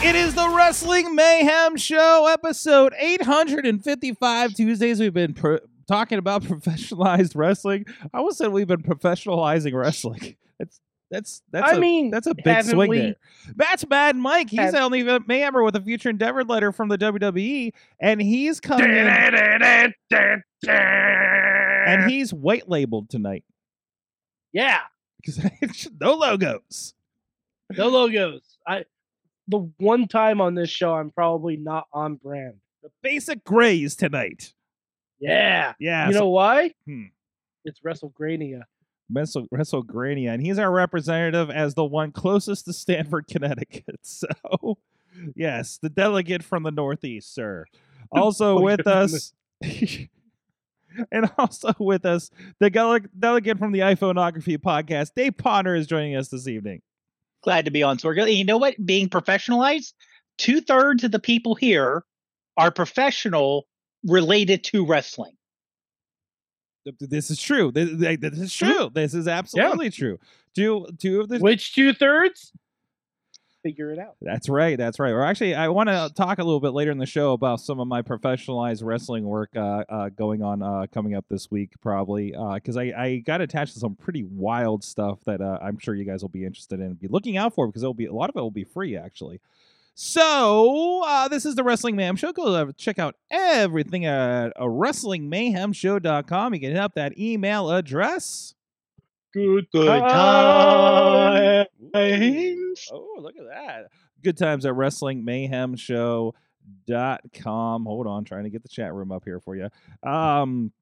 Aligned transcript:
It 0.00 0.14
is 0.14 0.34
the 0.34 0.48
Wrestling 0.48 1.14
Mayhem 1.14 1.76
Show, 1.76 2.28
episode 2.30 2.94
855. 2.96 4.54
Tuesdays, 4.54 5.00
we've 5.00 5.12
been 5.12 5.34
pro- 5.34 5.58
talking 5.88 6.18
about 6.18 6.42
professionalized 6.44 7.34
wrestling. 7.34 7.84
I 8.14 8.18
almost 8.18 8.38
said 8.38 8.52
we've 8.52 8.68
been 8.68 8.82
professionalizing 8.82 9.74
wrestling. 9.74 10.36
That's 10.58 10.80
that's 11.10 11.42
that's 11.50 11.72
I 11.72 11.76
a, 11.76 11.80
mean, 11.80 12.10
that's 12.10 12.26
a 12.28 12.34
big 12.34 12.62
swing 12.64 12.90
we- 12.90 12.98
there. 12.98 13.16
That's 13.56 13.86
Mad 13.88 14.14
Mike. 14.16 14.50
He's 14.50 14.72
the 14.72 14.80
only 14.80 15.08
uh, 15.08 15.18
Mayhemmer 15.20 15.64
with 15.64 15.74
a 15.74 15.80
future 15.80 16.10
endeavor 16.10 16.44
letter 16.44 16.70
from 16.70 16.88
the 16.88 16.98
WWE, 16.98 17.72
and 18.00 18.20
he's 18.22 18.60
coming 18.60 18.90
in, 18.90 19.08
and 19.08 19.94
he's 22.10 22.32
white 22.32 22.68
labeled 22.68 23.10
tonight 23.10 23.44
Yeah, 24.52 24.80
because 25.24 25.88
no 26.00 26.12
logos. 26.14 26.94
no 27.76 27.88
logos. 27.88 28.42
I 28.66 28.84
the 29.48 29.70
one 29.78 30.06
time 30.06 30.40
on 30.40 30.54
this 30.54 30.70
show 30.70 30.94
I'm 30.94 31.10
probably 31.10 31.56
not 31.56 31.86
on 31.92 32.16
brand. 32.16 32.54
The 32.82 32.90
basic 33.02 33.44
grays 33.44 33.96
tonight. 33.96 34.52
Yeah, 35.20 35.72
Yeah, 35.80 36.08
you 36.08 36.14
know 36.14 36.28
why? 36.28 36.74
Hmm. 36.86 37.06
It's 37.64 37.80
WrestleGrania. 37.80 38.62
Wrestle 39.10 39.46
WrestleGrania, 39.48 40.34
and 40.34 40.42
he's 40.42 40.58
our 40.58 40.70
representative 40.70 41.50
as 41.50 41.74
the 41.74 41.84
one 41.84 42.12
closest 42.12 42.66
to 42.66 42.72
Stamford, 42.72 43.26
Connecticut. 43.26 44.00
So, 44.02 44.78
yes, 45.34 45.78
the 45.80 45.88
delegate 45.88 46.42
from 46.42 46.62
the 46.62 46.70
Northeast, 46.70 47.34
sir. 47.34 47.66
Also 48.10 48.58
with 48.60 48.86
us, 48.86 49.34
and 51.12 51.30
also 51.36 51.74
with 51.78 52.06
us, 52.06 52.30
the 52.58 52.70
delegate 53.18 53.58
from 53.58 53.72
the 53.72 53.80
iPhoneography 53.80 54.56
podcast, 54.56 55.10
Dave 55.14 55.36
Ponder, 55.36 55.74
is 55.74 55.86
joining 55.86 56.16
us 56.16 56.28
this 56.28 56.48
evening. 56.48 56.80
Glad 57.48 57.64
to 57.64 57.70
be 57.70 57.82
on 57.82 57.96
Sorg. 57.96 58.36
You 58.36 58.44
know 58.44 58.58
what? 58.58 58.74
Being 58.84 59.08
professionalized, 59.08 59.94
two 60.36 60.60
thirds 60.60 61.02
of 61.02 61.12
the 61.12 61.18
people 61.18 61.54
here 61.54 62.04
are 62.58 62.70
professional 62.70 63.66
related 64.04 64.62
to 64.64 64.84
wrestling. 64.84 65.32
Th- 66.84 66.94
th- 66.98 67.10
This 67.10 67.30
is 67.30 67.40
true. 67.40 67.72
This, 67.72 67.88
this 68.20 68.38
is 68.38 68.52
true. 68.52 68.90
This 68.92 69.14
is 69.14 69.26
absolutely 69.26 69.88
true. 69.88 70.18
Two, 70.54 70.88
two 70.98 71.22
of 71.22 71.30
the 71.30 71.38
Which 71.38 71.74
two 71.74 71.94
thirds? 71.94 72.52
Figure 73.62 73.90
it 73.90 73.98
out. 73.98 74.14
That's 74.20 74.48
right. 74.48 74.78
That's 74.78 75.00
right. 75.00 75.10
Or 75.10 75.22
actually, 75.24 75.54
I 75.54 75.68
want 75.68 75.88
to 75.88 76.10
talk 76.14 76.38
a 76.38 76.44
little 76.44 76.60
bit 76.60 76.72
later 76.72 76.90
in 76.92 76.98
the 76.98 77.06
show 77.06 77.32
about 77.32 77.60
some 77.60 77.80
of 77.80 77.88
my 77.88 78.02
professionalized 78.02 78.84
wrestling 78.84 79.24
work 79.24 79.50
uh, 79.56 79.84
uh, 79.88 80.08
going 80.10 80.42
on 80.42 80.62
uh, 80.62 80.86
coming 80.92 81.14
up 81.14 81.24
this 81.28 81.50
week, 81.50 81.72
probably 81.80 82.34
because 82.54 82.76
I, 82.76 82.92
I 82.96 83.16
got 83.24 83.40
attached 83.40 83.74
to 83.74 83.80
some 83.80 83.96
pretty 83.96 84.22
wild 84.22 84.84
stuff 84.84 85.18
that 85.26 85.40
uh, 85.40 85.58
I'm 85.60 85.78
sure 85.78 85.94
you 85.94 86.04
guys 86.04 86.22
will 86.22 86.28
be 86.28 86.44
interested 86.44 86.78
in. 86.78 86.94
Be 86.94 87.08
looking 87.08 87.36
out 87.36 87.54
for 87.54 87.66
because 87.66 87.82
it'll 87.82 87.94
be 87.94 88.06
a 88.06 88.12
lot 88.12 88.30
of 88.30 88.36
it 88.36 88.40
will 88.40 88.50
be 88.50 88.64
free 88.64 88.96
actually. 88.96 89.40
So 90.00 91.02
uh, 91.04 91.26
this 91.26 91.44
is 91.44 91.56
the 91.56 91.64
Wrestling 91.64 91.96
Mayhem 91.96 92.14
Show. 92.14 92.32
Go 92.32 92.54
uh, 92.54 92.70
check 92.76 93.00
out 93.00 93.16
everything 93.32 94.06
at 94.06 94.52
uh, 94.54 94.62
WrestlingMayhemShow.com. 94.62 96.54
You 96.54 96.60
can 96.60 96.70
hit 96.70 96.78
up 96.78 96.94
that 96.94 97.18
email 97.18 97.72
address. 97.72 98.54
Good, 99.32 99.66
times. 101.92 102.88
Oh, 102.92 103.16
look 103.20 103.36
at 103.36 103.46
that. 103.48 103.88
Good 104.22 104.36
times 104.36 104.66
at 104.66 104.74
Wrestling 104.74 105.24
Mayhem 105.24 105.76
Show. 105.76 106.34
Dot 106.86 107.22
com. 107.32 107.86
Hold 107.86 108.06
on, 108.06 108.24
trying 108.24 108.44
to 108.44 108.50
get 108.50 108.62
the 108.62 108.68
chat 108.68 108.92
room 108.92 109.10
up 109.10 109.24
here 109.24 109.40
for 109.40 109.56
you. 109.56 109.70
Um, 110.02 110.72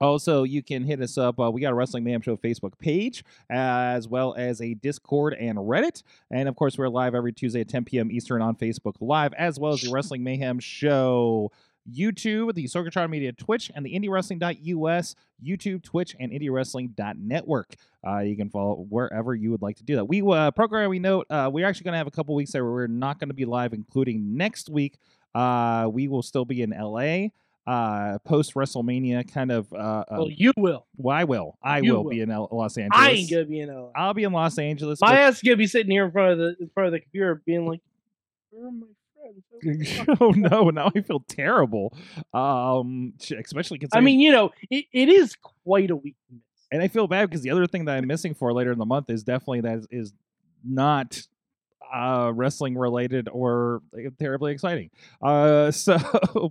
also, 0.00 0.42
you 0.42 0.62
can 0.62 0.84
hit 0.84 1.00
us 1.00 1.16
up. 1.16 1.40
Uh, 1.40 1.50
we 1.50 1.62
got 1.62 1.72
a 1.72 1.74
Wrestling 1.74 2.04
Mayhem 2.04 2.20
Show 2.20 2.36
Facebook 2.36 2.78
page, 2.78 3.24
as 3.48 4.06
well 4.06 4.34
as 4.36 4.60
a 4.60 4.74
Discord 4.74 5.34
and 5.34 5.56
Reddit. 5.56 6.02
And 6.30 6.48
of 6.48 6.56
course, 6.56 6.76
we're 6.76 6.88
live 6.88 7.14
every 7.14 7.32
Tuesday 7.32 7.62
at 7.62 7.68
10 7.68 7.84
p.m. 7.84 8.10
Eastern 8.10 8.42
on 8.42 8.56
Facebook 8.56 8.96
Live, 9.00 9.32
as 9.34 9.58
well 9.58 9.72
as 9.72 9.80
the 9.80 9.90
Wrestling 9.90 10.22
Mayhem 10.22 10.58
Show 10.58 11.52
YouTube, 11.92 12.54
the 12.54 12.64
Sorgatron 12.64 13.10
Media 13.10 13.32
Twitch, 13.32 13.70
and 13.74 13.84
the 13.84 13.94
IndieWrestling.us 13.98 15.14
YouTube, 15.44 15.82
Twitch, 15.82 16.14
and 16.18 16.32
IndieWrestling.network. 16.32 17.74
Uh, 18.06 18.18
you 18.20 18.36
can 18.36 18.50
follow 18.50 18.86
wherever 18.88 19.34
you 19.34 19.50
would 19.50 19.62
like 19.62 19.76
to 19.76 19.84
do 19.84 19.96
that. 19.96 20.04
We 20.06 20.22
uh, 20.22 20.50
program 20.52 20.90
we 20.90 20.98
note 20.98 21.26
uh, 21.30 21.50
we're 21.52 21.66
actually 21.66 21.84
going 21.84 21.92
to 21.92 21.98
have 21.98 22.06
a 22.06 22.10
couple 22.10 22.34
weeks 22.34 22.52
there 22.52 22.64
where 22.64 22.72
we're 22.72 22.86
not 22.86 23.18
going 23.18 23.28
to 23.28 23.34
be 23.34 23.44
live, 23.44 23.72
including 23.72 24.36
next 24.36 24.68
week. 24.68 24.98
Uh, 25.34 25.88
we 25.92 26.08
will 26.08 26.22
still 26.22 26.44
be 26.44 26.62
in 26.62 26.70
LA. 26.70 27.28
Uh, 27.66 28.18
post 28.26 28.52
WrestleMania, 28.54 29.26
kind 29.32 29.50
of. 29.50 29.72
Uh, 29.72 29.76
uh, 29.76 30.04
Well, 30.10 30.30
you 30.30 30.52
will. 30.58 30.86
well, 30.98 31.16
I 31.16 31.24
will. 31.24 31.56
I 31.62 31.78
you 31.78 31.94
will, 31.94 32.04
will. 32.04 32.10
be 32.10 32.20
in 32.20 32.30
L- 32.30 32.48
Los 32.52 32.76
Angeles. 32.76 33.02
I 33.02 33.10
ain't 33.12 33.30
gonna 33.30 33.46
be 33.46 33.60
in 33.60 33.70
LA. 33.74 33.88
I'll 33.96 34.12
be 34.12 34.24
in 34.24 34.32
Los 34.32 34.58
Angeles. 34.58 35.00
My 35.00 35.12
with- 35.12 35.18
ass 35.20 35.36
is 35.36 35.42
gonna 35.42 35.56
be 35.56 35.66
sitting 35.66 35.90
here 35.90 36.04
in 36.04 36.12
front 36.12 36.32
of 36.32 36.38
the 36.38 36.56
in 36.60 36.68
front 36.74 36.88
of 36.88 36.92
the 36.92 37.00
computer, 37.00 37.40
being 37.46 37.66
like, 37.66 37.80
"Where 38.50 38.66
are 38.66 38.70
my 38.70 38.80
friends?" 38.80 38.96
oh 40.20 40.30
no! 40.30 40.70
Now 40.70 40.90
I 40.94 41.00
feel 41.00 41.20
terrible. 41.28 41.96
Um, 42.32 43.14
especially 43.20 43.78
considering 43.78 44.02
I 44.02 44.04
mean, 44.04 44.20
you 44.20 44.32
know, 44.32 44.50
it, 44.70 44.86
it 44.92 45.08
is 45.08 45.36
quite 45.64 45.90
a 45.90 45.96
miss. 45.96 46.14
and 46.72 46.82
I 46.82 46.88
feel 46.88 47.06
bad 47.06 47.28
because 47.28 47.42
the 47.42 47.50
other 47.50 47.66
thing 47.66 47.84
that 47.86 47.96
I'm 47.96 48.06
missing 48.06 48.34
for 48.34 48.52
later 48.52 48.72
in 48.72 48.78
the 48.78 48.86
month 48.86 49.10
is 49.10 49.22
definitely 49.24 49.62
that 49.62 49.78
is, 49.78 49.86
is 49.90 50.12
not 50.64 51.20
uh 51.92 52.32
wrestling 52.34 52.76
related 52.76 53.28
or 53.30 53.82
uh, 53.96 54.10
terribly 54.18 54.52
exciting 54.52 54.90
uh 55.22 55.70
so 55.70 55.96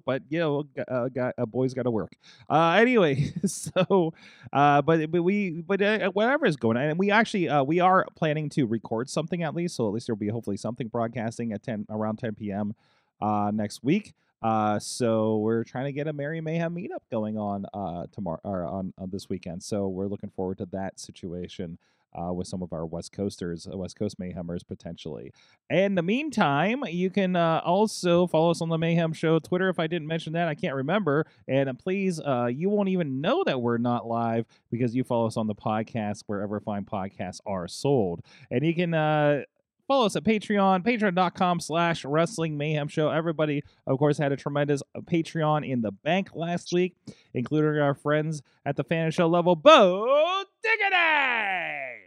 but 0.05 0.21
you 0.29 0.39
know 0.39 0.63
uh, 0.87 1.07
a 1.37 1.45
boy's 1.45 1.73
got 1.73 1.83
to 1.83 1.91
work 1.91 2.13
uh 2.49 2.71
anyway 2.71 3.31
so 3.45 4.13
uh 4.51 4.81
but 4.81 5.11
but 5.11 5.21
we 5.21 5.61
but 5.61 5.81
uh, 5.81 6.09
whatever 6.11 6.45
is 6.45 6.55
going 6.55 6.77
on 6.77 6.83
and 6.83 6.99
we 6.99 7.11
actually 7.11 7.49
uh 7.49 7.63
we 7.63 7.79
are 7.79 8.05
planning 8.15 8.49
to 8.49 8.65
record 8.65 9.09
something 9.09 9.43
at 9.43 9.55
least 9.55 9.75
so 9.75 9.87
at 9.87 9.93
least 9.93 10.07
there'll 10.07 10.17
be 10.17 10.29
hopefully 10.29 10.57
something 10.57 10.87
broadcasting 10.87 11.53
at 11.53 11.63
10 11.63 11.85
around 11.89 12.17
10 12.17 12.35
p.m 12.35 12.75
uh 13.21 13.51
next 13.53 13.83
week 13.83 14.13
uh, 14.43 14.77
so 14.77 15.37
we're 15.37 15.63
trying 15.63 15.85
to 15.85 15.93
get 15.93 16.05
a 16.05 16.11
Merry 16.11 16.41
Mayhem 16.41 16.75
meetup 16.75 16.99
going 17.09 17.37
on 17.37 17.65
uh 17.73 18.07
tomorrow 18.11 18.41
or 18.43 18.65
on, 18.65 18.93
on 18.97 19.09
this 19.09 19.29
weekend. 19.29 19.63
So 19.63 19.87
we're 19.87 20.07
looking 20.07 20.31
forward 20.31 20.57
to 20.57 20.65
that 20.73 20.99
situation 20.99 21.77
uh, 22.15 22.33
with 22.33 22.47
some 22.47 22.61
of 22.61 22.73
our 22.73 22.85
West 22.85 23.11
Coasters, 23.11 23.67
uh, 23.71 23.77
West 23.77 23.97
Coast 23.97 24.19
Mayhemers 24.19 24.65
potentially. 24.67 25.31
In 25.69 25.95
the 25.95 26.03
meantime, 26.03 26.83
you 26.87 27.09
can 27.09 27.35
uh, 27.35 27.61
also 27.63 28.27
follow 28.27 28.51
us 28.51 28.61
on 28.61 28.69
the 28.69 28.77
Mayhem 28.77 29.13
Show 29.13 29.39
Twitter. 29.39 29.69
If 29.69 29.79
I 29.79 29.87
didn't 29.87 30.07
mention 30.07 30.33
that, 30.33 30.47
I 30.47 30.55
can't 30.55 30.75
remember. 30.75 31.25
And 31.47 31.69
uh, 31.69 31.73
please, 31.73 32.19
uh, 32.19 32.45
you 32.45 32.69
won't 32.69 32.89
even 32.89 33.21
know 33.21 33.43
that 33.45 33.61
we're 33.61 33.77
not 33.77 34.07
live 34.07 34.45
because 34.71 34.95
you 34.95 35.03
follow 35.03 35.27
us 35.27 35.37
on 35.37 35.47
the 35.47 35.55
podcast 35.55 36.23
wherever 36.27 36.59
fine 36.59 36.85
podcasts 36.85 37.39
are 37.45 37.67
sold. 37.67 38.21
And 38.51 38.65
you 38.65 38.75
can 38.75 38.93
uh, 38.93 39.43
follow 39.87 40.05
us 40.05 40.15
at 40.15 40.23
Patreon, 40.23 40.83
patreon.com 40.85 41.59
slash 41.59 42.05
wrestling 42.05 42.57
mayhem 42.57 42.87
show. 42.87 43.09
Everybody, 43.09 43.63
of 43.85 43.99
course, 43.99 44.17
had 44.17 44.31
a 44.31 44.37
tremendous 44.37 44.81
Patreon 44.97 45.69
in 45.69 45.81
the 45.81 45.91
bank 45.91 46.29
last 46.33 46.71
week, 46.73 46.95
including 47.33 47.81
our 47.81 47.93
friends 47.93 48.41
at 48.65 48.75
the 48.75 48.83
fan 48.83 49.11
show 49.11 49.27
level, 49.27 49.55
Bo 49.55 50.43
Diggity! 50.63 52.02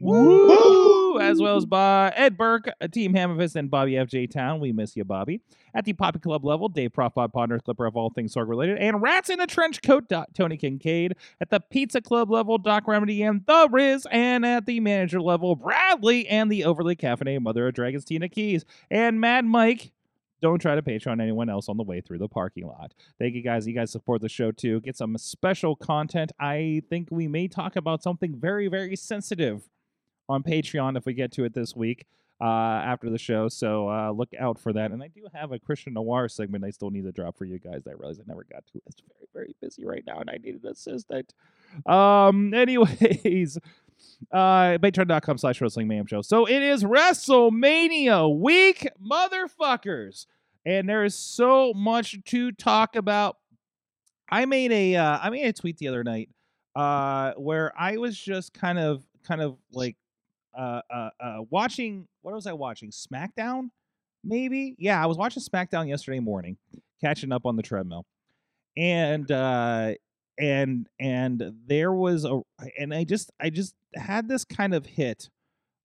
Woo! 0.00 1.20
As 1.20 1.40
well 1.42 1.56
as 1.56 1.66
by 1.66 2.10
Ed 2.16 2.38
Burke, 2.38 2.70
uh, 2.80 2.88
Team 2.88 3.12
Hammerfist, 3.12 3.54
and 3.54 3.70
Bobby 3.70 3.92
FJ 3.92 4.30
Town. 4.30 4.58
We 4.58 4.72
miss 4.72 4.96
you, 4.96 5.04
Bobby. 5.04 5.42
At 5.74 5.84
the 5.84 5.92
Poppy 5.92 6.18
Club 6.18 6.42
level, 6.42 6.70
Dave 6.70 6.94
Prof, 6.94 7.12
Bob 7.14 7.32
Ponder, 7.32 7.58
Clipper 7.58 7.84
of 7.84 7.96
all 7.96 8.08
things 8.08 8.34
Sorg 8.34 8.48
related, 8.48 8.78
and 8.78 9.02
Rats 9.02 9.28
in 9.28 9.40
a 9.40 9.46
Trench 9.46 9.82
Coat, 9.82 10.08
Do- 10.08 10.24
Tony 10.34 10.56
Kincaid. 10.56 11.16
At 11.40 11.50
the 11.50 11.60
Pizza 11.60 12.00
Club 12.00 12.30
level, 12.30 12.56
Doc 12.56 12.88
Remedy 12.88 13.22
and 13.22 13.44
The 13.46 13.68
Riz. 13.70 14.06
And 14.10 14.46
at 14.46 14.64
the 14.64 14.80
manager 14.80 15.20
level, 15.20 15.54
Bradley 15.54 16.26
and 16.28 16.50
the 16.50 16.64
overly 16.64 16.96
caffeinated 16.96 17.42
Mother 17.42 17.68
of 17.68 17.74
Dragons, 17.74 18.04
Tina 18.06 18.28
Keys. 18.30 18.64
And 18.90 19.20
Mad 19.20 19.44
Mike. 19.44 19.92
Don't 20.40 20.58
try 20.58 20.74
to 20.74 20.80
Patreon 20.80 21.20
anyone 21.20 21.50
else 21.50 21.68
on 21.68 21.76
the 21.76 21.82
way 21.82 22.00
through 22.00 22.16
the 22.16 22.28
parking 22.28 22.66
lot. 22.66 22.94
Thank 23.18 23.34
you 23.34 23.42
guys. 23.42 23.66
You 23.66 23.74
guys 23.74 23.90
support 23.90 24.22
the 24.22 24.28
show 24.30 24.50
too. 24.50 24.80
Get 24.80 24.96
some 24.96 25.18
special 25.18 25.76
content. 25.76 26.32
I 26.40 26.80
think 26.88 27.08
we 27.10 27.28
may 27.28 27.46
talk 27.46 27.76
about 27.76 28.02
something 28.02 28.34
very, 28.40 28.66
very 28.68 28.96
sensitive 28.96 29.68
on 30.30 30.42
Patreon 30.42 30.96
if 30.96 31.04
we 31.06 31.12
get 31.12 31.32
to 31.32 31.44
it 31.44 31.54
this 31.54 31.74
week 31.76 32.06
uh, 32.40 32.44
after 32.44 33.10
the 33.10 33.18
show. 33.18 33.48
So 33.48 33.88
uh, 33.90 34.10
look 34.12 34.30
out 34.38 34.58
for 34.58 34.72
that. 34.72 34.92
And 34.92 35.02
I 35.02 35.08
do 35.08 35.26
have 35.34 35.52
a 35.52 35.58
Christian 35.58 35.94
Noir 35.94 36.28
segment 36.28 36.64
I 36.64 36.70
still 36.70 36.90
need 36.90 37.04
to 37.04 37.12
drop 37.12 37.36
for 37.36 37.44
you 37.44 37.58
guys. 37.58 37.82
I 37.86 37.92
realize 37.92 38.18
I 38.18 38.22
never 38.26 38.44
got 38.50 38.64
to. 38.72 38.78
It. 38.78 38.82
It's 38.86 39.02
very, 39.18 39.28
very 39.34 39.56
busy 39.60 39.84
right 39.84 40.04
now, 40.06 40.20
and 40.20 40.30
I 40.30 40.38
need 40.42 40.62
an 40.62 40.70
assistant. 40.70 41.34
Um. 41.86 42.54
Anyways, 42.60 43.58
Uh, 44.32 44.78
patreon.com 44.78 45.38
slash 45.38 45.60
wrestling 45.60 46.06
show. 46.06 46.22
So 46.22 46.46
it 46.46 46.62
is 46.62 46.84
WrestleMania 46.84 48.38
week, 48.38 48.88
motherfuckers. 49.02 50.26
And 50.64 50.88
there 50.88 51.04
is 51.04 51.14
so 51.14 51.72
much 51.74 52.16
to 52.26 52.52
talk 52.52 52.96
about. 52.96 53.36
I 54.30 54.44
made 54.46 54.72
a 54.72 54.96
uh, 54.96 55.18
I 55.20 55.30
made 55.30 55.44
a 55.46 55.52
tweet 55.52 55.78
the 55.78 55.88
other 55.88 56.04
night 56.04 56.28
uh, 56.76 57.32
where 57.32 57.72
I 57.78 57.96
was 57.96 58.16
just 58.18 58.54
kind 58.54 58.78
of 58.78 59.02
kind 59.24 59.40
of 59.40 59.56
like 59.72 59.96
uh, 60.56 60.80
uh, 60.90 61.10
uh, 61.20 61.38
watching 61.50 62.06
what 62.22 62.34
was 62.34 62.46
I 62.46 62.52
watching? 62.52 62.90
SmackDown, 62.90 63.70
maybe. 64.24 64.74
Yeah, 64.78 65.02
I 65.02 65.06
was 65.06 65.16
watching 65.16 65.42
SmackDown 65.42 65.88
yesterday 65.88 66.20
morning, 66.20 66.56
catching 67.00 67.32
up 67.32 67.46
on 67.46 67.56
the 67.56 67.62
treadmill, 67.62 68.06
and 68.76 69.30
uh, 69.30 69.94
and 70.38 70.88
and 70.98 71.52
there 71.66 71.92
was 71.92 72.24
a 72.24 72.40
and 72.78 72.94
I 72.94 73.04
just 73.04 73.30
I 73.40 73.50
just 73.50 73.74
had 73.94 74.28
this 74.28 74.44
kind 74.44 74.74
of 74.74 74.86
hit 74.86 75.28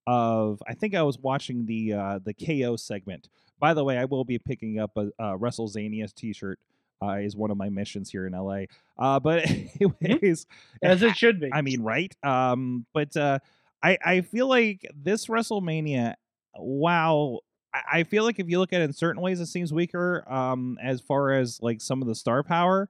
of 0.07 0.61
I 0.67 0.73
think 0.73 0.95
I 0.95 1.01
was 1.03 1.17
watching 1.19 1.65
the 1.65 1.93
uh, 1.93 2.19
the 2.23 2.33
KO 2.33 2.75
segment. 2.75 3.29
By 3.59 3.73
the 3.73 3.83
way, 3.83 3.97
I 3.97 4.05
will 4.05 4.25
be 4.25 4.37
picking 4.37 4.79
up 4.79 4.91
a, 4.97 5.07
a 5.17 5.37
WrestleZania's 5.37 6.13
T-shirt. 6.13 6.59
Uh, 7.03 7.17
is 7.17 7.35
one 7.35 7.51
of 7.51 7.57
my 7.57 7.67
missions 7.67 8.09
here 8.09 8.25
in 8.25 8.31
LA. 8.31 8.61
Uh, 8.97 9.19
but 9.19 9.45
anyways, 10.01 10.47
As 10.81 11.03
it 11.03 11.17
should 11.17 11.41
be. 11.41 11.49
I 11.51 11.61
mean, 11.61 11.81
right? 11.81 12.15
Um, 12.23 12.85
but 12.93 13.15
uh, 13.17 13.39
I 13.83 13.97
I 14.05 14.21
feel 14.21 14.47
like 14.47 14.85
this 14.95 15.27
WrestleMania, 15.27 16.15
wow. 16.57 17.39
I- 17.73 17.99
I 17.99 18.03
feel 18.03 18.23
like 18.23 18.39
if 18.39 18.47
you 18.49 18.59
look 18.59 18.73
at 18.73 18.81
it 18.81 18.85
in 18.85 18.93
certain 18.93 19.21
ways, 19.21 19.39
it 19.41 19.47
seems 19.47 19.73
weaker. 19.73 20.23
Um, 20.31 20.77
as 20.81 21.01
far 21.01 21.31
as 21.33 21.61
like 21.61 21.81
some 21.81 22.01
of 22.01 22.07
the 22.07 22.15
star 22.15 22.41
power 22.43 22.89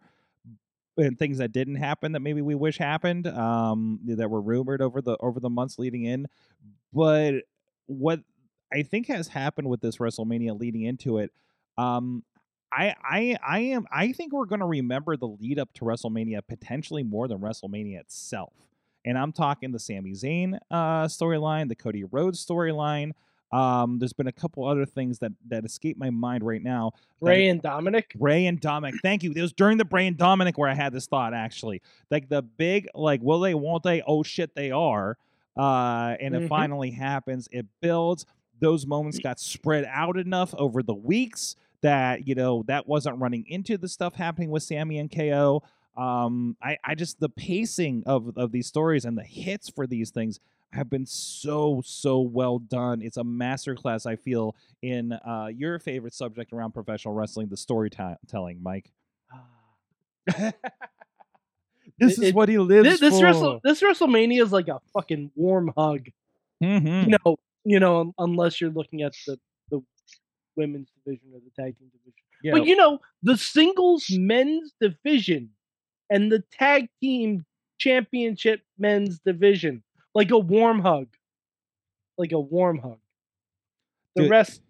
and 0.98 1.18
things 1.20 1.40
that 1.40 1.52
didn't 1.52 1.76
happen 1.76 2.14
that 2.14 2.22
maybe 2.22 2.42
we 2.42 2.56
wish 2.56 2.78
happened. 2.78 3.28
Um, 3.28 4.00
that 4.06 4.30
were 4.30 4.42
rumored 4.42 4.82
over 4.82 5.02
the 5.02 5.18
over 5.20 5.40
the 5.40 5.50
months 5.50 5.78
leading 5.80 6.06
in. 6.06 6.28
But 6.94 7.44
what 7.88 8.22
I 8.74 8.84
think 8.84 9.08
has 9.08 9.28
happened 9.30 9.70
with 9.70 9.82
this 9.82 9.98
WrestleMania 9.98 10.60
leading 10.60 10.84
into 10.84 11.18
it, 11.20 11.32
um, 11.78 12.24
I 12.72 12.96
I 13.04 13.38
I 13.46 13.60
am 13.62 13.86
I 13.92 14.12
think 14.14 14.34
we're 14.34 14.46
going 14.46 14.60
to 14.62 14.66
remember 14.66 15.18
the 15.18 15.28
lead 15.28 15.60
up 15.60 15.74
to 15.76 15.86
WrestleMania 15.86 16.42
potentially 16.48 17.04
more 17.04 17.28
than 17.28 17.40
WrestleMania 17.40 18.00
itself. 18.02 18.54
And 19.06 19.18
I'm 19.18 19.32
talking 19.32 19.72
the 19.72 19.80
Sami 19.80 20.12
Zayn 20.14 20.58
uh, 20.72 21.06
storyline, 21.06 21.70
the 21.70 21.76
Cody 21.76 22.04
Rhodes 22.04 22.44
storyline. 22.46 23.12
Um, 23.52 24.00
there's 24.00 24.12
been 24.12 24.28
a 24.28 24.32
couple 24.34 24.68
other 24.68 24.86
things 24.86 25.20
that 25.20 25.32
that 25.48 25.64
escape 25.64 25.98
my 25.98 26.10
mind 26.10 26.44
right 26.44 26.62
now. 26.62 26.92
Rey 27.22 27.48
and 27.48 27.62
Dominik. 27.62 28.06
Rey 28.20 28.48
and 28.48 28.60
Dominik. 28.60 28.96
Thank 29.02 29.24
you. 29.24 29.32
It 29.36 29.42
was 29.42 29.54
during 29.54 29.78
the 29.78 29.86
Rey 29.90 30.08
and 30.08 30.18
Dominik 30.18 30.58
where 30.58 30.68
I 30.70 30.74
had 30.74 30.92
this 30.92 31.06
thought 31.08 31.34
actually. 31.34 31.82
Like 32.10 32.28
the 32.28 32.42
big, 32.42 32.88
like, 32.96 33.22
will 33.22 33.40
they, 33.40 33.54
won't 33.54 33.84
they? 33.84 34.02
Oh 34.06 34.24
shit, 34.24 34.56
they 34.56 34.72
are. 34.72 35.18
Uh, 35.56 36.16
and 36.20 36.36
it 36.36 36.42
Mhm. 36.44 36.50
finally 36.50 36.92
happens. 36.92 37.48
It 37.52 37.66
builds. 37.82 38.26
Those 38.60 38.86
moments 38.88 39.20
got 39.20 39.40
spread 39.40 39.86
out 39.90 40.18
enough 40.18 40.54
over 40.58 40.82
the 40.82 40.96
weeks 40.96 41.56
that, 41.82 42.28
you 42.28 42.36
know, 42.36 42.64
that 42.68 42.88
wasn't 42.88 43.20
running 43.20 43.46
into 43.48 43.78
the 43.78 43.88
stuff 43.88 44.16
happening 44.16 44.50
with 44.50 44.64
Sami 44.64 44.98
and 44.98 45.10
KO. 45.12 45.62
Um, 45.98 46.58
I, 46.62 46.78
I 46.84 46.96
just 46.96 47.20
the 47.20 47.30
pacing 47.30 48.04
of, 48.06 48.38
of 48.38 48.52
these 48.52 48.68
stories 48.68 49.06
and 49.06 49.18
the 49.18 49.24
hits 49.24 49.70
for 49.70 49.88
these 49.88 50.10
things 50.12 50.40
have 50.74 50.90
been 50.90 51.06
so 51.06 51.82
so 51.86 52.20
well 52.20 52.60
done. 52.60 53.02
It's 53.02 53.18
a 53.18 53.24
masterclass. 53.24 54.06
I 54.06 54.16
feel 54.18 54.56
in 54.82 55.14
uh, 55.14 55.48
your 55.56 55.80
favorite 55.80 56.14
subject 56.14 56.52
around 56.52 56.74
professional 56.74 57.14
wrestling, 57.14 57.48
the 57.48 57.56
storytelling, 57.58 58.60
Mike. 58.62 58.92
this 62.00 62.18
It- 62.20 62.24
is 62.24 62.34
what 62.34 62.50
he 62.50 62.58
lives 62.58 62.90
This, 62.90 63.00
this 63.00 63.20
for. 63.20 63.24
Wrestle 63.26 63.60
this 63.64 63.82
WrestleMania 63.82 64.44
is 64.44 64.52
like 64.52 64.68
a 64.68 64.80
fucking 64.94 65.32
warm 65.36 65.72
hug. 65.78 66.08
Mhm. 66.64 67.06
You 67.10 67.18
know, 67.26 67.38
you 67.64 67.80
know, 67.80 68.14
unless 68.18 68.60
you're 68.60 68.70
looking 68.72 69.02
at 69.02 69.14
the 69.28 69.38
the 69.70 69.82
women's 70.56 70.90
division 71.04 71.30
or 71.34 71.40
the 71.40 71.52
tag 71.62 71.78
team 71.78 71.90
division. 71.92 72.14
Yeah. 72.44 72.52
But 72.54 72.66
you 72.66 72.76
know, 72.76 73.00
the 73.24 73.38
singles 73.38 74.06
men's 74.12 74.74
division 74.80 75.50
and 76.10 76.32
the 76.32 76.44
tag 76.52 76.90
team 77.02 77.46
championship 77.78 78.62
men's 78.78 79.20
division, 79.20 79.84
like 80.14 80.32
a 80.32 80.38
warm 80.40 80.80
hug, 80.80 81.08
like 82.18 82.32
a 82.32 82.40
warm 82.40 82.78
hug. 82.80 83.00
The 84.16 84.30
rest 84.30 84.62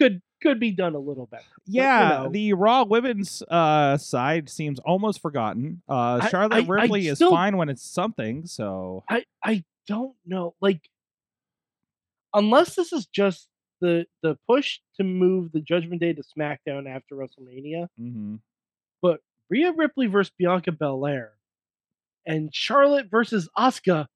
could 0.00 0.22
could 0.42 0.58
be 0.58 0.70
done 0.72 0.94
a 0.94 0.98
little 0.98 1.26
better. 1.26 1.44
yeah, 1.66 2.22
know. 2.24 2.30
the 2.30 2.54
Raw 2.54 2.84
women's 2.84 3.42
uh, 3.42 3.98
side 3.98 4.48
seems 4.48 4.78
almost 4.80 5.20
forgotten. 5.20 5.82
Uh, 5.86 6.26
Charlotte 6.28 6.54
I- 6.54 6.60
I 6.60 6.66
Ripley 6.82 7.08
is 7.08 7.18
still- 7.18 7.30
fine 7.30 7.58
when 7.58 7.68
it's 7.68 7.82
something. 7.82 8.46
So 8.46 9.04
I 9.08 9.24
I 9.44 9.64
don't 9.86 10.16
know, 10.24 10.54
like 10.62 10.88
unless 12.32 12.74
this 12.74 12.92
is 12.92 13.06
just 13.06 13.48
the 13.80 14.06
the 14.22 14.38
push 14.48 14.78
to 14.96 15.04
move 15.04 15.52
the 15.52 15.60
Judgment 15.60 16.00
Day 16.00 16.12
to 16.14 16.22
SmackDown 16.22 16.88
after 16.88 17.14
WrestleMania, 17.16 17.88
mhm. 18.00 18.38
Rhea 19.50 19.72
Ripley 19.72 20.06
versus 20.06 20.32
Bianca 20.38 20.72
Belair 20.72 21.32
and 22.26 22.54
Charlotte 22.54 23.08
versus 23.10 23.48
Asuka 23.58 24.06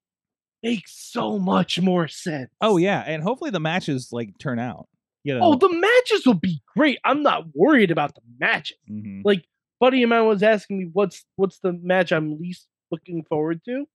makes 0.63 0.93
so 1.13 1.39
much 1.39 1.81
more 1.81 2.09
sense. 2.09 2.51
oh 2.61 2.77
yeah, 2.79 3.01
and 3.07 3.23
hopefully 3.23 3.51
the 3.51 3.61
matches 3.61 4.09
like 4.13 4.31
turn 4.39 4.59
out. 4.59 4.87
You 5.25 5.39
know. 5.39 5.41
Oh, 5.43 5.55
the 5.57 5.71
matches 5.73 6.27
will 6.27 6.35
be 6.35 6.61
great. 6.77 6.99
I'm 7.05 7.23
not 7.23 7.45
worried 7.55 7.91
about 7.91 8.15
the 8.15 8.21
matches. 8.39 8.77
Mhm. 8.91 9.23
Like, 9.25 9.47
buddy 9.81 10.03
of 10.03 10.11
mine 10.11 10.27
was 10.27 10.43
asking 10.43 10.79
me 10.79 10.91
what's 10.93 11.25
what's 11.37 11.59
the 11.61 11.73
match 11.73 12.13
I'm 12.13 12.39
least 12.39 12.69
looking 12.91 13.25
forward 13.25 13.63
to, 13.65 13.87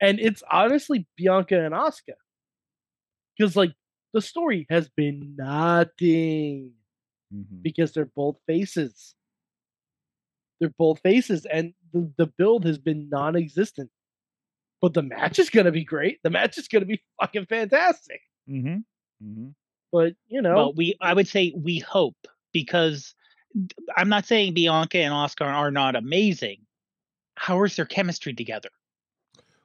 and 0.00 0.20
it's 0.20 0.42
honestly 0.50 1.06
Bianca 1.16 1.58
and 1.64 1.74
Asuka, 1.74 2.14
because 3.36 3.56
like 3.56 3.72
the 4.12 4.20
story 4.20 4.66
has 4.70 4.88
been 4.90 5.34
nothing 5.36 6.72
Mhm. 7.34 7.62
because 7.62 7.92
they're 7.92 8.04
both 8.16 8.36
faces. 8.46 9.14
They're 10.60 10.72
both 10.78 11.00
faces, 11.00 11.46
and 11.46 11.72
the, 11.92 12.12
the 12.18 12.26
build 12.26 12.64
has 12.66 12.78
been 12.78 13.08
non-existent. 13.08 13.90
But 14.82 14.94
the 14.94 15.02
match 15.02 15.38
is 15.38 15.50
gonna 15.50 15.72
be 15.72 15.84
great. 15.84 16.20
The 16.22 16.30
match 16.30 16.56
is 16.58 16.68
gonna 16.68 16.84
be 16.86 17.02
fucking 17.20 17.46
fantastic. 17.46 18.20
Mhm. 18.48 18.84
Mhm. 19.24 19.54
But 19.92 20.14
you 20.28 20.40
know, 20.42 20.54
Well, 20.54 20.72
we 20.74 20.96
I 21.00 21.12
would 21.14 21.28
say 21.28 21.52
we 21.56 21.78
hope 21.78 22.16
because 22.52 23.14
I'm 23.96 24.08
not 24.08 24.26
saying 24.26 24.54
Bianca 24.54 24.98
and 24.98 25.12
Asuka 25.12 25.46
are 25.46 25.70
not 25.70 25.96
amazing. 25.96 26.58
How 27.36 27.62
is 27.64 27.74
their 27.76 27.84
chemistry 27.86 28.32
together? 28.34 28.68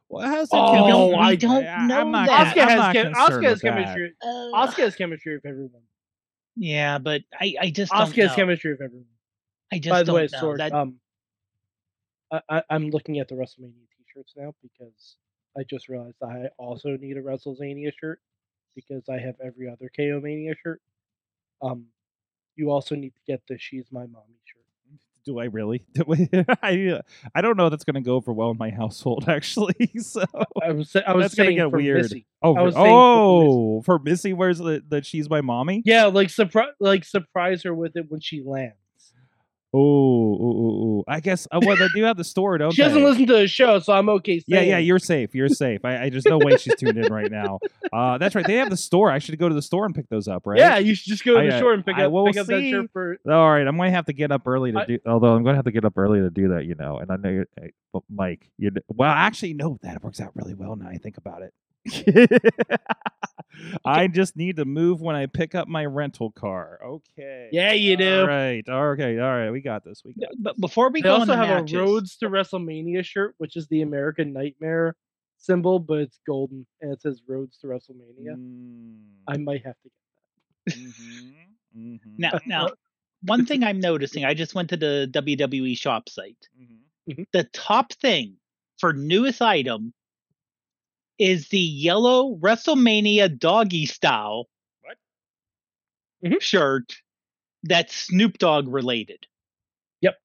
Well, 0.09 0.27
how's 0.27 0.49
that? 0.49 0.57
Oh, 0.57 0.73
chemistry? 0.73 1.17
we 1.19 1.23
I- 1.23 1.35
don't 1.35 1.65
I- 1.65 1.87
know 1.87 1.99
I'm 2.01 2.11
not 2.11 2.27
that. 2.27 2.55
Asuka 2.55 2.61
has, 2.67 2.77
not 2.77 2.93
chem- 2.95 3.13
concerned 3.13 3.43
Asuka 3.43 3.49
has 3.49 3.61
chemistry. 3.61 4.13
Uh, 4.21 4.27
Asuka 4.27 4.83
has 4.83 4.95
chemistry 4.95 5.35
with 5.35 5.45
everyone. 5.45 5.81
yeah, 6.55 6.97
but 6.99 7.21
I, 7.39 7.55
I 7.61 7.69
just 7.69 7.91
don't 7.91 8.01
has 8.15 8.17
know. 8.29 8.35
chemistry 8.35 8.71
with 8.71 8.81
everyone. 8.81 9.05
I 9.71 9.79
just 9.79 9.89
By 9.91 9.99
the 10.03 10.05
don't 10.05 10.15
way, 10.15 10.27
know. 10.31 10.39
Sorg, 10.39 10.57
That- 10.57 10.73
um, 10.73 10.99
I, 12.31 12.41
I, 12.49 12.63
I'm 12.69 12.89
looking 12.89 13.19
at 13.19 13.27
the 13.27 13.35
WrestleMania 13.35 13.87
t-shirts 13.97 14.33
now 14.35 14.53
because 14.61 15.15
I 15.57 15.63
just 15.63 15.87
realized 15.89 16.17
I 16.23 16.47
also 16.57 16.97
need 16.97 17.17
a 17.17 17.21
WrestleMania 17.21 17.91
shirt 17.99 18.19
because 18.75 19.03
I 19.09 19.17
have 19.19 19.35
every 19.43 19.69
other 19.69 19.89
KO 19.95 20.19
Mania 20.21 20.53
shirt. 20.61 20.81
Um, 21.61 21.85
you 22.55 22.71
also 22.71 22.95
need 22.95 23.13
to 23.15 23.21
get 23.27 23.41
the 23.47 23.57
"She's 23.57 23.85
My 23.91 24.01
Mommy" 24.05 24.39
shirt. 24.45 24.61
Do 25.25 25.39
I 25.39 25.45
really? 25.45 25.83
Do 25.93 26.03
we- 26.07 26.29
I 26.61 27.01
I 27.33 27.41
don't 27.41 27.57
know. 27.57 27.69
That's 27.69 27.83
going 27.83 27.95
to 27.95 28.01
go 28.01 28.15
over 28.15 28.31
well 28.33 28.51
in 28.51 28.57
my 28.57 28.69
household, 28.69 29.25
actually. 29.29 29.73
So 29.99 30.23
I 30.61 30.71
was 30.71 30.91
sa- 30.91 31.01
I 31.05 31.13
was 31.15 31.25
That's 31.25 31.35
gonna 31.35 31.47
saying 31.47 31.57
get 31.57 31.71
weird. 31.71 32.03
Missy. 32.03 32.27
oh, 32.43 32.53
for, 32.55 32.63
was 32.63 32.73
saying 32.75 32.85
for 32.85 32.89
Missy. 32.89 33.47
oh, 33.49 33.81
for 33.81 33.99
Missy, 33.99 34.33
where's 34.33 34.57
the 34.59 34.83
that 34.89 35.05
she's 35.05 35.29
my 35.29 35.41
mommy? 35.41 35.81
Yeah, 35.85 36.05
like 36.05 36.29
surprise, 36.29 36.69
like 36.79 37.03
surprise 37.05 37.63
her 37.63 37.73
with 37.73 37.95
it 37.95 38.05
when 38.09 38.19
she 38.21 38.41
lands. 38.43 38.75
Oh, 39.77 39.77
ooh, 39.77 40.41
ooh, 40.41 40.99
ooh. 40.99 41.03
I 41.07 41.19
guess. 41.19 41.47
Uh, 41.51 41.59
well, 41.65 41.75
they 41.75 41.89
do 41.93 42.03
have 42.03 42.15
the 42.15 42.23
store, 42.23 42.57
don't 42.57 42.71
She 42.71 42.81
doesn't 42.81 42.97
they? 42.97 43.05
listen 43.05 43.25
to 43.27 43.33
the 43.33 43.47
show, 43.47 43.79
so 43.79 43.91
I'm 43.91 44.07
okay. 44.09 44.41
Yeah, 44.47 44.59
Saying. 44.59 44.69
yeah, 44.69 44.77
you're 44.77 44.99
safe. 44.99 45.35
You're 45.35 45.49
safe. 45.49 45.83
I, 45.83 46.03
I 46.05 46.09
there's 46.09 46.25
no 46.25 46.37
way 46.37 46.55
she's 46.57 46.75
tuned 46.75 46.97
in 46.97 47.11
right 47.11 47.29
now. 47.31 47.59
Uh, 47.93 48.17
that's 48.17 48.35
right. 48.35 48.45
They 48.45 48.55
have 48.55 48.69
the 48.69 48.75
store. 48.75 49.09
I 49.09 49.19
should 49.19 49.37
go 49.39 49.47
to 49.47 49.55
the 49.55 49.61
store 49.61 49.85
and 49.85 49.95
pick 49.95 50.09
those 50.09 50.27
up, 50.27 50.45
right? 50.45 50.57
Yeah, 50.59 50.79
you 50.79 50.95
should 50.95 51.07
just 51.07 51.23
go 51.23 51.35
to 51.35 51.39
I, 51.39 51.45
the 51.47 51.55
uh, 51.55 51.57
store 51.59 51.73
and 51.73 51.85
pick 51.85 51.95
I 51.95 52.05
up, 52.05 52.11
will 52.11 52.25
pick 52.25 52.35
up 52.35 52.47
that 52.47 52.61
shirt 52.61 52.89
for. 52.91 53.17
All 53.29 53.49
right, 53.51 53.65
I'm 53.65 53.77
going 53.77 53.89
to 53.89 53.95
have 53.95 54.07
to 54.07 54.13
get 54.13 54.33
up 54.33 54.45
early 54.47 54.73
to 54.73 54.79
I- 54.79 54.85
do. 54.85 54.99
Although 55.05 55.33
I'm 55.33 55.43
going 55.43 55.53
to 55.53 55.57
have 55.57 55.65
to 55.65 55.71
get 55.71 55.85
up 55.85 55.97
early 55.97 56.19
to 56.19 56.29
do 56.29 56.49
that, 56.49 56.65
you 56.65 56.75
know. 56.75 56.97
And 56.97 57.09
I 57.09 57.15
know 57.15 57.29
you're, 57.29 57.45
but 57.93 58.03
Mike. 58.09 58.49
You 58.57 58.71
well, 58.89 59.09
actually, 59.11 59.53
no, 59.53 59.79
that 59.83 60.03
works 60.03 60.19
out 60.19 60.31
really 60.35 60.55
well 60.55 60.75
now. 60.75 60.89
I 60.89 60.97
think 60.97 61.15
about 61.17 61.43
it. 61.43 61.53
I 63.85 64.07
just 64.07 64.35
need 64.35 64.57
to 64.57 64.65
move 64.65 65.01
when 65.01 65.15
I 65.15 65.25
pick 65.27 65.55
up 65.55 65.67
my 65.67 65.85
rental 65.85 66.31
car. 66.31 66.79
Okay. 66.83 67.49
Yeah, 67.51 67.73
you 67.73 67.97
do. 67.97 68.21
All 68.21 68.27
right. 68.27 68.63
Okay. 68.67 69.19
All 69.19 69.29
right. 69.37 69.51
We 69.51 69.61
got 69.61 69.83
this. 69.83 70.03
We 70.03 70.13
got. 70.13 70.29
but 70.39 70.59
before 70.59 70.89
we 70.89 71.01
They 71.01 71.09
go 71.09 71.15
also 71.15 71.35
have 71.35 71.47
matches, 71.47 71.73
a 71.73 71.77
Rhodes 71.79 72.17
to 72.17 72.29
WrestleMania 72.29 73.03
shirt, 73.03 73.35
which 73.37 73.55
is 73.55 73.67
the 73.67 73.81
American 73.81 74.33
Nightmare 74.33 74.95
symbol, 75.37 75.79
but 75.79 75.99
it's 75.99 76.19
golden 76.25 76.65
and 76.81 76.91
it 76.91 77.01
says 77.01 77.21
Rhodes 77.27 77.57
to 77.59 77.67
WrestleMania. 77.67 78.35
Mm, 78.37 78.99
I 79.27 79.37
might 79.37 79.65
have 79.65 79.75
to 79.81 79.89
get 79.89 80.75
that. 80.75 80.79
mhm, 80.79 81.33
mhm, 81.77 81.99
Now, 82.17 82.31
now, 82.45 82.69
one 83.23 83.45
thing 83.45 83.63
I'm 83.63 83.79
noticing, 83.79 84.25
I 84.25 84.33
just 84.33 84.55
went 84.55 84.69
to 84.69 84.77
the 84.77 85.07
WWE 85.11 85.77
shop 85.77 86.09
site. 86.09 86.47
mhm. 86.59 87.25
The 87.33 87.43
top 87.53 87.93
thing 87.93 88.37
for 88.79 88.93
newest 88.93 89.41
item 89.41 89.93
is 91.19 91.47
the 91.49 91.59
yellow 91.59 92.35
WrestleMania 92.37 93.37
doggy 93.39 93.85
style 93.85 94.47
What? 94.81 94.97
Mhm. 96.23 96.41
shirt 96.41 97.01
that's 97.63 97.95
Snoop 97.95 98.37
Dogg 98.37 98.67
related. 98.67 99.25
Yep. 100.01 100.15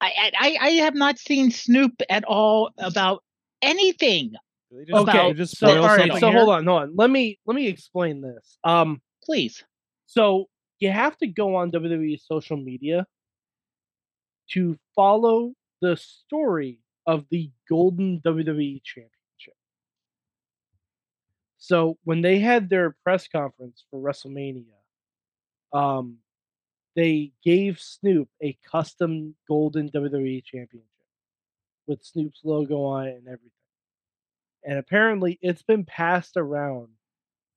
I, 0.00 0.06
I 0.16 0.32
I- 0.38 0.66
I 0.66 0.70
have 0.84 0.94
not 0.94 1.18
seen 1.18 1.50
Snoop 1.50 2.00
at 2.10 2.24
all 2.24 2.70
about 2.78 3.22
anything. 3.62 4.32
Just, 4.86 4.92
Okay, 5.08 5.28
they 5.28 5.34
just 5.34 5.56
so 5.58 5.68
all 5.80 5.86
right, 5.96 6.12
so 6.20 6.28
here? 6.28 6.38
hold 6.38 6.50
on, 6.50 6.66
hold 6.66 6.82
on. 6.82 6.96
Let 6.96 7.08
me 7.10 7.38
let 7.46 7.54
me 7.54 7.66
explain 7.66 8.20
this. 8.20 8.58
Um, 8.64 9.00
Please. 9.24 9.64
so 10.06 10.48
you 10.80 10.90
have 10.90 11.16
to 11.18 11.26
go 11.26 11.54
on 11.56 11.70
WWE 11.72 12.20
social 12.20 12.56
media 12.56 13.06
to 14.50 14.76
follow 14.94 15.54
the 15.80 15.96
story 15.96 16.80
of 17.06 17.24
the 17.30 17.50
Golden 17.68 18.20
WWE 18.20 18.82
Championship. 18.82 19.54
So 21.58 21.98
when 22.04 22.22
they 22.22 22.38
had 22.38 22.68
their 22.68 22.96
press 23.02 23.28
conference 23.28 23.84
for 23.90 24.00
WrestleMania, 24.00 24.64
um, 25.72 26.18
they 26.94 27.32
gave 27.44 27.78
Snoop 27.78 28.28
a 28.42 28.56
custom 28.70 29.34
Golden 29.46 29.90
WWE 29.90 30.44
Championship 30.44 30.88
with 31.86 32.02
Snoop's 32.02 32.40
logo 32.44 32.82
on 32.84 33.06
it 33.06 33.16
and 33.16 33.26
everything. 33.26 33.50
And 34.64 34.78
apparently, 34.78 35.38
it's 35.42 35.62
been 35.62 35.84
passed 35.84 36.36
around 36.36 36.88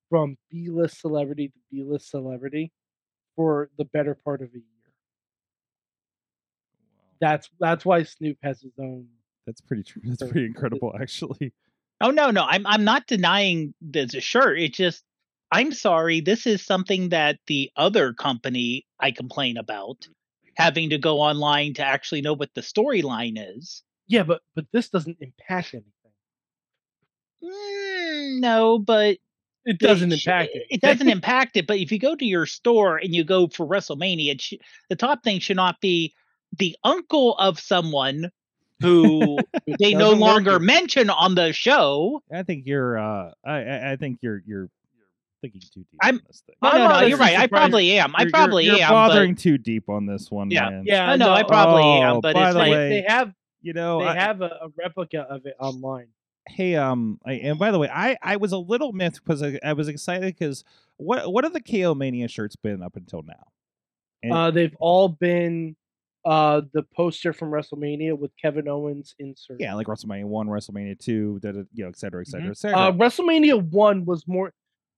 from 0.09 0.37
B-list 0.51 0.99
celebrity 0.99 1.47
to 1.47 1.59
B-list 1.71 2.09
celebrity 2.09 2.71
for 3.35 3.69
the 3.77 3.85
better 3.85 4.15
part 4.15 4.41
of 4.41 4.49
a 4.49 4.57
year. 4.57 4.63
That's 7.21 7.49
that's 7.59 7.85
why 7.85 8.03
Snoop 8.03 8.37
has 8.43 8.61
his 8.61 8.73
own. 8.79 9.07
That's 9.49 9.61
pretty 9.61 9.81
true. 9.81 10.03
That's 10.05 10.31
pretty 10.31 10.45
incredible, 10.45 10.93
actually. 11.01 11.53
Oh 12.01 12.11
no, 12.11 12.29
no, 12.29 12.43
I'm 12.43 12.67
I'm 12.67 12.83
not 12.83 13.07
denying 13.07 13.73
there's 13.81 14.13
a 14.13 14.21
shirt. 14.21 14.59
It's 14.59 14.77
just 14.77 15.03
I'm 15.51 15.71
sorry, 15.71 16.21
this 16.21 16.45
is 16.45 16.63
something 16.63 17.09
that 17.09 17.39
the 17.47 17.71
other 17.75 18.13
company 18.13 18.85
I 18.99 19.09
complain 19.09 19.57
about 19.57 20.07
having 20.55 20.91
to 20.91 20.99
go 20.99 21.19
online 21.19 21.73
to 21.73 21.83
actually 21.83 22.21
know 22.21 22.33
what 22.33 22.53
the 22.53 22.61
storyline 22.61 23.37
is. 23.57 23.81
Yeah, 24.07 24.21
but 24.21 24.41
but 24.55 24.65
this 24.71 24.89
doesn't 24.89 25.17
impact 25.19 25.73
anything. 25.73 25.91
Mm, 27.43 28.39
no, 28.39 28.77
but 28.77 29.17
It 29.65 29.79
doesn't 29.79 30.11
sh- 30.11 30.27
impact 30.27 30.51
it. 30.53 30.67
It 30.69 30.81
doesn't 30.81 31.09
impact 31.09 31.57
it. 31.57 31.65
But 31.65 31.79
if 31.79 31.91
you 31.91 31.97
go 31.97 32.15
to 32.15 32.25
your 32.25 32.45
store 32.45 32.97
and 32.97 33.15
you 33.15 33.23
go 33.23 33.47
for 33.47 33.65
WrestleMania, 33.65 34.31
it 34.33 34.41
sh- 34.41 34.53
the 34.89 34.95
top 34.95 35.23
thing 35.23 35.39
should 35.39 35.57
not 35.57 35.81
be 35.81 36.13
the 36.55 36.77
uncle 36.83 37.35
of 37.37 37.59
someone 37.59 38.29
who 38.81 39.37
they 39.79 39.93
no 39.93 39.99
doesn't 39.99 40.19
work 40.19 40.29
longer 40.33 40.59
mention 40.59 41.09
on 41.09 41.35
the 41.35 41.53
show. 41.53 42.21
I 42.33 42.43
think 42.43 42.65
you're. 42.65 42.97
Uh, 42.97 43.31
I, 43.45 43.51
I 43.63 43.91
I 43.91 43.95
think 43.95 44.19
you're 44.21 44.41
you're 44.45 44.69
you're 44.95 45.07
thinking 45.41 45.61
too 45.61 45.81
deep 45.81 45.99
I'm- 46.01 46.15
on 46.15 46.21
this 46.27 46.43
thing. 46.45 46.55
No, 46.61 46.69
I'm 46.69 46.77
no, 46.79 46.99
no, 47.01 47.05
you're 47.07 47.17
right. 47.17 47.37
I 47.37 47.47
probably 47.47 47.97
am. 47.99 48.15
I 48.15 48.21
You're- 48.21 48.25
you're- 48.25 48.31
probably 48.31 48.65
you're, 48.65 48.81
am. 48.81 48.89
bothering 48.89 49.33
but, 49.33 49.41
too 49.43 49.57
deep 49.57 49.89
on 49.89 50.05
this 50.05 50.29
one, 50.31 50.49
Yeah. 50.51 50.69
man. 50.69 50.83
Yeah, 50.85 51.09
I 51.09 51.15
know. 51.15 51.31
I 51.31 51.43
probably 51.43 51.83
Oh, 51.83 52.01
am. 52.03 52.21
But 52.21 52.33
by 52.35 52.47
it's 52.47 52.53
the 52.53 52.59
like, 52.59 52.71
way, 52.71 52.89
They 52.89 53.05
have 53.07 53.33
You 53.61 53.73
know, 53.73 53.99
they 53.99 54.05
I- 54.07 54.15
have 54.15 54.41
a, 54.41 54.45
a 54.63 54.67
replica 54.77 55.21
of 55.21 55.45
it 55.45 55.55
online. 55.59 56.07
hey 56.47 56.75
um 56.75 57.19
I, 57.25 57.33
and 57.33 57.59
by 57.59 57.69
the 57.69 57.77
way 57.77 57.89
i 57.93 58.17
i 58.23 58.35
was 58.37 58.53
a 58.53 58.57
little 58.57 58.91
miffed 58.91 59.23
because 59.23 59.43
I, 59.43 59.59
I 59.63 59.73
was 59.73 59.87
excited 59.87 60.33
because 60.35 60.63
what 60.97 61.31
what 61.31 61.43
have 61.43 61.53
the 61.53 61.61
ko 61.61 61.93
mania 61.93 62.27
shirts 62.27 62.55
been 62.55 62.81
up 62.81 62.95
until 62.95 63.21
now 63.21 63.45
And- 64.23 64.33
Uh, 64.33 64.49
they've 64.51 64.75
all 64.79 65.09
been 65.09 65.75
uh, 66.25 66.61
the 66.73 66.83
poster 66.95 67.31
from 67.33 67.49
WrestleMania 67.49 68.17
with 68.17 68.31
Kevin 68.41 68.67
Owens 68.67 69.15
insert. 69.19 69.57
yeah 69.59 69.73
like 69.73 69.87
wrestlemania 69.87 70.25
1 70.25 70.47
wrestlemania 70.47 70.97
2 70.99 71.39
da, 71.41 71.51
da, 71.51 71.59
you 71.73 71.83
know 71.83 71.89
et 71.89 71.97
cetera 71.97 72.21
et 72.21 72.27
cetera 72.27 72.49
et 72.49 72.57
cetera 72.57 72.77
Uh, 72.77 72.91
WrestleMania 72.91 73.61
one 73.71 74.05
was 74.05 74.27
more 74.27 74.51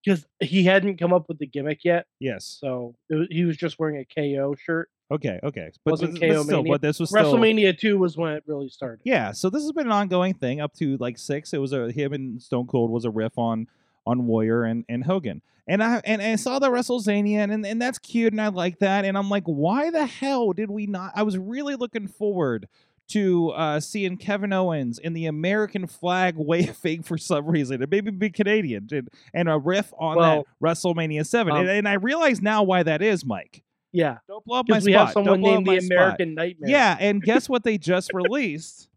because 0.04 0.26
he 0.40 0.64
hadn't 0.64 0.98
come 0.98 1.14
up 1.14 1.28
with 1.30 1.38
the 1.38 1.46
gimmick 1.46 1.84
yet, 1.84 2.08
yes 2.20 2.58
so 2.60 2.96
was, 3.10 3.28
he 3.30 3.44
was 3.46 3.56
just 3.56 3.78
wearing 3.78 3.98
a 3.98 4.06
KO 4.16 4.56
shirt. 4.56 4.90
okay 5.12 5.40
okay 5.44 5.70
but, 5.86 5.92
Wasn't 5.92 6.14
but, 6.14 6.22
but 6.22 6.28
KO 6.36 6.44
still 6.44 6.64
but 6.64 6.82
this 6.82 7.00
was 7.00 7.10
still 7.10 7.34
WrestleMania 7.36 7.78
two 7.78 8.00
was 8.00 8.18
when 8.18 8.34
it 8.34 8.44
really 8.48 8.70
started. 8.70 9.02
yeah 9.04 9.32
so 9.32 9.50
this 9.52 9.62
has 9.62 9.72
been 9.74 9.86
an 9.86 9.92
ongoing 9.92 10.34
thing 10.34 10.60
up 10.60 10.74
to 10.76 10.98
like 10.98 11.20
six 11.20 11.54
it 11.54 11.60
was 11.60 11.72
a 11.72 11.92
him 11.92 12.14
and 12.14 12.42
stone 12.42 12.66
cold 12.66 12.90
was 12.90 13.06
a 13.06 13.12
riff 13.12 13.38
on 13.38 13.68
on 14.08 14.26
warrior 14.26 14.64
and 14.64 14.86
and 14.90 15.04
hogan 15.04 15.44
and 15.72 15.84
i 15.84 16.02
and 16.04 16.22
i 16.22 16.36
saw 16.36 16.60
the 16.60 16.70
wrestlezania 16.70 17.50
and 17.50 17.66
and 17.66 17.82
that's 17.82 17.98
cute 18.00 18.34
and 18.34 18.42
i 18.42 18.48
like 18.50 18.80
that 18.80 19.06
and 19.06 19.18
i'm 19.18 19.30
like 19.30 19.44
why 19.46 19.90
the 19.90 20.06
hell 20.06 20.52
did 20.54 20.70
we 20.70 20.86
not 20.86 21.12
i 21.16 21.24
was 21.24 21.38
really 21.38 21.76
looking 21.76 22.08
forward 22.08 22.68
to 23.08 23.50
uh, 23.50 23.78
seeing 23.82 24.16
Kevin 24.16 24.54
Owens 24.54 24.98
in 24.98 25.12
the 25.12 25.26
American 25.26 25.86
flag 25.86 26.36
waving 26.38 27.04
for 27.04 27.18
some 27.18 27.46
reason, 27.46 27.82
and 27.82 27.92
maybe 27.92 28.10
be 28.10 28.30
Canadian, 28.30 28.88
and, 28.90 29.10
and 29.34 29.50
a 29.50 29.58
riff 29.58 29.92
on 30.00 30.16
Well, 30.16 30.46
that 30.62 30.66
WrestleMania 30.66 31.26
Seven, 31.26 31.52
um, 31.52 31.60
and, 31.60 31.70
and 31.70 31.88
I 31.90 31.96
realize 31.96 32.42
now 32.42 32.64
why 32.64 32.84
that 32.84 33.02
is, 33.02 33.26
Mike. 33.26 33.64
Yeah, 33.92 34.20
Don't 34.30 34.46
blow 34.46 34.60
up 34.60 34.70
my 34.70 34.76
because 34.76 34.86
we 34.86 34.94
spot. 34.94 35.08
have 35.08 35.14
someone 35.14 35.42
named 35.42 35.68
the 35.68 35.82
spot. 35.82 35.92
American 35.98 36.36
Nightmare. 36.36 36.70
Yeah, 36.70 36.96
and 37.02 37.22
guess 37.24 37.50
what 37.50 37.66
they 37.66 37.78
just 37.78 38.12
released? 38.14 38.88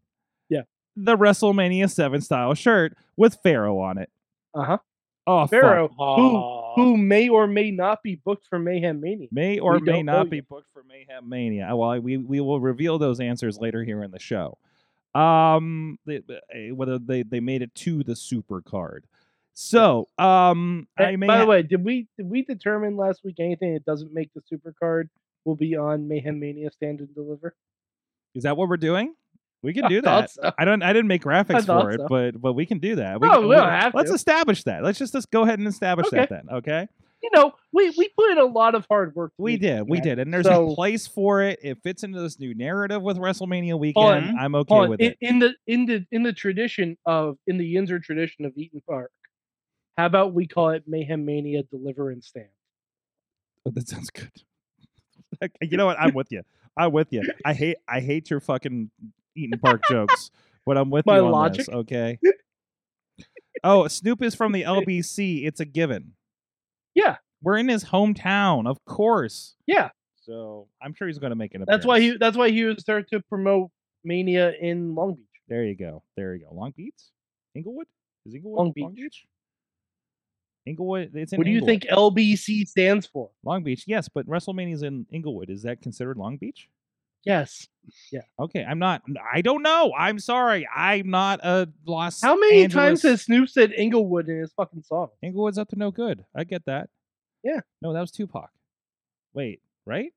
Yeah. 0.49 0.63
The 0.95 1.17
WrestleMania 1.17 1.91
7 1.91 2.21
style 2.21 2.55
shirt 2.55 2.97
with 3.17 3.39
Pharaoh 3.43 3.81
on 3.81 3.99
it. 3.99 4.11
uh 4.55 4.63
huh. 4.65 4.79
Oh, 5.27 5.47
Pharaoh, 5.49 5.89
fuck. 5.89 5.99
Aw. 5.99 6.64
Who 6.75 6.97
may 6.97 7.29
or 7.29 7.47
may 7.47 7.71
not 7.71 8.03
be 8.03 8.15
booked 8.17 8.47
for 8.49 8.59
Mayhem 8.59 9.01
Mania. 9.01 9.29
May 9.31 9.59
or 9.59 9.75
We 9.75 9.81
may 9.81 10.03
don't 10.03 10.31
be 10.31 10.37
yet. 10.37 10.49
booked 10.49 10.69
for 10.73 10.83
Mayhem 10.83 11.29
Mania. 11.29 11.75
Well, 11.75 12.01
we, 12.01 12.17
we 12.17 12.41
will 12.41 12.61
reveal 12.61 12.99
those 12.99 13.21
answers 13.21 13.59
later 13.59 13.85
here 13.85 14.03
in 14.03 14.11
the 14.11 14.19
show. 14.19 14.59
Um, 15.15 15.99
they, 16.07 16.23
whether 16.73 16.99
they, 16.99 17.23
they 17.23 17.41
made 17.41 17.63
it 17.63 17.75
to 17.77 18.03
the 18.03 18.17
super 18.17 18.61
card. 18.61 19.07
So, 19.53 20.09
um, 20.19 20.89
I 20.99 21.15
may 21.15 21.29
By 21.29 21.37
ha- 21.37 21.43
the 21.43 21.47
way, 21.47 21.63
did 21.63 21.85
we 21.85 22.09
did 22.19 22.29
we 22.29 22.43
determine 22.43 22.97
last 22.97 23.23
week 23.23 23.37
anything 23.39 23.75
that 23.75 23.85
doesn't 23.85 24.13
make 24.13 24.33
the 24.35 24.43
super 24.49 24.75
card 24.81 25.09
will 25.45 25.55
be 25.55 25.77
on 25.77 26.09
Mayhem 26.09 26.41
Mania 26.41 26.71
Stand 26.73 26.99
and 27.01 27.15
Deliver? 27.15 27.55
is 28.35 28.43
that 28.43 28.57
what 28.57 28.69
we're 28.69 28.77
doing? 28.77 29.15
We 29.65 29.73
can 29.73 29.89
do 29.89 30.03
that. 30.03 30.31
so. 30.31 30.53
I 30.59 30.65
don't. 30.65 30.83
I 30.83 30.93
didn't 30.93 31.09
make 31.09 31.23
graphics 31.25 31.67
for 31.67 31.91
it, 31.91 32.01
so. 32.01 32.07
but 32.09 32.41
but 32.41 32.53
we 32.53 32.67
can 32.67 32.79
do 32.79 32.97
that. 32.97 33.21
We 33.21 33.29
can- 33.29 33.49
we 33.49 33.55
don't 33.57 33.69
have 33.69 33.95
Let's 33.95 34.11
to. 34.11 34.15
establish 34.15 34.63
that. 34.65 34.85
Let's 34.85 34.99
just, 34.99 35.13
just 35.15 35.31
go 35.31 35.43
ahead 35.43 35.59
and 35.59 35.67
establish 35.67 36.09
that 36.11 36.29
then. 36.29 36.47
Okay. 36.53 36.87
You 37.23 37.31
know, 37.33 37.53
we 37.73 37.89
we 37.97 38.11
put 38.11 38.33
in 38.33 38.39
a 38.39 38.45
lot 38.45 38.75
of 38.75 38.87
hard 38.91 39.15
work. 39.15 39.33
We 39.39 39.57
did, 39.57 39.89
we 39.89 39.99
did, 39.99 40.19
and 40.19 40.33
there's 40.33 40.45
So, 40.45 40.71
a 40.71 40.75
place 40.75 41.07
for 41.07 41.41
it. 41.41 41.59
It 41.63 41.79
fits 41.83 42.05
into 42.05 42.21
this 42.21 42.39
new 42.39 42.55
narrative 42.55 43.01
with 43.01 43.17
WrestleMania 43.17 43.73
on, 43.73 43.81
weekend. 43.81 44.39
I'm 44.39 44.55
okay 44.55 44.75
on, 44.75 44.91
with 44.91 45.01
in, 45.01 45.13
it. 45.13 45.19
in 45.23 45.39
the 45.39 45.55
in 45.67 45.87
the 45.87 46.07
in 46.13 46.23
the 46.23 46.35
tradition 46.35 46.99
of 47.07 47.39
in 47.47 47.57
the 47.57 47.75
Yinzer 47.75 48.03
tradition 48.03 48.45
of 48.45 48.53
Eaton 48.57 48.83
Park. 48.87 49.11
How 49.97 50.05
about 50.05 50.35
we 50.35 50.47
call 50.47 50.71
it 50.71 50.85
Mayhem 50.87 51.25
Mania 51.25 51.63
Deliverance 51.63 52.27
Stand? 52.27 52.49
Oh, 53.65 53.71
that 53.71 53.89
sounds 53.89 54.11
good. 54.11 54.31
you 55.63 55.79
know 55.79 55.87
what? 55.87 55.99
I'm 55.99 56.13
with 56.13 56.31
you. 56.31 56.43
I'm 56.77 56.93
with 56.93 57.11
you. 57.11 57.23
I 57.45 57.55
hate 57.55 57.77
I 57.89 58.01
hate 58.01 58.29
your 58.29 58.41
fucking 58.41 58.91
Eaton 59.37 59.59
Park 59.59 59.83
jokes, 59.91 60.31
but 60.67 60.77
I'm 60.79 60.91
with 60.91 61.07
My 61.07 61.17
you 61.19 61.27
on 61.27 61.33
logic? 61.33 61.67
this. 61.67 61.75
Okay. 61.75 62.19
Oh, 63.63 63.89
Snoop 63.89 64.23
is 64.23 64.35
from 64.35 64.53
the 64.53 64.63
LBC. 64.63 65.47
It's 65.47 65.59
a 65.61 65.65
given. 65.65 66.13
Yeah. 66.95 67.17
We're 67.43 67.57
in 67.57 67.69
his 67.69 67.83
hometown, 67.85 68.67
of 68.67 68.85
course. 68.85 69.55
Yeah, 69.67 69.89
So 70.21 70.69
I'm 70.83 70.93
sure 70.93 71.07
he's 71.07 71.19
going 71.19 71.31
to 71.31 71.37
make 71.37 71.55
an 71.55 71.65
that's 71.67 71.87
why 71.87 72.01
he 72.01 72.17
that's 72.19 72.37
why 72.37 72.51
he 72.51 72.65
was 72.65 72.85
there 72.87 73.03
to 73.03 73.21
promote 73.23 73.71
Mania 74.03 74.53
in 74.61 74.95
Long 74.95 75.15
Beach. 75.15 75.27
There 75.49 75.65
you 75.65 75.77
go. 75.77 76.03
There 76.17 76.35
you 76.35 76.45
go. 76.45 76.55
Long 76.55 76.73
Beach, 76.77 76.93
Inglewood. 77.55 77.87
Is 78.27 78.35
Inglewood 78.35 78.59
Long 78.59 78.73
Long 78.77 78.93
Beach. 78.93 79.03
Beach? 79.03 79.25
Inglewood. 80.67 81.13
It's 81.15 81.33
in. 81.33 81.39
What 81.39 81.45
do 81.45 81.51
you 81.51 81.59
Inglewood. 81.59 81.83
think 81.83 81.93
LBC 81.93 82.67
stands 82.69 83.07
for? 83.07 83.31
Long 83.45 83.63
Beach. 83.63 83.85
Yes, 83.87 84.09
but 84.09 84.27
WrestleMania's 84.27 84.83
in 84.83 85.07
Inglewood. 85.11 85.49
Is 85.49 85.63
that 85.63 85.81
considered 85.81 86.17
Long 86.19 86.37
Beach? 86.37 86.69
Yes. 87.25 87.67
Yeah. 88.11 88.23
Okay, 88.39 88.65
I'm 88.65 88.79
not. 88.79 89.03
I 89.33 89.43
don't 89.43 89.63
know. 89.63 89.93
I'm 89.97 90.19
sorry. 90.19 90.67
I'm 90.75 91.11
not 91.11 91.41
a 91.45 91.69
Los. 91.87 92.21
How 92.23 92.37
many 92.39 92.63
Angeles- 92.65 92.75
times 92.75 93.03
has 93.03 93.23
Snoop 93.23 93.49
said 93.49 93.73
Inglewood 93.73 94.29
in 94.29 94.39
his 94.41 94.53
fucking 94.55 94.83
song? 94.83 95.09
Inglewood's 95.23 95.59
up 95.59 95.69
to 95.71 95.77
no 95.77 95.91
good? 95.91 96.25
I 96.35 96.45
get 96.45 96.65
that. 96.67 96.89
Yeah. 97.43 97.61
No, 97.83 97.93
that 97.93 98.01
was 98.01 98.11
Tupac. 98.11 98.51
Wait, 99.35 99.61
right? 99.85 100.13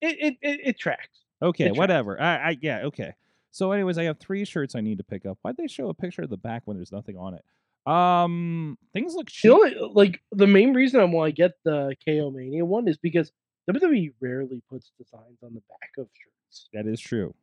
It 0.00 0.16
it 0.18 0.36
it, 0.40 0.60
it 0.64 0.78
tracks. 0.78 1.20
Okay, 1.42 1.64
tracks. 1.64 1.78
whatever. 1.78 2.20
I, 2.20 2.50
I 2.50 2.58
yeah. 2.60 2.82
Okay. 2.84 3.12
So, 3.52 3.72
anyways, 3.72 3.98
I 3.98 4.04
have 4.04 4.18
three 4.18 4.44
shirts 4.44 4.74
I 4.76 4.80
need 4.80 4.98
to 4.98 5.04
pick 5.04 5.26
up. 5.26 5.36
Why'd 5.42 5.56
they 5.56 5.66
show 5.66 5.88
a 5.88 5.94
picture 5.94 6.22
of 6.22 6.30
the 6.30 6.36
back 6.36 6.62
when 6.66 6.76
there's 6.76 6.92
nothing 6.92 7.16
on 7.18 7.34
it? 7.34 7.44
Um, 7.90 8.78
things 8.92 9.14
look 9.14 9.26
The 9.26 9.32
cheap. 9.32 9.50
only 9.50 9.74
like 9.92 10.20
the 10.30 10.46
main 10.46 10.72
reason 10.72 11.00
I 11.00 11.04
want 11.04 11.28
to 11.28 11.32
get 11.32 11.52
the 11.64 11.94
KO 12.06 12.30
Mania 12.30 12.64
one 12.64 12.86
is 12.86 12.96
because 12.98 13.32
WWE 13.72 14.12
rarely 14.20 14.62
puts 14.68 14.92
designs 14.98 15.38
on 15.42 15.54
the 15.54 15.62
back 15.68 15.90
of 15.98 16.08
shirts. 16.12 16.68
That 16.72 16.86
is 16.86 17.00
true. 17.00 17.34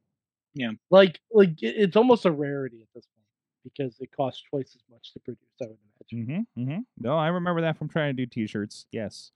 Yeah, 0.53 0.72
like 0.89 1.19
like 1.31 1.51
it's 1.62 1.96
almost 1.96 2.25
a 2.25 2.31
rarity 2.31 2.81
at 2.81 2.88
this 2.96 3.05
point 3.05 3.17
because 3.63 3.96
it 4.00 4.10
costs 4.15 4.43
twice 4.50 4.75
as 4.75 4.81
much 4.91 5.13
to 5.13 5.19
produce. 5.19 5.43
I 5.62 5.65
would 5.65 5.77
imagine. 6.12 6.48
Mm-hmm. 6.55 6.62
Mm-hmm. 6.62 6.79
No, 7.00 7.15
I 7.15 7.27
remember 7.27 7.62
that 7.62 7.77
from 7.77 7.89
trying 7.89 8.15
to 8.15 8.25
do 8.25 8.25
T-shirts. 8.25 8.88
Yes. 8.91 9.31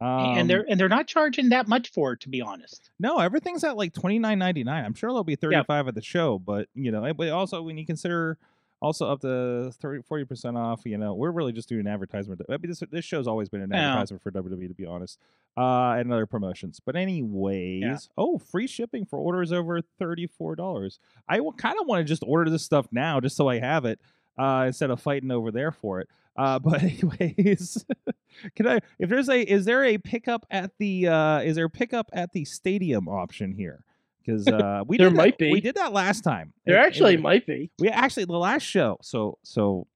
Um, 0.00 0.38
and 0.38 0.50
they're 0.50 0.64
and 0.68 0.78
they're 0.78 0.88
not 0.88 1.06
charging 1.06 1.50
that 1.50 1.68
much 1.68 1.90
for 1.92 2.12
it, 2.12 2.20
to 2.20 2.28
be 2.28 2.42
honest. 2.42 2.90
no, 2.98 3.18
everything's 3.18 3.62
at 3.62 3.76
like 3.76 3.92
twenty 3.92 4.18
nine 4.18 4.38
ninety 4.38 4.64
nine. 4.64 4.84
I'm 4.84 4.94
sure 4.94 5.10
there'll 5.10 5.24
be 5.24 5.36
thirty 5.36 5.62
five 5.66 5.86
at 5.86 5.94
the 5.94 6.02
show, 6.02 6.38
but 6.38 6.68
you 6.74 6.90
know, 6.90 7.12
but 7.14 7.28
also 7.28 7.62
when 7.62 7.78
you 7.78 7.86
consider 7.86 8.38
also 8.82 9.08
up 9.10 9.20
to 9.22 9.70
30 9.80 10.02
40 10.02 10.24
percent 10.24 10.56
off, 10.56 10.82
you 10.84 10.98
know, 10.98 11.14
we're 11.14 11.30
really 11.30 11.52
just 11.52 11.68
doing 11.68 11.80
an 11.82 11.86
advertisement. 11.86 12.40
I 12.48 12.52
mean, 12.58 12.68
this 12.68 12.82
this 12.90 13.04
show's 13.04 13.26
always 13.26 13.48
been 13.48 13.62
an 13.62 13.70
Yeah. 13.72 13.88
advertisement 13.88 14.22
for 14.22 14.30
WWE, 14.30 14.68
to 14.68 14.74
be 14.74 14.84
honest, 14.86 15.18
uh, 15.56 15.92
and 15.98 16.12
other 16.12 16.26
promotions. 16.26 16.80
But 16.84 16.96
anyways, 16.96 18.08
oh, 18.18 18.38
free 18.38 18.66
shipping 18.66 19.04
for 19.04 19.18
orders 19.18 19.52
over 19.52 19.80
thirty 19.80 20.26
four 20.26 20.54
dollars. 20.56 20.98
I 21.28 21.40
kind 21.56 21.76
of 21.80 21.86
want 21.86 22.00
to 22.00 22.04
just 22.04 22.22
order 22.26 22.50
this 22.50 22.64
stuff 22.64 22.86
now, 22.92 23.20
just 23.20 23.36
so 23.36 23.48
I 23.48 23.58
have 23.58 23.84
it, 23.84 24.00
uh, 24.38 24.64
instead 24.66 24.90
of 24.90 25.00
fighting 25.00 25.30
over 25.30 25.50
there 25.50 25.72
for 25.72 26.00
it. 26.00 26.08
Uh, 26.36 26.58
but 26.60 26.82
anyways, 26.82 27.84
can 28.56 28.66
I? 28.66 28.80
If 28.98 29.08
there's 29.08 29.28
a, 29.28 29.40
is 29.40 29.64
there 29.64 29.84
a 29.84 29.98
pickup 29.98 30.44
at 30.50 30.72
the? 30.78 31.08
Uh, 31.08 31.38
is 31.40 31.56
there 31.56 31.66
a 31.66 31.70
pickup 31.70 32.10
at 32.12 32.32
the 32.32 32.44
stadium 32.44 33.08
option 33.08 33.52
here? 33.54 33.84
Because 34.24 34.46
uh, 34.48 34.82
we 34.86 34.96
There 34.96 35.10
did 35.10 35.16
might 35.16 35.34
that, 35.38 35.44
be. 35.44 35.52
We 35.52 35.60
did 35.60 35.74
that 35.74 35.92
last 35.92 36.22
time. 36.22 36.52
There 36.64 36.76
It- 36.76 36.78
it 36.82 36.86
actually 36.86 37.16
was- 37.16 37.22
might 37.22 37.46
be. 37.46 37.70
we 37.78 37.88
actually 37.88 38.24
the 38.24 38.32
last 38.38 38.62
show. 38.62 38.98
So 39.02 39.38
so 39.42 39.86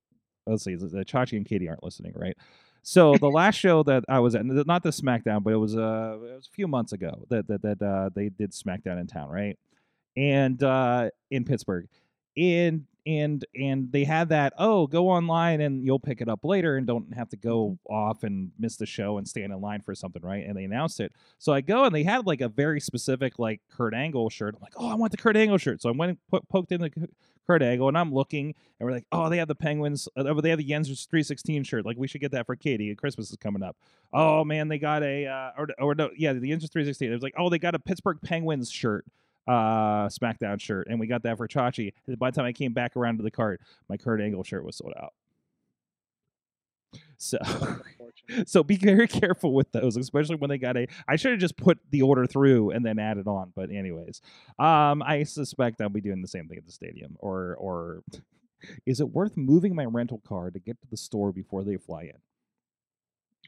let's 0.46 0.64
see. 0.64 0.74
The 0.74 1.04
Chachi 1.04 1.36
and 1.36 1.46
Katie 1.46 1.68
aren't 1.68 1.82
listening, 1.82 2.12
right? 2.14 2.36
So 2.82 3.16
the 3.16 3.28
last 3.30 3.56
show 3.56 3.82
that 3.84 4.04
I 4.08 4.20
was 4.20 4.34
at, 4.34 4.46
not 4.46 4.82
the 4.82 4.90
SmackDown, 4.90 5.42
but 5.42 5.52
it 5.52 5.56
was 5.56 5.76
uh 5.76 6.16
it 6.22 6.34
was 6.36 6.46
a 6.46 6.54
few 6.54 6.68
months 6.68 6.92
ago 6.92 7.26
that 7.30 7.46
that 7.48 7.62
that 7.62 7.82
uh, 7.82 8.10
they 8.14 8.28
did 8.28 8.52
SmackDown 8.52 9.00
in 9.00 9.06
town, 9.06 9.28
right? 9.30 9.58
And 10.16 10.62
uh, 10.62 11.10
in 11.30 11.44
Pittsburgh, 11.44 11.86
and 12.38 12.84
and 13.06 13.44
and 13.54 13.90
they 13.90 14.04
had 14.04 14.28
that 14.28 14.52
oh 14.58 14.86
go 14.86 15.08
online 15.08 15.60
and 15.60 15.84
you'll 15.84 15.98
pick 15.98 16.20
it 16.20 16.28
up 16.28 16.44
later 16.44 16.76
and 16.76 16.86
don't 16.86 17.14
have 17.14 17.28
to 17.30 17.36
go 17.36 17.78
off 17.88 18.22
and 18.22 18.50
miss 18.58 18.76
the 18.76 18.84
show 18.86 19.16
and 19.18 19.26
stand 19.26 19.52
in 19.52 19.60
line 19.60 19.80
for 19.80 19.94
something, 19.94 20.22
right? 20.22 20.44
And 20.46 20.56
they 20.56 20.64
announced 20.64 21.00
it. 21.00 21.12
So 21.38 21.52
I 21.52 21.62
go 21.62 21.84
and 21.84 21.94
they 21.94 22.02
had 22.02 22.26
like 22.26 22.40
a 22.40 22.48
very 22.48 22.80
specific 22.80 23.38
like 23.38 23.62
Kurt 23.70 23.94
Angle 23.94 24.28
shirt. 24.30 24.54
I'm 24.54 24.62
like, 24.62 24.74
oh, 24.76 24.88
I 24.88 24.94
want 24.94 25.10
the 25.10 25.16
Kurt 25.16 25.36
Angle 25.36 25.58
shirt. 25.58 25.80
So 25.80 25.88
I 25.88 25.92
went 25.92 26.10
and 26.10 26.18
put, 26.30 26.48
poked 26.48 26.70
in 26.70 26.82
the 26.82 26.90
Kurt 27.48 27.62
Angle, 27.62 27.88
and 27.88 27.96
I'm 27.96 28.12
looking, 28.12 28.54
and 28.78 28.86
we're 28.86 28.92
like, 28.92 29.06
oh, 29.10 29.30
they 29.30 29.38
have 29.38 29.48
the 29.48 29.54
Penguins, 29.54 30.06
uh, 30.18 30.24
oh, 30.26 30.40
they 30.42 30.50
have 30.50 30.58
the 30.58 30.64
Jens 30.64 30.88
316 30.88 31.64
shirt. 31.64 31.86
Like, 31.86 31.96
we 31.96 32.06
should 32.06 32.20
get 32.20 32.32
that 32.32 32.44
for 32.44 32.56
Katie. 32.56 32.94
Christmas 32.94 33.30
is 33.30 33.36
coming 33.38 33.62
up. 33.62 33.74
Oh 34.12 34.44
man, 34.44 34.68
they 34.68 34.78
got 34.78 35.02
a, 35.02 35.26
uh, 35.26 35.50
or, 35.56 35.68
or 35.78 35.94
no, 35.94 36.10
yeah, 36.14 36.34
the 36.34 36.46
Jens 36.46 36.68
316. 36.68 37.08
It 37.08 37.14
was 37.14 37.22
like, 37.22 37.34
oh, 37.38 37.48
they 37.48 37.58
got 37.58 37.74
a 37.74 37.78
Pittsburgh 37.78 38.18
Penguins 38.22 38.70
shirt, 38.70 39.06
uh, 39.48 40.08
SmackDown 40.08 40.60
shirt, 40.60 40.88
and 40.88 41.00
we 41.00 41.06
got 41.06 41.22
that 41.24 41.38
for 41.38 41.48
Chachi. 41.48 41.92
And 42.06 42.18
by 42.18 42.30
the 42.30 42.36
time 42.36 42.44
I 42.44 42.52
came 42.52 42.72
back 42.72 42.96
around 42.96 43.16
to 43.16 43.22
the 43.22 43.30
cart, 43.30 43.60
my 43.88 43.96
Kurt 43.96 44.20
Angle 44.20 44.44
shirt 44.44 44.64
was 44.64 44.76
sold 44.76 44.94
out. 45.00 45.14
So. 47.16 47.38
So 48.46 48.62
be 48.62 48.76
very 48.76 49.08
careful 49.08 49.54
with 49.54 49.72
those, 49.72 49.96
especially 49.96 50.36
when 50.36 50.50
they 50.50 50.58
got 50.58 50.76
a. 50.76 50.86
I 51.08 51.16
should 51.16 51.30
have 51.30 51.40
just 51.40 51.56
put 51.56 51.78
the 51.90 52.02
order 52.02 52.26
through 52.26 52.72
and 52.72 52.84
then 52.84 52.98
added 52.98 53.26
on. 53.26 53.52
But 53.56 53.70
anyways, 53.70 54.20
um, 54.58 55.02
I 55.02 55.22
suspect 55.22 55.80
I'll 55.80 55.88
be 55.88 56.02
doing 56.02 56.20
the 56.20 56.28
same 56.28 56.46
thing 56.46 56.58
at 56.58 56.66
the 56.66 56.72
stadium. 56.72 57.16
Or 57.20 57.56
or 57.58 58.02
is 58.86 59.00
it 59.00 59.08
worth 59.08 59.34
moving 59.36 59.74
my 59.74 59.86
rental 59.86 60.20
car 60.28 60.50
to 60.50 60.58
get 60.58 60.78
to 60.82 60.86
the 60.90 60.96
store 60.98 61.32
before 61.32 61.64
they 61.64 61.78
fly 61.78 62.02
in? 62.02 62.18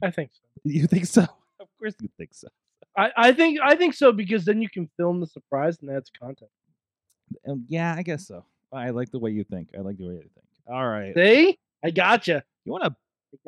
I 0.03 0.11
think 0.11 0.31
so. 0.33 0.41
You 0.65 0.87
think 0.87 1.05
so? 1.05 1.27
Of 1.61 1.69
course 1.79 1.95
you 2.01 2.09
think 2.17 2.31
so. 2.33 2.49
I, 3.01 3.11
I 3.29 3.33
think 3.33 3.59
I 3.63 3.75
think 3.77 3.95
so 3.95 4.13
because 4.13 4.45
then 4.45 4.61
you 4.63 4.69
can 4.69 4.89
film 4.97 5.21
the 5.21 5.27
surprise 5.27 5.79
and 5.81 5.89
that's 5.89 6.11
content. 6.11 6.51
Um, 7.49 7.65
yeah, 7.69 7.95
I 7.97 8.03
guess 8.03 8.27
so. 8.27 8.45
I 8.73 8.91
like 8.91 9.11
the 9.11 9.19
way 9.19 9.31
you 9.31 9.45
think. 9.45 9.69
I 9.77 9.81
like 9.81 9.97
the 9.99 10.07
way 10.09 10.15
you 10.15 10.21
think. 10.35 10.47
All 10.69 10.87
right. 10.89 11.15
See, 11.15 11.59
I 11.85 11.91
gotcha. 11.91 12.43
You 12.65 12.73
want 12.73 12.85
a 12.85 12.95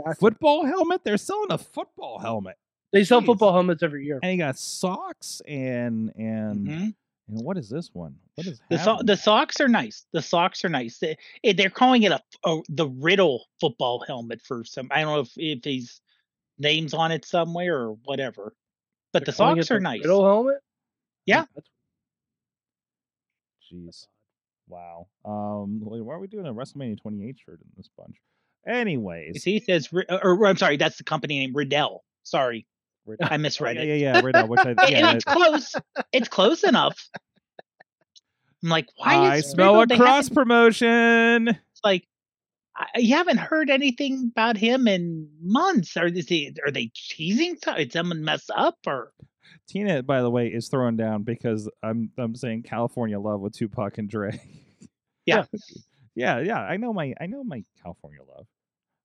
gotcha. 0.03 0.19
football 0.19 0.65
helmet? 0.65 1.03
They're 1.05 1.17
selling 1.17 1.51
a 1.53 1.59
football 1.59 2.19
helmet, 2.19 2.57
They 2.93 3.05
sell 3.05 3.21
Jeez. 3.23 3.27
football 3.27 3.53
helmets 3.53 3.83
every 3.83 4.05
year. 4.05 4.19
and 4.23 4.33
you 4.33 4.39
got 4.39 4.59
socks 4.59 5.43
and 5.47 6.13
and 6.17 6.67
Mhm. 6.67 6.95
and 7.29 7.41
what 7.45 7.57
is 7.59 7.69
this 7.69 7.91
one? 7.93 8.17
What 8.37 8.47
is 8.47 8.61
The 8.71 8.79
so- 8.79 9.01
the 9.03 9.17
socks 9.17 9.61
are 9.61 9.69
nice. 9.69 10.07
The 10.13 10.23
socks 10.23 10.65
are 10.65 10.69
nice. 10.69 10.99
They, 10.99 11.17
eh, 11.45 11.53
they're 11.57 11.71
calling 11.71 12.03
it 12.05 12.13
a, 12.13 12.21
a 12.45 12.61
the 12.69 12.89
Riddle 12.89 13.47
football 13.61 14.01
helmet 14.07 14.41
for 14.43 14.65
some. 14.65 14.89
I 14.91 15.03
don't 15.03 15.13
know 15.15 15.21
if 15.21 15.33
if 15.37 15.65
he's 15.65 16.01
names 16.59 16.95
on 16.95 17.11
it 17.13 17.25
somewhere 17.25 17.79
or 17.79 17.93
whatever. 18.05 18.55
But 19.13 19.25
They're 19.25 19.33
the 19.33 19.37
calling 19.37 19.57
socks 19.63 19.71
are 19.71 19.75
the 19.79 19.81
nice. 19.83 20.01
Riddle 20.01 20.25
helmet. 20.25 20.59
Yeah. 21.27 21.45
That's 21.55 21.69
Jeez. 23.73 24.07
Wow. 24.69 25.07
Um, 25.25 25.81
why 25.83 26.15
are 26.15 26.19
we 26.19 26.27
doing 26.29 26.47
a 26.47 26.55
WrestleMania 26.55 27.01
28 27.01 27.37
shirt 27.45 27.61
in 27.61 27.67
this 27.77 27.89
bunch? 27.97 28.17
Anyways, 28.67 29.43
he 29.43 29.59
says 29.61 29.89
or, 29.93 30.05
or 30.23 30.47
I'm 30.47 30.57
sorry, 30.57 30.77
that's 30.77 30.97
the 30.97 31.05
company 31.05 31.41
name 31.41 31.53
Riddell. 31.55 32.05
Sorry, 32.23 32.65
Rid- 33.07 33.21
I 33.23 33.35
Oh, 33.35 33.39
misread 33.39 33.77
yeah, 33.77 33.83
it. 33.83 33.87
yeah, 33.99 34.13
yeah, 34.15 34.21
Riddle, 34.21 34.47
which 34.47 34.61
I, 34.61 34.71
yeah, 34.89 35.09
and 35.09 35.17
it's 35.17 35.25
close. 35.25 35.75
It's 36.13 36.29
close 36.29 36.63
enough. 36.63 37.09
I'm 38.63 38.69
like, 38.71 38.87
why 38.97 39.15
I 39.15 39.37
is 39.39 39.51
smell 39.51 39.81
Riddle- 39.81 39.97
a 39.97 39.99
cross 39.99 40.29
haven't- 40.29 40.35
promotion. 40.37 41.49
It's 41.49 41.81
like 41.83 42.07
I, 42.77 42.87
you 42.99 43.15
haven't 43.15 43.39
heard 43.39 43.71
anything 43.71 44.31
about 44.33 44.57
him 44.57 44.89
in 44.89 45.29
months. 45.43 45.97
Are 45.97 46.07
is 46.07 46.29
he, 46.29 46.55
are 46.65 46.71
they 46.71 46.91
teasing? 46.95 47.57
Did 47.77 47.93
someone 47.93 48.25
mess 48.25 48.49
up 48.55 48.79
or? 48.87 49.13
Tina, 49.69 50.03
by 50.03 50.23
the 50.23 50.31
way, 50.31 50.49
is 50.49 50.69
throwing 50.69 50.97
down 50.97 51.23
because 51.23 51.71
I'm 51.83 52.11
I'm 52.19 52.35
saying 52.35 52.65
California 52.65 53.19
Love 53.19 53.41
with 53.41 53.55
Tupac 53.55 53.99
and 53.99 54.09
Dre. 54.09 54.41
Yeah. 55.25 55.45
yeah, 56.17 56.41
yeah. 56.41 56.59
I 56.59 56.79
know 56.79 56.93
my 56.93 57.15
I 57.21 57.27
know 57.27 57.45
my 57.45 57.63
California 57.81 58.23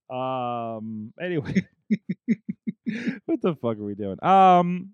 Love. 0.09 0.79
Um. 0.79 1.13
Anyway, 1.21 1.67
what 3.25 3.39
the 3.43 3.53
fuck 3.61 3.77
are 3.77 3.83
we 3.83 3.93
doing? 3.93 4.17
Um, 4.23 4.93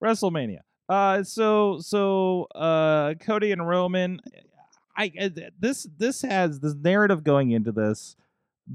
WrestleMania. 0.00 0.60
Uh. 0.88 1.24
So 1.24 1.78
so 1.80 2.46
uh, 2.54 3.14
Cody 3.14 3.50
and 3.50 3.66
Roman. 3.66 4.20
I 4.96 5.12
uh, 5.20 5.28
this 5.58 5.86
this 5.98 6.22
has 6.22 6.60
this 6.60 6.74
narrative 6.74 7.22
going 7.24 7.50
into 7.50 7.72
this 7.72 8.16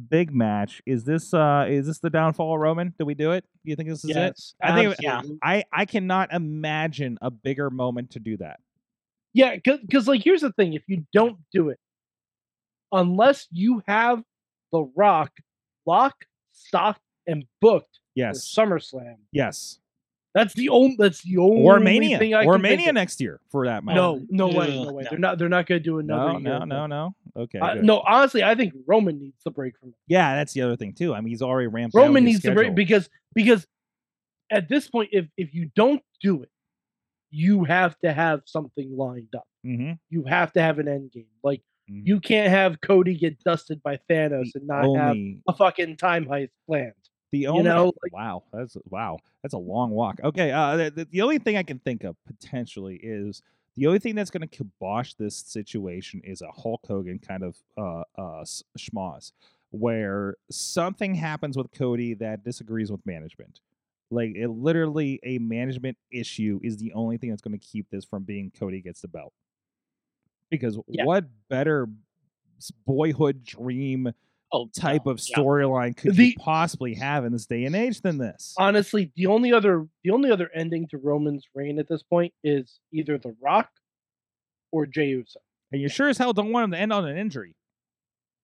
big 0.09 0.33
match. 0.33 0.81
Is 0.85 1.03
this 1.03 1.33
uh 1.33 1.65
is 1.67 1.87
this 1.87 1.99
the 1.99 2.09
downfall 2.09 2.53
of 2.53 2.59
Roman? 2.61 2.93
Do 2.99 3.05
we 3.05 3.13
do 3.13 3.31
it? 3.31 3.43
Do 3.65 3.69
you 3.71 3.75
think 3.75 3.89
this 3.89 4.03
is 4.03 4.11
it? 4.11 4.15
yes. 4.15 4.55
I 4.61 4.75
think- 4.75 4.95
Yeah. 5.01 5.21
I 5.43 5.63
I 5.73 5.85
cannot 5.85 6.31
imagine 6.33 7.17
a 7.21 7.31
bigger 7.31 7.69
moment 7.69 8.11
to 8.11 8.19
do 8.19 8.37
that. 8.37 8.59
Yeah, 9.33 9.55
because 9.55 10.07
like 10.07 10.23
here's 10.23 10.41
the 10.41 10.51
thing: 10.51 10.73
if 10.73 10.83
you 10.87 11.05
don't 11.13 11.37
do 11.53 11.69
it, 11.69 11.79
unless 12.91 13.47
you 13.51 13.81
have 13.87 14.23
The 14.71 14.83
Rock 14.95 15.31
locked, 15.85 16.25
stocked, 16.51 17.01
and 17.27 17.45
booked 17.61 17.99
Yes. 18.15 18.49
for 18.53 18.65
SummerSlam, 18.65 19.15
Yes. 19.31 19.79
That's 20.33 20.53
the 20.53 20.69
only 20.69 20.95
that's 20.97 21.21
the 21.23 21.37
only 21.37 21.61
Or 21.63 21.79
Mania. 21.79 22.17
thing 22.17 22.33
I 22.33 22.45
Or 22.45 22.53
can 22.53 22.61
think 22.63 22.77
Mania 22.77 22.89
of. 22.89 22.95
next 22.95 23.19
year 23.21 23.39
for 23.49 23.65
that 23.65 23.83
matter. 23.83 23.95
No, 23.97 24.21
no 24.29 24.47
way, 24.47 24.83
no 24.83 24.93
way. 24.93 25.03
no. 25.03 25.09
They're 25.09 25.19
not. 25.19 25.37
They're 25.37 25.49
not 25.49 25.65
going 25.67 25.79
to 25.79 25.83
do 25.83 25.99
another. 25.99 26.33
No, 26.33 26.39
year 26.39 26.59
no, 26.59 26.65
no, 26.65 26.87
no. 26.87 27.15
Okay. 27.35 27.59
Uh, 27.59 27.75
good. 27.75 27.83
no, 27.83 27.99
honestly, 27.99 28.43
I 28.43 28.55
think 28.55 28.73
Roman 28.87 29.19
needs 29.19 29.41
the 29.43 29.51
break 29.51 29.77
from 29.77 29.89
that. 29.89 29.95
Yeah, 30.07 30.35
that's 30.35 30.53
the 30.53 30.61
other 30.61 30.75
thing 30.77 30.93
too. 30.93 31.13
I 31.13 31.21
mean, 31.21 31.29
he's 31.29 31.41
already 31.41 31.67
ramped. 31.67 31.95
down 31.95 32.03
Roman 32.07 32.25
his 32.25 32.35
needs 32.35 32.43
the 32.43 32.51
break 32.53 32.75
because 32.75 33.09
because 33.33 33.65
at 34.49 34.67
this 34.69 34.87
point, 34.89 35.09
if 35.11 35.27
if 35.37 35.53
you 35.53 35.69
don't 35.75 36.01
do 36.21 36.43
it, 36.43 36.49
you 37.29 37.63
have 37.65 37.97
to 37.99 38.11
have 38.11 38.41
something 38.45 38.95
lined 38.97 39.33
up. 39.35 39.47
Mhm, 39.65 39.99
You 40.09 40.23
have 40.23 40.51
to 40.53 40.61
have 40.61 40.79
an 40.79 40.87
end 40.87 41.11
game. 41.11 41.25
Like 41.43 41.61
mhm. 41.89 42.05
you 42.05 42.19
can't 42.19 42.49
have 42.49 42.81
Cody 42.81 43.15
get 43.15 43.41
dusted 43.43 43.81
by 43.83 43.97
Thanos 44.09 44.55
and 44.55 44.65
not 44.67 44.85
have 44.97 45.15
a 45.47 45.53
fucking 45.53 45.97
time 45.97 46.25
heist 46.25 46.49
planned. 46.67 46.93
The 47.31 47.47
only 47.47 47.63
know, 47.63 47.93
like- 48.03 48.13
wow 48.13 48.43
that's 48.53 48.77
wow 48.89 49.17
that's 49.41 49.53
a 49.53 49.57
long 49.57 49.91
walk. 49.91 50.19
Okay, 50.23 50.51
uh, 50.51 50.75
the, 50.77 50.91
the- 50.91 51.05
the 51.11 51.21
only 51.21 51.37
thing 51.39 51.57
I 51.57 51.63
can 51.63 51.79
think 51.79 52.03
of 52.03 52.15
potentially 52.25 52.97
is 53.01 53.41
the 53.75 53.87
only 53.87 53.99
thing 53.99 54.15
that's 54.15 54.29
going 54.29 54.47
to 54.47 54.47
kibosh 54.47 55.13
this 55.13 55.35
situation 55.37 56.21
is 56.25 56.41
a 56.41 56.51
Hulk 56.51 56.81
Hogan 56.87 57.19
kind 57.19 57.43
of 57.43 57.55
uh 57.77 58.03
uh 58.17 58.43
schmoz 58.77 59.31
where 59.71 60.35
something 60.51 61.15
happens 61.15 61.55
with 61.57 61.71
Cody 61.71 62.13
that 62.15 62.43
disagrees 62.43 62.91
with 62.91 63.05
management. 63.05 63.61
Like 64.09 64.35
it 64.35 64.49
literally 64.49 65.21
a 65.23 65.37
management 65.37 65.97
issue 66.11 66.59
is 66.61 66.75
the 66.75 66.91
only 66.91 67.17
thing 67.17 67.29
that's 67.29 67.41
going 67.41 67.57
to 67.57 67.65
keep 67.65 67.89
this 67.89 68.03
from 68.03 68.23
being 68.23 68.51
Cody 68.59 68.81
gets 68.81 68.99
the 68.99 69.07
belt. 69.07 69.31
Because 70.49 70.77
Yeah. 70.89 71.05
what 71.05 71.23
better 71.47 71.87
boyhood 72.85 73.43
dream 73.45 74.11
Oh, 74.53 74.67
type 74.75 75.03
no, 75.05 75.13
of 75.13 75.21
yeah. 75.29 75.37
storyline 75.37 75.95
could 75.95 76.15
The- 76.15 76.27
you 76.27 76.33
possibly 76.37 76.93
have 76.95 77.23
in 77.25 77.31
this 77.31 77.45
day 77.45 77.63
and 77.65 77.75
age 77.75 78.01
than 78.01 78.17
this? 78.17 78.53
Honestly, 78.57 79.11
the 79.15 79.27
only 79.27 79.53
other 79.53 79.87
the 80.03 80.09
only 80.11 80.29
other 80.31 80.49
ending 80.53 80.87
to 80.89 80.97
Roman's 80.97 81.45
reign 81.55 81.79
at 81.79 81.87
this 81.87 82.03
point 82.03 82.33
is 82.43 82.79
either 82.91 83.17
The 83.17 83.35
Rock 83.41 83.69
or 84.71 84.85
Jey 84.85 85.07
Uso. 85.09 85.39
and 85.71 85.81
you 85.81 85.87
sure 85.87 86.09
as 86.09 86.17
hell 86.17 86.33
don't 86.33 86.51
want 86.51 86.65
him 86.65 86.71
to 86.71 86.77
end 86.79 86.91
on 86.93 87.07
an 87.07 87.17
injury. 87.17 87.55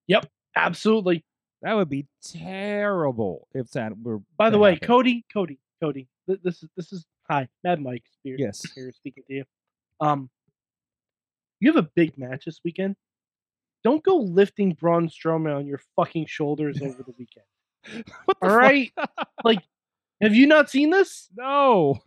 Yep, 0.08 0.30
absolutely. 0.56 1.26
That 1.62 1.74
would 1.74 1.89
be 1.89 2.08
terrible 2.24 3.48
if 3.54 3.72
that 3.72 3.98
were. 4.00 4.20
By 4.38 4.50
the 4.50 4.60
way. 4.60 4.78
Cody, 4.78 5.26
Cody, 5.34 5.60
Cody. 5.82 6.08
th- 6.28 6.39
This 6.43 6.63
is 6.63 6.70
this 6.78 6.93
is 6.93 7.06
hi, 7.30 7.50
Mad 7.63 7.82
Mike 7.82 8.04
Spears. 8.20 8.39
Yes. 8.39 8.72
here 8.74 8.91
speaking 8.93 9.24
to 9.28 9.34
you. 9.34 9.43
Um, 10.00 10.30
you 11.60 11.74
have 11.74 11.84
a 11.84 11.89
big 11.96 12.17
match 12.17 12.46
this 12.46 12.60
weekend. 12.63 12.96
Don't 13.88 14.04
go 14.04 14.17
lifting 14.17 14.73
Braun 14.73 15.08
Strowman 15.08 15.56
on 15.56 15.65
your 15.65 15.80
fucking 15.95 16.26
shoulders 16.26 16.82
over 16.82 17.04
the 17.04 17.13
weekend. 17.17 17.45
What 18.26 18.38
the 18.41 18.47
All 18.47 18.50
fuck? 18.50 18.60
right, 18.60 18.91
like 19.45 19.60
Have 20.21 20.36
you 20.36 20.45
not 20.45 20.69
seen 20.69 20.89
this? 20.89 21.30
No. 21.38 22.00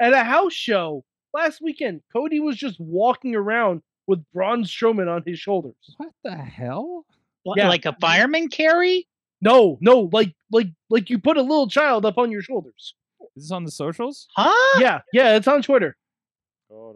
At 0.00 0.14
a 0.14 0.24
house 0.24 0.54
show 0.54 1.04
last 1.34 1.60
weekend, 1.60 2.00
Cody 2.10 2.40
was 2.40 2.56
just 2.56 2.80
walking 2.80 3.34
around 3.34 3.82
with 4.06 4.24
Braun 4.32 4.64
Strowman 4.64 5.14
on 5.14 5.22
his 5.26 5.38
shoulders. 5.38 5.74
What 5.98 6.12
the 6.24 6.34
hell? 6.34 7.04
What, 7.42 7.58
Yeah. 7.58 7.68
Like 7.68 7.84
a 7.84 7.94
fireman 8.00 8.48
carry? 8.48 9.06
No, 9.42 9.76
no, 9.82 10.08
like 10.14 10.34
like 10.50 10.68
like 10.88 11.10
you 11.10 11.18
put 11.18 11.36
a 11.36 11.42
little 11.42 11.68
child 11.68 12.06
up 12.06 12.16
on 12.16 12.30
your 12.30 12.40
shoulders. 12.40 12.94
Is 13.36 13.44
this 13.44 13.52
on 13.52 13.64
the 13.64 13.70
socials? 13.70 14.28
Huh? 14.34 14.80
Yeah, 14.80 15.02
yeah, 15.12 15.36
it's 15.36 15.46
on 15.46 15.60
Twitter. 15.60 15.94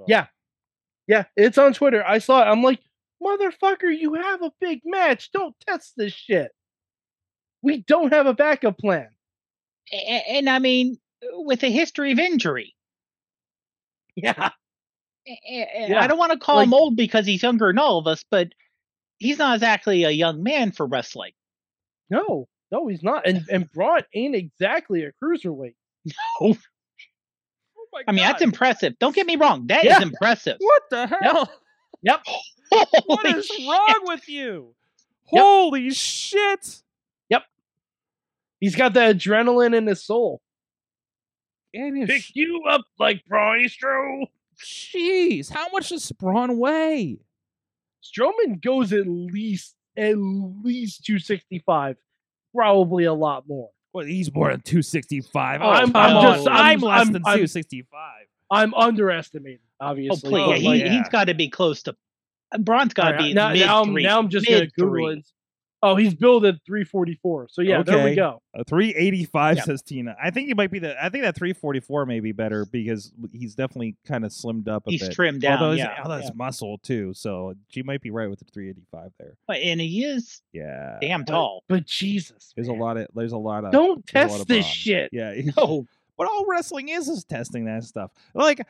Yeah. 0.07 0.29
Yeah, 1.07 1.25
it's 1.37 1.59
on 1.59 1.75
Twitter. 1.75 2.03
I 2.07 2.17
saw 2.17 2.41
it. 2.41 2.47
I'm 2.47 2.63
like, 2.63 2.81
motherfucker, 3.23 3.97
you 3.97 4.15
have 4.15 4.43
a 4.43 4.53
big 4.61 4.81
match. 4.85 5.31
Don't 5.33 5.55
test 5.67 5.95
this 5.97 6.13
shit. 6.13 6.51
We 7.63 7.79
don't 7.83 8.13
have 8.13 8.27
a 8.27 8.35
backup 8.35 8.79
plan. 8.79 9.09
A- 9.93 9.97
a- 9.97 10.37
And, 10.39 10.49
I 10.49 10.59
mean, 10.59 10.99
with 11.33 11.63
a 11.63 11.71
history 11.71 12.13
of 12.13 12.19
injury. 12.19 12.75
Yeah. 14.15 14.51
A- 15.27 15.41
a- 15.49 15.89
Yeah, 15.91 16.01
I 16.03 16.07
don't 16.07 16.19
want 16.19 16.33
to 16.33 16.39
call 16.39 16.61
him 16.61 16.73
old 16.75 16.97
because 16.97 17.27
he's 17.27 17.43
younger 17.43 17.69
than 17.69 17.79
all 17.79 17.99
of 17.99 18.07
us, 18.07 18.25
but 18.31 18.49
he's 19.19 19.39
not 19.39 19.55
exactly 19.57 20.05
a 20.05 20.11
young 20.11 20.43
man 20.43 20.73
for 20.73 20.87
wrestling. 20.87 21.33
No, 22.11 22.49
no, 22.71 22.87
he's 22.89 23.03
not. 23.03 23.27
And 23.27 23.43
and 23.51 23.71
Braun 23.73 24.03
ain't 24.15 24.35
exactly 24.35 25.05
a 25.05 25.13
cruiserweight. 25.23 25.75
Oh 26.41 26.57
my 27.93 28.03
I 28.09 28.13
mean, 28.13 28.25
that's 28.25 28.43
impressive. 28.43 28.99
Don't 28.99 29.15
get 29.15 29.27
me 29.27 29.37
wrong. 29.37 29.67
That 29.69 29.85
is 29.85 29.91
Yeah. 29.91 30.03
impressive. 30.03 30.57
What 30.61 30.83
the 30.91 31.07
hell? 31.07 31.51
Yep. 32.03 32.21
What 33.07 33.27
Holy 33.27 33.39
is 33.39 33.47
shit. 33.47 33.69
wrong 33.69 34.01
with 34.05 34.29
you? 34.29 34.75
Yep. 35.33 35.43
Holy 35.43 35.91
shit! 35.91 36.83
Yep. 37.29 37.43
He's 38.61 38.77
got 38.77 38.93
the 38.95 39.01
adrenaline 39.01 39.75
in 39.77 39.87
his 39.87 40.03
soul. 40.05 40.41
And 41.75 41.97
his 41.97 42.09
Pick 42.09 42.35
you 42.37 42.63
up 42.69 42.83
like 42.99 43.25
Braun 43.27 43.69
Jeez, 44.59 45.51
how 45.51 45.69
much 45.71 45.91
does 45.91 46.11
Braun 46.13 46.59
weigh? 46.59 47.19
Strowman 48.03 48.63
goes 48.63 48.93
at 48.93 49.07
least 49.07 49.75
at 49.97 50.17
least 50.17 51.05
265, 51.05 51.97
probably 52.55 53.05
a 53.05 53.13
lot 53.13 53.47
more. 53.49 53.71
Well, 53.93 54.05
he's 54.07 54.33
more 54.33 54.51
than 54.51 54.61
265. 54.61 55.61
Oh, 55.63 55.69
I'm, 55.69 55.95
I'm 55.97 56.23
just, 56.35 56.49
I'm, 56.49 56.55
I'm- 56.55 56.81
less 56.81 56.99
I'm- 56.99 57.13
than 57.13 57.23
265. 57.23 57.87
I'm 58.51 58.75
underestimating, 58.75 59.59
Oh, 59.81 59.87
obviously. 59.87 60.31
please. 60.31 60.47
but, 60.47 60.59
he, 60.59 60.69
like, 60.69 60.81
yeah. 60.83 60.99
He's 60.99 61.09
got 61.09 61.25
to 61.25 61.35
be 61.35 61.49
close 61.49 61.83
to. 61.85 61.97
Braun's 62.61 62.95
got 62.95 63.05
to 63.05 63.09
alright, 63.17 63.25
be 63.31 63.35
now, 63.35 63.51
mid 63.51 63.61
now, 63.67 63.83
I'm, 63.83 63.93
three. 63.93 64.03
now 64.03 64.19
I'm 64.19 64.29
just 64.29 64.47
gonna 64.47 64.61
mid 64.61 64.75
Google 64.75 65.09
it. 65.11 65.27
Oh, 65.83 65.95
he's 65.95 66.15
billed 66.15 66.45
at 66.47 66.57
344. 66.65 67.49
So 67.51 67.61
yeah, 67.61 67.83
there 67.83 68.03
we 68.05 68.15
go. 68.15 68.41
Uh, 68.57 68.61
a 68.63 68.65
385 68.65 69.57
Yeah. 69.59 69.63
says 69.63 69.83
Tina. 69.83 70.17
I 70.21 70.31
think 70.31 70.49
he 70.49 70.55
might 70.55 70.71
be 70.71 70.79
the. 70.79 70.97
I 71.03 71.11
think 71.11 71.23
that 71.25 71.37
344 71.37 72.07
may 72.07 72.21
be 72.21 72.33
better 72.33 72.65
because 72.65 73.13
he's 73.31 73.55
definitely 73.55 73.95
kind 74.07 74.25
of 74.25 74.33
slimmed 74.33 74.69
up 74.69 74.87
a 74.87 74.91
He's 74.91 75.03
bit. 75.03 75.13
trimmed 75.13 75.43
down. 75.43 75.59
although, 75.63 75.75
he's- 75.77 75.87
yeah, 75.87 76.03
although 76.03 76.17
it's 76.17 76.29
yeah. 76.29 76.35
muscle 76.35 76.79
too, 76.79 77.13
so 77.15 77.55
she 77.69 77.83
might 77.83 78.01
be 78.01 78.11
right 78.11 78.29
with 78.29 78.39
the 78.39 78.47
385 78.47 79.13
there. 79.19 79.35
But- 79.47 79.59
and 79.59 79.81
he 79.81 80.05
is 80.05 80.41
Yeah, 80.53 80.97
damn 81.01 81.25
tall. 81.27 81.63
But 81.69 81.85
Jesus, 81.85 82.53
there's 82.57 82.69
a 82.69 82.73
lot 82.73 82.97
of 82.97 83.09
there's 83.15 83.33
a 83.33 83.39
lot 83.39 83.65
of 83.65 83.73
Don't 83.73 84.05
there's 84.13 84.31
lot 84.31 84.31
test 84.31 84.43
of 84.43 84.49
this 84.49 84.67
shit. 84.67 85.11
Yeah, 85.13 85.35
No. 85.59 85.87
but 86.17 86.27
all 86.27 86.47
wrestling 86.49 86.89
is 86.89 87.07
is 87.09 87.23
testing 87.25 87.67
that 87.67 87.85
stuff. 87.85 88.11
Like 88.35 88.67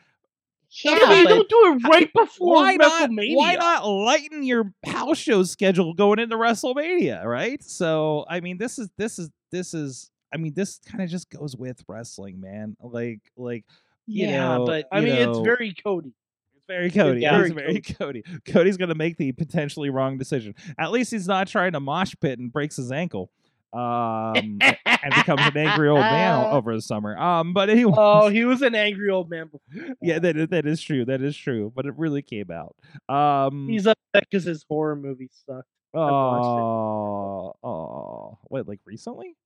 Yeah, 0.85 0.99
I 1.03 1.09
mean, 1.09 1.25
but 1.25 1.31
don't 1.31 1.49
do 1.49 1.75
it 1.75 1.89
right 1.89 2.12
before 2.12 2.55
why 2.55 2.77
not? 2.77 3.11
WrestleMania. 3.11 3.37
Why 3.37 3.55
not 3.55 3.87
lighten 3.87 4.43
your 4.43 4.73
house 4.85 5.19
show 5.19 5.43
schedule 5.43 5.95
going 5.95 6.19
into 6.19 6.37
WrestleMania, 6.37 7.25
right? 7.25 7.62
So 7.62 8.25
I 8.29 8.41
mean, 8.41 8.59
this 8.59 8.79
is 8.79 8.89
this 8.97 9.19
is 9.19 9.31
this 9.51 9.75
is. 9.75 10.11
I 10.35 10.39
mean, 10.39 10.55
this 10.55 10.81
kind 10.87 11.03
of 11.03 11.09
just 11.09 11.31
goes 11.31 11.57
with 11.57 11.83
wrestling, 11.89 12.41
man. 12.41 12.77
Like 12.81 13.21
like 13.37 13.65
you 14.07 14.27
yeah, 14.27 14.59
know, 14.59 14.67
but 14.67 14.87
I 14.93 14.99
you 14.99 15.07
mean, 15.07 15.17
it's 15.17 15.39
very 15.39 15.73
Cody. 15.73 16.12
It's 16.57 16.67
very 16.67 16.91
Cody. 16.91 17.21
Yeah. 17.21 17.41
It's 17.41 17.55
very 17.55 17.81
Cody. 17.99 18.25
Cody's 18.45 18.77
gonna 18.77 18.95
make 18.95 19.17
the 19.17 19.33
potentially 19.33 19.89
wrong 19.89 20.19
decision. 20.19 20.55
At 20.79 20.91
least 20.91 21.11
he's 21.11 21.29
not 21.29 21.49
trying 21.49 21.73
to 21.73 21.81
mosh 21.81 22.15
pit 22.21 22.39
and 22.39 22.53
breaks 22.53 22.77
his 22.77 22.93
ankle. 22.93 23.31
Um, 23.77 24.59
and 24.87 25.15
becomes 25.15 25.43
an 25.43 25.57
angry 25.57 25.89
old 25.89 26.01
man 26.01 26.47
over 26.47 26.75
the 26.75 26.81
summer. 26.83 27.17
Um, 27.19 27.53
but 27.53 27.69
anyway, 27.69 27.95
Oh, 27.97 28.29
he 28.29 28.45
was 28.45 28.62
an 28.62 28.75
angry 28.75 29.11
old 29.11 29.29
man 29.29 29.47
before. 29.49 29.97
yeah, 30.01 30.19
that 30.19 30.37
is, 30.37 30.49
that 30.49 30.67
is 30.67 30.81
true. 30.81 31.05
That 31.05 31.21
is 31.21 31.37
true. 31.37 31.73
But 31.75 31.87
it 31.87 31.95
really 31.97 32.23
came 32.23 32.51
out. 32.51 32.75
Um, 33.09 33.69
He's 33.69 33.87
upset 33.87 33.99
because 34.31 34.45
his 34.45 34.65
horror 34.69 34.97
movie 34.97 35.29
sucked 35.47 35.69
oh, 35.95 37.53
oh, 37.62 38.39
wait, 38.51 38.67
like 38.69 38.81
recently? 38.85 39.37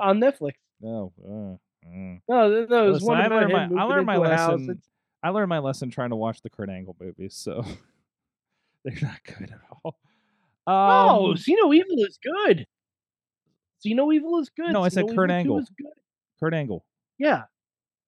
on 0.00 0.20
Netflix. 0.20 0.52
No. 0.80 1.12
Uh, 1.22 1.88
mm. 1.88 2.20
No, 2.28 2.48
no, 2.48 2.86
it 2.86 2.90
was 2.90 3.02
Listen, 3.02 3.06
one 3.08 3.20
I 3.20 3.26
learned 3.28 3.52
my 3.52 3.82
I 3.82 3.84
learned 3.84 4.06
my 4.06 4.16
into 4.16 4.30
a 4.30 4.36
house. 4.36 4.60
lesson. 4.60 4.82
I 5.22 5.28
learned 5.30 5.48
my 5.50 5.58
lesson 5.58 5.90
trying 5.90 6.10
to 6.10 6.16
watch 6.16 6.40
the 6.42 6.48
Kurt 6.50 6.70
Angle 6.70 6.96
movies, 7.00 7.34
so 7.34 7.64
they're 8.84 8.96
not 9.02 9.20
good 9.24 9.50
at 9.52 9.60
all. 9.84 9.96
Um, 10.66 11.36
See 11.36 11.56
No 11.60 11.72
Evil 11.74 11.96
is 11.98 12.18
good. 12.22 12.66
See 13.80 13.94
No 13.94 14.12
Evil 14.12 14.38
is 14.38 14.48
good. 14.50 14.72
No, 14.72 14.82
I 14.84 14.88
said 14.88 15.06
Kurt 15.08 15.30
Evil 15.30 15.32
Angle. 15.32 15.64
Kurt 16.38 16.54
Angle. 16.54 16.84
Yeah. 17.18 17.42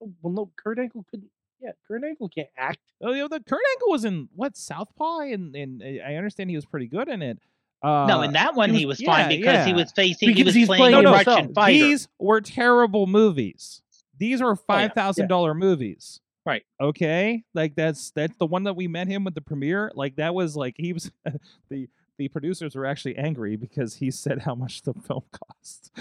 Oh, 0.01 0.11
Well, 0.21 0.33
no, 0.33 0.51
Kurt 0.55 0.79
Angle 0.79 1.05
couldn't. 1.09 1.29
Yeah, 1.61 1.71
Kurt 1.87 2.03
Angle 2.03 2.29
can't 2.29 2.49
act. 2.57 2.79
Oh, 3.01 3.11
you 3.11 3.19
know, 3.21 3.27
the 3.27 3.39
Kurt 3.39 3.61
Angle 3.75 3.89
was 3.89 4.05
in 4.05 4.27
what 4.35 4.57
Southpaw, 4.57 5.19
and 5.19 5.55
and 5.55 5.81
uh, 5.81 6.03
I 6.05 6.15
understand 6.15 6.49
he 6.49 6.55
was 6.55 6.65
pretty 6.65 6.87
good 6.87 7.07
in 7.09 7.21
it. 7.21 7.39
Uh, 7.81 8.05
no, 8.07 8.21
in 8.21 8.33
that 8.33 8.55
one 8.55 8.69
he 8.69 8.85
was- 8.85 8.99
was, 8.99 9.05
fine 9.05 9.29
yeah, 9.31 9.37
because 9.37 9.65
he 9.65 9.73
was 9.73 9.91
facing. 9.91 10.33
he 10.35 10.43
was 10.43 10.53
he's 10.55 10.67
playing 10.67 10.81
playing 10.91 10.95
No, 10.95 11.01
no, 11.01 11.11
Russian 11.11 11.33
himself. 11.35 11.53
fighter. 11.55 11.85
these 11.85 12.07
were 12.19 12.39
terrible 12.41 13.07
movies. 13.07 13.81
These 14.17 14.41
were 14.41 14.55
five 14.55 14.93
thousand 14.93 15.27
dollar 15.27 15.53
movies. 15.53 16.19
Right. 16.45 16.63
Okay. 16.81 17.43
Like 17.53 17.75
that's 17.75 18.11
that's 18.11 18.35
the 18.37 18.45
one 18.45 18.63
that 18.65 18.75
we 18.75 18.87
met 18.89 19.07
him 19.07 19.23
with 19.23 19.33
the 19.33 19.41
premiere. 19.41 19.91
Like 19.95 20.17
that 20.17 20.33
was 20.35 20.55
like 20.57 20.75
he 20.77 20.91
was 20.93 21.09
the 21.69 21.87
the 22.17 22.27
producers 22.27 22.75
were 22.75 22.85
actually 22.85 23.15
angry 23.15 23.55
because 23.55 23.95
he 23.95 24.11
said 24.11 24.39
how 24.39 24.55
much 24.55 24.83
the 24.83 24.93
film 24.93 25.23
cost. 25.31 25.91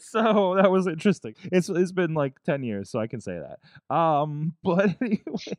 so 0.00 0.54
that 0.54 0.70
was 0.70 0.86
interesting. 0.86 1.34
It's 1.44 1.68
it's 1.68 1.92
been 1.92 2.14
like 2.14 2.42
ten 2.44 2.62
years, 2.62 2.90
so 2.90 2.98
I 2.98 3.06
can 3.06 3.20
say 3.20 3.38
that. 3.38 3.94
Um, 3.94 4.54
but 4.62 4.96
anyways, 5.00 5.54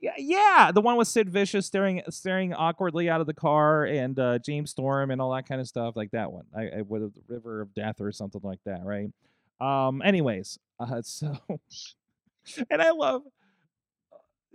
yeah, 0.00 0.14
yeah, 0.18 0.70
the 0.72 0.80
one 0.80 0.96
with 0.96 1.08
Sid 1.08 1.30
Vicious 1.30 1.66
staring 1.66 2.02
staring 2.10 2.52
awkwardly 2.52 3.08
out 3.08 3.20
of 3.20 3.26
the 3.26 3.34
car 3.34 3.84
and 3.84 4.18
uh, 4.18 4.38
James 4.38 4.70
Storm 4.70 5.10
and 5.10 5.20
all 5.20 5.32
that 5.32 5.48
kind 5.48 5.60
of 5.60 5.66
stuff, 5.66 5.96
like 5.96 6.10
that 6.10 6.32
one. 6.32 6.44
I, 6.56 6.78
I 6.78 6.82
would 6.82 7.02
have 7.02 7.14
the 7.14 7.22
River 7.26 7.60
of 7.60 7.74
Death 7.74 8.00
or 8.00 8.12
something 8.12 8.42
like 8.44 8.60
that, 8.66 8.84
right? 8.84 9.10
Um, 9.60 10.02
anyways, 10.02 10.58
uh, 10.78 11.02
so 11.06 11.38
and 12.70 12.82
I 12.82 12.90
love. 12.90 13.22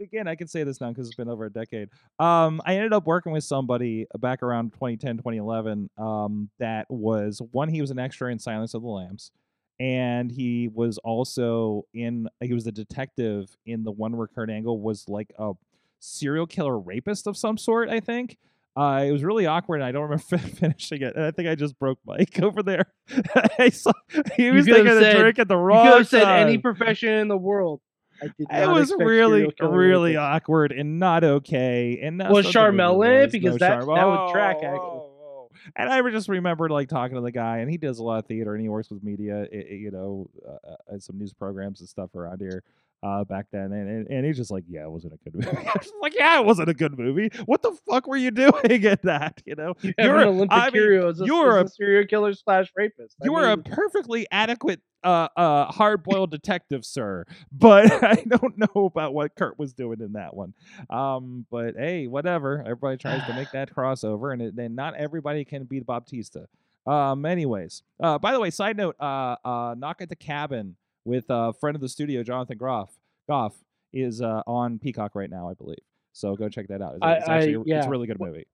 Again, 0.01 0.27
I 0.27 0.35
can 0.35 0.47
say 0.47 0.63
this 0.63 0.79
now 0.79 0.89
because 0.89 1.07
it's 1.07 1.15
been 1.15 1.29
over 1.29 1.45
a 1.45 1.49
decade. 1.49 1.89
Um, 2.19 2.61
I 2.65 2.75
ended 2.75 2.93
up 2.93 3.05
working 3.05 3.31
with 3.31 3.43
somebody 3.43 4.07
back 4.19 4.41
around 4.43 4.71
2010, 4.73 5.17
2011. 5.17 5.89
Um, 5.97 6.49
that 6.59 6.89
was 6.89 7.41
one. 7.51 7.69
He 7.69 7.81
was 7.81 7.91
an 7.91 7.99
extra 7.99 8.31
in 8.31 8.39
Silence 8.39 8.73
of 8.73 8.81
the 8.81 8.87
Lambs, 8.87 9.31
and 9.79 10.31
he 10.31 10.67
was 10.67 10.97
also 10.99 11.85
in. 11.93 12.27
He 12.41 12.53
was 12.53 12.65
a 12.67 12.71
detective 12.71 13.55
in 13.65 13.83
the 13.83 13.91
one 13.91 14.15
where 14.17 14.27
Kurt 14.27 14.49
Angle 14.49 14.79
was 14.79 15.07
like 15.07 15.31
a 15.37 15.53
serial 15.99 16.47
killer 16.47 16.79
rapist 16.79 17.27
of 17.27 17.35
some 17.37 17.57
sort. 17.57 17.89
I 17.89 17.99
think. 17.99 18.37
Uh, 18.77 19.03
it 19.05 19.11
was 19.11 19.25
really 19.25 19.45
awkward. 19.45 19.77
And 19.77 19.83
I 19.83 19.91
don't 19.91 20.03
remember 20.03 20.23
fin- 20.29 20.39
finishing 20.39 21.01
it, 21.01 21.15
and 21.15 21.25
I 21.25 21.31
think 21.31 21.49
I 21.49 21.55
just 21.55 21.77
broke 21.77 21.99
Mike 22.05 22.39
over 22.41 22.63
there. 22.63 22.85
I 23.59 23.69
saw 23.69 23.91
he 24.37 24.51
was 24.51 24.65
taking 24.65 24.87
a 24.87 25.17
drink 25.17 25.39
at 25.39 25.47
the 25.47 25.57
wrong. 25.57 25.85
you 25.85 25.91
could 25.91 25.97
have 25.99 26.07
said 26.07 26.27
any 26.27 26.57
profession 26.57 27.09
in 27.09 27.27
the 27.27 27.37
world. 27.37 27.81
I 28.21 28.25
did 28.37 28.47
It 28.51 28.67
was 28.69 28.93
really, 28.97 29.53
really 29.59 30.13
rapists. 30.13 30.19
awkward 30.35 30.71
and 30.71 30.99
not 30.99 31.23
okay. 31.23 31.99
And 32.01 32.19
that's 32.19 32.31
Was 32.33 32.45
what 32.45 32.53
Charmel 32.53 33.05
in 33.05 33.11
it? 33.23 33.31
Because 33.31 33.53
No 33.53 33.57
that- 33.59 33.83
Charm- 33.83 33.95
that 33.95 34.05
would 34.07 34.31
track, 34.31 34.57
Oh, 34.61 34.65
actually. 34.65 34.79
oh, 34.79 35.11
oh. 35.23 35.49
And 35.75 35.89
I 35.89 36.01
just 36.09 36.29
remember 36.29 36.69
like 36.69 36.87
talking 36.89 37.15
to 37.15 37.21
the 37.21 37.31
guy, 37.31 37.57
and 37.59 37.69
he 37.69 37.77
does 37.77 37.99
a 37.99 38.03
lot 38.03 38.19
of 38.19 38.25
theater, 38.25 38.53
and 38.53 38.61
he 38.61 38.69
works 38.69 38.89
with 38.89 39.03
media, 39.03 39.41
i- 39.51 39.55
i- 39.55 39.73
you 39.73 39.91
know, 39.91 40.29
uh, 40.47 40.93
uh, 40.93 40.99
some 40.99 41.17
news 41.17 41.33
programs 41.33 41.79
and 41.81 41.89
stuff 41.89 42.15
around 42.15 42.39
here 42.41 42.63
uh, 43.03 43.23
back 43.23 43.47
then. 43.51 43.71
And, 43.71 43.89
and 43.89 44.07
and 44.09 44.25
he's 44.25 44.37
just 44.37 44.51
like, 44.51 44.63
yeah, 44.67 44.83
it 44.83 44.91
wasn't 44.91 45.13
a 45.13 45.17
good 45.17 45.35
movie. 45.35 45.69
Like, 46.01 46.15
yeah, 46.15 46.39
it 46.39 46.45
wasn't 46.45 46.69
a 46.69 46.73
good 46.73 46.97
movie. 46.97 47.29
What 47.45 47.61
the 47.61 47.77
fuck 47.89 48.07
were 48.07 48.17
you 48.17 48.31
doing 48.45 48.85
at 48.85 49.01
that? 49.03 49.41
You 49.45 49.55
know, 49.55 49.73
have 49.81 49.93
You're 49.97 50.17
an 50.17 50.27
a- 50.27 50.31
Olympic 50.31 50.57
I 50.57 50.69
hero 50.71 51.09
a, 51.09 51.25
you're 51.25 51.59
as 51.59 51.71
a 51.71 51.73
serial 51.75 52.05
killer 52.07 52.33
slash 52.33 52.71
rapist. 52.75 53.15
I 53.21 53.25
you 53.25 53.33
were 53.33 53.49
a 53.49 53.57
perfectly 53.57 54.27
adequate 54.31 54.81
uh 55.01 55.29
uh 55.37 55.65
hard-boiled 55.71 56.29
detective 56.29 56.83
sir 56.83 57.23
but 57.53 57.89
i 58.03 58.15
don't 58.27 58.57
know 58.57 58.83
about 58.93 59.13
what 59.13 59.33
kurt 59.33 59.57
was 59.57 59.71
doing 59.71 60.01
in 60.01 60.11
that 60.11 60.35
one 60.35 60.53
um 60.89 61.45
but 61.49 61.75
hey 61.77 62.05
whatever 62.05 62.61
everybody 62.63 62.97
tries 62.97 63.25
to 63.25 63.33
make 63.33 63.49
that 63.53 63.73
crossover 63.73 64.33
and 64.33 64.57
then 64.57 64.75
not 64.75 64.93
everybody 64.95 65.45
can 65.45 65.63
be 65.63 65.79
Batista 65.79 66.41
um 66.85 67.25
anyways 67.25 67.81
uh 68.03 68.19
by 68.19 68.33
the 68.33 68.41
way 68.41 68.49
side 68.49 68.75
note 68.75 68.97
uh 68.99 69.37
uh 69.45 69.73
knock 69.77 70.01
at 70.01 70.09
the 70.09 70.17
cabin 70.17 70.75
with 71.09 71.25
a 71.29 71.51
friend 71.53 71.75
of 71.75 71.81
the 71.81 71.89
studio 71.89 72.21
jonathan 72.23 72.57
groff 72.57 72.91
goff 73.27 73.53
is 73.93 74.21
uh 74.21 74.41
on 74.45 74.77
peacock 74.79 75.15
right 75.15 75.29
now 75.29 75.49
i 75.49 75.53
believe 75.53 75.79
so 76.13 76.35
go 76.35 76.47
check 76.47 76.67
that 76.67 76.81
out 76.81 76.93
it's, 76.95 77.03
I- 77.03 77.13
it's 77.15 77.29
actually 77.29 77.55
I- 77.73 77.77
it's 77.77 77.87
a 77.87 77.89
really 77.89 78.07
good 78.07 78.19
movie 78.19 78.45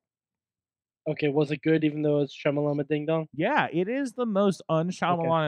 Okay, 1.07 1.27
was 1.27 1.51
it 1.51 1.61
good 1.61 1.83
even 1.83 2.01
though 2.01 2.21
it's 2.21 2.35
Shamalama 2.35 2.87
Ding 2.87 3.05
Dong? 3.05 3.27
Yeah, 3.31 3.67
it 3.71 3.87
is 3.87 4.13
the 4.13 4.25
most 4.25 4.63
un 4.69 4.89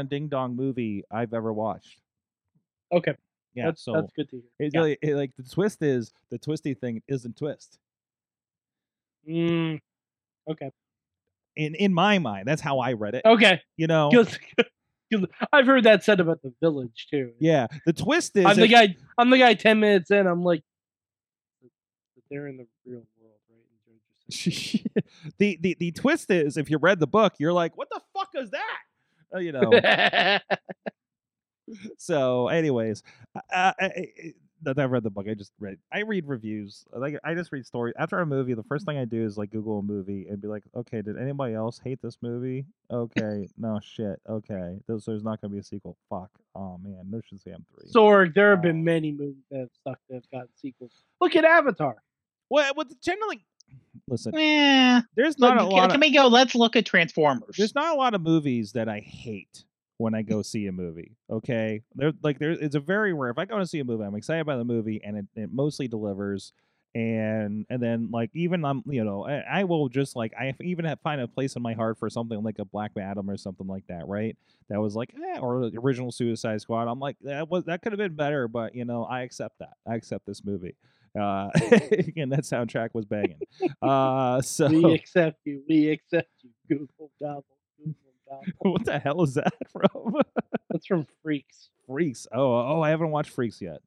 Ding 0.08 0.28
Dong 0.28 0.56
movie 0.56 1.04
I've 1.10 1.34
ever 1.34 1.52
watched. 1.52 2.00
Okay, 2.91 3.15
Yeah, 3.56 3.65
that's 3.65 3.82
so 3.82 3.93
that's 3.93 4.12
good 4.15 4.30
to 4.30 4.36
hear. 4.36 4.43
it's 4.60 4.76
Yeah. 4.76 4.82
really 4.82 4.98
it, 5.02 5.15
like 5.15 5.32
the 5.36 5.41
twist 5.41 5.82
is 5.82 6.13
the 6.30 6.38
twisty 6.38 6.76
thing 6.76 7.02
isn't 7.08 7.38
twist. 7.38 7.80
Mm, 9.28 9.80
okay. 10.48 10.70
In 11.56 11.74
in 11.74 11.91
my 11.91 12.20
mind, 12.20 12.48
that's 12.48 12.62
how 12.62 12.78
I 12.78 12.93
read 12.93 13.15
it. 13.15 13.24
Okay. 13.26 13.60
You 13.78 13.88
know, 13.88 14.12
I've 15.54 15.65
heard 15.65 15.84
that 15.86 16.04
said 16.04 16.20
about 16.20 16.41
the 16.41 16.54
village 16.60 17.08
too. 17.10 17.34
yeah. 17.39 17.67
The 17.86 17.93
twist 17.93 18.36
is 18.36 18.46
I'm 18.46 18.58
the 18.58 18.67
guy. 18.67 18.96
I'm 19.17 19.30
the 19.30 19.38
guy. 19.38 19.54
Ten 19.54 19.80
minutes 19.80 20.12
in, 20.12 20.28
I'm 20.28 20.43
like, 20.43 20.63
they're 22.30 22.48
in 22.48 22.58
the 22.58 22.67
real 22.86 23.04
world, 23.22 23.38
right? 23.50 23.62
The, 25.38 25.58
the 25.62 25.78
the 25.80 25.91
twist 25.91 26.30
is 26.32 26.58
if 26.58 26.70
you 26.70 26.78
read 26.78 27.00
the 27.00 27.08
book, 27.08 27.34
you're 27.39 27.54
like, 27.54 27.78
what 27.78 27.89
the 27.89 28.02
fuck 28.13 28.30
is 28.36 28.52
that? 28.52 28.80
Uh, 29.34 29.39
you 29.39 29.52
know. 29.52 30.39
so, 31.98 32.48
anyways, 32.48 33.04
uh, 33.54 33.74
I, 34.65 34.72
I, 34.82 34.86
read 34.86 35.04
the 35.04 35.10
book. 35.10 35.28
I 35.30 35.34
just 35.34 35.52
read. 35.60 35.78
I 35.93 36.00
read 36.02 36.28
reviews. 36.28 36.86
Like 36.91 37.15
I 37.24 37.34
just 37.34 37.52
read 37.52 37.65
stories 37.65 37.93
after 37.98 38.20
a 38.20 38.26
movie. 38.26 38.54
The 38.54 38.63
first 38.63 38.86
thing 38.86 38.98
I 38.98 39.06
do 39.06 39.24
is 39.24 39.38
like 39.38 39.52
Google 39.52 39.80
a 39.80 39.84
movie 39.84 40.28
and 40.30 40.41
be 40.41 40.48
like, 40.48 40.63
okay, 40.76 41.02
did 41.02 41.17
anybody 41.17 41.54
else 41.54 41.80
hate 41.84 42.02
this 42.02 42.17
movie? 42.22 42.65
Okay, 42.91 43.48
no 43.58 43.80
shit. 43.84 44.20
Okay, 44.30 44.78
there's, 44.88 45.06
there's 45.06 45.24
not 45.24 45.41
gonna 45.41 45.54
be 45.54 45.60
a 45.60 45.63
sequel. 45.63 45.98
Fuck. 46.10 46.30
Oh 46.56 46.78
man, 46.84 47.04
no 47.10 47.17
Shazam 47.20 47.63
three. 47.74 47.89
Sorg, 47.93 48.34
there 48.34 48.50
have 48.52 48.62
been 48.62 48.84
many 48.84 49.12
movies 49.12 49.43
that 49.52 49.60
have 49.60 49.70
sucked 49.88 50.02
that 50.10 50.15
have 50.15 50.32
gotten 50.32 50.50
sequels. 50.56 50.91
Look 51.22 51.36
at 51.36 51.46
Avatar. 51.46 51.96
well, 52.50 52.72
with 52.76 53.00
generally, 53.02 53.46
listen, 54.08 54.34
Eh, 54.36 55.02
there's 55.15 55.38
look, 55.39 55.56
not 55.56 55.58
a 55.58 55.67
can, 55.67 55.72
lot. 55.78 55.89
can 55.91 55.96
Of, 55.98 56.02
we 56.02 56.12
go? 56.13 56.28
Let's 56.28 56.56
look 56.56 56.76
at 56.76 56.86
Transformers. 56.86 57.56
there's 57.58 57.76
not 57.76 57.93
a 57.93 57.98
lot 57.98 58.13
of 58.15 58.22
movies 58.22 58.72
that 58.74 58.88
I 58.89 59.00
hate 59.02 59.65
when 59.98 60.14
I 60.14 60.22
go 60.22 60.42
see 60.42 60.68
a 60.68 60.72
movie. 60.72 61.18
Okay, 61.30 61.82
there 61.96 62.14
like 62.24 62.40
there 62.40 62.52
it's 62.52 62.76
a 62.76 62.80
very 62.80 63.14
rare. 63.14 63.32
If 63.32 63.38
I 63.38 63.46
go 63.46 63.58
to 63.58 63.66
see 63.66 63.80
a 63.80 63.84
movie, 63.84 64.04
I'm 64.04 64.16
excited 64.16 64.46
by 64.46 64.56
the 64.56 64.64
movie, 64.64 65.02
and 65.04 65.18
it, 65.18 65.26
it 65.36 65.50
mostly 65.52 65.88
delivers. 65.88 66.54
And 66.96 67.66
and 67.70 67.84
then 67.84 68.10
like 68.12 68.32
even 68.34 68.66
I'm 68.66 68.82
you 68.88 69.04
know 69.04 69.28
I, 69.28 69.60
I 69.60 69.64
will 69.66 69.88
just 69.88 70.16
like 70.16 70.34
I 70.40 70.56
even 70.62 70.86
have, 70.86 71.00
find 71.02 71.22
a 71.22 71.28
place 71.28 71.56
in 71.56 71.62
my 71.62 71.74
heart 71.74 72.00
for 72.00 72.10
something 72.10 72.42
like 72.42 72.58
a 72.60 72.66
Black 72.66 72.92
Adam 72.98 73.30
or 73.30 73.38
something 73.38 73.68
like 73.68 73.86
that 73.88 74.08
right 74.08 74.36
that 74.70 74.80
was 74.82 74.96
like 74.96 75.14
eh, 75.14 75.38
or 75.38 75.70
the 75.70 75.78
original 75.78 76.12
Suicide 76.12 76.60
Squad 76.62 76.88
I'm 76.88 77.00
like 77.00 77.18
that 77.22 77.50
was 77.50 77.66
that 77.66 77.84
could 77.84 77.92
have 77.92 78.00
been 78.00 78.16
better 78.16 78.48
but 78.48 78.74
you 78.74 78.86
know 78.86 79.04
I 79.04 79.22
accept 79.22 79.60
that 79.60 79.74
I 79.88 79.94
accept 79.96 80.26
this 80.26 80.44
movie 80.44 80.76
uh 81.20 81.50
and 82.16 82.32
that 82.32 82.44
soundtrack 82.44 82.90
was 82.94 83.06
banging 83.06 83.40
uh 83.82 84.42
so 84.42 84.68
We 84.68 84.94
accept 84.94 85.40
you. 85.46 85.62
We 85.68 85.90
accept 85.90 86.30
you. 86.42 86.50
Google 86.68 87.12
gobble. 87.22 87.57
What 88.60 88.86
the 88.86 89.00
hell 89.00 89.22
is 89.24 89.36
that 89.36 89.54
from 89.72 90.16
That's 90.70 90.86
from 90.86 91.08
Freaks. 91.24 91.70
Freaks. 91.88 92.28
Oh, 92.32 92.60
oh, 92.78 92.82
I 92.82 92.90
haven't 92.90 93.12
watched 93.12 93.32
Freaks 93.32 93.62
yet. 93.62 93.80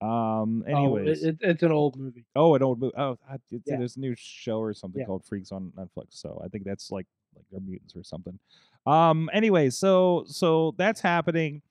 Um. 0.00 0.62
Oh, 0.66 0.68
it- 0.68 0.72
Anyways, 0.72 1.22
it, 1.24 1.36
it's 1.40 1.62
an 1.62 1.72
old 1.72 1.96
movie. 1.96 2.24
oh, 2.36 2.54
an 2.54 2.62
old 2.62 2.80
movie. 2.80 2.94
Oh, 2.96 3.18
I, 3.28 3.34
it's, 3.50 3.64
Yeah. 3.66 3.76
there's 3.78 3.96
a 3.96 4.00
new 4.00 4.14
show 4.16 4.60
or 4.60 4.72
something 4.74 5.00
Yeah. 5.00 5.06
called 5.06 5.24
Freaks 5.24 5.50
on 5.52 5.72
Netflix. 5.76 6.10
So 6.10 6.40
I 6.44 6.48
think 6.48 6.64
that's 6.64 6.90
like 6.90 7.06
like 7.34 7.44
they're 7.50 7.60
mutants 7.60 7.94
or 7.96 8.02
something. 8.04 8.38
Um. 8.86 9.28
Anyway, 9.32 9.70
so 9.70 10.24
so 10.26 10.74
that's 10.78 11.00
happening. 11.00 11.62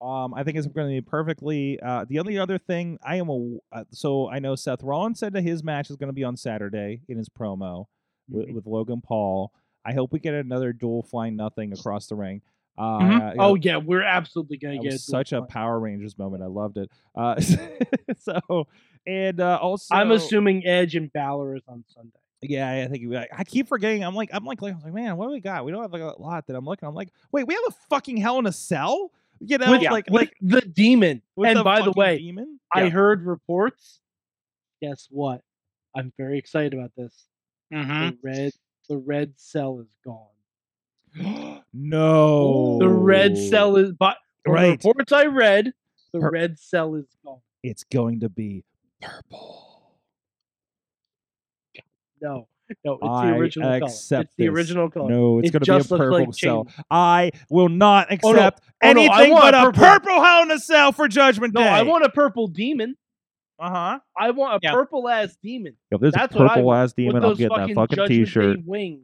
Um. 0.00 0.32
I 0.34 0.42
think 0.42 0.56
it's 0.56 0.66
going 0.66 0.88
to 0.88 1.02
be 1.02 1.06
perfectly. 1.06 1.78
Uh. 1.80 2.06
The 2.08 2.18
only 2.18 2.38
other 2.38 2.56
thing 2.58 2.98
I 3.02 3.16
am 3.16 3.28
a. 3.28 3.58
Uh, 3.72 3.84
so 3.90 4.28
I 4.30 4.38
know 4.38 4.54
Seth 4.54 4.82
Rollins 4.82 5.18
said 5.18 5.34
that 5.34 5.42
his 5.42 5.62
match 5.62 5.90
is 5.90 5.96
going 5.96 6.08
to 6.08 6.14
be 6.14 6.24
on 6.24 6.36
Saturday 6.36 7.02
in 7.08 7.18
his 7.18 7.28
promo 7.28 7.86
with, 8.30 8.48
Mhm. 8.48 8.54
with 8.54 8.66
Logan 8.66 9.02
Paul. 9.02 9.52
I 9.86 9.92
hope 9.92 10.12
we 10.12 10.18
get 10.18 10.34
another 10.34 10.72
dual 10.72 11.02
flying 11.04 11.36
nothing 11.36 11.72
across 11.72 12.06
the 12.08 12.16
ring. 12.16 12.42
Uh, 12.78 12.98
Mhm. 12.98 13.20
uh, 13.20 13.24
you 13.32 13.40
oh 13.40 13.48
know, 13.50 13.54
yeah, 13.54 13.76
we're 13.78 14.02
absolutely 14.02 14.58
gonna 14.58 14.74
that 14.76 14.82
get 14.82 14.92
was 14.92 15.08
a 15.08 15.10
dual 15.10 15.18
such 15.20 15.32
a 15.32 15.38
flight. 15.38 15.48
Power 15.50 15.78
Rangers 15.80 16.18
moment. 16.18 16.42
I 16.42 16.46
loved 16.46 16.76
it. 16.76 16.90
Uh, 17.14 17.40
so 18.18 18.66
and 19.06 19.40
uh, 19.40 19.58
also, 19.62 19.94
I'm 19.94 20.10
assuming 20.10 20.66
Edge 20.66 20.94
and 20.96 21.12
Balor 21.12 21.56
is 21.56 21.62
on 21.68 21.84
Sunday. 21.88 22.18
Yeah, 22.42 22.70
I 22.70 22.86
think 22.88 23.02
you- 23.02 23.16
I, 23.16 23.26
I 23.32 23.44
keep 23.44 23.66
forgetting. 23.68 24.04
I'm 24.04 24.14
like, 24.14 24.28
I'm 24.32 24.44
like, 24.44 24.60
like, 24.60 24.72
I 24.72 24.74
was 24.74 24.84
like, 24.84 24.92
man, 24.92 25.16
what 25.16 25.26
do 25.26 25.32
we 25.32 25.40
got? 25.40 25.64
We 25.64 25.72
don't 25.72 25.80
have 25.82 25.92
like 25.92 26.02
a 26.02 26.20
lot 26.20 26.46
that 26.48 26.56
I'm 26.56 26.64
looking. 26.66 26.86
I'm 26.88 26.94
like, 26.94 27.10
wait, 27.32 27.46
we 27.46 27.54
have 27.54 27.62
a 27.68 27.72
fucking 27.88 28.18
Hell 28.18 28.38
in 28.40 28.46
a 28.46 28.52
Cell. 28.52 29.10
You 29.40 29.58
know, 29.58 29.70
with, 29.70 29.82
like, 29.82 30.06
with 30.10 30.12
like 30.22 30.34
the 30.40 30.60
demon. 30.62 31.22
with 31.36 31.50
and 31.56 31.64
by 31.64 31.82
the 31.82 31.92
way, 31.92 32.18
demon. 32.18 32.58
I 32.74 32.84
Yeah. 32.84 32.88
heard 32.90 33.24
reports. 33.26 34.00
Guess 34.82 35.08
what? 35.10 35.42
I'm 35.94 36.12
very 36.18 36.38
excited 36.38 36.74
about 36.74 36.92
this. 36.96 37.14
Mhm. 37.72 38.10
The 38.12 38.18
red, 38.22 38.52
the 38.88 38.98
red 38.98 39.32
cell 39.36 39.80
is 39.80 39.88
gone. 40.04 41.62
no, 41.72 42.78
The 42.78 42.88
red 42.88 43.36
cell 43.38 43.76
is, 43.76 43.92
but 43.92 44.16
Right. 44.46 44.70
reports 44.84 45.12
I 45.12 45.24
read, 45.26 45.72
the 46.12 46.20
Per- 46.20 46.30
red 46.30 46.58
cell 46.58 46.94
is 46.94 47.06
gone. 47.24 47.40
It's 47.62 47.84
going 47.84 48.20
to 48.20 48.28
be 48.28 48.64
purple. 49.00 49.64
No, 52.20 52.48
no, 52.84 52.94
it's 52.94 53.02
I 53.02 53.30
the 53.30 53.36
original 53.36 53.68
color. 53.68 53.84
accept 53.84 54.24
It's 54.24 54.34
the 54.36 54.48
original 54.48 54.90
color. 54.90 55.10
No, 55.10 55.38
it's 55.38 55.48
It 55.48 55.52
going 55.52 55.62
to 55.64 55.72
be 55.88 55.94
a 55.94 55.98
purple 55.98 56.18
like 56.26 56.34
cell. 56.34 56.66
I 56.90 57.30
will 57.50 57.68
not 57.68 58.06
Oh, 58.10 58.14
accept 58.14 58.60
Oh, 58.82 58.92
no, 58.92 59.00
I 59.02 59.04
anything 59.22 59.32
want 59.32 59.42
but 59.52 59.54
a 59.54 59.64
purple. 59.72 59.82
purple 59.82 60.22
Hell 60.24 60.42
in 60.44 60.50
a 60.50 60.58
Cell 60.58 60.92
for 60.92 61.08
Judgment 61.08 61.54
No, 61.54 61.60
Day. 61.62 61.68
I 61.68 61.82
want 61.82 62.04
a 62.04 62.08
purple 62.10 62.46
demon. 62.48 62.96
Uh 63.58 63.70
huh. 63.70 63.98
I 64.18 64.30
want 64.32 64.56
a 64.56 64.58
Yeah. 64.62 64.72
purple 64.72 65.08
ass 65.08 65.36
demon. 65.42 65.76
If 65.90 66.00
there's 66.00 66.12
That's 66.14 66.34
a 66.34 66.38
what 66.38 66.44
I 66.46 66.48
purple 66.48 66.64
want. 66.64 66.84
ass 66.84 66.92
demon, 66.92 67.14
with 67.14 67.22
I'm 67.24 67.28
those 67.30 67.38
getting 67.38 67.56
fucking 67.56 67.74
that 67.74 67.80
fucking 67.80 67.96
Judgment 67.96 68.08
T-shirt. 68.26 68.56
Day 68.58 68.62
wings. 68.66 69.00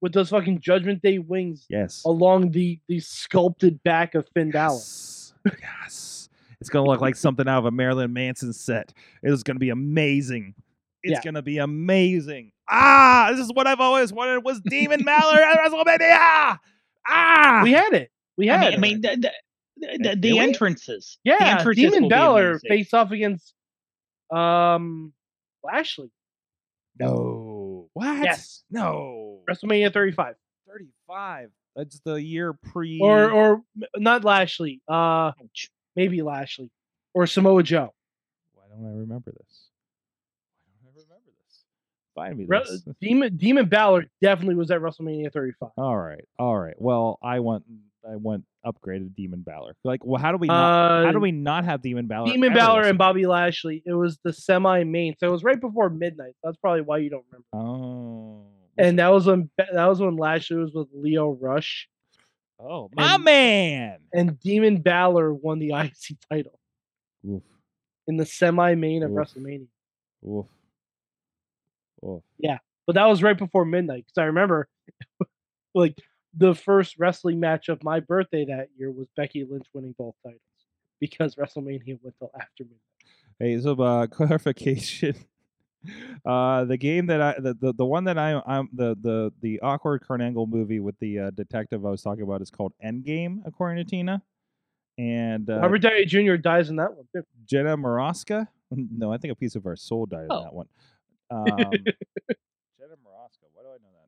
With 0.00 0.12
those 0.14 0.30
fucking 0.30 0.60
Judgment 0.60 1.02
Day 1.02 1.18
wings 1.18 1.66
Yes. 1.68 2.02
along 2.04 2.50
the 2.52 2.80
the 2.88 2.98
sculpted 3.00 3.82
back 3.82 4.14
of 4.14 4.26
Finn 4.34 4.50
Balor. 4.50 4.74
Yes. 4.74 5.34
yes. 5.60 6.28
It's 6.60 6.70
gonna 6.70 6.88
look 6.88 7.00
like 7.00 7.14
something 7.16 7.46
out 7.48 7.58
of 7.58 7.64
a 7.66 7.70
Marilyn 7.70 8.12
Manson 8.12 8.52
set. 8.52 8.92
It's 9.22 9.42
gonna 9.42 9.58
be 9.58 9.70
amazing. 9.70 10.54
It's 11.02 11.12
Yeah. 11.18 11.22
gonna 11.22 11.42
be 11.42 11.58
amazing. 11.58 12.52
Ah, 12.70 13.28
this 13.32 13.40
is 13.40 13.52
what 13.52 13.66
I've 13.66 13.80
always 13.80 14.12
wanted 14.12 14.44
was 14.44 14.60
Demon 14.60 15.02
Balor 15.02 15.40
at 15.40 15.58
WrestleMania. 15.72 16.58
Ah, 17.08 17.60
We 17.64 17.72
had 17.72 17.92
it. 17.92 18.10
We 18.36 18.48
I 18.48 18.56
had 18.56 18.60
mean, 18.60 18.72
it. 18.72 18.76
I 18.76 18.80
mean, 18.80 19.00
the, 19.02 19.28
the, 19.28 19.32
the, 19.76 20.16
the 20.18 20.38
entrances. 20.38 21.18
the 21.24 21.30
yeah, 21.30 21.58
entrances 21.58 21.84
will 21.84 21.90
Demon 21.92 22.08
Balor 22.08 22.58
face 22.60 22.92
off 22.94 23.10
against 23.10 23.54
um 24.30 25.12
Lashley. 25.64 26.10
no. 26.98 27.88
What? 27.94 28.18
Yes. 28.22 28.64
No. 28.70 29.40
WrestleMania 29.48 29.92
35. 29.92 30.34
Thirty-five. 30.66 31.50
That's 31.76 32.00
the 32.04 32.14
year 32.14 32.52
pre. 32.54 32.98
Or 33.02 33.30
or 33.30 33.62
not 33.96 34.24
Lashley. 34.24 34.80
Uh 34.88 35.32
maybe 35.96 36.22
Lashley. 36.22 36.70
Or 37.14 37.26
Samoa 37.26 37.62
Joe. 37.62 37.92
Why 38.54 38.64
don't 38.70 38.86
I 38.86 38.96
remember 38.98 39.32
this? 39.32 39.68
Why 40.64 40.72
don't 40.84 40.96
I 40.96 41.02
remember 41.02 41.30
this? 41.44 41.64
Find 42.14 42.38
me 42.38 42.46
this. 42.48 42.82
Demon 43.00 43.36
Demon 43.36 43.68
Balor 43.68 44.06
definitely 44.22 44.54
was 44.54 44.70
at 44.70 44.80
WrestleMania 44.80 45.32
35. 45.32 45.70
All 45.76 45.96
right, 45.96 46.24
all 46.38 46.56
right. 46.56 46.74
Well, 46.78 47.18
I 47.22 47.40
want, 47.40 47.64
I 48.10 48.16
want 48.16 48.44
upgraded 48.66 49.14
Demon 49.14 49.40
Balor. 49.42 49.76
Like, 49.84 50.04
well, 50.04 50.20
how 50.20 50.32
do 50.32 50.38
we 50.38 50.48
not? 50.48 51.02
Uh, 51.02 51.06
how 51.06 51.12
do 51.12 51.20
we 51.20 51.32
not 51.32 51.64
have 51.64 51.82
Demon 51.82 52.06
Balor? 52.06 52.26
Demon 52.30 52.52
Balor 52.52 52.82
and 52.82 52.98
Bobby 52.98 53.26
Lashley. 53.26 53.82
It 53.86 53.92
was 53.94 54.18
the 54.24 54.32
semi 54.32 54.84
main, 54.84 55.14
so 55.18 55.28
it 55.28 55.30
was 55.30 55.44
right 55.44 55.60
before 55.60 55.88
midnight. 55.90 56.34
That's 56.42 56.56
probably 56.56 56.82
why 56.82 56.98
you 56.98 57.10
don't 57.10 57.24
remember. 57.30 57.46
Oh. 57.54 58.46
And 58.78 58.98
that 58.98 59.08
was 59.08 59.26
when 59.26 59.50
that 59.58 59.86
was 59.86 60.00
when 60.00 60.16
Lashley 60.16 60.56
was 60.56 60.72
with 60.72 60.88
Lio 60.94 61.30
Rush, 61.40 61.88
oh, 62.58 62.88
my 62.94 63.14
and- 63.14 63.24
man. 63.24 63.98
and 64.12 64.40
Demon 64.40 64.80
Balor 64.80 65.34
won 65.34 65.58
the 65.58 65.72
IC 65.74 66.16
title 66.30 66.58
Oof, 67.28 67.42
in 68.08 68.16
the 68.16 68.26
semi 68.26 68.74
main 68.74 69.02
of 69.02 69.10
Oof. 69.10 69.16
WrestleMania. 69.18 69.66
oof, 70.26 70.46
oof. 72.04 72.22
Yeah, 72.38 72.58
but 72.86 72.94
that 72.94 73.06
was 73.06 73.22
right 73.22 73.36
before 73.38 73.64
midnight 73.64 74.06
because 74.06 74.18
I 74.22 74.24
remember, 74.24 74.68
like 75.74 75.96
the 76.36 76.54
first 76.54 76.96
wrestling 76.98 77.38
match 77.40 77.68
of 77.68 77.82
my 77.84 78.00
birthday 78.00 78.44
that 78.46 78.68
year 78.76 78.90
was 78.90 79.08
Becky 79.16 79.44
Lynch 79.48 79.66
winning 79.74 79.94
both 79.98 80.14
titles 80.24 80.40
because 81.00 81.34
WrestleMania 81.36 81.98
went 82.02 82.16
till 82.18 82.30
after 82.34 82.64
midnight. 82.64 82.78
Hey, 83.38 83.60
so 83.60 83.72
uh, 83.82 84.06
clarification. 84.10 85.14
Uh, 86.24 86.64
the 86.64 86.76
game 86.76 87.06
that 87.06 87.20
I, 87.20 87.34
the, 87.40 87.54
the, 87.54 87.72
the 87.74 87.84
one 87.84 88.04
that 88.04 88.16
I, 88.16 88.40
I'm 88.46 88.68
the 88.72 88.96
the 89.00 89.32
the 89.40 89.58
awkward 89.60 90.02
Kurt 90.06 90.20
Angle 90.20 90.46
movie 90.46 90.78
with 90.78 90.96
the 91.00 91.18
uh, 91.18 91.30
detective 91.30 91.84
I 91.84 91.90
was 91.90 92.02
talking 92.02 92.22
about 92.22 92.40
is 92.40 92.50
called 92.50 92.72
Endgame, 92.84 93.40
according 93.44 93.84
to 93.84 93.90
Tina. 93.90 94.22
And 94.96 95.50
uh, 95.50 95.58
Robert 95.58 95.78
Downey 95.78 96.04
Jr. 96.04 96.36
dies 96.36 96.70
in 96.70 96.76
that 96.76 96.94
one 96.94 97.06
too. 97.14 97.24
Jenna 97.46 97.76
Morasca. 97.76 98.46
No, 98.74 99.12
I 99.12 99.18
think 99.18 99.32
a 99.32 99.34
piece 99.34 99.54
of 99.54 99.66
our 99.66 99.76
soul 99.76 100.06
died 100.06 100.28
Oh. 100.30 100.38
in 100.38 100.44
that 100.44 100.54
one. 100.54 100.66
Um, 101.30 101.44
Jenna 101.46 102.96
Morasca. 103.04 103.44
Why 103.52 103.62
do 103.64 103.68
I 103.68 103.76
know 103.82 103.90
that? 103.92 104.01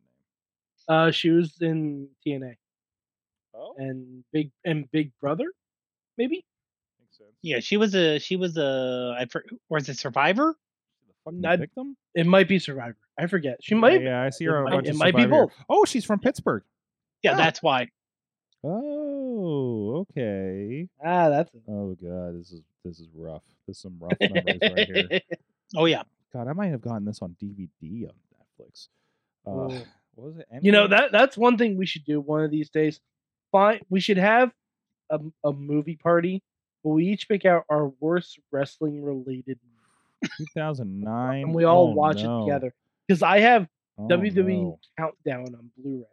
Uh, 0.88 1.10
she 1.10 1.30
was 1.30 1.54
in 1.60 2.08
TNA 2.26 2.56
Oh, 3.54 3.74
and 3.78 4.24
Big 4.32 4.50
and 4.64 4.90
Big 4.90 5.12
Brother, 5.20 5.46
maybe. 6.18 6.44
makes 7.00 7.16
sense. 7.18 7.30
Yeah, 7.42 7.60
she 7.60 7.76
was 7.76 7.94
a 7.94 8.18
she 8.18 8.36
was 8.36 8.56
a 8.56 9.16
I 9.18 9.26
for, 9.26 9.44
or 9.70 9.78
is 9.78 9.88
it 9.88 9.98
Survivor? 9.98 10.54
The 11.06 11.14
Fucking 11.24 11.46
I- 11.46 11.56
victim. 11.56 11.96
It 12.14 12.26
might 12.26 12.48
be 12.48 12.58
Survivor. 12.58 12.96
I 13.18 13.26
forget. 13.28 13.58
She 13.62 13.74
might. 13.74 14.02
Yeah, 14.02 14.22
I 14.22 14.30
see 14.30 14.44
her 14.46 14.58
on 14.58 14.72
a 14.72 14.76
might- 14.76 14.86
it 14.86 14.96
might 14.96 15.16
be 15.16 15.26
both. 15.26 15.52
Oh, 15.68 15.84
she's 15.84 16.04
from 16.04 16.18
Pittsburgh. 16.20 16.64
Yeah, 17.22 17.32
Ah. 17.32 17.36
that's 17.36 17.62
why. 17.62 17.88
Oh, 18.62 20.04
okay. 20.10 20.88
Ah, 21.04 21.28
that's 21.28 21.52
it. 21.54 21.62
Oh 21.68 21.94
god, 22.00 22.38
this 22.38 22.50
is 22.52 22.62
this 22.84 22.98
is 23.00 23.08
rough. 23.14 23.42
There's 23.66 23.78
some 23.78 23.96
rough 24.00 24.18
memories 24.20 24.58
right 24.62 24.86
here. 25.10 25.20
Oh 25.76 25.86
yeah. 25.86 26.02
God, 26.32 26.46
I 26.46 26.52
might 26.52 26.68
have 26.68 26.82
gotten 26.82 27.04
this 27.04 27.20
on 27.22 27.34
DVD 27.42 28.08
on 28.08 28.14
Netflix. 28.36 28.88
Uh. 29.46 29.82
What 30.14 30.26
was 30.28 30.36
it? 30.38 30.46
You 30.62 30.72
know 30.72 30.86
that 30.88 31.12
that's 31.12 31.36
one 31.36 31.56
thing 31.58 31.76
we 31.76 31.86
should 31.86 32.04
do 32.04 32.20
one 32.20 32.42
of 32.42 32.50
these 32.50 32.70
days. 32.70 33.00
Fine, 33.52 33.80
we 33.88 34.00
should 34.00 34.16
have 34.18 34.52
a, 35.10 35.20
a 35.44 35.52
movie 35.52 35.96
party, 35.96 36.42
but 36.82 36.90
we 36.90 37.06
each 37.06 37.28
pick 37.28 37.44
out 37.44 37.64
our 37.68 37.88
worst 38.00 38.38
wrestling 38.52 39.02
related, 39.02 39.58
2009. 40.54 41.42
and 41.42 41.54
we 41.54 41.64
all 41.64 41.88
Oh, 41.88 41.92
watch 41.92 42.22
no. 42.22 42.38
it 42.42 42.44
together. 42.46 42.74
Because 43.06 43.22
I 43.22 43.40
have 43.40 43.68
Oh, 43.96 44.08
WWE 44.08 44.62
no. 44.62 44.78
Countdown 44.98 45.54
on 45.54 45.70
Blu-ray. 45.78 46.04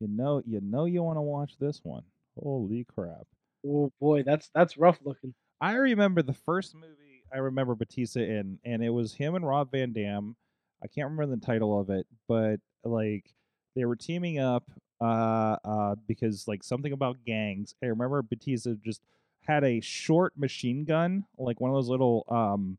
You 0.00 0.08
know, 0.08 0.42
you 0.46 0.60
know, 0.60 0.84
you 0.84 1.02
want 1.02 1.16
to 1.16 1.22
watch 1.22 1.54
this 1.58 1.80
one. 1.82 2.02
Holy 2.42 2.84
crap! 2.84 3.26
Oh 3.66 3.90
boy, 4.00 4.22
that's 4.22 4.50
that's 4.54 4.76
rough 4.76 4.98
looking. 5.04 5.34
I 5.60 5.72
remember 5.74 6.22
the 6.22 6.32
first 6.34 6.74
movie 6.74 7.22
I 7.32 7.38
remember 7.38 7.74
Batista 7.74 8.20
in, 8.20 8.58
and 8.64 8.82
it 8.82 8.90
was 8.90 9.14
him 9.14 9.34
and 9.36 9.46
Rob 9.46 9.70
Van 9.72 9.92
Dam. 9.92 10.36
I 10.82 10.86
can't 10.86 11.10
remember 11.10 11.34
the 11.36 11.40
title 11.44 11.78
of 11.78 11.90
it, 11.90 12.06
but 12.28 12.56
like 12.84 13.24
they 13.74 13.84
were 13.84 13.96
teaming 13.96 14.38
up 14.38 14.64
uh 15.00 15.56
uh 15.64 15.94
because 16.06 16.46
like 16.46 16.62
something 16.62 16.92
about 16.92 17.24
gangs. 17.24 17.74
I 17.82 17.86
remember 17.86 18.22
Batista 18.22 18.74
just 18.84 19.00
had 19.46 19.64
a 19.64 19.80
short 19.80 20.36
machine 20.36 20.84
gun, 20.84 21.24
like 21.38 21.60
one 21.60 21.70
of 21.70 21.76
those 21.76 21.88
little 21.88 22.24
um 22.28 22.78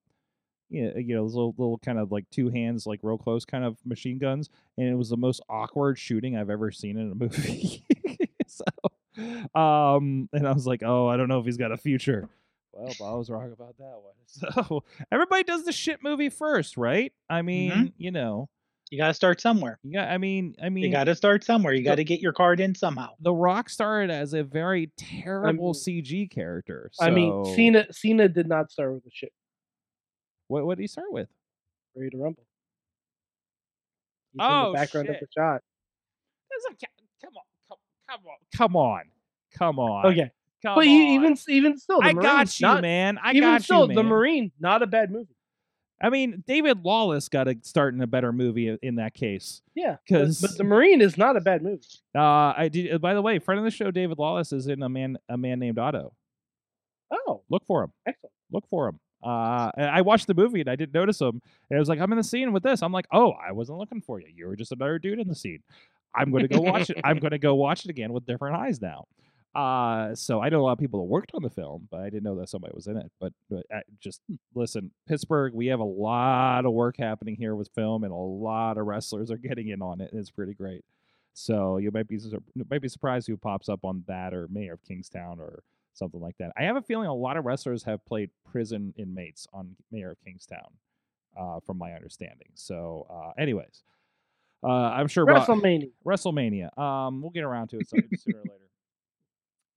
you 0.70 0.86
know, 0.86 0.94
you 0.98 1.16
know, 1.16 1.24
those 1.24 1.36
little, 1.36 1.54
little 1.58 1.78
kind 1.80 2.00
of 2.00 2.12
like 2.14 2.30
two 2.30 2.50
hands, 2.50 2.88
like 2.88 3.02
real 3.04 3.18
close 3.18 3.44
kind 3.44 3.66
of 3.66 3.76
machine 3.86 4.18
guns, 4.18 4.50
and 4.78 4.88
it 4.88 4.96
was 4.96 5.10
the 5.10 5.18
most 5.18 5.42
awkward 5.50 6.00
shooting 6.00 6.38
I've 6.38 6.50
ever 6.50 6.72
seen 6.72 6.98
in 6.98 7.12
a 7.12 7.16
movie. 7.24 7.84
so, 8.48 8.64
um, 9.60 10.30
and 10.32 10.48
I 10.48 10.54
was 10.54 10.66
like, 10.66 10.82
oh, 10.82 11.08
I 11.08 11.18
don't 11.18 11.28
know 11.28 11.40
if 11.40 11.46
he's 11.46 11.58
got 11.58 11.74
a 11.74 11.78
future. 11.78 12.30
Well, 12.72 12.94
I 13.04 13.16
was 13.18 13.30
wrong 13.30 13.52
about 13.52 13.78
that 13.80 14.00
one. 14.02 14.14
So 14.28 14.86
everybody 15.12 15.44
does 15.44 15.66
the 15.66 15.74
shit 15.74 16.02
movie 16.02 16.30
first, 16.30 16.78
right? 16.78 17.12
I 17.30 17.42
mean, 17.42 17.92
you 17.98 18.12
know, 18.12 18.48
You 18.92 18.98
got 18.98 19.08
to 19.08 19.14
start 19.14 19.40
somewhere. 19.40 19.80
Yeah. 19.84 20.12
I 20.14 20.18
mean, 20.18 20.54
I 20.62 20.68
mean, 20.68 20.84
You 20.84 20.92
got 20.92 21.06
to 21.06 21.16
start 21.16 21.46
somewhere. 21.46 21.74
You 21.74 21.82
got 21.82 21.96
to 21.96 22.04
get 22.04 22.20
your 22.20 22.34
card 22.34 22.60
in 22.60 22.76
somehow. 22.76 23.12
The 23.22 23.34
Rock 23.34 23.70
started 23.70 24.12
as 24.12 24.34
a 24.34 24.44
very 24.44 24.92
terrible 24.98 25.74
mean- 25.74 26.04
CG 26.04 26.30
character. 26.30 26.92
I 27.00 27.10
mean, 27.10 27.46
Cena 27.56 27.88
Cena 27.94 28.28
did 28.28 28.48
not 28.50 28.70
start 28.70 28.94
with 28.94 29.06
a 29.06 29.10
shit 29.14 29.32
What 30.50 30.66
what 30.66 30.78
did 30.78 30.84
he 30.84 30.88
start 30.88 31.12
with? 31.12 31.30
ready 31.96 32.10
to 32.12 32.18
rumble. 32.18 32.44
He's 34.34 34.40
Oh, 34.42 34.72
the 34.72 34.74
background 34.78 35.08
shit. 35.08 35.16
of 35.16 35.20
the 35.22 35.28
shot. 35.38 35.62
Doesn't 36.52 36.80
Come 37.24 37.34
on, 37.38 37.44
come, 37.70 37.78
come 38.10 38.26
on, 38.28 38.38
come 38.58 38.76
on, 38.76 39.02
come 39.58 39.80
on. 39.80 40.06
Okay, 40.08 40.32
come 40.64 40.76
but 40.76 40.82
on. 40.82 40.88
even 40.88 41.38
even 41.48 41.78
still, 41.78 42.00
the 42.02 42.08
I 42.08 42.14
Marine, 42.14 42.24
got 42.24 42.60
you, 42.60 42.68
not, 42.68 42.82
man. 42.82 43.18
I 43.24 43.32
even 43.32 43.42
got 43.42 43.62
still, 43.64 43.88
you, 43.90 43.96
the. 43.96 44.04
Marine, 44.04 44.52
not 44.60 44.82
a 44.82 44.88
bad 44.88 45.12
movie. 45.12 45.36
I 46.02 46.10
mean, 46.10 46.44
David 46.48 46.84
Lawless 46.84 47.30
got 47.30 47.44
to 47.46 47.56
start 47.62 47.94
in 47.94 48.02
a 48.02 48.08
better 48.08 48.34
movie 48.34 48.76
in 48.82 48.96
that 48.96 49.14
case. 49.14 49.62
Yeah, 49.76 49.98
because 50.08 50.42
but 50.42 50.58
the 50.58 50.64
Marine 50.64 51.02
is 51.02 51.18
not 51.18 51.38
a 51.38 51.42
bad 51.42 51.62
movie. 51.62 51.82
Uh, 52.16 52.54
I 52.58 52.70
did. 52.72 53.00
By 53.02 53.14
the 53.14 53.22
way, 53.22 53.40
friend 53.40 53.60
of 53.60 53.66
the 53.66 53.72
show, 53.72 53.92
David 53.92 54.18
Lawless, 54.18 54.52
is 54.52 54.68
in 54.68 54.82
a 54.82 54.90
man 54.90 55.18
a 55.30 55.38
man 55.38 55.60
named 55.60 55.78
Otto. 55.78 56.14
Oh, 57.12 57.44
Look 57.50 57.66
for 57.68 57.84
him. 57.84 57.92
excellent. 58.08 58.34
Look 58.52 58.64
for 58.70 58.88
him. 58.88 59.00
Uh, 59.24 59.70
I 59.78 60.02
watched 60.02 60.28
the 60.28 60.34
movie 60.34 60.62
and 60.62 60.70
I 60.70 60.76
didn't 60.76 60.94
notice 60.94 61.22
him. 61.22 61.42
And 61.70 61.78
I 61.78 61.80
was 61.80 61.90
like, 61.90 62.00
I'm 62.00 62.12
in 62.12 62.18
the 62.18 62.24
scene 62.24 62.54
with 62.54 62.64
this. 62.64 62.82
I'm 62.82 62.92
like, 62.92 63.06
oh, 63.12 63.32
I 63.34 63.52
wasn't 63.52 63.78
looking 63.78 64.02
for 64.02 64.20
you. 64.20 64.28
You 64.34 64.48
were 64.48 64.56
just 64.56 64.72
another 64.72 64.98
dude 64.98 65.20
in 65.20 65.28
the 65.28 65.36
scene. 65.36 65.60
I'm 66.16 66.32
going 66.32 66.48
to 66.48 66.54
go 66.54 66.62
watch 66.62 66.90
it. 66.90 66.98
I'm 67.04 67.20
going 67.20 67.32
to 67.32 67.38
go 67.38 67.54
watch 67.56 67.86
it 67.86 67.92
again 67.92 68.14
with 68.14 68.26
different 68.26 68.56
eyes 68.56 68.82
now. 68.82 69.06
Uh, 69.54 70.16
so 70.16 70.42
I 70.42 70.50
know 70.50 70.62
a 70.62 70.64
lot 70.64 70.72
of 70.74 70.80
people 70.80 71.00
that 71.02 71.06
worked 71.10 71.32
on 71.34 71.44
the 71.44 71.50
film, 71.50 71.88
but 71.92 72.00
I 72.00 72.06
didn't 72.06 72.24
know 72.24 72.36
that 72.38 72.50
somebody 72.50 72.74
was 72.74 72.88
in 72.88 72.96
it. 72.98 73.12
But, 73.20 73.34
but 73.50 73.66
I, 73.74 73.82
just 74.00 74.22
listen, 74.56 74.92
Pittsburgh, 75.08 75.54
we 75.54 75.68
have 75.68 75.80
a 75.82 75.84
lot 75.84 76.66
of 76.66 76.72
work 76.72 76.96
happening 76.98 77.36
here 77.36 77.56
with 77.56 77.70
film, 77.76 78.04
and 78.04 78.14
a 78.14 78.16
lot 78.16 78.78
of 78.78 78.86
wrestlers 78.86 79.30
are 79.30 79.38
getting 79.38 79.68
in 79.68 79.82
on 79.82 80.00
it. 80.00 80.12
and 80.12 80.20
It's 80.22 80.32
pretty 80.32 80.54
great. 80.54 80.86
So 81.34 81.78
you 81.78 81.92
might 81.92 82.08
be 82.08 82.20
might 82.70 82.82
be 82.82 82.90
surprised 82.90 83.28
who 83.28 83.38
pops 83.38 83.70
up 83.70 83.86
on 83.86 84.04
that 84.08 84.34
or 84.34 84.48
Mayor 84.50 84.74
of 84.74 84.84
Kingstown 84.84 85.40
or 85.40 85.64
something 85.94 86.20
like 86.20 86.38
that. 86.40 86.52
I 86.58 86.64
have 86.64 86.76
a 86.76 86.82
feeling 86.82 87.08
a 87.08 87.14
lot 87.14 87.38
of 87.38 87.46
wrestlers 87.46 87.84
have 87.84 88.06
played 88.06 88.30
prison 88.52 88.94
inmates 88.98 89.48
on 89.54 89.76
Mayor 89.92 90.12
of 90.12 90.18
Kingstown, 90.26 90.72
uh, 91.38 91.60
from 91.62 91.78
my 91.78 91.94
understanding. 91.94 92.50
So, 92.56 93.08
uh, 93.10 93.32
anyways, 93.42 93.84
uh, 94.64 94.68
I'm 94.68 95.08
sure 95.08 95.26
WrestleMania. 95.26 95.92
WrestleMania. 96.06 96.78
Um, 96.78 97.22
we'll 97.22 97.32
get 97.32 97.44
around 97.44 97.70
to 97.70 97.80
it 97.80 97.90
so- 97.90 97.98
sooner 98.18 98.40
or 98.40 98.42
later. 98.50 98.61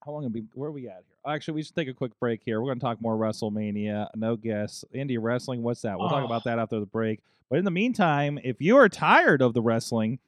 How 0.04 0.12
long 0.12 0.22
have 0.24 0.32
we? 0.32 0.44
Where 0.54 0.68
are 0.68 0.72
we 0.72 0.86
at 0.88 1.02
here? 1.06 1.32
Actually, 1.34 1.54
we 1.54 1.62
should 1.62 1.74
take 1.74 1.88
a 1.88 1.94
quick 1.94 2.12
break 2.20 2.40
here. 2.44 2.60
We're 2.60 2.66
going 2.68 2.78
to 2.78 2.84
talk 2.84 3.00
more 3.00 3.16
WrestleMania. 3.16 4.08
No 4.14 4.36
guess. 4.36 4.84
Indie 4.94 5.16
wrestling. 5.20 5.62
What's 5.62 5.80
that? 5.82 5.98
We'll 5.98 6.08
talk 6.10 6.22
Oh. 6.22 6.26
about 6.26 6.44
that 6.44 6.58
after 6.58 6.78
the 6.78 6.86
break. 6.86 7.20
But 7.48 7.58
in 7.58 7.64
the 7.64 7.70
meantime, 7.70 8.38
if 8.44 8.60
you 8.60 8.76
are 8.76 8.88
tired 8.88 9.40
of 9.40 9.54
the 9.54 9.62
wrestling, 9.62 10.18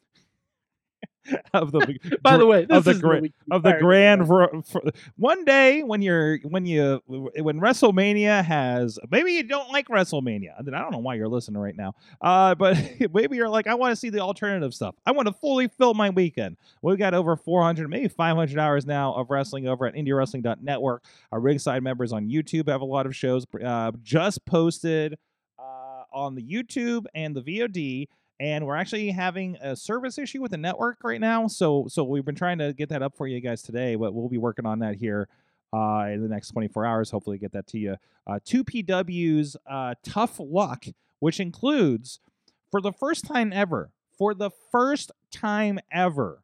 of 1.54 1.72
the 1.72 2.18
By 2.22 2.36
the 2.36 2.46
way, 2.46 2.64
this 2.64 2.78
of 2.78 2.84
the 2.84 2.90
is 2.92 3.00
gra- 3.00 3.22
of 3.50 3.62
the 3.62 3.74
grand 3.80 4.26
ver- 4.26 4.62
for, 4.62 4.82
one 5.16 5.44
day 5.44 5.82
when 5.82 6.02
you're 6.02 6.38
when 6.42 6.66
you 6.66 7.02
when 7.06 7.60
WrestleMania 7.60 8.44
has 8.44 8.98
maybe 9.10 9.32
you 9.32 9.42
don't 9.42 9.70
like 9.70 9.88
WrestleMania. 9.88 10.50
I 10.56 10.60
I 10.60 10.82
don't 10.82 10.92
know 10.92 10.98
why 10.98 11.14
you're 11.14 11.28
listening 11.28 11.60
right 11.60 11.76
now. 11.76 11.94
Uh, 12.20 12.54
but 12.54 12.76
maybe 13.12 13.36
you're 13.36 13.48
like 13.48 13.66
I 13.66 13.74
want 13.74 13.92
to 13.92 13.96
see 13.96 14.10
the 14.10 14.20
alternative 14.20 14.74
stuff. 14.74 14.94
I 15.04 15.12
want 15.12 15.28
to 15.28 15.34
fully 15.34 15.68
fill 15.68 15.94
my 15.94 16.10
weekend. 16.10 16.56
We've 16.82 16.98
got 16.98 17.14
over 17.14 17.36
400, 17.36 17.88
maybe 17.88 18.08
500 18.08 18.58
hours 18.58 18.86
now 18.86 19.14
of 19.14 19.30
wrestling 19.30 19.66
over 19.66 19.86
at 19.86 19.94
IndieWrestling.network. 19.94 21.04
Our 21.32 21.40
ringside 21.40 21.82
members 21.82 22.12
on 22.12 22.28
YouTube 22.28 22.68
have 22.68 22.80
a 22.80 22.86
lot 22.86 23.06
of 23.06 23.14
shows 23.14 23.46
uh, 23.64 23.92
just 24.02 24.44
posted 24.44 25.18
uh, 25.58 26.02
on 26.12 26.34
the 26.34 26.42
YouTube 26.42 27.06
and 27.14 27.34
the 27.34 27.42
VOD 27.42 28.08
and 28.38 28.66
we're 28.66 28.76
actually 28.76 29.10
having 29.10 29.56
a 29.60 29.74
service 29.74 30.18
issue 30.18 30.42
with 30.42 30.50
the 30.50 30.58
network 30.58 30.98
right 31.02 31.20
now. 31.20 31.46
So 31.46 31.86
so 31.88 32.04
we've 32.04 32.24
been 32.24 32.34
trying 32.34 32.58
to 32.58 32.72
get 32.72 32.88
that 32.90 33.02
up 33.02 33.16
for 33.16 33.26
you 33.26 33.40
guys 33.40 33.62
today, 33.62 33.94
but 33.94 34.14
we'll 34.14 34.28
be 34.28 34.38
working 34.38 34.66
on 34.66 34.80
that 34.80 34.96
here 34.96 35.28
uh, 35.72 36.06
in 36.10 36.22
the 36.22 36.28
next 36.28 36.50
24 36.50 36.84
hours. 36.84 37.10
Hopefully, 37.10 37.38
get 37.38 37.52
that 37.52 37.66
to 37.68 37.78
you. 37.78 37.96
Uh, 38.26 38.38
2PW's 38.46 39.56
uh, 39.68 39.94
Tough 40.02 40.36
Luck, 40.38 40.84
which 41.20 41.40
includes 41.40 42.20
for 42.70 42.80
the 42.80 42.92
first 42.92 43.24
time 43.24 43.52
ever, 43.52 43.90
for 44.18 44.34
the 44.34 44.50
first 44.70 45.12
time 45.30 45.78
ever, 45.92 46.42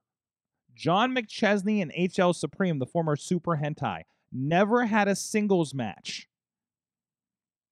John 0.75 1.15
McChesney 1.15 1.83
and 1.83 1.93
HL 1.93 2.35
Supreme, 2.35 2.79
the 2.79 2.87
former 2.87 3.17
Super 3.17 3.57
Hentai, 3.63 4.03
never 4.33 4.87
had 4.87 5.09
a 5.09 5.17
singles 5.17 5.75
match. 5.75 6.29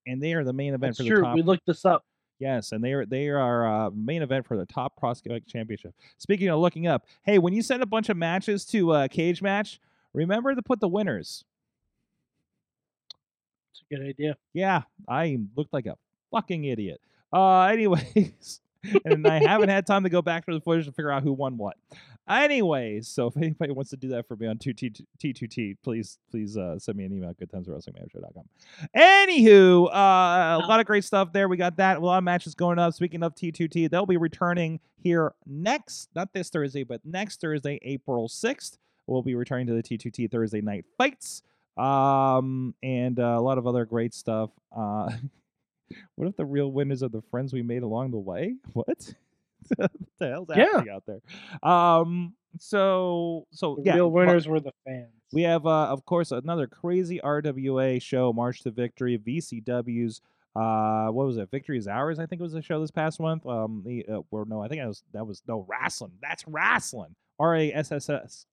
And 0.06 0.22
they 0.22 0.32
are 0.34 0.44
the 0.44 0.52
main 0.52 0.74
event 0.74 0.96
That's 0.96 0.98
for 0.98 1.02
the 1.04 1.10
true. 1.10 1.22
top. 1.22 1.34
We 1.34 1.42
looked 1.42 1.66
this 1.66 1.84
up. 1.84 2.04
Yes, 2.40 2.72
and 2.72 2.82
they 2.82 2.94
are 2.94 3.04
they 3.04 3.28
are 3.28 3.66
uh, 3.66 3.90
main 3.90 4.22
event 4.22 4.46
for 4.46 4.56
the 4.56 4.64
top 4.64 4.96
prospect 4.96 5.46
championship. 5.46 5.94
Speaking 6.16 6.48
of 6.48 6.58
looking 6.58 6.86
up, 6.86 7.04
hey, 7.22 7.38
when 7.38 7.52
you 7.52 7.62
send 7.62 7.82
a 7.82 7.86
bunch 7.86 8.08
of 8.08 8.16
matches 8.16 8.64
to 8.66 8.92
uh, 8.92 9.08
cage 9.08 9.42
match, 9.42 9.78
remember 10.14 10.54
to 10.54 10.62
put 10.62 10.80
the 10.80 10.88
winners. 10.88 11.44
It's 13.72 13.82
a 13.90 13.94
good 13.94 14.08
idea. 14.08 14.36
Yeah, 14.54 14.82
I 15.06 15.38
looked 15.54 15.74
like 15.74 15.84
a 15.84 15.98
fucking 16.30 16.64
idiot. 16.64 17.02
Uh, 17.30 17.60
anyways, 17.64 18.60
and 19.04 19.26
I 19.26 19.38
haven't 19.46 19.68
had 19.68 19.86
time 19.86 20.04
to 20.04 20.10
go 20.10 20.22
back 20.22 20.46
to 20.46 20.54
the 20.54 20.62
footage 20.62 20.86
to 20.86 20.92
figure 20.92 21.12
out 21.12 21.22
who 21.22 21.34
won 21.34 21.58
what. 21.58 21.76
Anyways, 22.30 23.08
so 23.08 23.26
if 23.26 23.36
anybody 23.36 23.72
wants 23.72 23.90
to 23.90 23.96
do 23.96 24.08
that 24.08 24.28
for 24.28 24.36
me 24.36 24.46
on 24.46 24.56
2T2T, 24.56 25.78
please 25.82 26.18
please 26.30 26.56
uh, 26.56 26.78
send 26.78 26.96
me 26.96 27.04
an 27.04 27.12
email 27.12 27.30
at 27.30 27.38
goodtimeswrestlingmanager.com. 27.38 28.44
Anywho, 28.96 29.86
uh, 29.86 30.62
a 30.62 30.66
lot 30.68 30.78
of 30.78 30.86
great 30.86 31.02
stuff 31.02 31.32
there. 31.32 31.48
We 31.48 31.56
got 31.56 31.76
that. 31.78 31.96
A 31.96 32.00
lot 32.00 32.18
of 32.18 32.24
matches 32.24 32.54
going 32.54 32.78
up. 32.78 32.94
Speaking 32.94 33.24
of 33.24 33.34
T2T, 33.34 33.90
they'll 33.90 34.06
be 34.06 34.16
returning 34.16 34.78
here 34.96 35.34
next, 35.44 36.08
not 36.14 36.32
this 36.32 36.50
Thursday, 36.50 36.84
but 36.84 37.00
next 37.04 37.40
Thursday, 37.40 37.80
April 37.82 38.28
6th. 38.28 38.78
We'll 39.08 39.22
be 39.22 39.34
returning 39.34 39.66
to 39.66 39.74
the 39.74 39.82
T2T 39.82 40.30
Thursday 40.30 40.60
night 40.60 40.84
fights 40.96 41.42
um, 41.76 42.74
and 42.82 43.18
uh, 43.18 43.36
a 43.36 43.40
lot 43.40 43.58
of 43.58 43.66
other 43.66 43.84
great 43.84 44.14
stuff. 44.14 44.50
Uh, 44.76 45.10
what 46.14 46.28
if 46.28 46.36
the 46.36 46.44
real 46.44 46.70
winners 46.70 47.02
are 47.02 47.08
the 47.08 47.22
friends 47.30 47.52
we 47.52 47.62
made 47.62 47.82
along 47.82 48.12
the 48.12 48.18
way? 48.18 48.54
What? 48.72 49.14
what 49.76 49.90
the 50.18 50.28
hell's 50.28 50.48
Yeah. 50.54 50.64
happening 50.72 50.94
out 50.94 51.04
there? 51.06 51.20
Um, 51.70 52.34
so 52.58 53.46
so 53.50 53.76
The 53.76 53.82
yeah, 53.84 53.94
real 53.94 54.10
but 54.10 54.14
winners 54.26 54.48
were 54.48 54.60
the 54.60 54.72
fans. 54.84 55.08
We 55.32 55.42
have, 55.42 55.64
uh, 55.66 55.86
of 55.86 56.04
course, 56.04 56.32
another 56.32 56.66
crazy 56.66 57.20
RWA 57.22 58.02
show, 58.02 58.32
March 58.32 58.62
to 58.62 58.70
Victory, 58.72 59.16
VCW's. 59.18 60.20
Uh, 60.56 61.06
what 61.12 61.26
was 61.26 61.36
it? 61.36 61.48
Victory 61.52 61.78
is 61.78 61.86
ours. 61.86 62.18
I 62.18 62.26
think 62.26 62.40
it 62.40 62.42
was 62.42 62.54
a 62.54 62.62
show 62.62 62.80
this 62.80 62.90
past 62.90 63.20
month. 63.20 63.46
Um, 63.46 63.82
the 63.86 64.04
uh, 64.12 64.22
or 64.32 64.44
no, 64.46 64.60
I 64.60 64.66
think 64.66 64.80
that 64.82 64.88
was 64.88 65.04
that 65.12 65.24
was 65.24 65.42
no 65.46 65.64
wrestling. 65.68 66.12
That's 66.20 66.44
wrestling. 66.48 67.14
R 67.38 67.54
A 67.54 67.72
S 67.72 67.92
S 67.92 68.10
S 68.10 68.46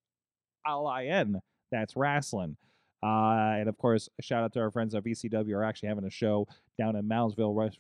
L 0.67 0.85
I 0.85 1.05
N. 1.05 1.41
That's 1.71 1.95
wrestling. 1.95 2.55
Uh, 3.01 3.57
and 3.59 3.67
of 3.69 3.77
course, 3.79 4.09
shout 4.21 4.43
out 4.43 4.53
to 4.53 4.59
our 4.59 4.69
friends 4.69 4.93
at 4.93 5.03
VCW 5.03 5.55
are 5.55 5.63
actually 5.63 5.89
having 5.89 6.05
a 6.05 6.09
show 6.11 6.47
down 6.77 6.95
in 6.95 7.05
Moundsville, 7.09 7.53
West, 7.53 7.79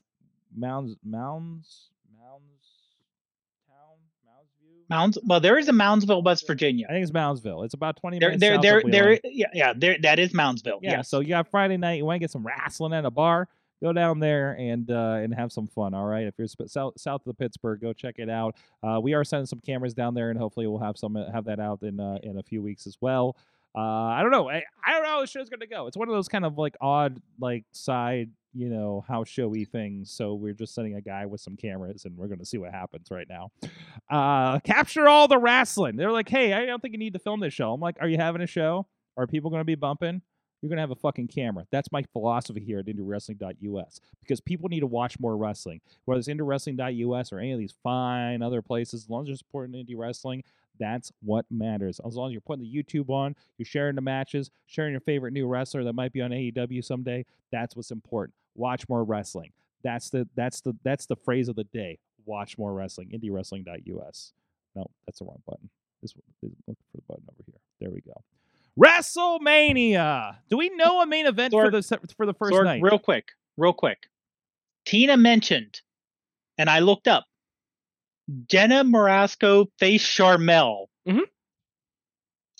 Mounds 0.55 0.95
Mounds 1.03 1.89
Mounds 2.19 2.76
Mounds 4.89 5.17
Well, 5.25 5.39
there 5.39 5.57
is 5.57 5.67
a 5.67 5.73
Moundsville, 5.73 6.23
West 6.23 6.47
Virginia. 6.47 6.85
I 6.89 6.93
think 6.93 7.03
it's 7.03 7.11
Moundsville. 7.11 7.65
It's 7.65 7.73
about 7.73 7.97
twenty 7.97 8.19
There, 8.19 8.29
minutes. 8.29 8.41
there, 8.41 8.55
south 8.55 8.61
there, 8.61 8.79
of 8.79 8.91
there. 8.91 9.19
Yeah, 9.23 9.47
yeah. 9.53 9.73
There, 9.75 9.97
that 10.01 10.19
is 10.19 10.31
Moundsville. 10.33 10.79
Yeah. 10.81 11.01
So 11.01 11.19
you 11.19 11.29
got 11.29 11.49
Friday 11.49 11.77
night. 11.77 11.95
You 11.95 12.05
want 12.05 12.15
to 12.15 12.19
get 12.19 12.31
some 12.31 12.45
wrestling 12.45 12.93
at 12.93 13.05
a 13.05 13.11
bar? 13.11 13.47
Go 13.83 13.93
down 13.93 14.19
there 14.19 14.53
and 14.57 14.89
uh, 14.89 15.19
and 15.21 15.33
have 15.35 15.51
some 15.51 15.67
fun. 15.67 15.93
All 15.93 16.05
right. 16.05 16.25
If 16.25 16.33
you're 16.37 16.47
sp- 16.49 16.65
south 16.67 16.93
south 16.97 17.27
of 17.27 17.37
Pittsburgh, 17.37 17.79
go 17.79 17.93
check 17.93 18.15
it 18.17 18.29
out. 18.29 18.55
Uh, 18.81 18.99
we 18.99 19.13
are 19.13 19.23
sending 19.23 19.45
some 19.45 19.59
cameras 19.59 19.93
down 19.93 20.15
there, 20.15 20.31
and 20.31 20.39
hopefully 20.39 20.65
we'll 20.67 20.79
have 20.79 20.97
some 20.97 21.15
have 21.15 21.45
that 21.45 21.59
out 21.59 21.83
in 21.83 21.99
uh, 21.99 22.17
in 22.23 22.39
a 22.39 22.43
few 22.43 22.61
weeks 22.63 22.87
as 22.87 22.97
well. 23.01 23.35
Uh, 23.75 23.81
I 23.81 24.23
don't 24.23 24.31
know. 24.31 24.49
I, 24.49 24.63
I 24.83 24.93
don't 24.93 25.03
know 25.03 25.09
how 25.09 25.21
the 25.21 25.27
show's 25.27 25.49
gonna 25.49 25.67
go. 25.67 25.85
It's 25.85 25.95
one 25.97 26.07
of 26.07 26.15
those 26.15 26.27
kind 26.27 26.43
of 26.45 26.57
like 26.57 26.75
odd 26.81 27.21
like 27.39 27.65
side 27.71 28.31
you 28.57 28.69
know 28.69 29.05
how 29.07 29.23
showy 29.23 29.65
things. 29.65 30.11
So 30.11 30.33
we're 30.33 30.53
just 30.53 30.73
sending 30.73 30.95
a 30.95 31.01
guy 31.01 31.25
with 31.25 31.41
some 31.41 31.55
cameras, 31.55 32.05
and 32.05 32.17
we're 32.17 32.27
gonna 32.27 32.45
see 32.45 32.57
what 32.57 32.71
happens 32.71 33.07
right 33.11 33.27
now. 33.29 33.51
Uh, 34.09 34.59
capture 34.59 35.07
all 35.07 35.27
the 35.27 35.37
wrestling. 35.37 35.95
They're 35.95 36.11
like, 36.11 36.29
hey, 36.29 36.53
I 36.53 36.65
don't 36.65 36.81
think 36.81 36.93
you 36.93 36.99
need 36.99 37.13
to 37.13 37.19
film 37.19 37.39
this 37.39 37.53
show. 37.53 37.71
I'm 37.73 37.81
like, 37.81 37.97
are 38.01 38.07
you 38.07 38.17
having 38.17 38.41
a 38.41 38.47
show? 38.47 38.87
Are 39.15 39.27
people 39.27 39.51
gonna 39.51 39.63
be 39.63 39.75
bumping? 39.75 40.21
you're 40.61 40.69
going 40.69 40.77
to 40.77 40.81
have 40.81 40.91
a 40.91 40.95
fucking 40.95 41.27
camera. 41.27 41.65
That's 41.71 41.91
my 41.91 42.03
philosophy 42.13 42.61
here 42.61 42.79
at 42.79 42.85
IndieWrestling.us 42.85 43.99
because 44.21 44.41
people 44.41 44.69
need 44.69 44.79
to 44.79 44.87
watch 44.87 45.19
more 45.19 45.37
wrestling. 45.37 45.81
Whether 46.05 46.19
it's 46.19 46.27
IndieWrestling.us 46.27 47.31
or 47.31 47.39
any 47.39 47.51
of 47.51 47.59
these 47.59 47.75
fine 47.83 48.41
other 48.41 48.61
places, 48.61 49.03
as 49.03 49.09
long 49.09 49.23
as 49.23 49.27
you're 49.29 49.37
supporting 49.37 49.75
indie 49.75 49.95
wrestling, 49.95 50.43
that's 50.79 51.11
what 51.21 51.45
matters. 51.49 51.99
As 52.05 52.15
long 52.15 52.29
as 52.29 52.31
you're 52.33 52.41
putting 52.41 52.63
the 52.63 52.83
YouTube 52.83 53.09
on, 53.09 53.35
you're 53.57 53.65
sharing 53.65 53.95
the 53.95 54.01
matches, 54.01 54.51
sharing 54.65 54.91
your 54.91 55.01
favorite 55.01 55.33
new 55.33 55.47
wrestler 55.47 55.83
that 55.83 55.93
might 55.93 56.13
be 56.13 56.21
on 56.21 56.31
AEW 56.31 56.83
someday, 56.83 57.25
that's 57.51 57.75
what's 57.75 57.91
important. 57.91 58.33
Watch 58.55 58.87
more 58.89 59.03
wrestling. 59.03 59.51
That's 59.83 60.09
the 60.09 60.27
that's 60.35 60.61
the 60.61 60.75
that's 60.83 61.05
the 61.05 61.15
phrase 61.15 61.47
of 61.49 61.55
the 61.55 61.63
day. 61.65 61.99
Watch 62.25 62.57
more 62.57 62.73
wrestling. 62.73 63.09
IndieWrestling.us. 63.09 64.33
No, 64.75 64.85
that's 65.05 65.19
the 65.19 65.25
wrong 65.25 65.41
button. 65.47 65.69
This 66.01 66.13
one, 66.13 66.53
look 66.67 66.77
for 66.91 66.97
the 66.97 67.03
button 67.07 67.23
over 67.29 67.43
here. 67.45 67.59
There 67.79 67.91
we 67.91 68.01
go. 68.01 68.21
WrestleMania. 68.79 70.37
Do 70.49 70.57
we 70.57 70.69
know 70.69 71.01
a 71.01 71.07
main 71.07 71.25
event 71.25 71.51
for 71.51 71.71
the 71.71 71.81
for 72.15 72.25
the 72.25 72.33
first 72.33 72.53
Sorg, 72.53 72.63
night? 72.65 72.81
real 72.81 72.99
quick, 72.99 73.29
real 73.55 73.73
quick. 73.73 74.07
Tina 74.85 75.17
mentioned, 75.17 75.81
and 76.57 76.69
I 76.69 76.79
looked 76.79 77.07
up. 77.07 77.25
Jenna 78.47 78.83
Morasca 78.83 79.67
faced 79.79 80.05
Sharmell. 80.05 80.87
Mm-hmm. 81.07 81.19
Mhm. 81.19 81.23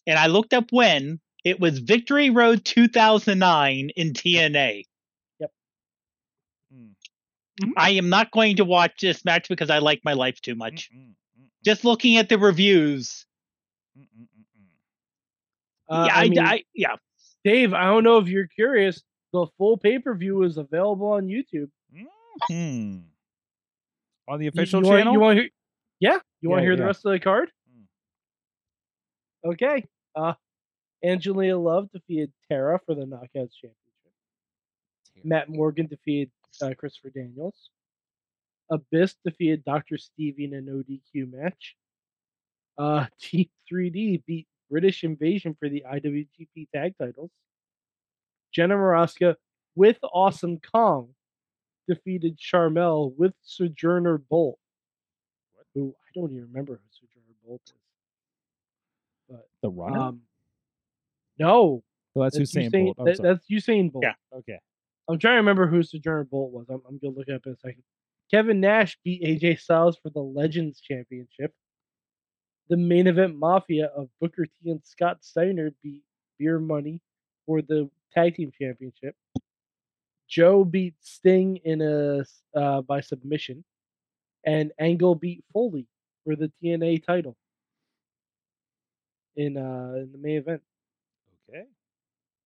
And 0.07 0.17
I 0.19 0.27
looked 0.27 0.53
up 0.53 0.71
when 0.71 1.19
it 1.43 1.59
was 1.59 1.79
Victory 1.79 2.29
Road 2.29 2.63
2009 2.63 3.89
in 3.95 4.13
TNA. 4.13 4.85
Mm. 6.73 6.91
I 7.75 7.91
am 7.91 8.09
not 8.09 8.31
going 8.31 8.57
to 8.57 8.65
watch 8.65 8.93
this 9.01 9.25
match 9.25 9.49
because 9.49 9.69
I 9.69 9.79
like 9.79 10.01
my 10.05 10.13
life 10.13 10.39
too 10.41 10.53
much. 10.55 10.89
Mm, 10.93 10.99
mm, 10.99 11.01
mm, 11.07 11.43
mm, 11.43 11.47
Just 11.65 11.83
looking 11.83 12.17
at 12.17 12.29
the 12.29 12.37
reviews. 12.37 13.25
Uh, 15.89 16.05
yeah, 16.07 16.15
I, 16.15 16.23
I, 16.23 16.29
mean, 16.29 16.39
I- 16.39 16.63
yeah, 16.75 16.95
Dave, 17.43 17.73
I 17.73 17.85
don't 17.85 18.03
know 18.03 18.17
if 18.17 18.27
you're 18.27 18.47
curious. 18.47 19.01
The 19.33 19.47
full 19.57 19.77
pay 19.77 19.99
per 19.99 20.13
view 20.15 20.43
is 20.43 20.57
available 20.57 21.07
on 21.11 21.27
YouTube. 21.27 21.69
Hmm. 22.51 22.99
On 24.27 24.39
the 24.39 24.45
official 24.47 24.81
you, 24.83 24.87
want- 24.89 24.99
channel. 24.99 25.13
You 25.13 25.19
want 25.19 25.37
to 25.37 25.41
hear? 25.43 25.49
Yeah, 25.99 26.19
you 26.41 26.49
want 26.49 26.61
Yeah, 26.61 26.69
to 26.69 26.69
hear 26.69 26.75
the 26.77 26.85
rest 26.85 27.05
of 27.05 27.11
the 27.11 27.19
card? 27.19 27.49
Hmm. 29.43 29.51
Okay. 29.51 29.85
Uh, 30.15 30.33
Angelina 31.03 31.57
Love 31.57 31.91
defeated 31.91 32.31
Tara 32.49 32.79
for 32.85 32.95
the 32.95 33.01
Knockouts 33.05 33.53
Championship. 33.53 33.73
Matt 35.23 35.49
Morgan 35.49 35.87
defeated 35.87 36.31
uh, 36.61 36.73
Christopher 36.77 37.09
Daniels. 37.09 37.69
Abyss 38.71 39.15
defeated 39.25 39.63
Dr. 39.63 39.97
Stevie 39.97 40.45
in 40.45 40.53
an 40.53 40.65
ODQ 40.67 41.31
match. 41.31 41.75
Uh, 42.77 43.05
Team 43.19 43.47
3D 43.71 44.23
beat 44.25 44.47
British 44.69 45.03
Invasion 45.03 45.55
for 45.59 45.69
the 45.69 45.83
IWGP 45.91 46.69
Tag 46.73 46.93
Titles. 46.99 47.31
Jenna 48.53 48.75
Morasca 48.75 49.35
with 49.75 49.97
Awesome 50.03 50.59
Kong 50.59 51.09
defeated 51.87 52.37
Sharmell 52.37 53.15
with 53.15 53.33
Sojourner 53.43 54.17
Bolt. 54.17 54.59
Who 55.77 55.93
I 55.95 56.19
don't 56.19 56.31
even 56.31 56.47
remember 56.47 56.73
who 56.73 56.89
Sojourner 56.89 57.35
Bolt 57.45 57.61
is. 59.29 59.37
the 59.61 59.69
runner. 59.69 59.99
Um, 59.99 60.21
no, 61.37 61.83
oh, 62.15 62.23
that's 62.23 62.37
that's 62.37 62.51
Usain 62.51 62.71
Usain, 62.71 62.95
Bolt. 62.95 62.97
That- 63.05 63.21
that's 63.21 63.45
Usain 63.47 63.91
Bolt. 63.91 64.05
Yeah. 64.05 64.37
Okay. 64.39 64.59
I'm 65.07 65.19
trying 65.19 65.33
to 65.33 65.37
remember 65.37 65.67
who 65.67 65.83
Sojourner 65.83 66.23
Bolt 66.23 66.51
was. 66.51 66.65
I'm, 66.69 66.81
I'm 66.89 66.97
gonna 66.97 67.15
look 67.15 67.27
it 67.27 67.35
up 67.35 67.45
in 67.45 67.51
a 67.53 67.57
second. 67.57 67.83
Kevin 68.31 68.59
Nash 68.59 68.97
beat 69.03 69.21
AJ 69.21 69.59
Styles 69.59 69.97
for 70.01 70.09
the 70.09 70.19
Legends 70.19 70.81
Championship. 70.81 71.53
The 72.69 72.77
main 72.77 73.05
event 73.05 73.37
Mafia 73.37 73.85
of 73.95 74.09
Booker 74.19 74.45
T 74.45 74.71
and 74.71 74.81
Scott 74.83 75.23
Steiner 75.23 75.71
beat 75.83 76.01
Beer 76.39 76.59
Money 76.59 77.01
for 77.45 77.61
the 77.61 77.87
Tag 78.13 78.35
Team 78.35 78.51
Championship. 78.59 79.15
Joe 80.27 80.65
beat 80.65 80.95
Sting 81.01 81.57
in 81.63 81.81
a 81.81 82.25
uh, 82.57 82.81
by 82.81 82.99
submission, 82.99 83.63
and 84.43 84.71
Angle 84.79 85.15
beat 85.15 85.43
Foley 85.53 85.87
for 86.23 86.35
the 86.35 86.51
TNA 86.61 87.05
title 87.05 87.35
in 89.35 89.57
uh, 89.57 89.93
in 89.97 90.11
the 90.11 90.17
main 90.17 90.37
event. 90.37 90.61
Okay. 91.49 91.63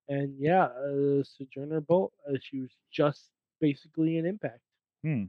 And 0.10 0.36
yeah, 0.40 0.66
uh, 0.66 1.24
Sojourner 1.24 1.82
Bolt, 1.82 2.12
uh, 2.28 2.38
she 2.42 2.60
was 2.60 2.72
just 2.92 3.30
basically 3.60 4.18
an 4.18 4.26
impact. 4.26 4.60
Hmm. 5.04 5.24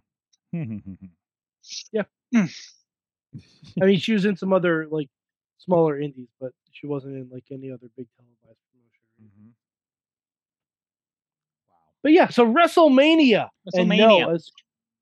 I 3.80 3.84
mean, 3.86 3.98
she 3.98 4.12
was 4.12 4.24
in 4.24 4.36
some 4.36 4.52
other 4.52 4.86
like 4.90 5.08
smaller 5.58 5.98
indies, 6.00 6.28
but 6.40 6.52
she 6.72 6.86
wasn't 6.86 7.14
in 7.16 7.28
like 7.32 7.44
any 7.50 7.70
other 7.70 7.88
big 7.96 8.08
televised 8.16 8.58
promotion. 8.72 9.04
anything. 9.20 9.48
Mhm. 9.48 9.52
But 12.02 12.12
yeah, 12.12 12.28
so 12.28 12.52
WrestleMania. 12.52 13.48
And 13.74 13.88
no, 13.88 13.94
WrestleMania. 13.94 14.34
as 14.34 14.50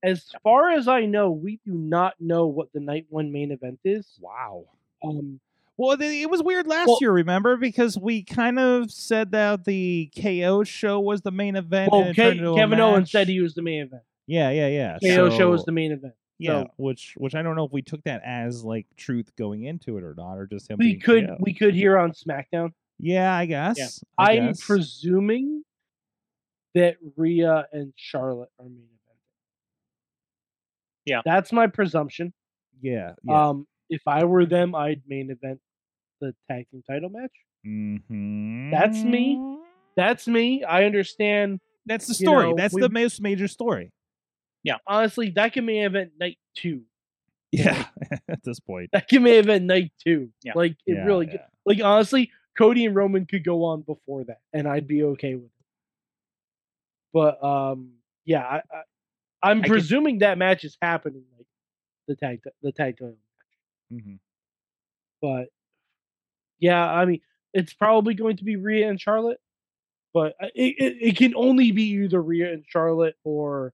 as 0.02 0.32
far 0.42 0.70
as 0.70 0.88
I 0.88 1.04
know, 1.06 1.30
we 1.30 1.60
do 1.64 1.72
not 1.72 2.14
know 2.20 2.46
what 2.46 2.72
the 2.72 2.80
night 2.80 3.06
one 3.10 3.30
main 3.32 3.50
event 3.52 3.80
is. 3.84 4.18
Wow. 4.20 4.64
Um, 5.04 5.40
Well, 5.76 5.96
it 6.00 6.28
was 6.30 6.42
weird 6.42 6.66
last 6.66 6.88
Well- 6.88 6.98
year, 7.00 7.12
remember? 7.12 7.56
Because 7.56 7.96
we 7.98 8.22
kind 8.22 8.58
of 8.58 8.90
said 8.90 9.30
that 9.32 9.64
the 9.64 10.10
KO 10.14 10.62
show 10.64 11.00
was 11.00 11.22
the 11.22 11.30
main 11.30 11.56
event. 11.56 11.90
well, 11.92 12.02
and 12.02 12.10
it 12.10 12.14
Ke- 12.14 12.16
turned 12.16 12.38
into 12.40 12.52
a 12.52 12.56
Kevin 12.56 12.80
Owens 12.80 13.10
said 13.10 13.28
he 13.28 13.40
was 13.40 13.54
the 13.54 13.62
main 13.62 13.82
event. 13.82 14.02
Yeah, 14.26 14.50
yeah, 14.50 14.68
yeah. 14.68 14.98
KO 15.02 15.30
show 15.30 15.50
was 15.50 15.64
the 15.64 15.72
main 15.72 15.92
event. 15.92 16.14
Yeah, 16.38 16.62
so- 16.64 16.70
which 16.76 17.14
which 17.18 17.34
I 17.34 17.42
don't 17.42 17.56
know 17.56 17.64
if 17.64 17.72
we 17.72 17.82
took 17.82 18.02
that 18.04 18.22
as 18.24 18.64
like 18.64 18.86
truth 18.96 19.34
going 19.36 19.64
into 19.64 19.96
it 19.98 20.04
or 20.04 20.14
not, 20.14 20.34
or 20.38 20.46
just 20.46 20.70
him. 20.70 20.78
We 20.78 20.96
could 20.96 21.26
KO. 21.26 21.36
we 21.40 21.52
could 21.54 21.74
hear 21.74 21.98
on 21.98 22.12
SmackDown. 22.12 22.72
Yeah, 22.98 23.34
I 23.34 23.46
guess. 23.46 24.02
I 24.18 24.32
I'm 24.38 24.46
guess. 24.48 24.66
presuming 24.66 25.64
that 26.74 26.96
Rhea 27.16 27.66
and 27.72 27.92
Charlotte 27.96 28.50
are 28.58 28.66
main. 28.68 28.86
Yeah. 31.06 31.20
That's 31.24 31.52
my 31.52 31.66
presumption. 31.66 32.32
yeah, 32.80 33.12
yeah. 33.24 33.48
Um, 33.48 33.66
if 33.88 34.02
I 34.06 34.24
were 34.24 34.46
them, 34.46 34.74
I'd 34.74 35.02
main 35.08 35.30
event 35.30 35.60
the 36.20 36.34
tag 36.50 36.66
team 36.70 36.82
title 36.88 37.08
match. 37.10 37.32
mm-hmm. 37.66 38.70
that's 38.70 39.02
me. 39.02 39.58
That's 39.96 40.28
me. 40.28 40.62
I 40.64 40.84
understand. 40.84 41.60
That's 41.86 42.06
the 42.06 42.12
you 42.12 42.26
story. 42.26 42.50
know, 42.50 42.56
That's 42.56 42.74
we- 42.74 42.80
the 42.82 42.88
most 42.90 43.20
major 43.20 43.48
story. 43.48 43.92
Yeah. 44.62 44.76
Honestly, 44.86 45.30
that 45.30 45.52
can 45.54 45.64
main 45.64 45.84
event 45.84 46.12
night 46.20 46.38
two. 46.54 46.82
Yeah, 47.52 47.86
at 48.28 48.42
this 48.44 48.60
point. 48.60 48.90
That 48.92 49.08
can 49.08 49.22
main 49.24 49.36
event 49.40 49.64
night 49.64 49.90
two. 50.04 50.28
Yeah. 50.44 50.52
Like 50.54 50.72
it 50.86 50.94
Yeah, 50.94 51.04
really, 51.04 51.28
yeah. 51.32 51.46
like 51.66 51.80
honestly, 51.82 52.30
Cody 52.56 52.84
and 52.86 52.94
Roman 52.94 53.26
could 53.26 53.42
go 53.44 53.64
on 53.64 53.80
before 53.82 54.22
that, 54.24 54.38
and 54.52 54.68
I'd 54.68 54.86
be 54.86 55.02
okay 55.02 55.34
with 55.34 55.46
it. 55.46 55.50
But 57.12 57.42
um, 57.42 57.92
yeah, 58.24 58.42
I, 58.46 58.56
I, 58.70 58.82
I'm 59.42 59.62
I 59.62 59.68
presuming 59.68 60.18
that 60.18 60.38
match 60.38 60.64
is 60.64 60.76
happening, 60.82 61.24
like 61.36 61.46
the 62.08 62.16
tag, 62.16 62.40
the 62.62 62.72
tag 62.72 62.98
title. 62.98 63.16
Mhm. 63.92 64.18
But 65.22 65.48
yeah, 66.58 66.84
I 66.90 67.04
mean, 67.06 67.20
it's 67.54 67.72
probably 67.72 68.14
going 68.14 68.36
to 68.36 68.44
be 68.44 68.56
Rhea 68.56 68.88
and 68.88 69.00
Charlotte, 69.00 69.40
but 70.14 70.34
it, 70.54 70.74
it, 70.78 70.96
it 71.00 71.16
can 71.16 71.34
only 71.36 71.72
be 71.72 71.84
either 71.90 72.22
Rhea 72.22 72.52
and 72.52 72.64
Charlotte 72.68 73.16
or 73.24 73.72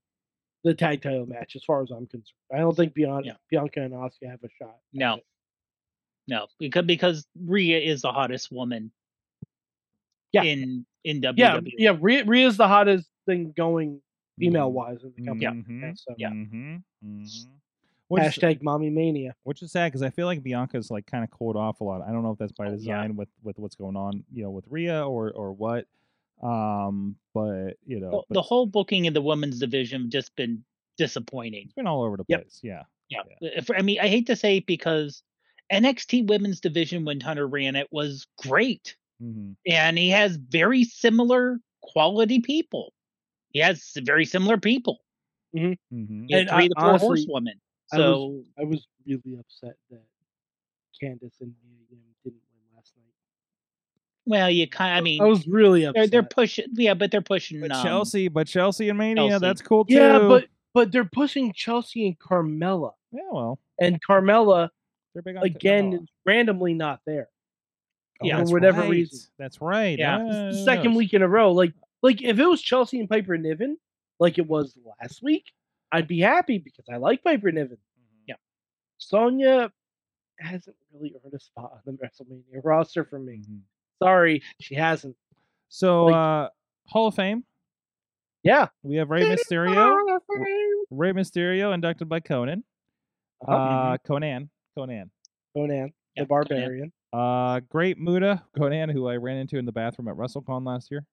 the 0.63 0.73
tag 0.73 1.01
title 1.01 1.25
match, 1.25 1.55
as 1.55 1.63
far 1.63 1.81
as 1.83 1.91
I'm 1.91 2.07
concerned. 2.07 2.33
I 2.53 2.57
don't 2.59 2.75
think 2.75 2.93
Bianca, 2.93 3.25
Yeah. 3.27 3.33
Bianca 3.49 3.81
and 3.81 3.93
Asuka 3.93 4.29
have 4.29 4.43
a 4.43 4.49
shot. 4.61 4.77
No. 4.93 5.15
it. 5.15 5.25
No, 6.29 6.47
because 6.59 6.85
because 6.85 7.27
Rhea 7.45 7.79
is 7.79 8.01
the 8.01 8.11
hottest 8.11 8.51
woman. 8.51 8.91
Yeah. 10.33 10.43
In 10.43 10.85
in 11.05 11.21
WWE. 11.21 11.37
yeah, 11.37 11.59
yeah. 11.77 11.97
Rhea, 11.99 12.25
Rhea's 12.25 12.57
the 12.57 12.67
hottest 12.67 13.07
thing 13.25 13.53
going 13.55 14.01
female 14.39 14.71
Mhm. 14.71 14.73
wise 14.73 15.03
in 15.03 15.13
the 15.13 15.21
company. 15.21 15.65
Mhm. 15.67 15.97
So 15.97 16.15
Yeah. 16.15 16.31
Mhm. 16.31 16.83
Mhm. 17.03 17.59
Which, 18.09 18.39
hashtag 18.39 18.61
mommy 18.63 18.89
mania. 18.89 19.35
which 19.43 19.61
is 19.63 19.71
sad 19.71 19.87
because 19.89 20.03
I 20.03 20.09
feel 20.11 20.27
like 20.27 20.43
Bianca's 20.43 20.91
like 20.91 21.07
kind 21.07 21.23
of 21.23 21.31
cooled 21.31 21.55
off 21.57 21.81
a 21.81 21.83
lot. 21.85 22.01
I 22.01 22.11
don't 22.11 22.23
know 22.23 22.31
if 22.31 22.39
that's 22.39 22.51
by 22.51 22.69
Oh, 22.69 22.75
yeah. 22.81 23.07
design 23.07 23.15
with 23.15 23.29
with 23.43 23.59
what's 23.59 23.75
going 23.75 23.95
on, 23.97 24.25
you 24.31 24.43
know, 24.43 24.51
with 24.51 24.67
Rhea 24.69 25.05
or 25.07 25.31
or 25.33 25.53
what. 25.53 25.87
Um, 26.41 27.17
but 27.33 27.77
you 27.85 27.99
know, 27.99 28.19
the, 28.19 28.23
but, 28.29 28.39
the 28.39 28.41
whole 28.41 28.65
booking 28.65 29.05
in 29.05 29.13
the 29.13 29.21
women's 29.21 29.59
division 29.59 30.09
just 30.09 30.35
been 30.35 30.63
disappointing. 30.97 31.65
It's 31.65 31.73
been 31.73 31.87
all 31.87 32.03
over 32.03 32.17
the 32.17 32.23
Yep. 32.27 32.43
place. 32.43 32.59
Yeah. 32.63 32.83
Yeah. 33.09 33.23
If, 33.41 33.69
I 33.71 33.81
mean, 33.81 33.99
I 34.01 34.07
hate 34.07 34.27
to 34.27 34.35
say 34.35 34.57
it 34.57 34.65
because 34.65 35.23
NXT 35.71 36.27
Women's 36.27 36.61
Division 36.61 37.05
when 37.05 37.21
Hunter 37.21 37.47
ran 37.47 37.75
it 37.75 37.87
was 37.91 38.27
great, 38.37 38.97
hmm 39.19 39.57
and 39.67 39.97
he 39.97 40.09
has 40.09 40.37
very 40.37 40.83
similar 40.85 41.59
quality 41.83 42.39
people. 42.41 42.93
He 43.51 43.59
has 43.59 43.91
very 43.97 44.25
similar 44.25 44.57
people. 44.57 44.99
hmm 45.53 45.59
You 45.59 45.75
know, 46.29 46.37
And 46.37 46.49
three 46.49 46.65
I- 46.65 46.67
to 46.67 46.73
four 46.75 46.85
honestly, 46.89 47.07
horsewomen. 47.07 47.53
I 47.91 47.97
So 47.97 48.25
was 48.27 48.45
I 48.59 48.63
was 48.65 48.87
really 49.05 49.37
upset 49.39 49.75
that 49.89 50.03
Candace 50.99 51.35
and 51.39 51.53
Miriam 51.63 52.03
didn't 52.23 52.41
win 52.51 52.75
last 52.75 52.91
night. 52.97 53.13
well, 54.25 54.49
you 54.49 54.67
kind. 54.67 54.97
I 54.97 55.01
mean, 55.01 55.21
I 55.21 55.25
was 55.25 55.47
really 55.47 55.85
upset. 55.85 56.11
they're 56.11 56.21
they're 56.21 56.29
pushing. 56.29 56.65
Yeah, 56.73 56.95
but 56.95 57.11
they're 57.11 57.21
pushing. 57.21 57.61
But 57.61 57.71
um, 57.71 57.83
Chelsea, 57.83 58.27
but 58.27 58.47
Chelsea 58.47 58.89
and 58.89 58.97
Mania, 58.97 59.29
Chelsea. 59.29 59.39
that's 59.39 59.61
cool 59.61 59.85
too. 59.85 59.93
yeah, 59.93 60.19
but 60.19 60.45
but 60.73 60.91
they're 60.91 61.05
pushing 61.05 61.53
Chelsea 61.53 62.07
and 62.07 62.19
Carmella, 62.19 62.91
yeah, 63.11 63.21
well, 63.31 63.59
and 63.79 63.99
Carmella 64.03 64.69
they're 65.13 65.23
big 65.23 65.37
on 65.37 65.43
again 65.43 65.93
oh, 65.97 66.03
is 66.03 66.09
randomly 66.25 66.73
not 66.73 66.99
there. 67.05 67.29
yeah, 68.21 68.43
for 68.43 68.51
whatever 68.51 68.81
right. 68.81 68.89
reason. 68.89 69.19
That's 69.39 69.61
right. 69.61 69.97
Yeah. 69.97 70.17
Ah, 70.19 70.51
the 70.51 70.63
second 70.65 70.95
week 70.95 71.13
in 71.13 71.21
a 71.21 71.27
row. 71.27 71.53
Like 71.53 71.73
like 72.01 72.21
if 72.21 72.39
it 72.39 72.45
was 72.45 72.61
Chelsea 72.61 72.99
and 72.99 73.09
Piper 73.09 73.37
Niven, 73.37 73.77
like 74.19 74.37
it 74.37 74.47
was 74.47 74.77
last 75.01 75.21
week, 75.23 75.51
I'd 75.91 76.07
be 76.07 76.19
happy 76.19 76.57
because 76.57 76.85
I 76.91 76.97
like 76.97 77.23
Piper 77.23 77.51
Niven. 77.51 77.77
Yeah. 78.27 78.35
Sonya 78.97 79.71
hasn't 80.39 80.75
really 80.93 81.15
earned 81.23 81.33
a 81.33 81.39
spot 81.39 81.71
on 81.73 81.81
the 81.85 81.91
WrestleMania 81.93 82.61
roster 82.63 83.03
for 83.03 83.19
me. 83.19 83.41
Mhm. 83.49 83.61
Sorry, 84.01 84.43
she 84.59 84.75
hasn't. 84.75 85.15
So, 85.69 86.05
Like- 86.05 86.15
uh, 86.15 86.49
Hall 86.87 87.07
of 87.07 87.15
Fame. 87.15 87.43
Yeah. 88.43 88.67
We 88.83 88.95
have 88.97 89.09
Rey 89.09 89.23
Mysterio. 89.23 90.19
Rey 90.89 91.11
Mysterio 91.11 91.73
inducted 91.73 92.07
by 92.07 92.19
Konnan. 92.21 92.63
Uh-huh. 93.41 93.51
Uh, 93.53 93.97
Conan. 93.99 94.49
Conan. 94.75 95.11
Conan, 95.53 95.93
Yeah, 96.15 96.23
the 96.23 96.27
Conan. 96.27 96.27
Barbarian. 96.27 96.93
Uh, 97.11 97.59
Great 97.61 97.97
Muta 97.97 98.43
Conan, 98.55 98.89
who 98.89 99.07
I 99.07 99.15
ran 99.17 99.37
into 99.37 99.57
in 99.57 99.65
the 99.65 99.71
bathroom 99.71 100.07
at 100.07 100.15
WrestleCon 100.15 100.65
last 100.65 100.91
year. 100.91 101.05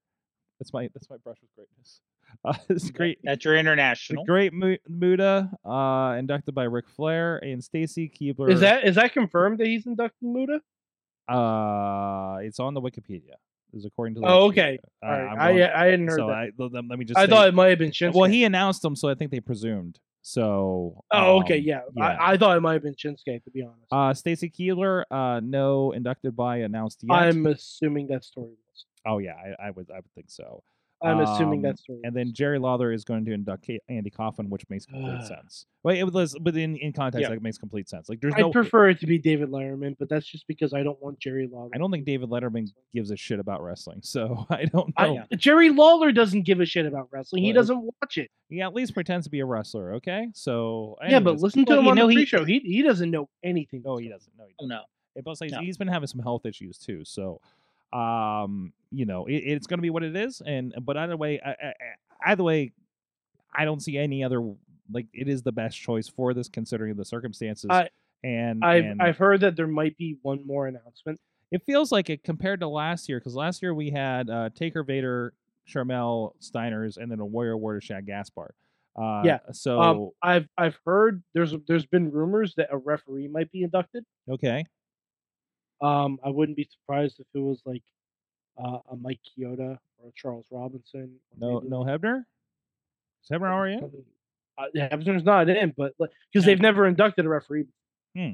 That's 0.65 0.73
my 0.73 0.89
that's 0.95 1.11
my 1.11 1.17
brush 1.19 1.37
with 1.43 1.55
greatness. 1.55 2.01
Uh, 2.45 2.53
it's 2.69 2.91
great. 2.91 3.19
That's 3.23 3.45
your 3.45 3.55
The 3.55 3.61
international. 3.61 4.25
Great 4.25 4.53
Muta, 4.53 5.51
uh, 5.65 6.17
inducted 6.19 6.53
by 6.53 6.65
Ric 6.65 6.89
Flair 6.89 7.37
and 7.37 7.63
Stacy 7.63 8.09
Keibler. 8.09 8.51
Is 8.51 8.59
that 8.61 8.85
is 8.85 8.97
that 8.97 9.13
confirmed 9.13 9.59
that 9.59 9.69
he's 9.69 9.87
inducting 9.87 10.33
Muta? 10.35 10.61
Uh, 11.29 12.39
it's 12.41 12.59
on 12.59 12.75
the 12.75 12.81
Wikipedia. 12.81 13.35
Is 13.73 13.85
according 13.85 14.17
to. 14.17 14.23
The 14.23 14.27
Oh, 14.27 14.49
Wikipedia. 14.51 14.51
okay. 14.51 14.79
Uh, 15.01 15.09
right. 15.09 15.39
I 15.39 15.83
I 15.83 15.85
hadn't 15.91 16.09
heard 16.09 16.19
so 16.19 16.27
that. 16.27 16.35
I, 16.35 16.51
let, 16.59 16.99
me 16.99 17.05
just. 17.05 17.17
I 17.19 17.27
say- 17.27 17.31
thought 17.31 17.47
it 17.47 17.55
might 17.55 17.69
have 17.69 17.79
been 17.79 17.93
Shinsuke. 17.93 18.15
Well, 18.15 18.29
he 18.29 18.43
announced 18.43 18.83
them, 18.83 18.97
so 18.97 19.09
I 19.09 19.15
think 19.15 19.31
they 19.31 19.41
presumed. 19.41 20.01
So. 20.23 21.05
Oh, 21.13 21.41
okay, 21.43 21.59
um, 21.59 21.65
yeah. 21.65 21.81
yeah. 21.95 22.05
I, 22.05 22.33
I 22.33 22.37
thought 22.37 22.57
it 22.57 22.61
might 22.61 22.73
have 22.73 22.83
been 22.83 22.95
Shinsuke, 22.95 23.45
to 23.45 23.51
be 23.53 23.63
honest. 23.63 23.93
Uh, 23.93 24.13
Stacy 24.13 24.51
Keibler, 24.51 25.05
uh, 25.11 25.41
no 25.45 25.93
inducted 25.93 26.35
by 26.35 26.57
announced 26.59 27.01
yet. 27.05 27.15
I'm 27.15 27.47
assuming 27.47 28.09
that's 28.09 28.31
Torrie 28.31 28.43
Wilson. 28.49 28.57
Oh 29.07 29.19
yeah, 29.19 29.35
I, 29.61 29.67
I 29.69 29.71
would 29.71 29.91
I 29.91 29.97
would 29.97 30.13
think 30.15 30.31
so. 30.31 30.63
I'm 31.03 31.21
assuming 31.21 31.59
Um, 31.59 31.63
that's 31.63 31.83
Torrie 31.83 32.01
And 32.05 32.17
then 32.17 32.33
Jerry 32.33 32.59
Lawler 32.59 32.91
is 32.91 33.05
going 33.05 33.27
to 33.27 33.33
induct 33.33 33.69
Andy 33.91 34.09
Kaufman, 34.09 34.49
which 34.49 34.63
makes 34.71 34.87
complete 34.87 35.23
sense. 35.27 35.67
Well, 35.83 35.95
it 35.95 36.05
was, 36.11 36.35
but 36.41 36.57
in, 36.57 36.77
in 36.77 36.95
context, 36.95 37.21
Yeah. 37.21 37.29
that 37.35 37.43
makes 37.43 37.59
complete 37.59 37.91
sense. 37.91 38.09
Like, 38.09 38.21
there's 38.23 38.33
I 38.35 38.41
no. 38.41 38.51
prefer 38.51 38.89
it 38.89 39.01
to 39.01 39.07
be 39.07 39.19
David 39.19 39.51
Letterman, 39.51 39.97
but 39.99 40.09
that's 40.09 40.25
just 40.25 40.47
because 40.47 40.73
I 40.73 40.83
don't 40.83 40.99
want 41.03 41.19
Jerry 41.19 41.47
Lawler. 41.53 41.69
I 41.75 41.79
don't 41.79 41.91
think 41.91 42.07
David 42.07 42.31
Letterman 42.31 42.69
gives 42.95 43.11
a 43.11 43.17
shit 43.17 43.39
about 43.39 43.63
wrestling, 43.63 44.01
so 44.03 44.47
I 44.51 44.65
don't 44.65 44.95
I- 44.97 45.09
know. 45.09 45.25
Jerry 45.37 45.69
Lawler 45.69 46.11
doesn't 46.11 46.43
give 46.47 46.61
a 46.61 46.65
shit 46.65 46.87
about 46.87 47.09
wrestling. 47.11 47.43
He 47.43 47.53
doesn't 47.53 47.83
watch 47.83 48.17
it. 48.17 48.31
He 48.49 48.63
at 48.63 48.73
least 48.73 48.95
pretends 48.95 49.27
to 49.27 49.31
be 49.31 49.41
a 49.41 49.47
wrestler, 49.47 49.95
okay? 49.97 50.29
So 50.33 50.97
Yeah, 51.07 51.21
but 51.21 51.39
listen 51.39 51.67
to 51.67 51.73
Well, 51.73 51.81
him 51.81 51.89
on 51.89 51.97
the 51.97 52.07
he- 52.07 52.15
pre-show. 52.15 52.45
He 52.47 52.61
he 52.61 52.81
doesn't 52.81 53.11
know 53.11 53.29
anything. 53.43 53.83
No, 53.85 53.99
he 53.99 54.09
doesn't. 54.09 54.33
No, 54.39 54.45
he 54.47 54.55
Oh, 54.59 54.63
doesn't. 54.63 54.69
no. 54.71 54.83
And 55.17 55.25
plus, 55.25 55.41
he's, 55.41 55.53
No. 55.53 55.59
he's 55.61 55.77
been 55.77 55.89
having 55.89 56.07
some 56.07 56.21
health 56.21 56.47
issues 56.47 56.79
too. 56.79 57.05
So, 57.05 57.41
um, 57.95 58.73
you 58.91 59.07
know, 59.07 59.27
it, 59.27 59.37
it's 59.37 59.67
going 59.67 59.79
to 59.79 59.83
be 59.83 59.91
what 59.91 60.03
it 60.03 60.17
is. 60.17 60.43
And 60.45 60.75
but 60.83 60.97
either 60.97 61.17
way, 61.17 61.41
I, 61.45 61.51
I, 61.51 61.73
either 62.33 62.43
way, 62.43 62.73
I 63.55 63.65
don't 63.65 63.81
see 63.81 63.97
any 63.99 64.23
other 64.25 64.41
like 64.93 65.07
it 65.15 65.29
is 65.29 65.43
the 65.43 65.53
best 65.53 65.79
choice 65.81 66.09
for 66.09 66.35
this 66.35 66.49
considering 66.49 66.95
the 66.97 67.05
circumstances. 67.05 67.69
I- 67.71 67.89
and 68.23 68.65
I've 68.65 68.85
and 68.85 69.03
I've 69.03 69.19
heard 69.19 69.41
that 69.43 69.55
there 69.55 69.67
might 69.67 69.99
be 69.99 70.17
one 70.23 70.47
more 70.47 70.67
announcement. 70.67 71.21
it 71.51 71.63
feels 71.67 71.93
like 71.93 72.09
it 72.09 72.25
compared 72.25 72.61
to 72.61 72.69
last 72.69 73.07
year 73.07 73.19
because 73.21 73.35
last 73.35 73.61
year 73.61 73.75
we 73.75 73.91
had 73.91 74.31
uh, 74.31 74.49
Taker 74.55 74.83
Vader, 74.83 75.35
Sharmell 75.69 76.33
Steiners, 76.41 76.97
and 76.97 77.13
then 77.13 77.21
a 77.21 77.27
Warrior 77.27 77.59
Warrior 77.59 77.83
Shad 77.83 78.07
Gaspard. 78.07 78.55
Uh, 78.99 79.21
Yeah, 79.27 79.39
So 79.53 79.79
Um, 79.79 80.11
I've 80.23 80.49
I've 80.57 80.79
heard 80.87 81.23
there's 81.35 81.55
there's 81.69 81.85
been 81.85 82.11
rumors 82.11 82.55
that 82.57 82.69
a 82.71 82.79
referee 82.79 83.29
might 83.29 83.53
be 83.53 83.63
inducted. 83.63 84.07
okay, 84.31 84.65
Um, 85.81 86.19
I 86.25 86.31
wouldn't 86.31 86.57
be 86.57 86.69
surprised 86.71 87.21
if 87.21 87.27
it 87.35 87.39
was 87.39 87.61
like 87.65 87.83
uh, 88.59 88.79
a 88.91 88.97
Mike 88.97 89.21
Chioda 89.37 89.79
or 89.99 90.09
a 90.09 90.13
Charles 90.15 90.47
Robinson. 90.51 91.17
no 91.39 91.59
no 91.61 91.81
like- 91.81 92.01
Hebner. 92.01 92.25
Is 93.23 93.31
Hebner 93.31 93.51
already 93.53 93.75
in? 93.75 94.05
Uh, 94.57 94.65
Hebner's 94.77 95.25
not 95.25 95.49
in, 95.49 95.75
but 95.77 95.95
because 95.99 96.45
they've 96.47 96.61
never 96.61 96.87
inducted 96.87 97.25
a 97.25 97.29
referee. 97.29 97.65
Hmm. 98.17 98.33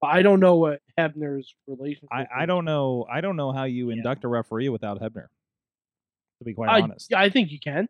But 0.00 0.08
I 0.08 0.22
don't 0.22 0.40
know 0.40 0.56
what 0.56 0.82
Hebner's 0.98 1.54
relationship. 1.66 2.10
I, 2.12 2.26
I 2.42 2.46
don't 2.46 2.64
know. 2.66 3.06
I 3.10 3.20
don't 3.22 3.36
know 3.36 3.52
how 3.52 3.64
you 3.64 3.88
Yeah. 3.90 3.96
induct 3.96 4.24
a 4.24 4.28
referee 4.28 4.68
without 4.68 5.00
Hebner. 5.00 5.28
To 6.40 6.44
be 6.44 6.52
quite 6.52 6.68
I, 6.68 6.80
honest. 6.82 7.08
yeah, 7.10 7.20
I 7.20 7.30
think 7.30 7.50
you 7.50 7.58
can. 7.60 7.88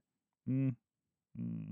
Mm. 0.48 0.76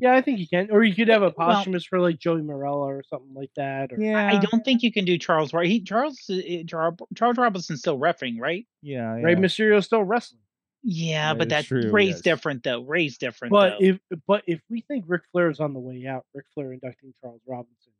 Yeah, 0.00 0.14
I 0.14 0.20
think 0.20 0.40
you 0.40 0.48
can. 0.48 0.70
Or 0.72 0.82
you 0.82 0.94
could 0.94 1.08
have 1.08 1.22
a 1.22 1.32
Well- 1.36 1.48
posthumous 1.48 1.84
for 1.84 2.00
like 2.00 2.18
Joey 2.18 2.40
Marella 2.42 2.86
or 2.86 3.02
something 3.08 3.32
like 3.34 3.50
that. 3.56 3.92
Or, 3.92 4.00
Yeah. 4.00 4.26
I 4.26 4.38
don't 4.38 4.64
think 4.64 4.82
you 4.82 4.90
can 4.92 5.04
do 5.04 5.16
Charles 5.18 5.52
right. 5.52 5.68
He 5.68 5.80
Charles 5.80 6.18
uh, 6.28 6.40
Charles, 6.66 6.96
Charles 7.16 7.38
Robinson's 7.38 7.78
still 7.80 7.98
refing, 7.98 8.40
right? 8.40 8.66
Yeah. 8.82 9.12
Rey 9.14 9.32
yeah. 9.32 9.38
Mysterio's 9.38 9.86
still 9.86 10.02
wrestling. 10.02 10.40
Yeah, 10.82 11.32
That 11.34 11.38
but 11.38 11.46
is 11.46 11.50
that 11.50 11.64
true, 11.66 11.90
Ray's 11.92 12.08
yes. 12.14 12.20
different 12.22 12.64
though. 12.64 12.82
Ray's 12.82 13.16
different 13.16 13.52
But 13.52 13.78
though. 13.78 13.86
if 13.86 13.98
but 14.26 14.42
if 14.48 14.60
we 14.68 14.80
think 14.80 15.04
Ric 15.06 15.22
Flair 15.30 15.48
is 15.48 15.60
on 15.60 15.74
the 15.74 15.78
way 15.80 16.06
out, 16.08 16.26
Ric 16.34 16.46
Flair 16.54 16.72
inducting 16.72 17.14
Charles 17.20 17.40
Robinson. 17.46 17.92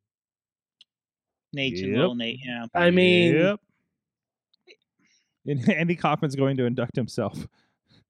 Nate's 1.53 1.81
and 1.81 1.91
Yep. 1.91 1.97
little 1.97 2.15
Nate, 2.17 2.41
yeah. 2.45 2.67
I 2.75 2.91
mean, 2.91 3.35
Yep. 3.37 3.61
And 5.47 5.69
Andy 5.71 5.95
Kaufman's 5.95 6.35
going 6.35 6.57
to 6.57 6.65
induct 6.65 6.97
himself. 6.97 7.47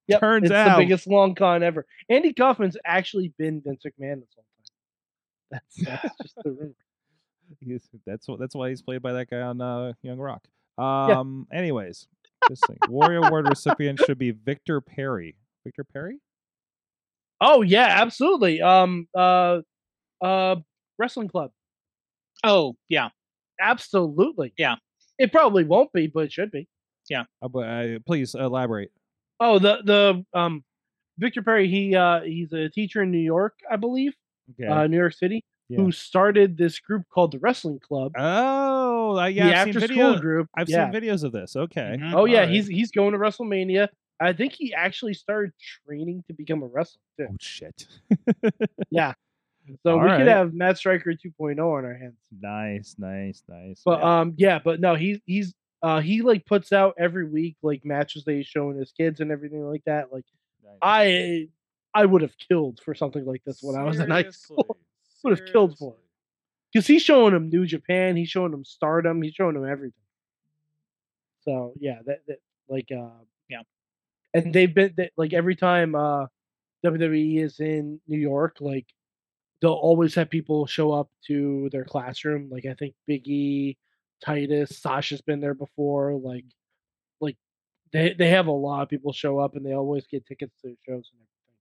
Yep, 0.07 0.21
turns 0.21 0.45
it's 0.45 0.53
out- 0.53 0.77
the 0.77 0.85
biggest 0.85 1.07
long 1.07 1.35
con 1.35 1.63
ever. 1.63 1.87
Andy 2.09 2.33
Kaufman's 2.33 2.77
actually 2.85 3.33
been 3.39 3.61
Vince 3.65 3.83
McMahon 3.85 4.21
this 4.21 4.31
whole 4.35 4.45
time. 4.45 4.71
That's 5.51 6.03
that's 6.03 6.17
just 6.23 6.35
the 6.43 6.51
rumor. 6.51 6.75
He's, 7.61 7.83
that's 8.07 8.27
what. 8.27 8.39
That's 8.39 8.55
why 8.55 8.71
he's 8.71 8.81
played 8.81 9.03
by 9.03 9.13
that 9.13 9.29
guy 9.29 9.41
on 9.41 9.61
uh, 9.61 9.93
Young 10.03 10.19
Rock. 10.19 10.43
Um. 10.79 11.47
Anyways, 11.53 12.07
just 12.49 12.67
think, 12.67 12.79
Warrior 12.89 13.19
Award 13.19 13.47
recipient 13.49 13.99
should 13.99 14.17
be 14.19 14.31
Victor 14.31 14.81
Perry. 14.81 15.37
Victor 15.65 15.85
Perry. 15.85 16.19
Oh 17.43 17.61
yeah, 17.61 17.89
absolutely. 18.01 18.63
Um 18.63 19.07
uh 19.15 19.61
uh 20.23 20.57
wrestling 20.99 21.29
club. 21.29 21.51
Oh, 22.45 22.77
yeah. 22.89 23.11
Absolutely. 23.61 24.53
Yeah. 24.57 24.77
It 25.19 25.31
probably 25.33 25.65
won't 25.65 25.93
be, 25.93 26.07
but 26.07 26.25
it 26.25 26.33
should 26.33 26.51
be. 26.51 26.69
Uh, 27.15 27.49
but, 27.49 27.61
uh, 27.69 27.99
please 28.07 28.35
elaborate. 28.35 28.91
Oh, 29.41 29.59
the 29.59 29.79
the 29.85 30.25
um 30.39 30.65
Victor 31.19 31.43
Perry, 31.43 31.69
he 31.69 31.95
uh 31.95 32.21
he's 32.23 32.53
a 32.53 32.69
teacher 32.69 33.03
in 33.03 33.11
New 33.11 33.19
York, 33.19 33.55
I 33.71 33.77
believe, 33.77 34.15
Okay. 34.59 34.69
uh 34.71 34.87
New 34.87 34.97
York 34.97 35.13
City, 35.15 35.45
Yeah. 35.69 35.79
who 35.79 35.93
started 35.93 36.57
this 36.57 36.79
group 36.79 37.03
called 37.13 37.33
the 37.33 37.39
Wrestling 37.39 37.81
Club. 37.81 38.13
oh, 38.19 39.19
uh, 39.19 39.27
yeah. 39.27 39.47
the 39.47 39.51
I've 39.57 39.69
after 39.69 39.81
seen 39.81 39.89
school 39.99 40.19
group. 40.19 40.49
I've 40.57 40.69
yeah. 40.69 40.91
seen 40.91 41.01
videos 41.03 41.25
of 41.25 41.33
this. 41.33 41.55
Okay. 41.57 41.97
Mhm. 42.01 42.15
Oh 42.15 42.25
yeah, 42.25 42.41
Alright. 42.41 42.51
he's 42.51 42.67
he's 42.69 42.91
going 42.91 43.13
to 43.13 43.19
WrestleMania. 43.19 43.89
I 44.21 44.33
think 44.33 44.53
he 44.53 44.73
actually 44.73 45.15
started 45.15 45.53
training 45.85 46.23
to 46.29 46.33
become 46.35 46.63
a 46.63 46.67
wrestler 46.67 47.01
too. 47.19 47.27
Oh 47.31 47.37
shit. 47.41 47.87
Yeah, 48.91 49.15
so 49.83 49.95
we 49.97 50.01
alright. 50.03 50.19
could 50.21 50.29
have 50.29 50.55
Matt 50.55 50.79
Striker 50.79 51.13
2.0 51.13 51.59
on 51.59 51.85
our 51.85 51.95
hands. 51.95 52.15
nice, 52.41 52.95
nice, 52.99 53.43
nice. 53.49 53.83
But 53.85 53.99
yeah. 54.01 54.21
um 54.21 54.35
yeah, 54.37 54.59
but 54.63 54.81
no, 54.81 54.95
he's 54.95 55.19
he's 55.27 55.55
uh 55.83 56.01
he 56.01 56.23
like 56.23 56.47
puts 56.47 56.73
out 56.73 56.95
every 56.99 57.25
week 57.29 57.57
like 57.63 57.85
matches 57.85 58.25
that 58.25 58.33
he's 58.35 58.47
showing 58.47 58.77
his 58.77 58.93
kids 58.93 59.21
and 59.21 59.31
everything 59.31 59.65
like 59.65 59.85
that. 59.85 60.13
Like 60.13 60.25
Nice. 60.65 60.79
I 60.83 61.49
I 61.95 62.05
would 62.07 62.23
have 62.23 62.37
killed 62.39 62.81
for 62.85 62.95
something 62.95 63.25
like 63.27 63.43
this 63.45 63.63
when 63.63 63.77
I 63.77 63.85
was 63.85 63.99
in 64.01 64.11
high 64.11 64.31
school. 64.31 64.79
Would 65.25 65.39
have 65.39 65.47
killed 65.53 65.79
for 65.79 65.93
it. 65.93 66.01
Because 66.73 66.87
he's 66.89 67.03
showing 67.03 67.33
them 67.33 67.49
New 67.49 67.65
Japan, 67.65 68.17
he's 68.17 68.29
showing 68.29 68.51
them 68.51 68.65
Stardom, 68.65 69.23
he's 69.23 69.35
showing 69.35 69.55
them 69.55 69.69
everything. 69.69 69.95
So 71.43 71.75
yeah, 71.79 71.99
that, 72.07 72.21
that 72.27 72.39
like 72.69 72.89
uh 72.91 73.11
Yeah. 73.49 73.63
and 74.35 74.53
they've 74.55 74.73
been 74.75 74.95
that 74.97 75.13
like 75.17 75.33
every 75.33 75.57
time 75.57 75.95
uh 75.95 76.27
WWE 76.85 77.39
is 77.39 77.61
in 77.61 78.01
New 78.09 78.19
York, 78.19 78.57
like 78.61 78.87
they'll 79.61 79.73
always 79.73 80.15
have 80.17 80.31
people 80.31 80.67
show 80.67 80.93
up 80.93 81.09
to 81.29 81.69
their 81.71 81.85
classroom. 81.85 82.51
Like 82.51 82.67
I 82.67 82.75
think 82.75 82.95
Biggie, 83.09 83.77
Titus, 84.23 84.79
Sasha's 84.79 85.21
been 85.21 85.41
there 85.41 85.55
before. 85.55 86.15
Like 86.15 86.45
like 87.21 87.37
they 87.93 88.15
they 88.15 88.29
have 88.31 88.47
a 88.47 88.53
lot 88.53 88.83
of 88.83 88.89
people 88.89 89.13
show 89.13 89.39
up 89.39 89.57
and 89.57 89.65
they 89.65 89.73
always 89.75 90.07
get 90.07 90.27
tickets 90.27 90.55
to 90.63 90.69
shows 90.87 91.11
and 91.13 91.21
everything. 91.21 91.59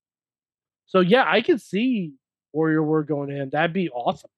So 0.85 0.99
yeah, 0.99 1.25
I 1.27 1.41
could 1.41 1.61
see 1.61 2.13
Warrior 2.53 2.83
Word 2.83 3.07
going 3.07 3.31
in. 3.31 3.49
That'd 3.49 3.73
be 3.73 3.89
awesome. 3.89 4.29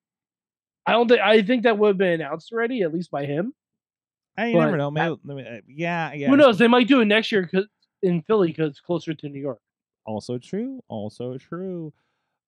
I 0.85 0.93
don't 0.93 1.07
think 1.07 1.21
I 1.21 1.41
think 1.41 1.63
that 1.63 1.77
would 1.77 1.87
have 1.89 1.97
been 1.97 2.21
announced 2.21 2.51
already, 2.51 2.81
at 2.81 2.93
least 2.93 3.11
by 3.11 3.25
him. 3.25 3.53
I 4.37 4.51
But 4.51 4.65
never 4.65 4.77
know. 4.77 4.91
Maybe, 4.91 5.15
maybe- 5.23 5.47
uh, 5.47 5.61
yeah, 5.67 6.13
yeah. 6.13 6.29
Who 6.29 6.37
knows? 6.37 6.57
They 6.57 6.67
might 6.67 6.87
do 6.87 7.01
it 7.01 7.05
next 7.05 7.31
year 7.31 7.43
because 7.43 7.67
in 8.01 8.21
Philly 8.23 8.47
because 8.49 8.71
it's 8.71 8.79
closer 8.79 9.13
to 9.13 9.29
New 9.29 9.39
York. 9.39 9.59
Also 10.05 10.37
true. 10.37 10.81
Also 10.87 11.37
true. 11.37 11.93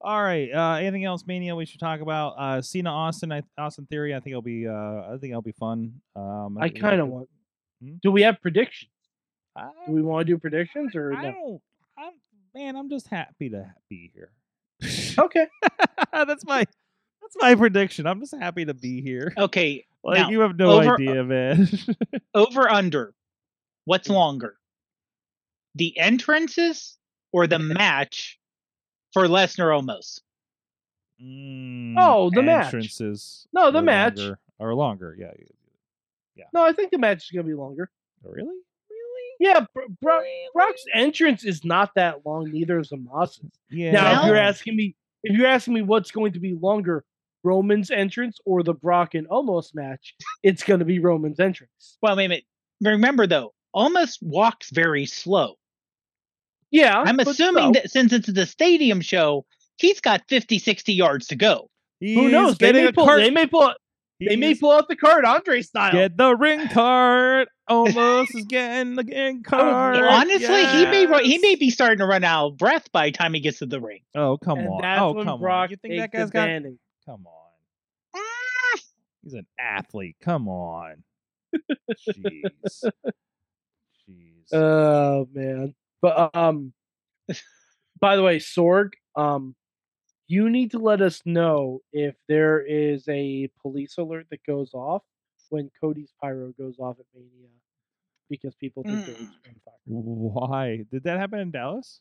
All 0.01 0.21
right. 0.21 0.49
Uh, 0.53 0.75
anything 0.75 1.05
else, 1.05 1.23
Mania? 1.25 1.55
We 1.55 1.65
should 1.65 1.79
talk 1.79 2.01
about 2.01 2.35
uh, 2.37 2.61
Cena 2.61 2.91
Austin. 2.91 3.31
I, 3.31 3.41
Austin 3.57 3.85
Theory. 3.87 4.13
I 4.13 4.19
think 4.19 4.31
it'll 4.31 4.41
be. 4.41 4.67
Uh, 4.67 4.73
I 4.73 5.17
think 5.19 5.31
it'll 5.31 5.41
be 5.41 5.53
fun. 5.53 5.93
Um, 6.15 6.57
I 6.59 6.69
kind 6.69 7.01
of 7.01 7.07
want. 7.07 7.29
Hmm? 7.83 7.95
Do 8.01 8.11
we 8.11 8.21
have 8.23 8.41
predictions? 8.41 8.91
I, 9.55 9.69
Do 9.87 9.93
we 9.93 10.01
want 10.01 10.27
to 10.27 10.33
do 10.33 10.37
predictions 10.37 10.95
or 10.95 11.13
I 11.13 11.23
no? 11.23 11.31
don't. 11.31 11.61
I'm, 11.97 12.13
man, 12.53 12.75
I'm 12.75 12.89
just 12.89 13.07
happy 13.07 13.49
to 13.49 13.73
be 13.89 14.11
here. 14.13 14.31
Okay. 15.17 15.47
that's 16.11 16.45
my. 16.45 16.65
That's 17.21 17.35
my 17.39 17.55
prediction. 17.55 18.05
I'm 18.05 18.19
just 18.19 18.35
happy 18.39 18.65
to 18.65 18.73
be 18.73 19.01
here. 19.01 19.33
Okay, 19.37 19.85
Like 20.03 20.19
now, 20.19 20.29
you 20.29 20.41
have 20.41 20.57
no 20.57 20.71
over- 20.81 20.93
idea, 20.95 21.23
man. 21.23 21.67
over 22.35 22.69
under. 22.69 23.13
What's 23.85 24.09
longer? 24.09 24.55
The 25.75 25.97
entrances 25.97 26.97
or 27.31 27.47
the 27.47 27.59
match 27.59 28.37
for 29.15 29.27
Lesnar 29.27 29.71
Omos? 29.81 30.19
Mm, 31.23 31.95
Oh, 31.97 32.29
the 32.29 32.41
match. 32.41 32.65
entrances. 32.65 33.47
No, 33.53 33.71
the 33.71 33.79
are 33.79 33.81
match. 33.81 34.17
longer- 34.17 34.39
or 34.59 34.75
longer. 34.75 35.15
Yeah. 35.17 35.31
yeah. 36.35 36.45
No, 36.53 36.61
I 36.63 36.73
think 36.73 36.91
the 36.91 36.97
match 36.97 37.23
is 37.23 37.31
gonna 37.31 37.47
be 37.47 37.53
longer. 37.53 37.89
Really? 38.23 38.49
Really? 38.89 39.31
Yeah, 39.39 39.65
Bro- 39.73 39.87
Bro- 40.01 40.23
Brock's 40.53 40.83
entrance 40.93 41.45
is 41.45 41.63
not 41.63 41.91
that 41.95 42.25
long. 42.25 42.51
Neither 42.51 42.79
is 42.79 42.89
Omos's. 42.91 43.39
Yeah. 43.69 43.91
Now, 43.91 44.21
if 44.21 44.27
you're 44.27 44.35
asking 44.37 44.75
me, 44.75 44.95
if 45.23 45.37
you're 45.37 45.47
asking 45.47 45.73
me 45.75 45.81
what's 45.83 46.11
going 46.11 46.33
to 46.33 46.39
be 46.39 46.53
longer, 46.53 47.05
Roman's 47.43 47.91
entrance 47.91 48.39
or 48.45 48.63
the 48.63 48.73
Brock 48.73 49.13
and 49.15 49.27
Omos 49.29 49.73
match, 49.75 50.15
it's 50.43 50.63
going 50.63 50.79
to 50.79 50.85
be 50.85 50.99
Roman's 50.99 51.39
entrance. 51.39 51.97
Well, 52.01 52.15
wait 52.17 52.25
a 52.25 52.29
minute. 52.29 52.45
Remember 52.81 53.25
though, 53.27 53.53
Omos 53.75 54.17
walks 54.21 54.69
very 54.71 55.05
slow. 55.05 55.55
Yeah, 56.75 56.97
I'm 56.99 57.19
assuming 57.19 57.73
so- 57.73 57.79
that 57.79 57.91
since 57.91 58.13
it's 58.13 58.31
the 58.31 58.45
stadium 58.45 59.01
show, 59.01 59.45
he's 59.77 60.01
got 60.01 60.23
50, 60.27 60.59
60 60.59 60.93
yards 60.93 61.27
to 61.27 61.35
go. 61.35 61.69
who 61.99 62.29
knows? 62.29 62.57
They 62.57 62.67
Getting 62.67 62.83
may 62.83 62.89
a 62.89 62.93
pull. 62.93 63.05
They 63.07 63.31
may 63.31 63.47
pull. 63.47 63.73
They 64.19 64.37
may 64.37 64.55
pull 64.55 64.71
out 64.71 64.87
the 64.87 64.95
card, 64.95 65.25
Andre 65.25 65.61
style. 65.61 65.91
Get 65.91 66.15
the 66.17 66.35
ring 66.35 66.67
card. 66.71 67.47
Omos 67.69 68.27
is 68.35 68.45
getting 68.45 68.95
the 68.95 69.03
ring 69.03 69.43
oh, 69.45 69.49
card. 69.49 69.97
Honestly, 69.97 70.65
he 70.65 70.85
may 70.85 71.23
he 71.23 71.37
may 71.39 71.55
be 71.55 71.69
starting 71.69 71.99
to 71.99 72.05
run 72.05 72.23
out 72.23 72.47
of 72.47 72.57
breath 72.57 72.91
by 72.91 73.07
the 73.07 73.11
time 73.11 73.33
he 73.33 73.39
gets 73.39 73.59
to 73.59 73.65
the 73.65 73.81
ring. 73.81 74.01
Oh 74.15 74.37
come 74.37 74.59
and 74.59 74.67
on! 74.67 74.81
that's 74.81 75.01
oh 75.01 75.13
when 75.13 75.25
come 75.25 75.39
Brock 75.39 75.63
on! 75.63 75.69
You 75.71 75.77
think 75.77 75.95
that 75.95 76.11
takes 76.11 76.23
guy's 76.23 76.29
got? 76.31 76.49
advantage. 76.49 76.79
Come 77.05 77.25
on! 77.25 77.51
Ah! 78.15 78.79
He's 79.23 79.33
an 79.33 79.47
athlete. 79.59 80.15
Come 80.21 80.47
on! 80.47 81.03
Jeez. 82.09 82.83
Jeez. 84.09 84.53
Oh 84.53 85.27
man. 85.33 85.73
But 86.05 86.35
um 86.35 86.71
by 87.99 88.15
the 88.15 88.21
way, 88.23 88.37
Sorg, 88.37 88.89
um 89.15 89.55
you 90.27 90.49
need 90.49 90.71
to 90.71 90.79
let 90.79 91.01
us 91.01 91.21
know 91.25 91.81
if 91.93 92.15
there 92.27 92.59
is 92.61 93.07
a 93.07 93.49
police 93.61 93.97
alert 93.97 94.27
that 94.31 94.43
goes 94.45 94.71
off 94.73 95.03
when 95.49 95.69
Cody's 95.81 96.11
pyro 96.21 96.51
goes 96.59 96.75
off 96.79 96.97
at 96.99 97.05
Mania 97.13 97.49
because 98.29 98.53
people 98.55 98.83
think 98.83 99.05
there 99.05 99.15
is 99.15 99.21
Mm. 99.21 99.43
gunfire. 99.43 99.73
Why 99.85 100.85
did 100.91 101.03
that 101.03 101.19
happen 101.19 101.39
in 101.39 101.51
Dallas? 101.51 101.99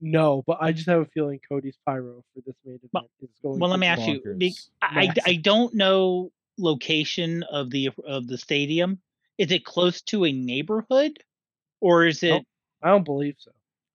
No, 0.00 0.42
but 0.46 0.58
I 0.60 0.72
just 0.72 0.86
have 0.88 1.00
a 1.00 1.06
feeling 1.06 1.40
Cody's 1.48 1.78
pyro 1.86 2.24
for 2.34 2.40
this 2.46 2.56
main 2.64 2.74
event 2.76 2.90
Well- 2.92 3.08
is 3.22 3.30
going 3.42 3.58
well, 3.58 3.68
to 3.68 3.72
let 3.72 3.80
me 3.80 3.86
ask 3.86 4.06
you, 4.06 4.20
Bonkers. 4.20 4.68
I, 4.82 4.86
I- 4.86 5.06
Massive. 5.08 5.22
I 5.26 5.34
don't 5.36 5.74
know 5.74 6.30
location 6.58 7.42
of 7.44 7.70
the 7.70 7.90
of 8.06 8.26
the 8.28 8.36
stadium. 8.38 8.98
Is 9.38 9.50
it 9.52 9.64
close 9.64 10.02
to 10.02 10.24
a 10.26 10.32
neighborhood, 10.32 11.18
or 11.80 12.04
is 12.06 12.22
it? 12.22 12.30
Nope. 12.30 12.44
I 12.82 12.90
don't 12.90 13.04
believe 13.04 13.36
so. 13.38 13.50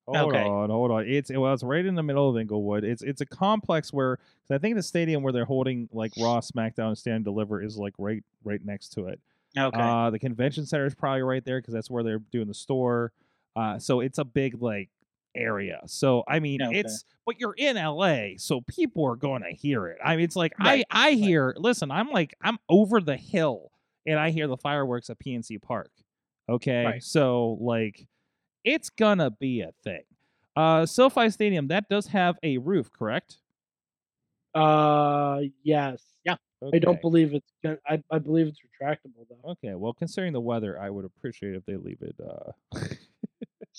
Hold 0.07 0.33
Okay. 0.33 0.45
on, 0.45 0.69
hold 0.69 0.89
on. 0.91 1.05
It's 1.05 1.29
well, 1.29 1.53
it's 1.53 1.63
right 1.63 1.85
in 1.85 1.95
the 1.95 2.03
middle 2.03 2.29
of 2.29 2.37
Inglewood. 2.37 2.85
It's 2.85 3.01
it's 3.01 3.19
a 3.19 3.25
complex 3.25 3.91
where 3.91 4.19
I 4.49 4.57
think 4.57 4.75
the 4.75 4.83
stadium 4.83 5.21
where 5.21 5.33
they're 5.33 5.43
holding 5.45 5.89
like 5.91 6.13
Raw, 6.17 6.39
SmackDown, 6.39 6.87
and 6.89 6.97
Stand 6.97 7.15
and 7.17 7.25
Deliver 7.25 7.61
is 7.61 7.77
like 7.77 7.93
right 7.97 8.23
right 8.45 8.63
next 8.63 8.93
to 8.93 9.07
it. 9.07 9.19
Okay. 9.57 9.77
Uh, 9.77 10.09
the 10.09 10.19
convention 10.19 10.65
center 10.65 10.85
is 10.85 10.95
probably 10.95 11.23
right 11.23 11.43
there 11.43 11.59
because 11.59 11.73
that's 11.73 11.89
where 11.89 12.03
they're 12.03 12.19
doing 12.31 12.47
the 12.47 12.53
store. 12.53 13.11
Uh, 13.55 13.79
so 13.79 13.99
it's 13.99 14.17
a 14.17 14.23
big 14.23 14.61
like 14.61 14.89
area. 15.35 15.81
So 15.87 16.23
I 16.25 16.39
mean, 16.39 16.61
Okay. 16.61 16.79
it's 16.79 17.03
but 17.25 17.37
you're 17.41 17.55
in 17.57 17.75
LA, 17.75 18.37
so 18.37 18.61
people 18.61 19.03
are 19.05 19.17
going 19.17 19.41
to 19.43 19.49
hear 19.51 19.87
it. 19.87 19.97
I 20.03 20.15
mean, 20.15 20.23
it's 20.23 20.37
like 20.37 20.53
Right, 20.57 20.85
I 20.89 21.09
I 21.09 21.11
hear. 21.15 21.53
Listen, 21.57 21.91
I'm 21.91 22.11
like 22.11 22.33
I'm 22.41 22.59
over 22.69 23.01
the 23.01 23.17
hill 23.17 23.71
and 24.05 24.17
I 24.17 24.29
hear 24.29 24.47
the 24.47 24.55
fireworks 24.57 25.09
at 25.09 25.19
PNC 25.19 25.61
Park. 25.61 25.91
Okay, 26.47 26.85
Right. 26.85 27.03
so 27.03 27.57
like 27.59 28.07
it's 28.67 28.89
gonna 28.89 29.31
be 29.31 29.61
a 29.61 29.71
thing. 29.83 30.03
Uh, 30.55 30.85
SoFi 30.85 31.29
Stadium 31.29 31.69
that 31.69 31.87
does 31.89 32.07
have 32.07 32.37
a 32.43 32.57
roof, 32.57 32.91
correct? 32.91 33.37
Uh 34.53 35.41
yes. 35.63 36.03
Yeah. 36.25 36.35
I 36.73 36.79
don't 36.79 36.99
believe 37.01 37.33
it's 37.33 37.51
gonna 37.63 37.77
I, 37.87 38.03
I 38.11 38.19
believe 38.19 38.47
it's 38.47 38.59
retractable 38.59 39.25
though. 39.29 39.51
Okay, 39.51 39.75
well, 39.75 39.93
considering 39.93 40.33
the 40.33 40.41
weather, 40.41 40.79
I 40.79 40.89
would 40.89 41.05
appreciate 41.05 41.55
if 41.55 41.65
they 41.65 41.77
leave 41.77 42.01
it. 42.01 42.15
Uh... 42.19 42.79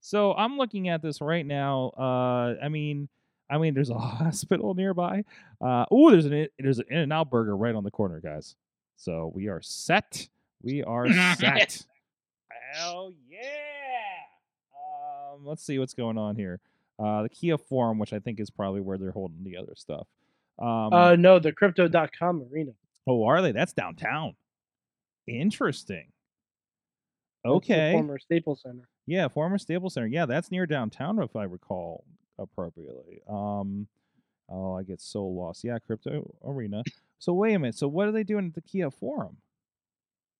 so 0.00 0.32
I'm 0.34 0.56
looking 0.56 0.88
at 0.88 1.02
this 1.02 1.20
right 1.20 1.44
now. 1.44 1.92
Uh, 1.98 2.54
I 2.62 2.68
mean, 2.68 3.08
I 3.50 3.58
mean, 3.58 3.74
there's 3.74 3.90
a 3.90 3.94
hospital 3.98 4.74
nearby. 4.74 5.24
Uh, 5.60 5.84
oh, 5.90 6.10
there's 6.10 6.26
an 6.26 6.46
there's 6.58 6.78
an 6.78 6.86
In-N-Out 6.88 7.30
Burger 7.30 7.56
right 7.56 7.74
on 7.74 7.84
the 7.84 7.90
corner, 7.90 8.20
guys. 8.20 8.54
So 8.96 9.30
we 9.34 9.48
are 9.48 9.60
set. 9.60 10.28
We 10.62 10.82
are 10.84 11.12
set. 11.36 11.84
Hell 12.72 13.12
yeah! 13.28 14.11
Um, 15.32 15.44
let's 15.44 15.64
see 15.64 15.78
what's 15.78 15.94
going 15.94 16.18
on 16.18 16.36
here. 16.36 16.60
Uh, 16.98 17.22
the 17.22 17.28
Kia 17.28 17.58
Forum, 17.58 17.98
which 17.98 18.12
I 18.12 18.18
think 18.18 18.38
is 18.40 18.50
probably 18.50 18.80
where 18.80 18.98
they're 18.98 19.10
holding 19.12 19.42
the 19.44 19.56
other 19.56 19.74
stuff. 19.74 20.06
Um, 20.58 20.92
Uh 20.92 21.16
no, 21.16 21.38
the 21.38 21.52
crypto.com 21.52 22.48
arena. 22.52 22.72
Oh, 23.06 23.24
are 23.24 23.42
they? 23.42 23.52
That's 23.52 23.72
downtown. 23.72 24.34
Interesting. 25.26 26.06
Okay. 27.44 27.92
former 27.92 28.18
Staples 28.18 28.62
Center. 28.62 28.86
Yeah, 29.06 29.26
former 29.28 29.58
Staples 29.58 29.94
Center. 29.94 30.06
Yeah, 30.06 30.26
that's 30.26 30.50
near 30.50 30.66
downtown 30.66 31.20
if 31.20 31.34
I 31.34 31.44
recall 31.44 32.04
appropriately. 32.38 33.22
Um 33.28 33.88
oh, 34.48 34.74
I 34.76 34.82
get 34.82 35.00
so 35.00 35.24
lost. 35.24 35.64
Yeah, 35.64 35.78
crypto 35.78 36.34
arena. 36.44 36.82
So 37.18 37.32
wait 37.32 37.54
a 37.54 37.58
minute. 37.58 37.76
So 37.76 37.88
what 37.88 38.08
are 38.08 38.12
they 38.12 38.24
doing 38.24 38.46
at 38.46 38.54
the 38.54 38.60
Kia 38.60 38.90
Forum? 38.90 39.36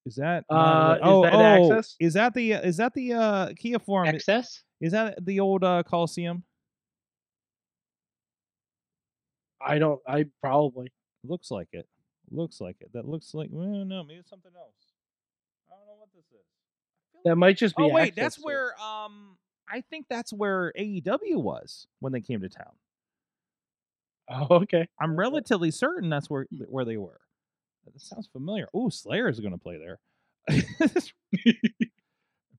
Is 0.04 0.16
that 0.16 0.44
Uh, 0.50 0.54
not- 0.56 0.94
is 0.96 1.00
oh, 1.04 1.22
that 1.22 1.32
oh, 1.34 1.40
Access? 1.72 1.96
Is 2.00 2.14
that 2.14 2.34
the 2.34 2.52
is 2.52 2.76
that 2.78 2.92
the 2.94 3.12
uh 3.12 3.52
Kia 3.56 3.78
Forum? 3.78 4.08
access? 4.08 4.62
Is 4.80 4.92
that 4.92 5.24
the 5.24 5.38
old 5.40 5.62
uh 5.64 5.82
Coliseum? 5.84 6.42
I 9.64 9.78
don't 9.78 10.00
I 10.06 10.26
probably 10.40 10.88
Looks 11.24 11.52
like 11.52 11.68
it. 11.72 11.86
Looks 12.32 12.60
like 12.60 12.76
it. 12.80 12.92
That 12.94 13.06
looks 13.06 13.32
like 13.32 13.48
well, 13.52 13.84
no, 13.84 14.02
maybe 14.02 14.18
it's 14.18 14.30
something 14.30 14.50
else. 14.56 14.74
I 15.70 15.76
don't 15.76 15.86
know 15.86 16.00
what 16.00 16.08
this 16.14 16.24
is. 16.32 16.44
That 17.24 17.36
might 17.36 17.56
just 17.56 17.76
be 17.76 17.84
Oh 17.84 17.88
wait, 17.88 18.08
Access, 18.08 18.16
that's 18.24 18.36
so- 18.36 18.42
where 18.42 18.74
um 18.82 19.36
I 19.72 19.80
think 19.82 20.06
that's 20.10 20.32
where 20.32 20.72
AEW 20.76 21.36
was 21.40 21.86
when 22.00 22.12
they 22.12 22.20
came 22.20 22.40
to 22.42 22.48
town. 22.48 22.72
Oh, 24.28 24.56
okay. 24.62 24.88
I'm 25.00 25.16
relatively 25.16 25.70
certain 25.70 26.10
that's 26.10 26.28
where 26.28 26.46
where 26.68 26.84
they 26.84 26.96
were. 26.96 27.20
That 27.84 28.00
sounds 28.00 28.28
familiar. 28.32 28.68
Oh, 28.72 28.88
Slayer 28.88 29.28
is 29.28 29.40
going 29.40 29.52
to 29.52 29.58
play 29.58 29.78
there. 29.78 29.98
Apparently. 30.48 31.12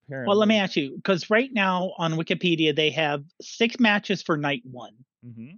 Well, 0.10 0.36
let 0.36 0.50
me 0.50 0.58
ask 0.58 0.76
you, 0.76 0.96
because 0.98 1.30
right 1.30 1.50
now 1.52 1.94
on 1.98 2.14
Wikipedia 2.14 2.76
they 2.76 2.92
have 2.92 3.24
six 3.42 3.80
matches 3.80 4.22
for 4.22 4.36
night 4.38 4.62
one. 4.70 4.94
Mhm. 5.26 5.58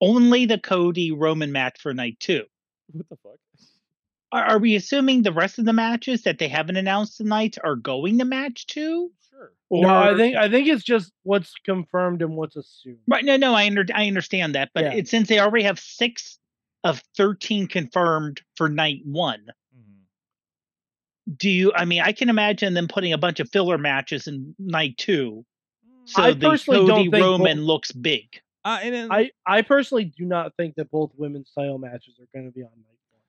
Only 0.00 0.44
the 0.44 0.58
Cody 0.58 1.12
Roman 1.12 1.52
match 1.52 1.80
for 1.80 1.94
night 1.94 2.18
two. 2.18 2.44
What 2.92 3.08
the 3.08 3.16
fuck? 3.22 3.38
Are, 4.32 4.42
are 4.44 4.58
we 4.58 4.74
assuming 4.74 5.22
the 5.22 5.32
rest 5.32 5.58
of 5.60 5.64
the 5.64 5.72
matches 5.72 6.22
that 6.22 6.38
they 6.38 6.48
haven't 6.48 6.76
announced 6.76 7.16
tonight 7.16 7.56
are 7.62 7.76
going 7.76 8.18
to 8.18 8.24
match 8.24 8.66
two? 8.66 9.12
Sure. 9.30 9.52
Or 9.70 9.82
no, 9.82 9.94
I 9.96 10.16
think 10.16 10.36
I 10.36 10.50
think 10.50 10.66
it's 10.68 10.84
just 10.84 11.12
what's 11.22 11.54
confirmed 11.64 12.20
and 12.22 12.36
what's 12.36 12.56
assumed. 12.56 12.98
right? 13.06 13.24
No, 13.24 13.36
no, 13.36 13.54
I 13.54 13.66
under, 13.66 13.86
I 13.94 14.08
understand 14.08 14.56
that, 14.56 14.70
but 14.74 14.84
Yeah. 14.84 14.94
it, 14.94 15.08
since 15.08 15.28
they 15.28 15.38
already 15.38 15.64
have 15.64 15.78
six 15.78 16.38
of 16.84 17.02
thirteen 17.16 17.66
confirmed 17.66 18.40
for 18.56 18.68
night 18.68 19.00
one, 19.04 19.46
Mhm. 19.76 21.36
do 21.38 21.50
you? 21.50 21.72
I 21.74 21.84
mean, 21.84 22.02
I 22.02 22.12
can 22.12 22.28
imagine 22.28 22.74
them 22.74 22.88
putting 22.88 23.12
a 23.12 23.18
bunch 23.18 23.40
of 23.40 23.48
filler 23.50 23.78
matches 23.78 24.26
in 24.28 24.54
night 24.58 24.96
two, 24.98 25.44
so 26.04 26.22
I 26.22 26.32
the 26.32 26.56
Cody 26.66 26.86
don't 26.86 27.10
think 27.10 27.24
Roman 27.24 27.58
both- 27.58 27.66
looks 27.66 27.92
big. 27.92 28.40
Uh, 28.64 28.78
and 28.82 28.94
then, 28.94 29.12
I 29.12 29.30
I 29.46 29.62
personally 29.62 30.04
do 30.04 30.24
not 30.24 30.54
think 30.56 30.74
that 30.76 30.90
both 30.90 31.12
women's 31.16 31.50
title 31.52 31.78
matches 31.78 32.18
are 32.20 32.26
going 32.34 32.46
to 32.46 32.52
be 32.52 32.62
on 32.62 32.70
night 32.70 32.98
one. 33.10 33.20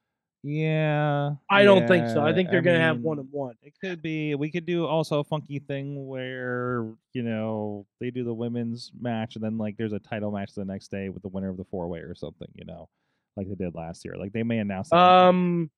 Yeah. 0.43 1.35
I 1.49 1.63
don't 1.63 1.87
think 1.87 2.07
so. 2.07 2.21
I 2.23 2.31
think 2.33 2.49
they're 2.51 2.61
gonna 2.61 2.79
have 2.79 3.01
one 3.01 3.19
and 3.19 3.29
one. 3.31 3.55
It 3.63 3.73
could 3.81 4.01
be. 4.01 4.35
We 4.35 4.49
could 4.51 4.65
do 4.65 4.85
also 4.85 5.19
a 5.19 5.23
funky 5.23 5.59
thing 5.59 6.07
where 6.07 6.85
you 7.13 7.23
know 7.23 7.85
they 7.99 8.11
do 8.11 8.23
the 8.23 8.33
women's 8.33 8.91
match 8.99 9.35
and 9.35 9.43
then 9.43 9.57
like 9.57 9.75
there's 9.77 9.91
a 9.93 9.99
title 9.99 10.31
match 10.31 10.53
the 10.53 10.63
next 10.65 10.89
day 10.91 11.09
with 11.09 11.23
the 11.23 11.29
winner 11.29 11.49
of 11.49 11.57
the 11.57 11.65
four 11.65 11.87
way 11.87 11.99
or 11.99 12.13
something. 12.15 12.47
You 12.53 12.63
know, 12.65 12.87
like 13.37 13.47
they 13.49 13.55
did 13.55 13.75
last 13.75 14.05
year. 14.05 14.15
Like 14.17 14.33
they 14.33 14.43
may 14.43 14.59
announce. 14.59 14.89
that. 14.89 14.97
Um, 14.97 15.69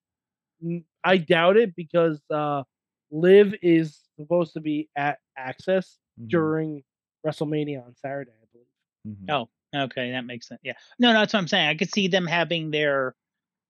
I 1.04 1.18
doubt 1.18 1.56
it 1.56 1.74
because 1.76 2.20
uh, 2.30 2.62
Liv 3.10 3.54
is 3.62 4.00
supposed 4.18 4.54
to 4.54 4.60
be 4.60 4.88
at 4.96 5.18
Access 5.36 5.98
Mhm, 6.20 6.28
during 6.28 6.84
WrestleMania 7.24 7.84
on 7.84 7.94
Saturday, 7.94 8.32
I 8.32 8.46
believe. 8.52 9.18
mhm. 9.28 9.48
Oh, 9.74 9.84
okay, 9.84 10.10
that 10.12 10.24
makes 10.24 10.48
sense. 10.48 10.60
Yeah. 10.64 10.72
No, 10.98 11.12
no, 11.12 11.20
that's 11.20 11.32
what 11.32 11.38
I'm 11.40 11.48
saying. 11.48 11.68
I 11.68 11.74
could 11.76 11.92
see 11.92 12.08
them 12.08 12.26
having 12.26 12.70
their 12.70 13.14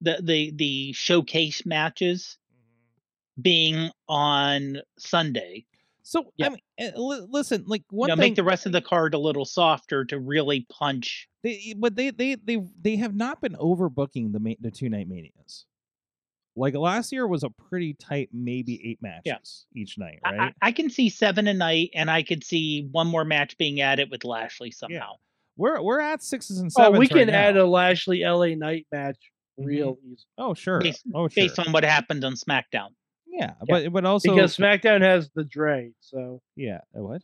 the 0.01 0.19
the 0.23 0.51
the 0.53 0.93
showcase 0.93 1.67
matches 1.67 2.39
being 3.41 3.91
on 4.09 4.79
Sunday. 4.99 5.67
So 6.09 6.33
Yeah. 6.39 6.47
I 6.47 6.49
mean, 6.49 6.93
uh, 6.97 6.99
listen, 7.29 7.65
like 7.67 7.83
one 7.91 8.09
you 8.09 8.17
know, 8.17 8.21
thing 8.23 8.31
make 8.31 8.37
the 8.37 8.43
rest 8.43 8.65
of 8.65 8.73
the 8.73 8.81
card 8.81 9.13
a 9.13 9.19
little 9.19 9.45
softer 9.45 10.07
to 10.07 10.19
really 10.19 10.67
punch. 10.71 11.29
they, 11.43 11.75
but 11.77 11.97
they 11.97 12.09
they 12.11 12.35
they 12.37 12.63
they 12.81 12.97
have 12.97 13.15
not 13.15 13.43
been 13.43 13.55
overbooking 13.57 14.33
the 14.33 14.41
ma- 14.41 14.55
the 14.59 14.71
two 14.71 14.89
night 14.89 15.07
manias. 15.07 15.67
Like 16.57 16.75
last 16.75 17.13
year 17.13 17.27
was 17.27 17.45
a 17.45 17.51
pretty 17.51 17.93
tight, 17.93 18.31
maybe 18.33 18.81
eight 18.89 19.01
matches 19.03 19.67
each 19.77 19.99
night, 19.99 20.19
right? 20.25 20.55
I, 20.63 20.69
I 20.69 20.73
can 20.73 20.89
see 20.89 21.11
seven 21.11 21.47
a 21.47 21.53
night, 21.55 21.91
and 21.95 22.11
I 22.11 22.23
could 22.23 22.43
see 22.43 22.89
one 22.91 23.07
more 23.07 23.25
match 23.25 23.59
being 23.59 23.81
added 23.83 24.11
with 24.11 24.25
Lashley 24.25 24.71
somehow. 24.71 25.13
we're 25.59 25.81
we're 25.83 26.01
at 26.01 26.23
sixes 26.23 26.59
and 26.59 26.73
Oh, 26.77 26.85
sevens. 26.85 26.99
we 26.99 27.05
right 27.05 27.11
can 27.27 27.31
add 27.31 27.55
now. 27.55 27.65
a 27.65 27.67
Lashley 27.67 28.25
LA 28.25 28.55
Knight 28.55 28.87
match 28.91 29.19
real 29.59 29.99
easy 30.11 30.25
Oh 30.39 30.55
sure. 30.55 30.81
Based- 30.81 31.05
oh 31.15 31.29
sure. 31.29 31.45
Based 31.45 31.59
on 31.59 31.71
what 31.71 31.85
happened 31.85 32.25
on 32.25 32.33
SmackDown. 32.33 32.89
Yeah, 33.39 33.53
but 33.69 33.93
but 33.93 34.05
also 34.05 34.35
because 34.35 34.57
SmackDown 34.57 35.03
has 35.03 35.31
the 35.35 35.45
Dre. 35.45 35.93
So 36.01 36.41
yeah. 36.57 36.81
uh, 36.97 37.03
What? 37.03 37.23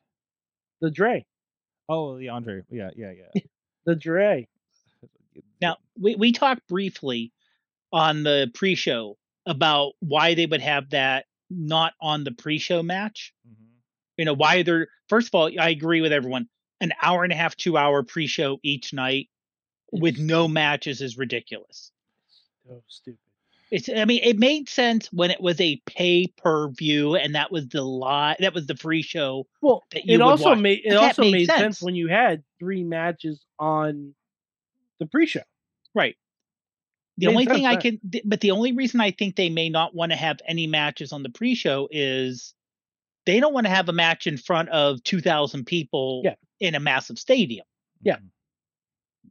the 0.81 0.91
Dre, 0.91 1.25
Oh, 1.89 2.19
the 2.19 2.29
Andre. 2.31 2.63
Yeah, 2.71 2.91
yeah, 2.97 3.13
yeah. 3.35 3.43
the 3.87 3.97
Dre. 3.97 4.49
Now, 5.61 5.77
we, 6.01 6.15
we 6.17 6.33
talked 6.33 6.67
briefly 6.69 7.33
on 7.93 8.23
the 8.23 8.51
pre 8.55 8.75
show 8.75 9.17
about 9.47 9.93
why 10.01 10.35
they 10.35 10.47
would 10.47 10.61
have 10.63 10.91
that 10.91 11.27
not 11.51 11.93
on 12.01 12.25
the 12.25 12.33
pre 12.33 12.59
show 12.59 12.83
match. 12.83 13.33
Mhm. 13.49 13.67
You 14.17 14.25
know, 14.25 14.35
why 14.35 14.63
they're, 14.63 14.89
first 15.09 15.29
of 15.29 15.35
all, 15.35 15.51
I 15.61 15.71
agree 15.71 16.01
with 16.01 16.13
everyone. 16.13 16.49
An 16.81 16.93
hour 17.03 17.25
and 17.25 17.33
a 17.33 17.37
half, 17.37 17.57
two 17.57 17.77
hour 17.77 18.03
pre 18.03 18.27
show 18.27 18.59
each 18.63 18.93
night 18.93 19.29
with 19.93 20.19
no 20.19 20.49
matches 20.49 21.01
is 21.01 21.17
ridiculous. 21.19 21.91
so 22.67 22.83
stupid. 22.89 23.19
It's, 23.71 23.89
I 23.89 24.05
mean, 24.05 24.21
it 24.23 24.39
made 24.39 24.69
sense 24.69 25.13
when 25.13 25.31
it 25.31 25.41
was 25.41 25.61
a 25.61 25.77
pay 25.87 26.27
per 26.37 26.69
view 26.69 27.17
and 27.17 27.35
that 27.35 27.51
was 27.51 27.67
the 27.69 27.83
live, 27.83 28.37
that 28.41 28.55
was 28.55 28.67
the 28.67 28.77
free 28.77 29.03
show. 29.03 29.47
Well, 29.63 29.83
that 29.93 30.05
you 30.05 30.15
it 30.15 30.21
also 30.21 30.51
watch. 30.51 30.59
made 30.59 30.81
it 30.85 30.91
That 30.91 30.99
also 31.03 31.23
made 31.23 31.33
made 31.33 31.47
sense. 31.47 31.59
sense. 31.61 31.83
when 31.83 31.95
you 31.95 32.09
had 32.09 32.45
three 32.61 32.85
matches 32.85 33.45
on 33.59 34.15
the 35.01 35.07
pre-show. 35.07 35.41
Right. 35.95 36.17
The 37.19 37.27
only 37.29 37.45
sense 37.47 37.57
thing 37.57 37.67
I 37.67 37.77
can, 37.77 38.01
th- 38.11 38.25
but 38.27 38.41
the 38.41 38.51
only 38.53 38.73
reason 38.73 39.01
I 39.01 39.11
think 39.13 39.37
they 39.37 39.49
may 39.49 39.69
not 39.71 39.95
want 39.95 40.13
to 40.13 40.17
have 40.17 40.39
any 40.47 40.67
matches 40.67 41.13
on 41.13 41.23
the 41.23 41.31
pre-show 41.31 41.89
is 41.91 42.55
they 43.27 43.41
don't 43.41 43.55
want 43.55 43.67
to 43.67 43.71
have 43.71 43.89
a 43.89 43.93
match 43.93 44.27
in 44.27 44.37
front 44.37 44.69
of 44.69 45.03
2,000 45.05 45.65
people 45.65 46.23
Yeah. 46.25 46.35
in 46.61 46.75
a 46.75 46.81
massive 46.81 47.19
stadium. 47.19 47.65
Yeah. 48.03 48.17
Mhm. 48.17 49.31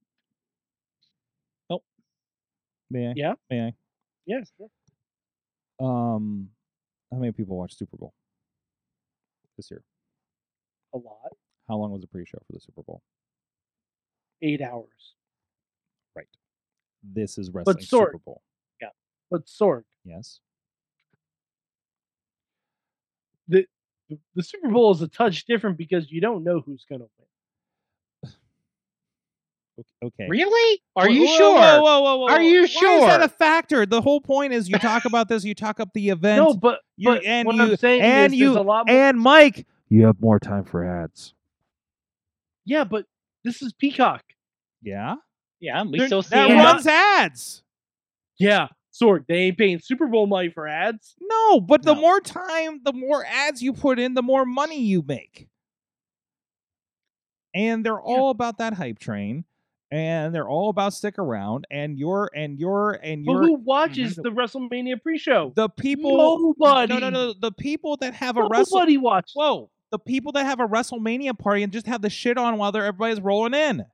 Oh. 1.70 1.84
May 2.90 3.10
I? 3.10 3.14
Yeah. 3.16 3.34
May 3.50 3.74
Yes, 4.26 4.52
sure. 4.58 4.70
Um, 5.80 6.50
how 7.12 7.18
many 7.18 7.32
people 7.32 7.58
watched 7.58 7.78
Super 7.78 7.98
Bowl 7.98 8.14
this 9.58 9.70
year? 9.72 9.84
a 10.94 10.98
lot. 10.98 11.32
How 11.68 11.76
long 11.76 11.92
was 11.92 12.02
the 12.02 12.08
pre-show 12.08 12.38
for 12.46 12.54
the 12.54 12.60
Super 12.60 12.84
Bowl? 12.84 13.02
Eight 14.44 14.62
hours. 14.62 15.16
Right. 16.16 16.28
This 17.02 17.38
is 17.40 17.50
wrestling 17.52 17.78
Sorg- 17.78 17.88
Super 18.12 18.18
Bowl. 18.24 18.42
Yeah, 18.82 18.90
but 19.32 19.46
Sorg, 19.48 19.84
Yes. 20.06 20.40
the 23.48 23.66
the 24.36 24.44
Super 24.44 24.70
Bowl 24.70 24.92
is 24.92 25.02
a 25.02 25.08
touch 25.08 25.46
different 25.46 25.78
because 25.78 26.12
you 26.12 26.22
don't 26.22 26.44
know 26.44 26.60
who's 26.62 26.86
gonna 26.88 27.06
win. 27.18 27.28
O- 29.80 30.08
Okay. 30.08 30.28
Really? 30.30 30.82
Are 30.96 31.06
Whoa, 31.08 31.12
you 31.14 31.26
whoa, 31.28 31.38
sure? 31.38 31.56
Whoa, 31.56 31.82
whoa, 31.82 32.02
whoa, 32.02 32.16
whoa, 32.18 32.26
Are 32.28 32.32
whoa. 32.38 32.38
you 32.40 32.62
Why 32.62 32.98
is 32.98 33.06
that 33.06 33.24
a 33.24 33.30
factor? 33.30 33.86
The 33.86 34.02
whole 34.02 34.22
point 34.22 34.54
is 34.54 34.70
you 34.70 34.78
talk 34.78 35.06
about 35.06 35.30
this, 35.30 35.44
you 35.44 35.56
talk 35.56 35.80
up 35.80 35.90
the 35.94 36.10
event, 36.10 36.38
No, 36.44 36.54
but, 36.54 36.80
you, 36.98 37.10
but 37.10 37.26
and 37.26 37.46
what 37.48 37.56
you, 37.56 37.62
I'm 37.64 37.76
saying 37.78 38.02
and 38.02 38.34
is 38.34 38.40
you, 38.40 38.46
there's 38.48 38.58
a 38.58 38.62
lot 38.62 38.88
more. 38.88 38.96
and 38.96 39.20
Mike, 39.20 39.66
you 39.90 40.06
have 40.06 40.20
more 40.22 40.40
time 40.40 40.64
for 40.66 40.84
ads. 40.86 41.34
yeah, 42.66 42.84
but 42.84 43.06
this 43.44 43.62
is 43.62 43.74
Peacock. 43.74 44.24
Yeah, 44.82 45.16
Yeah, 45.60 45.84
we 45.84 45.98
They're- 45.98 46.08
still 46.08 46.24
see 46.24 46.36
that 46.36 46.50
Yeah. 46.50 46.62
it. 46.62 46.64
runs 46.66 46.86
ads. 46.88 47.64
Yeah, 48.38 48.68
Sorg, 48.94 49.26
they 49.28 49.36
ain't 49.36 49.58
paying 49.58 49.80
Super 49.80 50.08
Bowl 50.08 50.28
money 50.28 50.50
for 50.50 50.68
ads. 50.68 51.16
No, 51.22 51.60
but 51.62 51.82
the 51.84 51.96
more 51.96 52.20
time, 52.20 52.82
the 52.84 52.94
more 52.94 53.26
ads 53.26 53.62
you 53.62 53.74
put 53.74 53.98
in, 53.98 54.14
the 54.14 54.22
more 54.22 54.46
money 54.46 54.82
you 54.82 55.02
make. 55.08 55.48
And 57.56 57.86
they're 57.86 58.02
all 58.02 58.30
about 58.30 58.58
that 58.58 58.74
hype 58.74 58.98
train, 59.00 59.46
and 59.94 60.34
they're 60.34 60.50
all 60.50 60.70
about 60.70 60.94
stick 60.94 61.20
around. 61.20 61.66
And 61.70 62.00
you're 62.00 62.30
and 62.36 62.58
you're 62.60 62.94
and 63.04 63.24
But 63.26 63.32
you're 63.32 63.42
who 63.44 63.54
watches 63.56 64.16
the 64.16 64.32
WrestleMania 64.32 65.02
pre-show? 65.02 65.54
the 65.56 65.70
people. 65.70 66.18
Nobody. 66.58 66.92
No, 66.92 67.00
no, 67.00 67.10
no. 67.10 67.34
The 67.34 67.52
people 67.52 67.98
that 67.98 68.16
have 68.16 68.38
a 68.38 68.48
wrestle. 68.50 68.80
Nobody 68.80 68.98
watches. 68.98 69.34
Whoa, 69.36 69.70
the 69.92 70.00
people 70.00 70.32
that 70.32 70.46
have 70.46 70.60
a 70.60 70.68
WrestleMania 70.68 71.38
party 71.38 71.62
and 71.62 71.72
just 71.72 71.86
have 71.86 72.02
the 72.02 72.10
shit 72.10 72.38
on 72.38 72.58
while 72.58 72.72
they're 72.72 72.86
everybody's 72.86 73.22
rolling 73.22 73.54
in. 73.54 73.86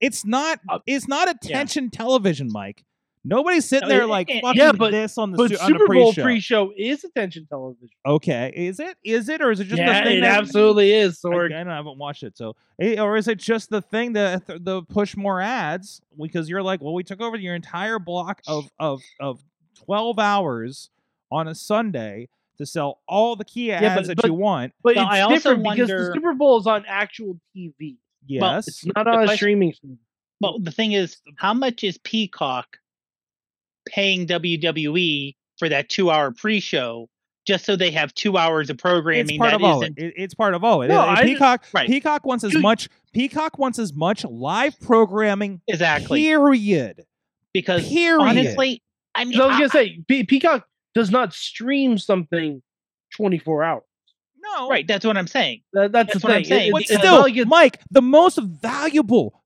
It's 0.00 0.24
not. 0.24 0.60
Uh, 0.66 0.78
it's 0.86 1.06
not 1.06 1.28
attention 1.28 1.90
television, 1.90 2.48
Mike. 2.50 2.84
Nobody's 3.22 3.66
sitting 3.68 3.88
No, 3.88 3.94
there 3.94 4.02
it- 4.04 4.08
like 4.08 4.30
it- 4.30 4.40
fucking 4.42 4.58
Yeah, 4.60 4.72
but- 4.72 4.92
this 4.92 5.18
on 5.18 5.30
the, 5.32 5.36
But 5.36 5.50
su- 5.50 5.58
on 5.58 5.72
the 5.72 5.78
Super 5.78 5.92
Bowl 5.94 6.12
pre-show. 6.12 6.22
pre-show 6.22 6.72
is 6.76 7.04
attention 7.04 7.46
television. 7.46 7.88
Okay, 8.06 8.50
is 8.56 8.80
it? 8.80 8.96
Is 9.04 9.28
it, 9.28 9.42
or 9.42 9.50
is 9.50 9.60
it 9.60 9.64
just 9.64 9.78
yeah, 9.78 10.00
the 10.02 10.08
thing 10.08 10.18
it 10.18 10.20
that 10.22 10.38
absolutely 10.38 10.92
is, 10.94 11.20
I, 11.24 11.28
I 11.28 11.32
Sorg. 11.32 11.48
don't- 11.50 11.68
I 11.68 11.76
haven't 11.76 11.98
watched 11.98 12.22
it, 12.22 12.38
so 12.38 12.56
eh, 12.80 12.98
or 12.98 13.16
is 13.18 13.28
it 13.28 13.38
just 13.38 13.68
the 13.68 13.82
thing 13.82 14.14
that 14.14 14.46
th- 14.46 14.60
the 14.62 14.82
push 14.84 15.16
more 15.16 15.40
ads 15.40 16.00
because 16.18 16.48
you're 16.48 16.62
like, 16.62 16.80
well, 16.80 16.94
we 16.94 17.02
took 17.04 17.20
over 17.20 17.36
your 17.36 17.54
entire 17.54 17.98
block 17.98 18.40
of 18.46 18.70
of 18.78 19.02
of 19.20 19.42
twelve 19.74 20.18
hours 20.18 20.88
on 21.30 21.46
a 21.48 21.54
Sunday 21.54 22.28
to 22.56 22.64
sell 22.64 23.00
all 23.06 23.36
the 23.36 23.44
key 23.44 23.70
ads 23.70 23.82
Yeah, 23.82 23.94
but- 23.96 24.06
that 24.06 24.16
but- 24.16 24.26
you 24.26 24.34
want. 24.34 24.72
But 24.82 24.96
No, 24.96 25.02
it's 25.02 25.10
I 25.10 25.20
also 25.20 25.34
different 25.34 25.62
because 25.64 25.88
the 25.88 25.94
wonder- 25.94 26.12
Super 26.14 26.34
Bowl 26.34 26.58
is 26.58 26.66
on 26.66 26.84
actual 26.88 27.38
TV. 27.54 27.96
Well, 28.40 28.54
Yes, 28.56 28.68
It's 28.68 28.86
not 28.86 29.06
on 29.06 29.14
a 29.14 29.16
question- 29.18 29.36
streaming 29.36 29.72
service. 29.74 29.96
Well, 30.40 30.58
the 30.58 30.70
thing 30.70 30.92
is, 30.92 31.18
how 31.36 31.52
much 31.52 31.84
is 31.84 31.98
Peacock 31.98 32.78
paying 33.86 34.26
WWE 34.26 35.34
for 35.58 35.68
that 35.68 35.88
two 35.88 36.10
hour 36.10 36.30
pre 36.32 36.60
show 36.60 37.08
just 37.46 37.64
so 37.64 37.74
they 37.74 37.90
have 37.90 38.12
two 38.14 38.36
hours 38.36 38.70
of 38.70 38.78
programming. 38.78 39.20
It's 39.22 39.32
programming 39.38 39.38
part 39.38 39.50
that 39.50 39.56
of 39.56 39.62
all. 39.64 39.82
It. 39.82 39.94
isn't 39.96 39.98
It- 39.98 40.14
It's 40.22 40.34
part 40.34 40.54
of 40.54 40.62
all. 40.64 40.82
It. 40.82 40.88
No, 40.88 41.00
Eh, 41.00 41.04
I- 41.12 41.24
Peacock. 41.24 41.64
right. 41.72 41.88
Peacock 41.88 42.24
wants 42.26 42.44
as 42.44 42.54
much. 42.54 42.88
Peacock 43.12 43.58
wants 43.58 43.78
as 43.78 43.92
much 43.92 44.24
live 44.24 44.78
programming. 44.80 45.60
exactly 45.66 46.20
Period. 46.22 47.04
because 47.52 47.88
Period. 47.88 48.20
honestly, 48.22 48.82
I 49.14 49.24
mean, 49.24 49.34
So 49.38 49.44
I 49.44 49.46
was 49.46 49.56
I- 49.56 49.58
gonna 49.58 49.68
say 49.70 49.98
Pe- 50.06 50.22
Peacock 50.24 50.68
does 50.94 51.10
not 51.10 51.32
stream 51.32 51.98
something 51.98 52.62
24 53.16 53.64
hours. 53.64 53.82
no. 54.42 54.68
right, 54.68 54.86
that's 54.86 55.04
what 55.04 55.16
I'm 55.16 55.26
saying. 55.28 55.60
That, 55.72 55.92
that's, 55.92 56.12
That's 56.12 56.22
the 56.22 56.28
what 56.28 56.36
I'm 56.36 56.44
saying. 56.44 56.68
It- 56.68 56.72
But 56.72 56.82
it's 56.82 56.94
still, 56.96 57.20
like 57.20 57.32
it's- 57.32 57.46
Mike, 57.46 57.80
the 57.90 58.02
most 58.02 58.38
valuable, 58.38 59.39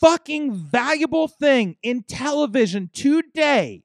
fucking 0.00 0.54
valuable 0.54 1.28
thing 1.28 1.76
in 1.82 2.02
television 2.02 2.90
today 2.92 3.82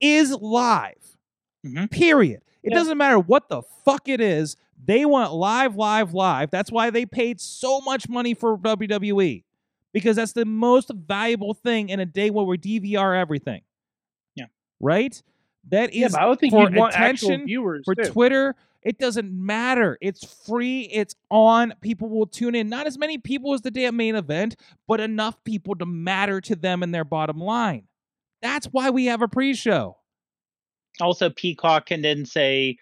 is 0.00 0.32
live. 0.32 1.16
Mhm. 1.64 1.90
Period. 1.90 2.42
It 2.62 2.72
Yeah. 2.72 2.78
doesn't 2.78 2.98
matter 2.98 3.18
what 3.18 3.48
the 3.48 3.62
fuck 3.84 4.08
it 4.08 4.20
is. 4.20 4.56
They 4.84 5.04
want 5.04 5.32
live, 5.32 5.76
live, 5.76 6.14
live. 6.14 6.50
That's 6.50 6.70
why 6.70 6.90
they 6.90 7.04
paid 7.06 7.40
so 7.40 7.80
much 7.80 8.08
money 8.08 8.34
for 8.34 8.56
WWE 8.56 9.44
because 9.92 10.16
that's 10.16 10.32
the 10.32 10.44
most 10.44 10.90
valuable 10.94 11.54
thing 11.54 11.88
in 11.88 11.98
a 12.00 12.06
day 12.06 12.30
where 12.30 12.44
we 12.44 12.56
DVR 12.58 13.14
everything. 13.14 13.62
Yeah. 14.36 14.46
Right? 14.80 15.20
That 15.70 15.90
is 15.92 16.12
yeah, 16.14 16.20
I 16.22 16.26
would 16.26 16.38
think 16.38 16.52
for 16.52 16.62
you'd 16.64 16.76
want 16.76 16.94
actual 16.94 17.28
attention, 17.28 17.46
viewers 17.46 17.82
for 17.84 17.94
too. 17.94 18.04
Twitter, 18.10 18.54
it 18.82 18.98
doesn't 18.98 19.30
matter. 19.32 19.98
It's 20.00 20.24
free. 20.46 20.82
It's 20.82 21.14
on. 21.30 21.74
People 21.80 22.08
will 22.08 22.26
tune 22.26 22.54
in. 22.54 22.68
Not 22.68 22.86
as 22.86 22.96
many 22.98 23.18
people 23.18 23.54
as 23.54 23.60
the 23.62 23.70
damn 23.70 23.96
main 23.96 24.14
event, 24.14 24.56
but 24.86 25.00
enough 25.00 25.42
people 25.44 25.74
to 25.76 25.86
matter 25.86 26.40
to 26.42 26.54
them 26.56 26.82
and 26.82 26.94
their 26.94 27.04
bottom 27.04 27.38
line. 27.38 27.88
That's 28.40 28.66
why 28.66 28.90
we 28.90 29.06
have 29.06 29.20
a 29.22 29.28
pre-show. 29.28 29.96
Also, 31.00 31.30
Peacock 31.30 31.86
can 31.86 32.02
then 32.02 32.24
say, 32.24 32.76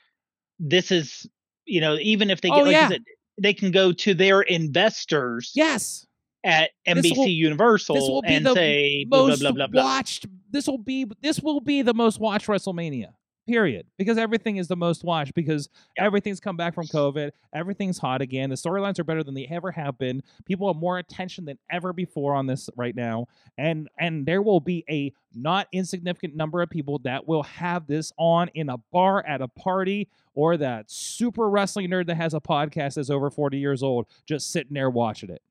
"This 0.59 0.91
is," 0.91 1.27
you 1.65 1.81
know, 1.81 1.97
even 2.01 2.31
if 2.31 2.41
they 2.41 2.49
get, 2.51 2.59
Oh, 2.59 2.63
like 2.63 2.73
yeah. 2.73 2.89
said, 2.89 3.05
they 3.41 3.53
can 3.55 3.71
go 3.71 3.93
to 3.93 4.15
their 4.15 4.41
investors 4.43 5.53
Yes, 5.55 6.07
at 6.45 6.71
This 6.87 6.97
NBC 7.07 7.17
will- 7.19 7.27
Universal 7.29 7.95
this 7.97 8.03
will 8.09 8.23
be 8.23 8.29
and 8.35 8.47
the 8.47 8.55
say, 8.55 9.05
blah, 9.05 9.19
blah, 9.19 9.29
most 9.29 9.41
blah, 9.41 9.53
blah, 9.53 9.67
blah. 9.67 9.83
watched. 9.85 10.27
this 10.51 10.67
will 10.67 10.79
be 10.79 11.07
this 11.21 11.41
will 11.41 11.61
be 11.61 11.83
the 11.83 11.93
most 11.95 12.19
watched 12.21 12.47
WrestleMania. 12.47 13.15
Period. 13.47 13.87
Because 13.97 14.19
everything 14.19 14.57
is 14.57 14.67
the 14.67 14.75
most 14.75 15.05
watched 15.05 15.35
because 15.35 15.69
everything's 15.97 16.41
come 16.41 16.57
back 16.57 16.75
from 16.75 16.87
COVID. 16.87 17.31
Everything's 17.55 17.99
hot 17.99 18.21
again. 18.21 18.51
The 18.51 18.57
storylines 18.57 18.99
are 18.99 19.05
better 19.05 19.23
than 19.23 19.35
they 19.35 19.47
ever 19.47 19.71
have 19.71 19.97
been. 19.99 20.23
People 20.45 20.67
have 20.73 20.81
more 20.81 20.99
attention 20.99 21.45
than 21.45 21.57
ever 21.71 21.93
before 21.93 22.35
on 22.35 22.47
this 22.47 22.69
right 22.77 22.97
now. 22.97 23.27
And 23.57 23.89
and 24.01 24.27
there 24.27 24.43
will 24.43 24.59
be 24.59 24.85
a 24.91 25.13
not 25.33 25.69
insignificant 25.73 26.35
number 26.35 26.61
of 26.61 26.71
people 26.71 26.99
that 27.01 27.29
will 27.29 27.45
have 27.45 27.87
this 27.87 28.13
on 28.19 28.49
in 28.55 28.69
a 28.69 28.79
bar 28.93 29.25
at 29.25 29.41
a 29.41 29.49
party 29.49 30.09
or 30.35 30.57
that 30.57 30.91
super 30.91 31.49
wrestling 31.49 31.89
nerd 31.89 32.07
that 32.07 32.17
has 32.17 32.35
a 32.35 32.41
podcast 32.41 32.95
that's 32.95 33.11
over 33.11 33.31
40 33.31 33.59
years 33.59 33.81
old 33.83 34.07
just 34.27 34.51
sitting 34.51 34.75
there 34.75 34.91
watching 34.91 35.31
it. 35.31 35.43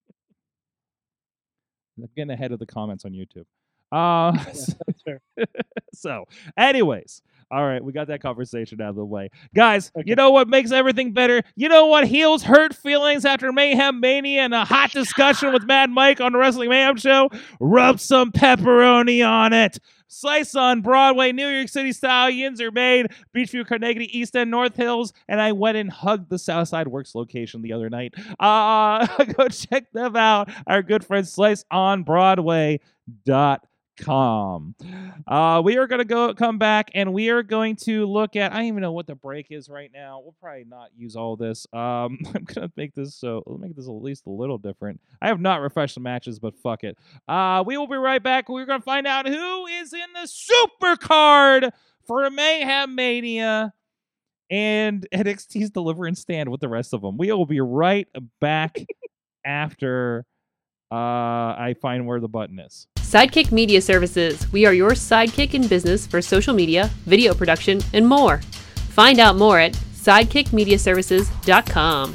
I'm 1.97 2.07
getting 2.15 2.31
ahead 2.31 2.53
of 2.53 2.59
the 2.59 2.65
comments 2.65 3.03
on 3.03 3.11
YouTube. 3.11 3.45
Uh, 3.91 4.31
fair. 5.01 5.21
so, 5.93 6.25
anyways, 6.57 7.21
all 7.49 7.65
right, 7.65 7.83
we 7.83 7.91
got 7.91 8.07
that 8.07 8.21
conversation 8.21 8.79
out 8.81 8.91
of 8.91 8.95
the 8.95 9.03
way. 9.05 9.29
Guys, 9.53 9.91
Okay. 9.95 10.09
you 10.09 10.15
know 10.15 10.31
what 10.31 10.47
makes 10.47 10.71
everything 10.71 11.11
better? 11.11 11.41
You 11.55 11.67
know 11.67 11.87
what 11.87 12.07
heals 12.07 12.43
hurt 12.43 12.73
feelings 12.73 13.25
after 13.25 13.51
Mayhem 13.51 13.99
Mania 13.99 14.41
and 14.43 14.53
a 14.53 14.63
hot 14.63 14.91
discussion 14.91 15.51
with 15.51 15.63
Mad 15.63 15.89
Mike 15.89 16.21
on 16.21 16.31
the 16.31 16.37
Wrestling 16.37 16.69
Mayhem 16.69 16.95
show? 16.95 17.29
Rub 17.59 17.99
some 17.99 18.31
pepperoni 18.31 19.27
on 19.27 19.51
it. 19.51 19.79
Slice 20.07 20.55
on 20.55 20.81
Broadway, 20.81 21.31
New 21.31 21.47
York 21.47 21.69
City 21.69 21.93
style 21.93 22.29
yins 22.29 22.59
are 22.59 22.71
made. 22.71 23.07
Beechview, 23.33 23.65
Carnegie, 23.65 24.17
East 24.17 24.35
End, 24.35 24.51
North 24.51 24.75
Hills, 24.75 25.13
and 25.29 25.39
I 25.41 25.53
went 25.53 25.77
and 25.77 25.89
hugged 25.89 26.29
the 26.29 26.37
Southside 26.37 26.89
Works 26.89 27.15
location 27.15 27.61
the 27.61 27.71
other 27.71 27.89
night. 27.89 28.13
Uh, 28.37 29.07
go 29.37 29.47
check 29.47 29.89
them 29.93 30.17
out. 30.17 30.49
Our 30.67 30.83
good 30.83 31.05
friend 31.05 31.25
Slice 31.25 31.63
on 31.71 32.03
Broadway 32.03 32.81
dot 33.25 33.65
com. 34.01 34.75
Uh, 35.27 35.61
we 35.63 35.77
are 35.77 35.87
going 35.87 35.99
to 35.99 36.05
go 36.05 36.33
come 36.33 36.57
back 36.57 36.91
and 36.93 37.13
we 37.13 37.29
are 37.29 37.43
going 37.43 37.75
to 37.77 38.05
look 38.05 38.35
at. 38.35 38.51
I 38.51 38.57
don't 38.57 38.65
even 38.65 38.81
know 38.81 38.91
what 38.91 39.07
the 39.07 39.15
break 39.15 39.47
is 39.51 39.69
right 39.69 39.91
now. 39.93 40.19
We'll 40.19 40.35
probably 40.41 40.65
not 40.65 40.89
use 40.97 41.15
all 41.15 41.35
this. 41.35 41.65
Um, 41.71 42.19
I'm 42.25 42.43
going 42.43 42.67
to 42.67 42.71
make 42.75 42.93
this 42.95 43.15
so 43.15 43.43
let's 43.45 43.61
make 43.61 43.75
this 43.75 43.87
at 43.87 43.91
least 43.91 44.25
a 44.25 44.31
little 44.31 44.57
different. 44.57 44.99
I 45.21 45.27
have 45.27 45.39
not 45.39 45.61
refreshed 45.61 45.95
the 45.95 46.01
matches, 46.01 46.39
but 46.39 46.55
fuck 46.57 46.83
it. 46.83 46.97
Uh, 47.27 47.63
we 47.65 47.77
will 47.77 47.87
be 47.87 47.97
right 47.97 48.21
back. 48.21 48.49
We're 48.49 48.65
going 48.65 48.81
to 48.81 48.85
find 48.85 49.07
out 49.07 49.27
who 49.27 49.67
is 49.67 49.93
in 49.93 50.13
the 50.19 50.27
super 50.27 50.95
card 50.95 51.69
for 52.05 52.29
Mayhem 52.29 52.95
Mania 52.95 53.73
and 54.49 55.07
NXT's 55.13 55.69
Deliverance 55.69 56.19
Stand 56.19 56.49
with 56.49 56.61
the 56.61 56.69
rest 56.69 56.93
of 56.93 57.01
them. 57.01 57.17
We 57.17 57.31
will 57.31 57.45
be 57.45 57.61
right 57.61 58.07
back 58.39 58.77
after 59.45 60.25
uh, 60.91 60.95
I 60.95 61.75
find 61.81 62.05
where 62.05 62.19
the 62.19 62.27
button 62.27 62.59
is. 62.59 62.87
Sidekick 63.11 63.51
Media 63.51 63.81
Services. 63.81 64.49
We 64.53 64.65
are 64.65 64.71
your 64.71 64.91
sidekick 64.91 65.53
in 65.53 65.67
business 65.67 66.07
for 66.07 66.21
social 66.21 66.53
media, 66.53 66.89
video 67.05 67.33
production, 67.33 67.81
and 67.91 68.07
more. 68.07 68.37
Find 68.87 69.19
out 69.19 69.35
more 69.35 69.59
at 69.59 69.73
sidekickmediaservices.com. 69.73 72.13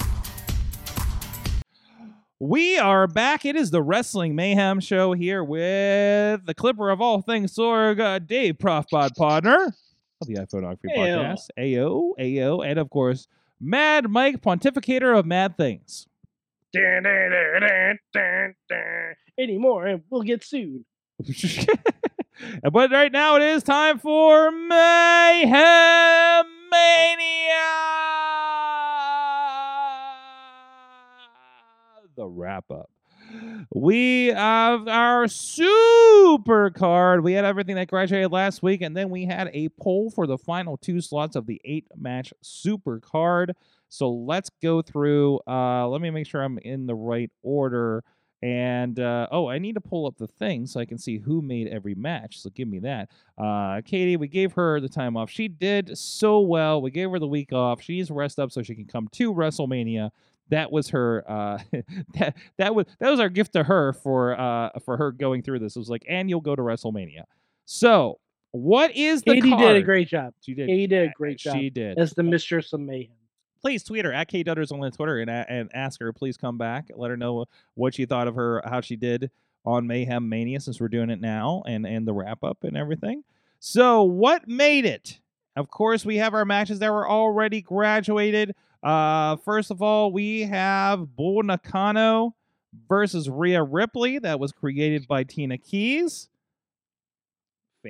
We 2.39 2.79
are 2.79 3.07
back. 3.07 3.45
It 3.45 3.57
is 3.57 3.71
the 3.71 3.83
Wrestling 3.83 4.35
Mayhem 4.35 4.81
Show 4.81 5.13
here 5.13 5.45
with 5.45 6.47
the 6.47 6.55
clipper 6.55 6.89
of 6.89 7.03
all 7.03 7.21
things 7.21 7.55
Sorg, 7.55 8.01
uh, 8.01 8.19
Dave 8.19 8.57
Profbot 8.57 9.15
partner 9.17 9.75
of 10.23 10.27
the 10.27 10.37
iPhoneography 10.37 10.97
Ayo. 10.97 11.37
podcast, 11.37 11.51
AO, 11.59 12.15
AO, 12.19 12.63
and 12.63 12.79
of 12.79 12.89
course, 12.89 13.29
Mad 13.61 14.09
Mike, 14.09 14.41
pontificator 14.41 15.19
of 15.19 15.27
mad 15.27 15.59
things. 15.59 16.07
Dun, 16.73 17.03
dun, 17.03 17.31
dun, 17.61 17.99
dun, 18.12 18.55
dun. 18.69 19.14
Anymore, 19.39 19.87
and 19.87 20.03
we'll 20.11 20.23
get 20.23 20.43
sued. 20.45 20.85
but 22.71 22.91
right 22.91 23.12
now 23.12 23.37
it 23.37 23.43
is 23.43 23.62
time 23.62 23.99
for 23.99 24.51
Mayhem 24.51 26.47
Mania, 26.71 27.57
the 32.17 32.27
wrap 32.27 32.71
up. 32.71 32.91
We 33.75 34.27
have 34.29 34.89
our 34.89 35.29
super 35.29 36.71
card. 36.71 37.25
We 37.25 37.33
had 37.33 37.45
everything 37.45 37.77
that 37.77 37.89
graduated 37.89 38.33
last 38.33 38.62
week, 38.62 38.83
and 38.83 38.97
then 38.97 39.11
we 39.11 39.25
had 39.25 39.51
a 39.53 39.69
poll 39.81 40.11
for 40.11 40.27
the 40.27 40.39
final 40.39 40.77
two 40.77 41.01
slots 41.01 41.37
of 41.37 41.47
the 41.47 41.61
eight 41.64 41.87
match 41.97 42.33
super 42.43 43.01
card. 43.01 43.55
So 43.89 44.11
let's 44.11 44.51
go 44.62 44.82
through. 44.82 45.41
Uh, 45.47 45.89
let 45.89 46.01
me 46.01 46.11
make 46.11 46.26
sure 46.26 46.43
I'm 46.43 46.59
in 46.59 46.87
the 46.87 46.95
right 46.95 47.30
order. 47.43 48.05
And 48.43 49.01
uh, 49.01 49.28
oh, 49.32 49.49
I 49.49 49.59
need 49.59 49.74
to 49.74 49.80
pull 49.80 50.07
up 50.07 50.18
the 50.18 50.26
thing 50.26 50.66
so 50.66 50.78
I 50.78 50.84
can 50.84 50.99
see 50.99 51.18
who 51.18 51.41
made 51.41 51.68
every 51.68 51.95
match. 51.95 52.39
So 52.41 52.51
give 52.51 52.68
me 52.68 52.80
that. 52.80 53.11
Uh, 53.39 53.80
Katie, 53.84 54.16
we 54.16 54.28
gave 54.28 54.53
her 54.53 54.78
the 54.78 54.89
time 54.89 55.16
off. 55.16 55.30
She 55.30 55.49
did 55.49 55.97
so 55.97 56.41
well. 56.41 56.82
We 56.82 56.91
gave 56.91 57.11
her 57.11 57.18
the 57.18 57.26
week 57.26 57.53
off. 57.53 57.80
She's 57.80 58.11
rest 58.11 58.39
up 58.39 58.53
so 58.53 58.62
she 58.62 58.74
can 58.74 58.84
come 58.84 59.09
to 59.12 59.32
WrestleMania. 59.32 60.11
That 60.51 60.70
was 60.70 60.91
her. 60.91 61.24
Uh, 61.26 61.59
that 62.14 62.37
that 62.59 62.74
was 62.74 62.87
that 63.01 63.11
was 63.11 63.20
our 63.20 63.30
gift 63.30 63.55
to 63.55 63.64
her 63.64 63.95
for 63.95 64.39
uh 64.39 64.70
for 64.84 64.97
her 64.97 65.12
going 65.12 65.43
through 65.43 65.61
this. 65.61 65.74
It 65.74 65.78
was 65.78 65.91
like, 65.91 66.05
and 66.09 66.28
you'll 66.28 66.41
go 66.41 66.55
to 66.55 66.62
WrestleMania. 66.62 67.24
So 67.64 68.20
what 68.53 68.95
is 68.97 69.22
the 69.22 69.34
Katie 69.34 69.51
card? 69.51 69.62
did 69.62 69.76
a 69.76 69.82
great 69.82 70.09
job. 70.09 70.34
She 70.41 70.55
did. 70.55 70.68
Katie 70.68 70.87
did 70.87 71.09
a 71.09 71.12
great 71.16 71.39
job 71.39 71.57
She 71.57 71.70
did 71.70 71.99
as 71.99 72.12
the 72.12 72.22
mistress 72.22 72.72
of 72.72 72.80
mayhem. 72.80 73.16
Please 73.61 73.83
tweet 73.83 74.05
her 74.05 74.13
at 74.13 74.31
kdutters 74.31 74.73
on 74.73 74.91
Twitter 74.93 75.19
and 75.19 75.31
and 75.31 75.71
ask 75.75 76.01
her 76.01 76.13
please 76.13 76.37
come 76.37 76.59
back. 76.59 76.91
Let 76.95 77.11
her 77.11 77.17
know 77.17 77.47
what 77.75 77.99
you 77.99 78.07
thought 78.07 78.29
of 78.29 78.35
her, 78.35 78.63
how 78.65 78.81
she 78.81 78.97
did 78.97 79.31
on 79.65 79.87
Mayhem 79.87 80.29
Mania 80.29 80.61
since 80.61 80.81
we're 80.81 80.89
doing 80.89 81.11
it 81.11 81.21
now, 81.21 81.63
and 81.67 81.87
and 81.87 82.07
the 82.07 82.15
wrap 82.15 82.45
up 82.45 82.65
and 82.65 82.77
everything. 82.77 83.25
So 83.59 84.03
what 84.03 84.47
made 84.47 84.85
it? 84.85 85.21
Of 85.57 85.71
course, 85.71 86.05
we 86.05 86.17
have 86.17 86.35
our 86.35 86.45
matches 86.45 86.81
that 86.81 86.93
were 86.93 87.09
already 87.09 87.63
graduated. 87.63 88.55
Uh, 88.83 89.37
first 89.37 89.71
of 89.71 89.81
all, 89.81 90.13
we 90.13 90.43
have 90.43 91.17
Bull 91.17 91.43
Nakano 91.43 92.35
versus 92.89 93.29
Rhea 93.29 93.63
Ripley. 93.63 94.19
That 94.19 94.39
was 94.39 94.53
created 94.53 95.09
by 95.09 95.25
Tina 95.25 95.57
Keys. 95.59 96.29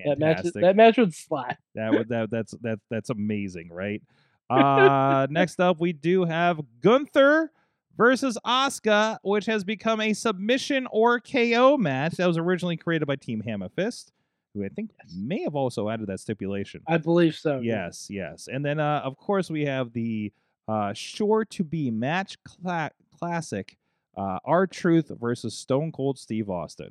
That 0.04 0.18
match, 0.18 0.36
Fantastic. 0.36 0.62
that 0.62 0.76
match 0.76 0.98
would 0.98 1.14
slap. 1.14 1.58
That 1.74 1.92
would 1.92 2.08
that 2.10 2.30
that's 2.30 2.52
that 2.62 2.78
that's 2.90 3.10
amazing, 3.10 3.70
right? 3.72 4.02
Uh 4.50 5.26
next 5.30 5.60
up 5.60 5.80
we 5.80 5.92
do 5.92 6.24
have 6.24 6.60
Gunther 6.80 7.50
versus 7.96 8.38
Asuka, 8.46 9.18
which 9.22 9.46
has 9.46 9.64
become 9.64 10.00
a 10.00 10.12
submission 10.12 10.86
or 10.90 11.18
KO 11.20 11.76
match 11.78 12.14
that 12.14 12.26
was 12.26 12.36
originally 12.38 12.76
created 12.76 13.06
by 13.06 13.16
Team 13.16 13.42
Hammerfist, 13.46 14.10
who 14.54 14.64
I 14.64 14.68
think 14.68 14.90
may 15.16 15.42
have 15.42 15.54
also 15.54 15.88
added 15.88 16.06
that 16.08 16.20
stipulation. 16.20 16.82
I 16.86 16.98
believe 16.98 17.34
so. 17.34 17.60
yeah. 17.60 17.86
Yes, 17.86 18.06
yes. 18.10 18.48
And 18.52 18.64
then 18.64 18.78
uh 18.80 19.00
of 19.04 19.16
course 19.16 19.50
we 19.50 19.64
have 19.64 19.92
the 19.92 20.32
uh 20.68 20.92
sure 20.92 21.44
to 21.46 21.64
be 21.64 21.90
match 21.90 22.36
cla- 22.44 22.90
classic 23.18 23.76
uh 24.16 24.38
R-Truth 24.44 25.10
versus 25.20 25.56
Stone 25.56 25.92
Cold 25.92 26.18
Steve 26.18 26.48
Austin. 26.50 26.90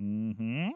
Mhm. 0.00 0.70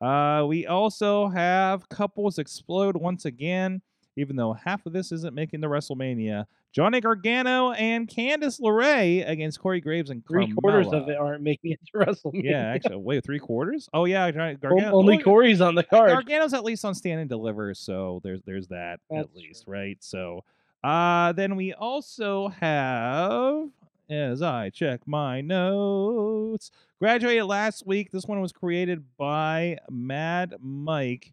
Uh, 0.00 0.44
we 0.46 0.64
also 0.66 1.26
have 1.28 1.88
couples 1.88 2.38
explode 2.38 2.96
once 2.96 3.24
again, 3.24 3.82
even 4.18 4.36
though 4.36 4.52
half 4.52 4.84
of 4.84 4.92
this 4.92 5.12
isn't 5.12 5.34
making 5.34 5.60
the 5.60 5.66
WrestleMania. 5.66 6.46
Johnny 6.72 7.00
Gargano 7.00 7.72
and 7.72 8.08
Candice 8.08 8.60
LeRae 8.60 9.28
against 9.28 9.60
Corey 9.60 9.80
Graves 9.80 10.10
and 10.10 10.26
Three 10.26 10.52
quarters 10.52 10.88
of 10.88 11.08
it 11.08 11.16
aren't 11.16 11.42
making 11.42 11.72
it 11.72 11.80
to 11.86 11.98
WrestleMania. 11.98 12.44
Yeah, 12.44 12.72
actually, 12.74 12.96
wait, 12.96 13.24
three 13.24 13.38
quarters? 13.38 13.88
Oh 13.94 14.04
yeah, 14.04 14.30
Gargano. 14.30 14.92
only 14.92 15.16
well, 15.16 15.24
Corey's 15.24 15.60
on 15.60 15.74
the 15.74 15.84
card. 15.84 16.10
Gargano's 16.10 16.52
at 16.52 16.64
least 16.64 16.84
on 16.84 16.94
stand 16.94 17.20
and 17.20 17.28
deliver, 17.28 17.72
so 17.74 18.20
there's 18.22 18.42
there's 18.42 18.68
that 18.68 19.00
That's 19.10 19.28
at 19.28 19.36
least, 19.36 19.64
true. 19.64 19.72
right? 19.72 19.96
So, 20.00 20.44
uh, 20.84 21.32
then 21.32 21.56
we 21.56 21.72
also 21.72 22.48
have, 22.48 23.68
as 24.10 24.42
I 24.42 24.70
check 24.70 25.00
my 25.06 25.40
notes, 25.40 26.70
graduated 26.98 27.44
last 27.44 27.86
week. 27.86 28.10
This 28.10 28.24
one 28.26 28.40
was 28.40 28.52
created 28.52 29.04
by 29.16 29.78
Mad 29.90 30.54
Mike 30.60 31.32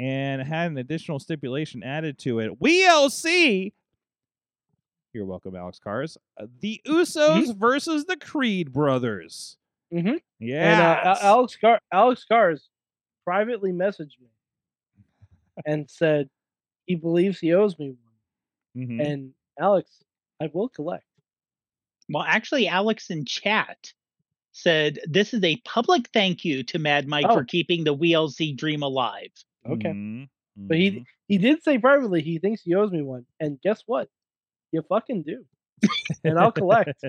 and 0.00 0.42
had 0.42 0.70
an 0.70 0.78
additional 0.78 1.18
stipulation 1.18 1.82
added 1.82 2.18
to 2.18 2.40
it. 2.40 2.58
WLC. 2.60 3.72
You're 5.12 5.24
welcome, 5.26 5.54
Alex 5.54 5.78
Cars. 5.78 6.18
Uh, 6.40 6.46
the 6.60 6.80
Usos 6.86 7.54
versus 7.56 8.04
the 8.04 8.16
Creed 8.16 8.72
brothers. 8.72 9.56
Mhm. 9.92 10.20
Yeah. 10.40 10.98
And 10.98 11.08
uh, 11.08 11.16
Alex 11.22 11.56
Car- 11.56 11.80
Alex 11.92 12.24
Cars 12.24 12.68
privately 13.24 13.70
messaged 13.70 14.18
me 14.20 14.28
and 15.64 15.88
said 15.88 16.28
he 16.86 16.96
believes 16.96 17.38
he 17.38 17.54
owes 17.54 17.78
me 17.78 17.90
one. 18.74 18.86
Mhm. 18.88 19.06
And 19.06 19.34
Alex, 19.60 20.02
I 20.40 20.50
will 20.52 20.68
collect. 20.68 21.04
Well, 22.08 22.24
actually, 22.24 22.66
Alex 22.66 23.08
in 23.10 23.24
chat 23.24 23.92
said 24.50 24.98
this 25.06 25.32
is 25.32 25.42
a 25.44 25.56
public 25.64 26.08
thank 26.12 26.44
you 26.44 26.64
to 26.64 26.78
Mad 26.80 27.06
Mike 27.06 27.26
Oh. 27.28 27.34
for 27.36 27.44
keeping 27.44 27.84
the 27.84 27.94
WLC 27.94 28.52
dream 28.56 28.82
alive. 28.82 29.30
Okay. 29.66 29.90
Mhm. 29.90 30.28
But 30.56 30.76
he 30.78 30.90
Mhm. 30.90 31.04
he 31.28 31.38
did 31.38 31.62
say 31.62 31.78
privately 31.78 32.22
he 32.22 32.38
thinks 32.38 32.62
he 32.62 32.74
owes 32.74 32.90
me 32.92 33.02
one. 33.02 33.26
And 33.40 33.60
guess 33.62 33.82
what? 33.86 34.08
You 34.72 34.82
fucking 34.82 35.22
do. 35.22 35.44
and 36.24 36.38
I'll 36.38 36.52
collect. 36.52 37.02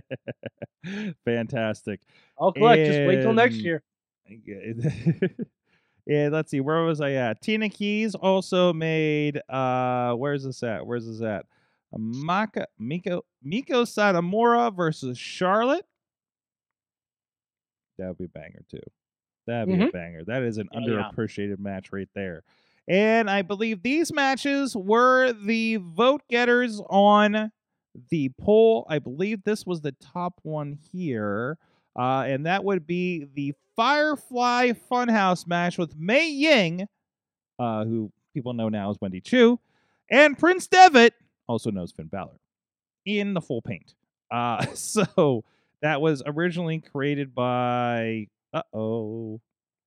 Fantastic. 1.26 2.02
I'll 2.40 2.52
collect. 2.52 2.86
Just 2.86 3.00
wait 3.08 3.22
till 3.22 3.34
next 3.34 3.58
year. 3.58 3.84
yeah, 6.08 6.30
let's 6.32 6.52
see. 6.52 6.60
Where 6.62 6.84
was 6.84 7.02
I 7.02 7.12
at? 7.12 7.42
Tina 7.42 7.70
Keys 7.70 8.16
also 8.16 8.74
made. 8.74 9.42
Uh, 9.50 10.14
where's 10.16 10.44
this 10.44 10.62
at? 10.64 10.86
Where's 10.86 11.06
this 11.08 11.22
at? 11.22 11.46
Maka 11.98 12.68
Miko 12.80 13.24
Meiko 13.46 13.84
Satomura 13.86 14.76
versus 14.76 15.18
Charlotte. 15.18 15.86
That 17.98 18.08
would 18.10 18.18
be 18.18 18.26
a 18.26 18.28
banger 18.28 18.64
too. 18.70 18.80
That'd 19.48 19.68
be 19.68 19.84
a 19.84 19.92
banger. 19.92 20.24
That 20.26 20.44
is 20.44 20.58
an 20.58 20.70
yeah. 20.72 20.80
underappreciated 20.80 21.60
match 21.60 21.92
right 21.92 22.10
there. 22.14 22.44
And 22.88 23.30
I 23.30 23.42
believe 23.42 23.82
these 23.82 24.14
matches 24.14 24.76
were 24.76 25.34
the 25.34 25.78
vote 25.78 26.22
getters 26.30 26.82
on 26.90 27.52
the 28.10 28.32
poll. 28.40 28.86
I 28.90 29.00
believe 29.00 29.44
this 29.44 29.66
was 29.66 29.82
the 29.82 29.94
top 29.94 30.40
one 30.44 30.78
here. 30.92 31.58
Uh, 31.98 32.26
and 32.28 32.46
that 32.46 32.64
would 32.64 32.86
be 32.86 33.26
the 33.34 33.54
Firefly 33.76 34.72
Funhouse 34.92 35.48
match 35.48 35.78
with 35.78 35.96
Mei 35.98 36.28
Ying, 36.28 36.88
uh, 37.60 37.86
who 37.86 38.12
people 38.34 38.54
know 38.54 38.70
now 38.70 38.90
as 38.90 38.98
Wendy 39.02 39.22
Choo, 39.22 39.60
and 40.10 40.38
Prince 40.38 40.68
Devitt, 40.68 41.14
also 41.48 41.72
known 41.72 41.84
as 41.84 41.92
Finn 41.92 42.08
Balor, 42.08 42.38
in 43.06 43.34
the 43.34 43.42
full 43.42 43.62
paint. 43.62 43.96
Uh, 44.30 44.66
so 44.74 45.44
that 45.82 46.02
was 46.02 46.22
originally 46.26 46.80
created 46.80 47.34
by. 47.34 48.28
Uh 48.56 48.62
oh. 48.74 49.42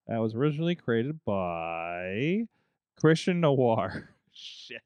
That 0.07 0.19
was 0.19 0.35
originally 0.35 0.75
created 0.75 1.19
by 1.25 2.45
Christian 3.01 3.41
Noir. 3.41 4.11
Shit. 4.33 4.83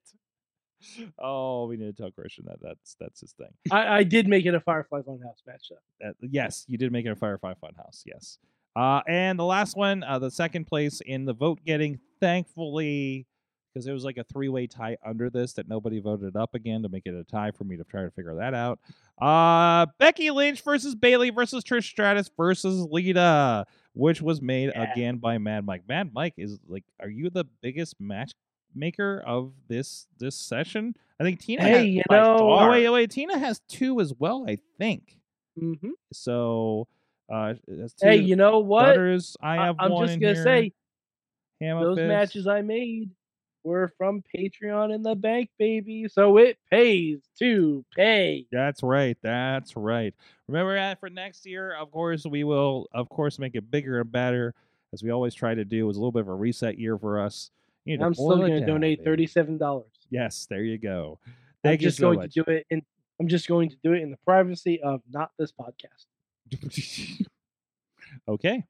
Oh, 1.18 1.66
we 1.66 1.76
need 1.76 1.96
to 1.96 2.02
tell 2.02 2.10
Christian 2.10 2.44
that 2.46 2.58
that's 2.60 2.96
that's 2.98 3.20
his 3.20 3.32
thing. 3.32 3.52
I, 3.70 3.98
I 3.98 4.02
did 4.04 4.28
make 4.28 4.46
it 4.46 4.54
a 4.54 4.60
Firefly 4.60 5.00
Funhouse 5.00 5.44
match 5.46 5.70
though. 5.70 6.12
Yes, 6.20 6.64
you 6.68 6.78
did 6.78 6.92
make 6.92 7.06
it 7.06 7.10
a 7.10 7.16
Firefly 7.16 7.54
Funhouse. 7.54 8.02
Yes. 8.04 8.38
Uh, 8.74 9.00
and 9.06 9.38
the 9.38 9.44
last 9.44 9.76
one, 9.76 10.02
uh, 10.02 10.18
the 10.18 10.30
second 10.30 10.66
place 10.66 11.00
in 11.04 11.24
the 11.24 11.34
vote 11.34 11.60
getting, 11.64 12.00
thankfully, 12.20 13.26
because 13.72 13.86
it 13.86 13.92
was 13.92 14.04
like 14.04 14.16
a 14.18 14.24
three 14.24 14.48
way 14.48 14.66
tie 14.66 14.96
under 15.04 15.30
this 15.30 15.52
that 15.54 15.68
nobody 15.68 16.00
voted 16.00 16.36
up 16.36 16.54
again 16.54 16.82
to 16.82 16.88
make 16.88 17.06
it 17.06 17.14
a 17.14 17.24
tie 17.24 17.50
for 17.50 17.64
me 17.64 17.76
to 17.76 17.84
try 17.84 18.02
to 18.02 18.10
figure 18.10 18.34
that 18.36 18.54
out. 18.54 18.78
Uh, 19.20 19.86
Becky 19.98 20.30
Lynch 20.30 20.62
versus 20.62 20.94
Bayley 20.94 21.30
versus 21.30 21.64
Trish 21.64 21.84
Stratus 21.84 22.30
versus 22.36 22.86
Lita, 22.90 23.66
which 23.94 24.20
was 24.20 24.42
made 24.42 24.72
Yeah. 24.74 24.92
again 24.92 25.18
by 25.18 25.38
Mad 25.38 25.64
Mike. 25.64 25.82
Mad 25.88 26.12
Mike 26.12 26.34
is 26.36 26.58
like, 26.66 26.84
are 27.00 27.08
you 27.08 27.30
the 27.30 27.44
biggest 27.62 28.00
match 28.00 28.32
maker 28.74 29.22
of 29.26 29.52
this 29.68 30.06
this 30.18 30.34
session? 30.34 30.94
I 31.20 31.24
think 31.24 31.40
Tina. 31.40 31.62
Hey, 31.62 31.70
has, 31.72 31.86
you 31.86 32.02
know. 32.10 32.36
oh 32.40 32.70
wait, 32.70 32.88
wait, 32.88 33.10
Tina 33.10 33.38
has 33.38 33.60
two 33.68 34.00
as 34.00 34.12
well. 34.18 34.44
I 34.48 34.58
think. 34.78 35.18
hmm 35.58 35.74
So, 36.12 36.88
uh, 37.32 37.54
Hey, 38.00 38.16
you 38.16 38.36
know 38.36 38.58
what? 38.58 38.86
Butters, 38.86 39.36
I 39.40 39.56
have 39.56 39.76
I'm 39.78 39.92
one 39.92 40.06
just 40.08 40.20
gonna 40.20 40.34
here. 40.34 40.44
say 40.44 40.72
those 41.60 41.96
matches 42.08 42.46
I 42.46 42.60
made 42.62 43.10
were 43.64 43.92
from 43.96 44.22
Patreon 44.34 44.94
in 44.94 45.02
the 45.02 45.14
bank, 45.14 45.50
baby. 45.58 46.06
So 46.08 46.36
it 46.38 46.58
pays 46.70 47.20
to 47.38 47.84
pay. 47.94 48.46
That's 48.50 48.82
right. 48.82 49.16
That's 49.22 49.76
right. 49.76 50.14
Remember 50.48 50.74
that 50.74 51.00
for 51.00 51.10
next 51.10 51.46
year. 51.46 51.74
Of 51.74 51.90
course, 51.90 52.24
we 52.26 52.44
will, 52.44 52.88
of 52.92 53.08
course, 53.08 53.38
make 53.38 53.54
it 53.54 53.70
bigger 53.70 54.00
and 54.00 54.10
better, 54.10 54.54
as 54.92 55.02
we 55.02 55.10
always 55.10 55.34
try 55.34 55.54
to 55.54 55.64
do. 55.64 55.84
It 55.84 55.88
was 55.88 55.96
a 55.96 56.00
little 56.00 56.12
bit 56.12 56.22
of 56.22 56.28
a 56.28 56.34
reset 56.34 56.78
year 56.78 56.98
for 56.98 57.20
us. 57.20 57.50
I'm 57.88 58.14
still 58.14 58.36
going 58.36 58.52
to 58.52 58.66
donate 58.66 59.04
thirty-seven 59.04 59.58
dollars. 59.58 59.90
Yes, 60.10 60.46
there 60.48 60.62
you 60.62 60.78
go. 60.78 61.18
Thank 61.64 61.80
I'm 61.80 61.84
just 61.84 61.98
so 61.98 62.08
going 62.08 62.18
much. 62.18 62.34
to 62.34 62.42
do 62.44 62.50
it 62.50 62.66
in. 62.70 62.82
I'm 63.20 63.28
just 63.28 63.48
going 63.48 63.70
to 63.70 63.76
do 63.82 63.92
it 63.92 64.02
in 64.02 64.10
the 64.10 64.18
privacy 64.24 64.80
of 64.82 65.00
not 65.10 65.30
this 65.38 65.52
podcast, 65.52 66.06
okay. 68.28 68.64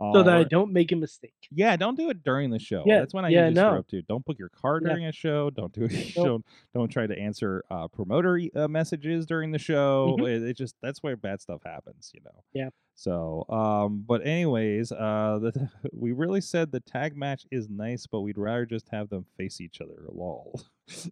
So 0.00 0.22
that 0.22 0.36
I 0.36 0.44
don't 0.44 0.72
make 0.72 0.92
a 0.92 0.96
mistake. 0.96 1.34
Yeah, 1.50 1.76
don't 1.76 1.96
do 1.96 2.08
it 2.10 2.22
during 2.22 2.50
the 2.50 2.58
show. 2.58 2.84
Yeah, 2.86 3.00
That's 3.00 3.12
when 3.14 3.24
I 3.24 3.28
yeah, 3.30 3.48
usually 3.48 3.54
no. 3.62 3.68
screw 3.70 3.78
up 3.80 3.88
too. 3.88 4.02
Don't 4.02 4.24
book 4.24 4.38
your 4.38 4.48
car 4.50 4.80
Yeah. 4.82 4.88
during 4.90 5.06
a 5.06 5.12
show. 5.12 5.50
Don't 5.50 5.72
do 5.72 5.84
it. 5.84 5.92
Nope. 6.16 6.26
Don't 6.26 6.44
don't 6.74 6.88
try 6.88 7.06
to 7.06 7.18
answer 7.18 7.64
uh, 7.70 7.88
promoter 7.88 8.40
uh, 8.54 8.68
messages 8.68 9.26
during 9.26 9.50
the 9.52 9.58
show. 9.58 10.16
Mhm. 10.20 10.28
It, 10.28 10.42
it 10.50 10.56
just 10.56 10.74
that's 10.82 11.02
where 11.02 11.16
bad 11.16 11.40
stuff 11.40 11.62
happens, 11.64 12.10
you 12.14 12.20
know. 12.24 12.42
Yeah. 12.52 12.68
So, 12.94 13.44
um, 13.48 14.02
but 14.06 14.26
anyways, 14.26 14.90
uh, 14.90 15.38
the, 15.40 15.70
we 15.92 16.10
really 16.12 16.40
said 16.40 16.72
the 16.72 16.80
tag 16.80 17.16
match 17.16 17.46
is 17.52 17.68
nice, 17.68 18.06
but 18.06 18.22
we'd 18.22 18.38
rather 18.38 18.66
just 18.66 18.88
have 18.90 19.08
them 19.08 19.24
face 19.36 19.60
each 19.60 19.80
other. 19.80 20.04
Lol. 20.12 20.60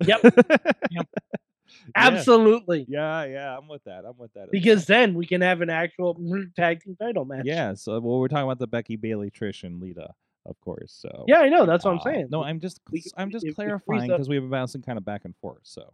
Yep. 0.04 0.20
Yep. 0.90 1.08
Absolutely. 1.94 2.86
Yeah, 2.88 3.24
yeah, 3.24 3.56
I'm 3.56 3.68
with 3.68 3.84
that. 3.84 4.04
I'm 4.04 4.16
with 4.18 4.32
that. 4.34 4.50
Because 4.50 4.86
then 4.86 5.14
we 5.14 5.26
can 5.26 5.40
have 5.40 5.60
an 5.60 5.70
actual 5.70 6.16
tag 6.56 6.82
team 6.82 6.96
title 7.00 7.24
match. 7.24 7.44
yeah. 7.44 7.74
So, 7.74 8.00
well, 8.00 8.18
we're 8.18 8.28
talking 8.28 8.44
about 8.44 8.58
the 8.58 8.66
Becky 8.66 8.96
Bayley, 8.96 9.30
Trish, 9.30 9.64
and 9.64 9.80
Lita, 9.80 10.10
of 10.44 10.60
course. 10.60 10.92
So 10.92 11.24
Yeah, 11.26 11.40
I 11.40 11.48
know. 11.48 11.66
That's 11.66 11.84
what 11.84 11.92
I'm 11.92 11.98
Uh, 11.98 12.02
saying. 12.04 12.28
No, 12.30 12.42
I'm 12.42 12.60
just 12.60 12.80
we- 12.90 13.04
I'm 13.16 13.30
just 13.30 13.44
we 13.46 13.52
clarifying 13.52 14.08
because 14.08 14.28
we've 14.28 14.40
been 14.42 14.50
bouncing 14.50 14.82
kind 14.82 14.98
of 14.98 15.04
back 15.04 15.24
and 15.24 15.34
forth. 15.36 15.60
So, 15.62 15.92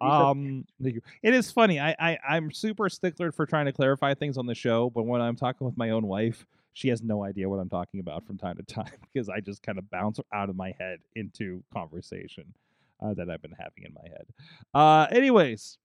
um, 0.00 0.64
it 0.80 1.34
is 1.34 1.50
funny. 1.50 1.78
I, 1.78 1.94
I 1.98 2.18
I'm 2.28 2.50
super 2.50 2.88
stickler 2.88 3.32
for 3.32 3.46
trying 3.46 3.66
to 3.66 3.72
clarify 3.72 4.14
things 4.14 4.36
on 4.38 4.46
the 4.46 4.54
show, 4.54 4.90
but 4.90 5.04
when 5.04 5.20
I'm 5.20 5.36
talking 5.36 5.64
with 5.64 5.76
my 5.76 5.90
own 5.90 6.06
wife, 6.06 6.44
she 6.72 6.88
has 6.88 7.02
no 7.02 7.22
idea 7.22 7.48
what 7.48 7.58
I'm 7.60 7.68
talking 7.68 8.00
about 8.00 8.26
from 8.26 8.38
time 8.38 8.56
to 8.56 8.62
time 8.62 8.90
because 9.12 9.28
I 9.28 9.40
just 9.40 9.62
kind 9.62 9.78
of 9.78 9.88
bounce 9.90 10.18
out 10.32 10.48
of 10.48 10.56
my 10.56 10.74
head 10.78 10.98
into 11.14 11.62
conversation 11.72 12.54
uh, 13.02 13.14
that 13.14 13.30
I've 13.30 13.42
been 13.42 13.56
having 13.58 13.84
in 13.84 13.94
my 13.94 14.08
head. 14.08 14.26
Uh, 14.74 15.06
anyways. 15.14 15.78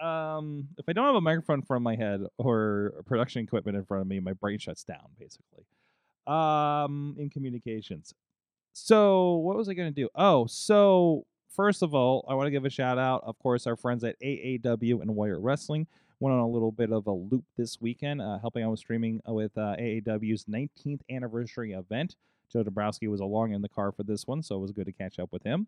Um, 0.00 0.68
if 0.78 0.84
I 0.88 0.92
don't 0.92 1.06
have 1.06 1.16
a 1.16 1.20
microphone 1.20 1.58
in 1.58 1.62
front 1.62 1.80
of 1.80 1.82
my 1.82 1.96
head 1.96 2.20
or 2.38 3.02
production 3.06 3.42
equipment 3.42 3.76
in 3.76 3.84
front 3.84 4.02
of 4.02 4.06
me, 4.06 4.20
my 4.20 4.32
brain 4.32 4.58
shuts 4.60 4.84
down 4.84 5.08
basically. 5.18 5.64
Um, 6.28 7.16
in 7.18 7.30
communications. 7.30 8.14
So, 8.74 9.36
what 9.36 9.56
was 9.56 9.68
I 9.68 9.74
going 9.74 9.92
to 9.92 10.00
do? 10.00 10.08
Oh, 10.14 10.46
so 10.46 11.26
first 11.54 11.82
of 11.82 11.94
all, 11.94 12.24
I 12.28 12.34
want 12.34 12.46
to 12.46 12.52
give 12.52 12.64
a 12.64 12.70
shout 12.70 12.98
out, 12.98 13.24
of 13.24 13.36
course, 13.40 13.66
our 13.66 13.74
friends 13.74 14.04
at 14.04 14.14
AAW 14.20 15.02
and 15.02 15.16
Warrior 15.16 15.40
Wrestling 15.40 15.88
went 16.20 16.34
on 16.34 16.40
a 16.40 16.48
little 16.48 16.72
bit 16.72 16.92
of 16.92 17.06
a 17.06 17.12
loop 17.12 17.44
this 17.56 17.80
weekend, 17.80 18.20
uh, 18.22 18.38
helping 18.38 18.62
out 18.62 18.70
with 18.70 18.80
streaming 18.80 19.20
with 19.26 19.56
uh, 19.56 19.74
AAW's 19.78 20.44
19th 20.44 21.00
anniversary 21.10 21.72
event. 21.72 22.14
Joe 22.52 22.62
Dombrowski 22.62 23.08
was 23.08 23.20
along 23.20 23.52
in 23.52 23.62
the 23.62 23.68
car 23.68 23.92
for 23.92 24.02
this 24.02 24.26
one, 24.26 24.42
so 24.42 24.56
it 24.56 24.60
was 24.60 24.72
good 24.72 24.86
to 24.86 24.92
catch 24.92 25.18
up 25.18 25.32
with 25.32 25.42
him. 25.42 25.66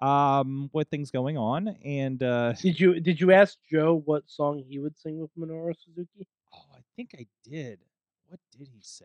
Um, 0.00 0.68
with 0.72 0.88
things 0.88 1.10
going 1.12 1.38
on, 1.38 1.68
and 1.84 2.20
uh, 2.22 2.54
Did 2.54 2.80
you 2.80 2.98
did 2.98 3.20
you 3.20 3.30
ask 3.30 3.56
Joe 3.70 4.02
what 4.04 4.24
song 4.26 4.64
he 4.68 4.78
would 4.80 4.98
sing 4.98 5.20
with 5.20 5.30
Minoru 5.38 5.74
Suzuki? 5.78 6.26
oh, 6.52 6.64
I 6.74 6.80
think 6.96 7.10
I 7.16 7.26
did. 7.48 7.78
What 8.26 8.40
did 8.56 8.66
he 8.72 8.80
say? 8.80 9.04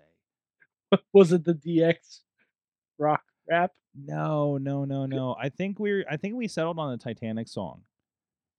Was 1.13 1.33
it 1.33 1.43
the 1.43 1.53
DX 1.53 2.21
rock 2.97 3.21
rap? 3.47 3.73
No, 3.95 4.57
no, 4.57 4.85
no, 4.85 5.05
no. 5.05 5.35
I 5.39 5.49
think 5.49 5.79
we're. 5.79 6.05
I 6.09 6.17
think 6.17 6.35
we 6.35 6.47
settled 6.47 6.79
on 6.79 6.91
the 6.91 6.97
Titanic 6.97 7.47
song. 7.47 7.81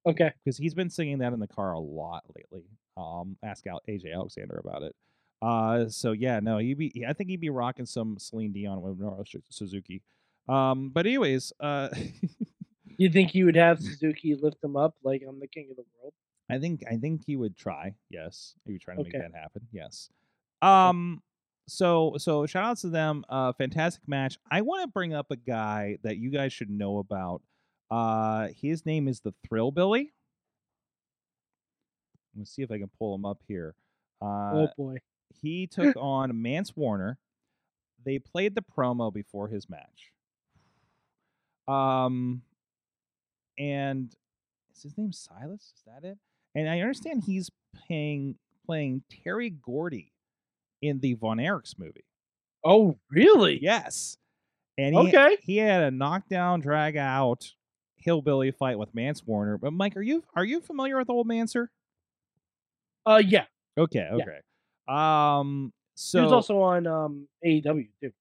Okay. 0.06 0.32
because 0.44 0.56
he's 0.56 0.74
been 0.74 0.90
singing 0.90 1.18
that 1.18 1.32
in 1.32 1.40
the 1.40 1.46
car 1.46 1.72
a 1.72 1.78
lot 1.78 2.24
lately. 2.36 2.64
Um, 2.96 3.36
ask 3.42 3.66
out 3.66 3.82
AJ 3.88 4.14
Alexander 4.14 4.60
about 4.64 4.82
it. 4.82 4.94
Uh, 5.42 5.88
so 5.88 6.12
yeah, 6.12 6.40
no, 6.40 6.58
he'd 6.58 6.78
be. 6.78 7.04
I 7.08 7.12
think 7.12 7.30
he'd 7.30 7.40
be 7.40 7.50
rocking 7.50 7.86
some 7.86 8.16
Celine 8.18 8.52
Dion 8.52 8.80
with 8.80 8.98
Minoru 8.98 9.24
Suzuki. 9.50 10.02
Um, 10.48 10.90
but 10.90 11.06
anyways, 11.06 11.52
uh, 11.60 11.88
You 13.00 13.08
think 13.10 13.30
he 13.30 13.44
would 13.44 13.54
have 13.54 13.80
Suzuki 13.80 14.34
lift 14.34 14.62
him 14.64 14.76
up 14.76 14.96
like 15.04 15.22
I'm 15.26 15.38
the 15.38 15.46
king 15.46 15.68
of 15.70 15.76
the 15.76 15.84
world? 16.00 16.12
I 16.50 16.58
think 16.58 16.82
I 16.90 16.96
think 16.96 17.22
he 17.26 17.36
would 17.36 17.56
try. 17.56 17.94
Yes, 18.10 18.54
he 18.64 18.72
would 18.72 18.80
try 18.80 18.94
to 18.94 19.00
Okay. 19.02 19.10
make 19.12 19.22
that 19.22 19.38
happen. 19.38 19.62
Yes. 19.72 20.10
Um. 20.62 21.22
So 21.68 22.14
so 22.18 22.46
shout 22.46 22.64
outs 22.64 22.80
to 22.80 22.88
them. 22.88 23.24
Uh, 23.28 23.52
fantastic 23.52 24.08
match. 24.08 24.38
I 24.50 24.62
want 24.62 24.82
to 24.82 24.88
bring 24.88 25.14
up 25.14 25.30
a 25.30 25.36
guy 25.36 25.98
that 26.02 26.16
you 26.16 26.30
guys 26.30 26.52
should 26.52 26.70
know 26.70 26.98
about. 26.98 27.42
Uh, 27.90 28.48
his 28.60 28.84
name 28.84 29.06
is 29.06 29.20
the 29.20 29.32
Thrillbilly. 29.46 30.12
Let's 32.36 32.50
see 32.54 32.62
if 32.62 32.70
I 32.70 32.78
can 32.78 32.90
pull 32.98 33.14
him 33.14 33.24
up 33.24 33.42
here. 33.46 33.74
Uh, 34.20 34.24
oh 34.26 34.68
boy. 34.76 34.96
he 35.40 35.66
took 35.66 35.94
on 35.96 36.40
Mance 36.42 36.74
Warner. 36.76 37.18
They 38.04 38.18
played 38.18 38.54
the 38.54 38.62
promo 38.62 39.12
before 39.12 39.48
his 39.48 39.68
match. 39.68 40.10
Um, 41.68 42.42
and 43.58 44.14
is 44.74 44.82
his 44.82 44.96
name 44.96 45.12
Silas? 45.12 45.72
Is 45.76 45.82
that 45.86 46.06
it? 46.06 46.18
And 46.54 46.68
I 46.68 46.80
understand 46.80 47.22
he's 47.26 47.50
playing 47.86 48.36
playing 48.66 49.02
Terry 49.24 49.50
Gordy 49.50 50.12
in 50.82 51.00
the 51.00 51.14
Von 51.14 51.38
Erichs 51.38 51.78
movie. 51.78 52.04
Oh 52.64 52.98
really? 53.10 53.58
Yes, 53.62 54.16
and 54.76 54.94
he, 54.94 55.08
Okay. 55.08 55.36
he 55.42 55.56
had 55.58 55.82
a 55.82 55.90
knockdown, 55.90 56.60
drag 56.60 56.96
out 56.96 57.52
hillbilly 57.96 58.50
fight 58.52 58.78
with 58.78 58.94
Mance 58.94 59.26
Warner. 59.26 59.58
But 59.58 59.72
Mike, 59.72 59.96
are 59.96 60.02
you 60.02 60.22
are 60.34 60.44
you 60.44 60.60
familiar 60.60 60.96
with 60.98 61.10
Old 61.10 61.26
Manser? 61.28 61.68
Uh 63.06 63.22
yeah. 63.24 63.44
Okay, 63.76 64.08
Yeah. 64.12 64.24
okay. 64.24 64.40
Um, 64.88 65.72
so 65.94 66.18
he 66.18 66.24
was 66.24 66.32
also 66.32 66.60
on 66.60 66.86
um 66.86 67.28
AEW 67.44 67.88
too. 68.02 68.12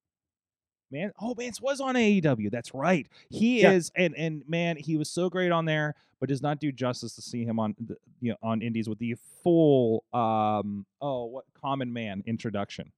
Man, 0.92 1.12
oh, 1.20 1.36
Mance 1.38 1.60
was 1.62 1.82
on 1.82 1.96
AEW. 1.96 2.50
That's 2.50 2.74
right. 2.74 3.08
He 3.30 3.62
Yeah. 3.62 3.72
is, 3.72 3.92
and 3.96 4.16
and 4.16 4.44
man, 4.48 4.78
he 4.78 4.96
was 4.96 5.10
so 5.10 5.30
great 5.30 5.52
on 5.52 5.66
there, 5.66 5.96
but 6.20 6.30
does 6.30 6.42
not 6.42 6.60
do 6.60 6.72
justice 6.72 7.14
to 7.16 7.22
see 7.22 7.44
him 7.44 7.60
on 7.60 7.76
the, 7.80 7.98
you 8.22 8.32
know 8.32 8.38
on 8.42 8.62
Indies 8.62 8.88
with 8.88 9.00
the 9.00 9.16
full 9.44 10.04
um 10.14 10.86
oh 11.02 11.26
what 11.26 11.46
Common 11.62 11.92
Man 11.92 12.24
introduction. 12.26 12.92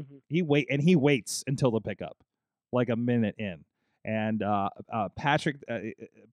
Mhm. 0.00 0.20
He 0.28 0.42
wait 0.42 0.66
and 0.70 0.82
he 0.82 0.96
waits 0.96 1.44
until 1.46 1.70
the 1.70 1.80
pickup, 1.80 2.16
like 2.72 2.88
a 2.88 2.96
minute 2.96 3.34
in. 3.38 3.64
And 4.04 4.42
uh, 4.42 4.70
uh, 4.92 5.10
Patrick, 5.10 5.56
uh, 5.70 5.78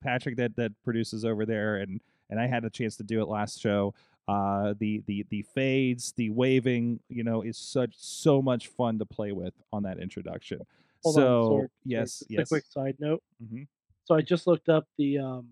Patrick 0.02 0.38
that 0.38 0.56
that 0.56 0.72
produces 0.84 1.26
over 1.26 1.46
there, 1.46 1.78
and 1.78 2.00
and 2.30 2.40
I 2.40 2.48
had 2.48 2.64
a 2.64 2.70
chance 2.70 2.96
to 2.98 3.04
do 3.04 3.22
it 3.22 3.28
last 3.28 3.60
show. 3.60 3.94
Uh, 4.30 4.74
the 4.80 5.02
the 5.08 5.26
the 5.30 5.42
fades, 5.56 6.12
the 6.18 6.30
waving, 6.30 7.00
you 7.10 7.24
know, 7.24 7.42
is 7.42 7.58
such 7.58 7.94
so 7.96 8.42
much 8.42 8.68
fun 8.68 9.00
to 9.00 9.06
play 9.06 9.32
with 9.32 9.54
on 9.74 9.82
that 9.84 9.98
introduction. 10.00 10.60
Hold 11.04 11.16
so 11.16 11.44
on, 11.44 11.52
Sorg, 11.62 11.70
yes, 11.86 12.24
yes. 12.30 12.48
A 12.48 12.50
quick 12.50 12.66
side 12.70 12.96
note. 13.00 13.24
Mhm. 13.44 13.68
So 14.06 14.14
I 14.16 14.22
just 14.22 14.46
looked 14.46 14.70
up 14.70 14.86
the 14.98 15.18
um 15.18 15.48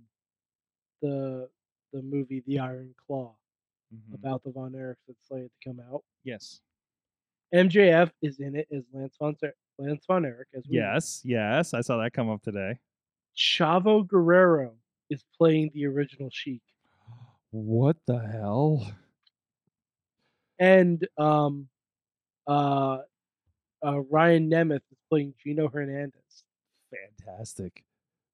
the 1.02 1.50
the 1.94 2.02
movie 2.02 2.44
The 2.46 2.60
Iron 2.60 2.94
Claw 3.08 3.34
Mhm. 3.96 4.14
about 4.16 4.44
the 4.44 4.52
Von 4.52 4.74
Erichs 4.74 4.98
that's 5.08 5.26
slated 5.28 5.50
to 5.62 5.70
come 5.70 5.80
out. 5.80 6.04
Yes. 6.24 6.62
MJF 7.54 8.12
is 8.22 8.40
in 8.40 8.56
it 8.58 8.68
as 8.72 8.84
Lance 8.92 9.16
Von 9.18 9.38
Ser- 9.38 9.56
Lance 9.80 10.06
Von 10.06 10.26
Erich 10.26 10.50
as 10.54 10.68
we 10.68 10.76
know. 10.78 10.84
Yes, 10.84 11.22
yes, 11.24 11.74
I 11.74 11.80
saw 11.82 11.98
that 11.98 12.12
come 12.14 12.30
up 12.30 12.42
today. 12.44 12.78
Chavo 13.36 14.06
Guerrero 14.06 14.76
is 15.10 15.24
playing 15.38 15.72
the 15.74 15.86
original 15.86 16.30
Sheik, 16.30 16.62
What 17.52 17.98
the 18.06 18.20
hell? 18.20 18.86
and 20.60 21.08
um 21.18 21.68
uh, 22.48 23.00
uh 23.86 24.00
Ryan 24.10 24.50
Nemeth 24.50 24.82
is 24.92 24.98
playing 25.10 25.34
Gino 25.44 25.68
Hernandez. 25.68 26.14
Fantastic. 27.26 27.84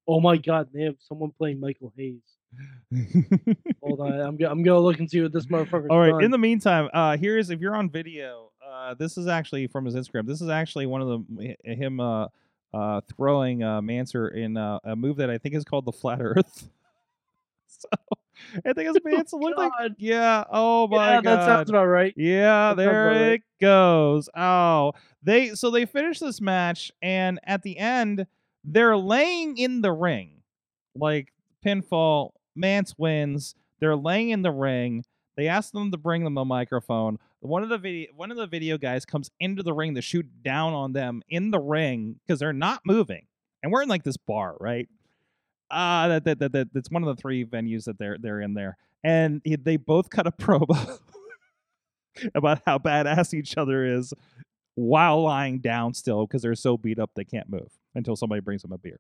Oh 0.08 0.20
my 0.20 0.38
God, 0.38 0.70
they 0.74 0.84
have 0.84 0.96
someone 1.00 1.32
playing 1.38 1.60
Michael 1.60 1.94
Hayes. 1.98 2.22
Hold 3.82 4.02
on, 4.02 4.20
I'm 4.20 4.38
go- 4.38 4.50
I'm 4.50 4.64
gonna 4.64 4.80
look 4.80 5.00
and 5.00 5.10
see 5.10 5.22
what 5.22 5.34
this 5.34 5.48
motherfucker. 5.48 5.88
All 5.90 6.00
right. 6.00 6.24
In 6.24 6.32
the 6.32 6.38
meantime, 6.38 6.90
uh, 6.94 7.18
here's 7.18 7.50
if 7.50 7.60
you're 7.60 7.76
on 7.76 7.90
video. 7.90 8.52
Uh, 8.66 8.94
this 8.94 9.18
is 9.18 9.28
actually 9.28 9.68
from 9.68 9.86
his 9.86 9.96
Instagram. 9.96 10.28
This 10.28 10.42
is 10.42 10.50
actually 10.50 10.86
one 10.86 11.02
of 11.02 11.08
the 11.08 11.56
him 11.64 12.00
uh, 12.00 12.28
uh, 12.74 13.02
throwing 13.16 13.64
uh, 13.64 13.82
Manser 13.82 14.34
in 14.34 14.58
uh, 14.58 14.80
a 14.84 14.96
move 14.96 15.18
that 15.18 15.30
I 15.30 15.38
think 15.38 15.56
is 15.56 15.64
called 15.64 15.86
the 15.86 15.92
flat 15.92 16.20
Earth. 16.22 16.70
so 17.68 17.90
I 18.66 18.74
think 18.74 18.96
it's 18.96 19.06
Manser 19.06 19.40
looked 19.42 19.58
like 19.58 19.72
yeah. 19.98 20.44
Oh 20.52 20.88
my 20.88 21.16
yeah, 21.16 21.22
god. 21.22 21.26
that 21.26 21.46
sounds 21.46 21.70
about 21.70 21.86
right. 21.86 22.14
Yeah, 22.18 22.70
That 22.70 22.78
there 22.78 23.10
about 23.10 23.20
right. 23.22 23.32
it 23.34 23.42
goes. 23.62 24.30
Oh, 24.36 24.94
they 25.22 25.50
so 25.56 25.72
they 25.72 25.86
finish 25.86 26.20
this 26.20 26.42
match, 26.42 26.92
and 27.02 27.40
at 27.44 27.64
the 27.64 27.78
end, 27.78 28.28
they're 28.64 28.98
laying 28.98 29.58
in 29.58 29.82
the 29.82 29.92
ring, 29.92 30.42
like 30.96 31.34
pinfall. 31.66 32.32
Mance 32.56 32.94
wins. 32.98 33.56
They're 33.80 33.96
laying 33.96 34.30
in 34.30 34.44
the 34.44 34.52
ring. 34.52 35.04
They 35.36 35.48
ask 35.48 35.72
them 35.72 35.90
to 35.92 35.98
bring 35.98 36.24
them 36.24 36.38
a 36.38 36.46
microphone. 36.46 37.18
One 37.40 37.64
of 37.64 37.70
the 37.70 37.78
video 37.80 38.10
one 38.16 38.30
of 38.32 38.38
the 38.38 38.48
video 38.48 38.78
guys 38.78 39.06
comes 39.06 39.32
into 39.40 39.64
the 39.64 39.74
ring 39.74 39.96
to 39.96 40.02
shoot 40.02 40.26
down 40.44 40.74
on 40.74 40.94
them 40.94 41.24
in 41.30 41.52
the 41.52 41.60
ring 41.60 42.20
because 42.26 42.40
they're 42.40 42.54
not 42.54 42.82
moving, 42.86 43.26
and 43.64 43.72
we're 43.72 43.82
in 43.82 43.90
like 43.90 44.04
this 44.04 44.18
bar, 44.18 44.56
right? 44.60 44.88
Uh 45.72 46.08
that, 46.10 46.24
that, 46.26 46.40
that, 46.40 46.52
that 46.52 46.74
that's 46.74 46.92
one 46.92 47.04
of 47.04 47.16
the 47.16 47.22
three 47.22 47.46
venues 47.46 47.86
that 47.86 47.98
they're 47.98 48.18
they're 48.20 48.42
in 48.42 48.54
there, 48.54 48.78
and 49.04 49.42
he- 49.44 49.56
they 49.56 49.78
both 49.78 50.10
cut 50.10 50.28
a 50.28 50.32
promo 50.40 51.00
about 52.36 52.62
how 52.66 52.78
badass 52.78 53.34
each 53.34 53.58
other 53.58 53.86
is 53.86 54.14
while 54.76 55.24
lying 55.24 55.60
down 55.60 55.94
still 55.94 56.26
because 56.26 56.42
they're 56.42 56.56
so 56.56 56.78
beat 56.78 57.00
up 57.00 57.12
they 57.16 57.24
can't 57.24 57.50
move 57.50 57.72
until 57.96 58.16
somebody 58.16 58.42
brings 58.42 58.62
them 58.62 58.72
a 58.72 58.78
beer. 58.78 59.00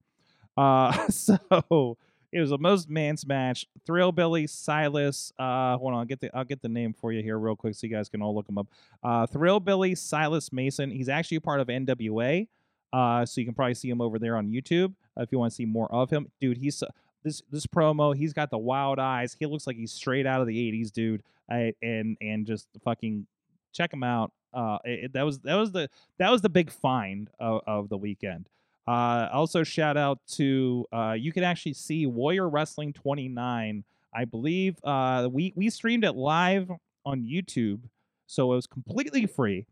Uh, 0.57 1.07
so 1.09 1.97
it 2.31 2.39
was 2.39 2.51
a 2.51 2.57
most 2.57 2.89
man's 2.89 3.25
match. 3.27 3.65
Thrillbilly 3.85 4.47
Silas. 4.47 5.31
Uh, 5.37 5.77
hold 5.77 5.93
on, 5.93 5.99
I'll 5.99 6.05
get 6.05 6.19
the 6.21 6.35
I'll 6.35 6.43
get 6.43 6.61
the 6.61 6.69
name 6.69 6.93
for 6.93 7.11
you 7.11 7.21
here 7.21 7.37
real 7.37 7.55
quick 7.55 7.75
so 7.75 7.85
you 7.85 7.93
guys 7.93 8.09
can 8.09 8.21
all 8.21 8.33
look 8.35 8.49
him 8.49 8.57
up. 8.57 8.67
Uh, 9.03 9.27
Thrillbilly 9.27 9.95
Silas 9.95 10.51
Mason. 10.51 10.89
He's 10.89 11.09
actually 11.09 11.37
a 11.37 11.41
part 11.41 11.59
of 11.59 11.67
NWA. 11.67 12.47
Uh, 12.93 13.25
so 13.25 13.41
you 13.41 13.45
can 13.45 13.55
probably 13.55 13.73
see 13.73 13.89
him 13.89 13.99
over 14.01 14.19
there 14.19 14.37
on 14.37 14.47
YouTube 14.49 14.93
uh, 15.17 15.23
if 15.23 15.31
you 15.31 15.39
want 15.39 15.51
to 15.51 15.55
see 15.55 15.65
more 15.65 15.91
of 15.91 16.09
him, 16.11 16.31
dude. 16.39 16.57
He's 16.57 16.81
this 17.23 17.41
this 17.51 17.65
promo. 17.65 18.15
He's 18.15 18.33
got 18.33 18.51
the 18.51 18.57
wild 18.57 18.99
eyes. 18.99 19.35
He 19.37 19.45
looks 19.47 19.65
like 19.67 19.75
he's 19.75 19.91
straight 19.91 20.25
out 20.27 20.41
of 20.41 20.47
the 20.47 20.71
'80s, 20.71 20.91
dude. 20.91 21.23
I, 21.49 21.73
and 21.81 22.15
and 22.21 22.45
just 22.45 22.67
fucking 22.85 23.25
check 23.73 23.91
him 23.91 24.03
out. 24.03 24.31
Uh, 24.53 24.77
it- 24.85 25.13
that 25.13 25.23
was 25.23 25.39
that 25.39 25.55
was 25.55 25.71
the 25.71 25.89
that 26.19 26.29
was 26.31 26.41
the 26.41 26.49
big 26.49 26.69
find 26.71 27.29
of, 27.39 27.61
of 27.65 27.89
the 27.89 27.97
weekend. 27.97 28.47
Uh, 28.87 29.29
also 29.31 29.63
shout 29.63 29.95
out 29.97 30.19
to 30.27 30.85
uh, 30.93 31.15
you 31.17 31.31
can 31.31 31.43
actually 31.43 31.73
see 31.73 32.05
Warrior 32.05 32.49
Wrestling 32.49 32.93
29. 32.93 33.83
I 34.13 34.25
believe 34.25 34.75
uh, 34.83 35.27
we 35.31 35.53
we 35.55 35.69
streamed 35.71 36.03
it 36.03 36.13
live 36.13 36.69
on 37.05 37.23
YouTube, 37.23 37.79
so 38.27 38.51
it 38.51 38.55
was 38.55 38.67
completely 38.67 39.25
free. 39.25 39.65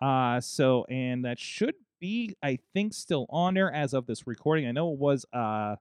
Uh, 0.00 0.40
so 0.40 0.84
and 0.88 1.24
that 1.24 1.38
should 1.38 1.74
be 2.02 2.36
I 2.42 2.58
think 2.74 2.92
still 2.92 3.26
on 3.30 3.54
there 3.54 3.72
as 3.72 3.94
of 3.94 4.06
this 4.06 4.26
recording. 4.26 4.66
I 4.66 4.72
know 4.72 4.92
it 4.92 4.98
was 4.98 5.24
uh 5.32 5.76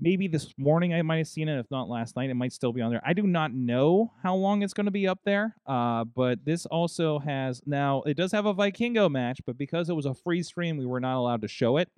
maybe 0.00 0.26
this 0.26 0.52
morning 0.58 0.92
I 0.92 1.02
might 1.02 1.18
have 1.18 1.28
seen 1.28 1.48
it. 1.48 1.58
If 1.58 1.70
not 1.70 1.88
last 1.88 2.16
night, 2.16 2.30
it 2.30 2.34
might 2.34 2.52
still 2.52 2.72
be 2.72 2.80
on 2.80 2.90
there. 2.90 3.00
I 3.04 3.12
do 3.12 3.22
not 3.22 3.52
know 3.52 4.12
how 4.22 4.34
long 4.34 4.62
it's 4.62 4.74
going 4.74 4.86
to 4.86 4.90
be 4.90 5.06
up 5.06 5.20
there. 5.24 5.54
Uh, 5.66 6.04
but 6.04 6.44
this 6.44 6.66
also 6.66 7.20
has 7.20 7.62
now 7.64 8.02
it 8.02 8.16
does 8.16 8.32
have 8.32 8.44
a 8.44 8.52
Vikingo 8.52 9.08
match, 9.10 9.40
but 9.46 9.56
because 9.56 9.88
it 9.88 9.94
was 9.94 10.06
a 10.06 10.14
free 10.14 10.42
stream, 10.42 10.76
we 10.76 10.84
were 10.86 11.00
not 11.00 11.16
allowed 11.16 11.42
to 11.42 11.48
show 11.48 11.76
it. 11.76 11.88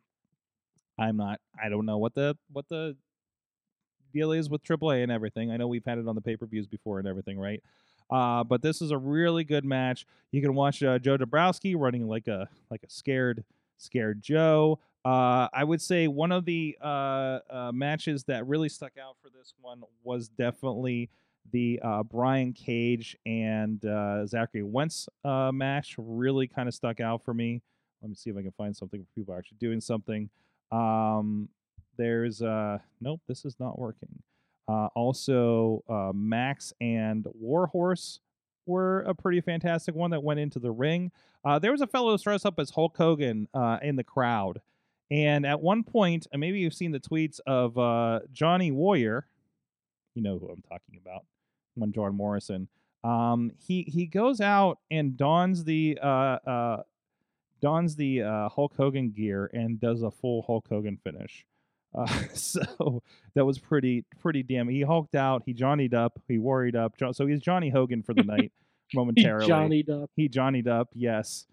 I'm 0.99 1.17
not. 1.17 1.41
I 1.63 1.71
don't 1.71 1.87
know 1.87 1.97
what 1.97 2.15
the 2.15 2.37
what 2.53 2.69
the 2.69 2.97
deal 4.13 4.33
is 4.33 4.51
with 4.51 4.63
AAA 4.63 5.03
and 5.03 5.11
everything. 5.11 5.51
I 5.51 5.57
know 5.57 5.69
we've 5.69 5.87
had 5.87 5.97
it 5.97 6.07
on 6.07 6.15
the 6.15 6.21
pay 6.21 6.37
per 6.37 6.45
views 6.45 6.67
before 6.67 6.99
and 6.99 7.09
everything, 7.09 7.39
right? 7.39 7.63
Uh, 8.13 8.45
but 8.45 8.61
this 8.61 8.83
is 8.83 8.91
a 8.91 8.99
really 8.99 9.43
good 9.43 9.65
match. 9.65 10.05
You 10.33 10.43
can 10.43 10.55
watch 10.55 10.83
uh, 10.83 10.99
Joe 10.99 11.17
Dombrowski 11.17 11.75
running 11.75 12.07
like 12.07 12.29
a 12.29 12.49
like 12.71 12.83
a 12.83 12.91
scared 12.91 13.45
scared 13.79 14.21
Joe. 14.23 14.79
Uh, 15.05 15.49
I 15.53 15.65
would 15.65 15.81
say 15.81 16.07
one 16.07 16.31
of 16.31 16.45
the 16.45 16.77
uh, 16.81 17.39
uh, 17.51 17.73
matches 17.73 18.25
that 18.25 18.47
really 18.47 18.69
stuck 18.69 18.93
out 19.03 19.17
for 19.23 19.31
this 19.31 19.55
one 19.61 19.83
was 20.05 20.29
definitely 20.29 21.11
the 21.51 21.81
uh, 21.83 22.03
Brian 22.05 22.53
Cage 22.53 23.17
and 23.27 23.81
Zachary 24.29 24.63
Wentz 24.63 25.09
match. 25.25 25.97
Really 25.99 26.47
kind 26.47 26.69
of 26.69 26.75
stuck 26.75 27.01
out 27.01 27.25
for 27.25 27.35
me. 27.35 27.63
Let 28.03 28.11
me 28.11 28.15
see 28.15 28.31
if 28.31 28.37
I 28.37 28.43
can 28.43 28.53
find 28.53 28.77
something 28.77 29.01
for 29.01 29.09
people 29.15 29.35
actually 29.35 29.59
doing 29.61 29.81
something. 29.81 30.29
Um, 30.71 31.49
there's 31.97 32.43
uh, 32.43 32.79
nope, 33.01 33.21
this 33.29 33.45
is 33.45 33.57
not 33.59 33.79
working. 33.79 34.23
Uh, 34.69 34.87
also, 34.95 35.83
uh, 35.89 36.13
Max 36.15 36.73
and 36.81 37.27
Warhorse 37.35 38.21
were 38.67 39.01
a 39.01 39.15
pretty 39.15 39.41
fantastic 39.41 39.95
one 39.95 40.11
that 40.13 40.23
went 40.23 40.41
into 40.41 40.59
the 40.59 40.71
ring. 40.71 41.11
Uh, 41.45 41.59
there 41.59 41.73
was 41.73 41.81
a 41.81 41.87
fellow 41.87 42.17
dressed 42.17 42.47
up 42.47 42.59
as 42.59 42.71
Hulk 42.71 42.97
Hogan 42.97 43.49
uh, 43.55 43.79
in 43.83 43.97
the 43.97 44.05
crowd. 44.05 44.61
And 45.11 45.45
at 45.45 45.61
one 45.61 45.83
point, 45.83 46.27
maybe 46.33 46.61
you've 46.61 46.75
seen 46.75 46.93
the 46.93 47.01
tweets 47.01 47.41
of 47.47 47.77
uh, 47.77 48.21
Johnny 48.33 48.71
Warrior, 48.71 49.27
you 50.15 50.23
know 50.23 50.39
who 50.39 50.49
I'm 50.49 50.63
talking 50.63 50.99
about, 51.05 51.27
one 51.75 51.93
John 51.93 52.15
Morrison. 52.15 52.69
Um, 53.05 53.51
he 53.59 53.83
he 53.83 54.07
goes 54.07 54.41
out 54.41 54.79
and 54.91 55.17
dons 55.17 55.65
the 55.65 55.99
uh, 56.01 56.79
dons 57.61 57.97
the 57.97 58.21
Hulk 58.55 58.75
Hogan 58.77 59.11
gear 59.11 59.51
and 59.53 59.81
does 59.81 60.03
a 60.03 60.11
full 60.11 60.43
Hulk 60.43 60.67
Hogan 60.69 60.97
finish. 61.03 61.45
Uh, 61.95 62.07
so 62.35 63.03
that 63.35 63.45
was 63.45 63.59
pretty 63.59 64.05
pretty 64.21 64.43
damn. 64.43 64.69
He 64.69 64.83
hulked 64.83 65.15
out. 65.15 65.43
He 65.47 65.53
johnnied 65.53 65.95
up. 65.95 66.21
He 66.29 66.39
worried 66.39 66.77
up. 66.77 66.95
So 67.13 67.27
he's 67.27 67.41
Johnny 67.41 67.69
Hogan 67.69 68.03
for 68.03 68.15
the 68.15 68.25
night 68.25 68.53
momentarily. 68.95 69.45
He. 69.45 69.49
Johnny 69.49 69.85
up. 69.91 70.11
He 70.17 70.29
Johnnied 70.29 70.69
up. 70.69 70.89
Yes, 70.95 71.47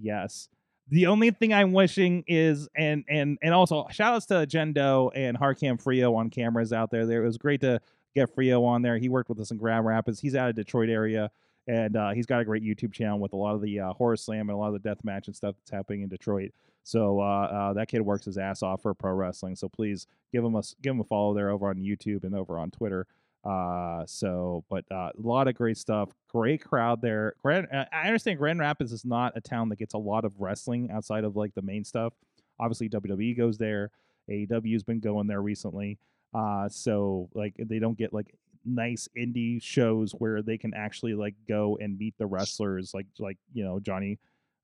yes. 0.00 0.48
The 0.88 1.06
only 1.06 1.30
thing 1.30 1.54
I'm 1.54 1.72
wishing 1.72 2.24
is, 2.26 2.68
and 2.76 3.04
and 3.08 3.38
and 3.42 3.54
also 3.54 3.86
shout 3.90 4.14
outs 4.14 4.26
to 4.26 4.46
Gendo 4.46 5.10
and 5.14 5.38
Harcam 5.38 5.80
Frio 5.80 6.14
on 6.14 6.28
cameras 6.28 6.72
out 6.72 6.90
there. 6.90 7.06
There 7.06 7.22
it 7.22 7.26
was 7.26 7.38
great 7.38 7.60
to 7.62 7.80
get 8.14 8.34
Frio 8.34 8.64
on 8.64 8.82
there. 8.82 8.98
He 8.98 9.08
worked 9.08 9.28
with 9.28 9.40
us 9.40 9.50
in 9.50 9.56
Grand 9.56 9.86
Rapids. 9.86 10.20
He's 10.20 10.34
out 10.34 10.50
of 10.50 10.56
Detroit 10.56 10.88
area, 10.88 11.30
and 11.68 11.96
uh, 11.96 12.10
he's 12.10 12.26
got 12.26 12.40
a 12.40 12.44
great 12.44 12.62
YouTube 12.62 12.92
channel 12.92 13.18
with 13.18 13.32
a 13.32 13.36
lot 13.36 13.54
of 13.54 13.60
the 13.60 13.80
uh, 13.80 13.92
horror 13.92 14.16
slam 14.16 14.48
and 14.48 14.50
a 14.50 14.56
lot 14.56 14.68
of 14.68 14.72
the 14.74 14.88
death 14.88 15.04
match 15.04 15.26
and 15.28 15.36
stuff 15.36 15.54
that's 15.56 15.70
happening 15.70 16.02
in 16.02 16.08
Detroit. 16.08 16.52
So 16.84 17.20
uh, 17.20 17.44
uh, 17.44 17.72
that 17.74 17.88
kid 17.88 18.02
works 18.02 18.24
his 18.24 18.38
ass 18.38 18.62
off 18.62 18.82
for 18.82 18.92
pro 18.94 19.12
wrestling. 19.12 19.54
So 19.54 19.68
please 19.68 20.06
give 20.32 20.44
him 20.44 20.56
a 20.56 20.62
give 20.82 20.92
him 20.92 21.00
a 21.00 21.04
follow 21.04 21.34
there 21.34 21.50
over 21.50 21.68
on 21.68 21.76
YouTube 21.76 22.24
and 22.24 22.34
over 22.34 22.58
on 22.58 22.70
Twitter. 22.70 23.06
Uh, 23.44 24.04
so, 24.06 24.64
but 24.70 24.84
uh, 24.90 25.10
a 25.16 25.20
lot 25.20 25.48
of 25.48 25.54
great 25.54 25.76
stuff. 25.76 26.10
Great 26.28 26.62
crowd 26.64 27.02
there. 27.02 27.34
Grand, 27.42 27.66
I 27.72 28.06
understand 28.06 28.38
Grand 28.38 28.60
Rapids 28.60 28.92
is 28.92 29.04
not 29.04 29.32
a 29.36 29.40
town 29.40 29.68
that 29.70 29.78
gets 29.78 29.94
a 29.94 29.98
lot 29.98 30.24
of 30.24 30.40
wrestling 30.40 30.90
outside 30.90 31.24
of 31.24 31.36
like 31.36 31.54
the 31.54 31.62
main 31.62 31.84
stuff. 31.84 32.12
Obviously, 32.60 32.88
WWE 32.88 33.36
goes 33.36 33.58
there. 33.58 33.90
AEW's 34.30 34.84
been 34.84 35.00
going 35.00 35.26
there 35.26 35.42
recently. 35.42 35.98
Uh, 36.34 36.68
so 36.68 37.28
like 37.34 37.54
they 37.58 37.78
don't 37.78 37.98
get 37.98 38.12
like 38.12 38.34
nice 38.64 39.08
indie 39.16 39.62
shows 39.62 40.12
where 40.12 40.42
they 40.42 40.58
can 40.58 40.74
actually 40.74 41.14
like 41.14 41.34
go 41.48 41.78
and 41.80 41.98
meet 41.98 42.14
the 42.18 42.26
wrestlers 42.26 42.92
like 42.94 43.06
like 43.18 43.38
you 43.52 43.64
know 43.64 43.80
Johnny 43.80 44.18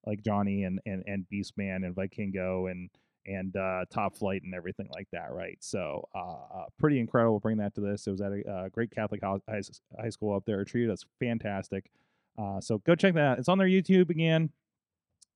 like 0.07 0.23
Johnny 0.23 0.65
and 0.65 0.81
and 0.87 1.03
and 1.07 1.27
Beastman 1.33 1.85
and 1.85 1.95
Vikingo 1.95 2.70
and 2.70 2.91
and 3.27 3.55
uh, 3.57 3.85
Top 3.91 4.16
Flight 4.16 4.43
and 4.43 4.55
everything 4.55 4.89
like 4.95 5.07
that, 5.12 5.33
right? 5.33 5.59
So, 5.61 6.09
uh, 6.15 6.19
uh, 6.61 6.65
pretty 6.79 6.99
incredible. 6.99 7.41
Bring 7.41 7.59
that 7.59 7.75
to 7.75 7.81
this. 7.83 8.07
It 8.07 8.11
was 8.11 8.23
at 8.23 8.33
a 8.33 8.51
uh, 8.51 8.69
great 8.70 8.91
Catholic 8.91 9.23
high, 9.23 9.39
high 10.01 10.09
school 10.09 10.35
up 10.35 10.45
there. 10.47 10.65
Treated 10.65 10.91
us 10.91 11.05
fantastic. 11.20 11.91
Uh, 12.39 12.61
so 12.61 12.79
go 12.79 12.95
check 12.95 13.12
that. 13.15 13.20
out. 13.20 13.39
It's 13.39 13.49
on 13.49 13.59
their 13.59 13.69
YouTube 13.69 14.09
again. 14.09 14.51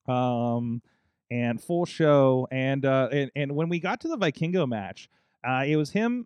um, 0.07 0.81
and 1.29 1.61
full 1.61 1.85
show. 1.85 2.47
And 2.51 2.85
uh, 2.85 3.09
and 3.11 3.31
and 3.35 3.55
when 3.55 3.69
we 3.69 3.79
got 3.79 4.01
to 4.01 4.07
the 4.07 4.17
Vikingo 4.17 4.67
match, 4.67 5.09
uh, 5.47 5.63
it 5.67 5.75
was 5.75 5.91
him, 5.91 6.25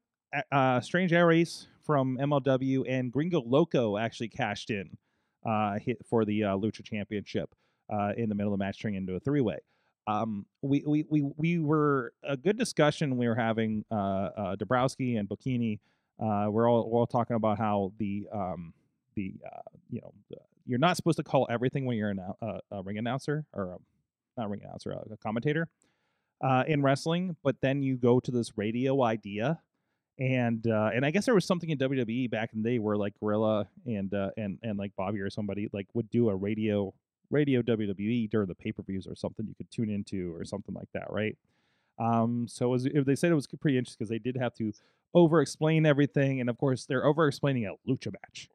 Strange 0.82 1.12
Aries 1.12 1.68
from 1.88 2.18
MLW, 2.22 2.84
and 2.88 3.12
Gringo 3.12 3.42
Loco 3.42 3.98
actually 3.98 4.28
cashed 4.28 4.70
in, 4.70 4.98
uh, 5.44 5.80
hit 5.80 5.98
for 6.08 6.26
the 6.26 6.44
uh, 6.44 6.58
Lucha 6.58 6.84
Championship, 6.84 7.50
uh, 7.92 8.12
in 8.16 8.30
the 8.30 8.36
middle 8.36 8.54
of 8.54 8.60
the 8.60 8.64
match, 8.64 8.80
turning 8.80 8.98
into 8.98 9.16
a 9.16 9.20
three 9.20 9.42
way. 9.42 9.58
Um, 10.06 10.46
we, 10.62 10.84
we 10.86 11.06
we 11.10 11.22
we 11.36 11.60
were 11.60 12.14
a 12.24 12.38
good 12.38 12.58
discussion 12.58 13.18
we 13.18 13.28
were 13.28 13.36
having. 13.36 13.84
Uh, 13.92 13.96
uh, 14.38 14.56
Dombrowski 14.56 15.18
and 15.18 15.28
Bocchini, 15.28 15.80
uh, 16.22 16.48
we're 16.50 16.70
all 16.70 16.90
we're 16.90 17.00
all 17.00 17.08
talking 17.08 17.36
about 17.36 17.58
how 17.58 17.92
the 17.98 18.28
um 18.32 18.74
the 19.16 19.34
uh, 19.46 19.62
you 19.90 20.02
know 20.02 20.14
you're 20.66 20.80
not 20.80 20.98
supposed 20.98 21.18
to 21.18 21.24
call 21.24 21.48
everything 21.50 21.86
when 21.86 21.98
you're 21.98 22.10
an, 22.10 22.20
uh, 22.20 22.60
a 22.72 22.84
ring 22.84 22.98
announcer 22.98 23.46
or 23.54 23.72
a, 23.72 23.78
not 24.38 24.50
ring 24.50 24.62
announcer, 24.64 24.92
a 24.92 25.18
commentator 25.18 25.68
uh, 26.42 26.64
in 26.68 26.82
wrestling. 26.82 27.36
But 27.44 27.56
then 27.62 27.82
you 27.82 27.98
go 27.98 28.20
to 28.20 28.32
this 28.32 28.58
radio 28.58 29.04
idea, 29.04 29.60
and 30.20 30.66
uh, 30.68 30.90
and 30.94 31.06
I 31.06 31.12
guess 31.12 31.26
there 31.26 31.36
was 31.36 31.46
something 31.46 31.70
in 31.70 31.78
WWE 31.78 32.30
back 32.30 32.52
in 32.54 32.64
the 32.64 32.70
day 32.70 32.80
where 32.80 32.98
like 32.98 33.14
Gorilla 33.20 33.68
and 33.86 34.14
uh, 34.14 34.32
and 34.38 34.58
and 34.64 34.78
like 34.78 34.96
Bobby 34.96 35.20
or 35.20 35.30
somebody 35.30 35.70
like 35.74 35.88
would 35.94 36.10
do 36.10 36.30
a 36.30 36.36
radio 36.36 36.94
radio 37.30 37.62
WWE 37.62 38.30
during 38.30 38.48
the 38.48 38.56
pay 38.56 38.72
per 38.72 38.84
views 38.84 39.06
or 39.08 39.16
something 39.16 39.46
you 39.48 39.56
could 39.56 39.70
tune 39.70 39.90
into 39.90 40.34
or 40.36 40.46
something 40.46 40.74
like 40.74 40.88
that, 40.94 41.12
right? 41.12 41.38
Um, 42.00 42.48
so 42.48 42.70
was, 42.70 42.84
they 42.84 43.16
said 43.16 43.32
it 43.32 43.36
was 43.36 43.48
pretty 43.48 43.78
interesting 43.78 43.98
because 44.00 44.10
they 44.10 44.20
did 44.20 44.38
have 44.38 44.54
to 44.56 44.72
over 45.14 45.42
explain 45.42 45.86
everything, 45.86 46.40
and 46.42 46.50
of 46.50 46.58
course 46.58 46.86
they're 46.86 47.06
over 47.06 47.28
explaining 47.28 47.66
a 47.66 47.74
lucha 47.90 48.14
match, 48.14 48.50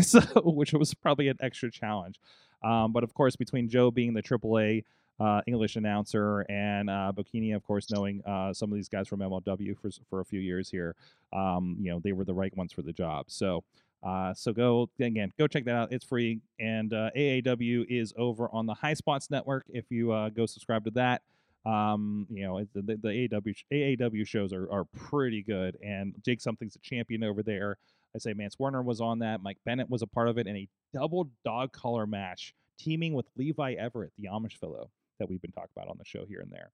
so 0.02 0.20
which 0.42 0.72
was 0.72 0.94
probably 0.94 1.28
an 1.28 1.38
extra 1.40 1.70
challenge. 1.70 2.18
Um, 2.62 2.92
but 2.92 3.04
of 3.04 3.12
course, 3.14 3.36
between 3.36 3.68
Joe 3.68 3.90
being 3.90 4.14
the 4.14 4.22
AAA 4.22 4.84
uh, 5.22 5.40
English 5.46 5.76
announcer 5.76 6.40
and 6.48 6.90
uh, 6.90 7.12
Bocchini, 7.14 7.54
of 7.54 7.62
course, 7.64 7.90
knowing 7.90 8.22
uh, 8.26 8.52
some 8.52 8.72
of 8.72 8.76
these 8.76 8.88
guys 8.88 9.06
from 9.06 9.20
MLW 9.20 9.78
for 9.78 9.90
for 10.10 10.20
a 10.20 10.24
few 10.24 10.40
years 10.40 10.68
here, 10.68 10.96
um, 11.32 11.76
you 11.80 11.90
know 11.90 12.00
they 12.00 12.12
were 12.12 12.24
the 12.24 12.34
right 12.34 12.54
ones 12.56 12.72
for 12.72 12.82
the 12.82 12.92
job. 12.92 13.26
So. 13.28 13.64
Uh, 14.04 14.34
so 14.34 14.52
go 14.52 14.90
again, 14.98 15.32
go 15.38 15.46
check 15.46 15.64
that 15.64 15.76
out. 15.76 15.92
It's 15.92 16.04
free, 16.04 16.40
and 16.58 16.92
uh, 16.92 17.10
AAW 17.16 17.86
is 17.88 18.12
over 18.16 18.48
on 18.52 18.66
the 18.66 18.74
High 18.74 18.94
Spots 18.94 19.30
Network. 19.30 19.64
If 19.68 19.84
you 19.92 20.10
uh, 20.10 20.28
go 20.30 20.44
subscribe 20.44 20.84
to 20.86 20.90
that, 20.96 21.22
um, 21.64 22.26
you 22.28 22.42
know 22.42 22.66
the, 22.74 22.82
the, 22.82 22.96
the 22.96 23.08
AAW 23.28 23.54
AAW 23.72 24.26
shows 24.26 24.52
are, 24.52 24.68
are 24.72 24.86
pretty 24.86 25.40
good, 25.40 25.78
and 25.84 26.14
Jake 26.24 26.40
Something's 26.40 26.74
a 26.74 26.80
champion 26.80 27.22
over 27.22 27.44
there. 27.44 27.76
I 28.12 28.18
say 28.18 28.32
Mance 28.32 28.58
Warner 28.58 28.82
was 28.82 29.00
on 29.00 29.20
that. 29.20 29.40
Mike 29.40 29.58
Bennett 29.64 29.88
was 29.88 30.02
a 30.02 30.08
part 30.08 30.26
of 30.26 30.36
it, 30.36 30.48
and 30.48 30.56
a 30.56 30.68
double 30.92 31.30
dog 31.44 31.70
collar 31.70 32.04
match 32.04 32.56
teaming 32.80 33.14
with 33.14 33.26
Levi 33.36 33.74
Everett, 33.74 34.10
the 34.18 34.26
Amish 34.26 34.56
fellow 34.56 34.90
that 35.18 35.28
we've 35.28 35.42
been 35.42 35.52
talking 35.52 35.70
about 35.76 35.88
on 35.88 35.96
the 35.98 36.04
show 36.04 36.24
here 36.26 36.40
and 36.40 36.50
there. 36.50 36.70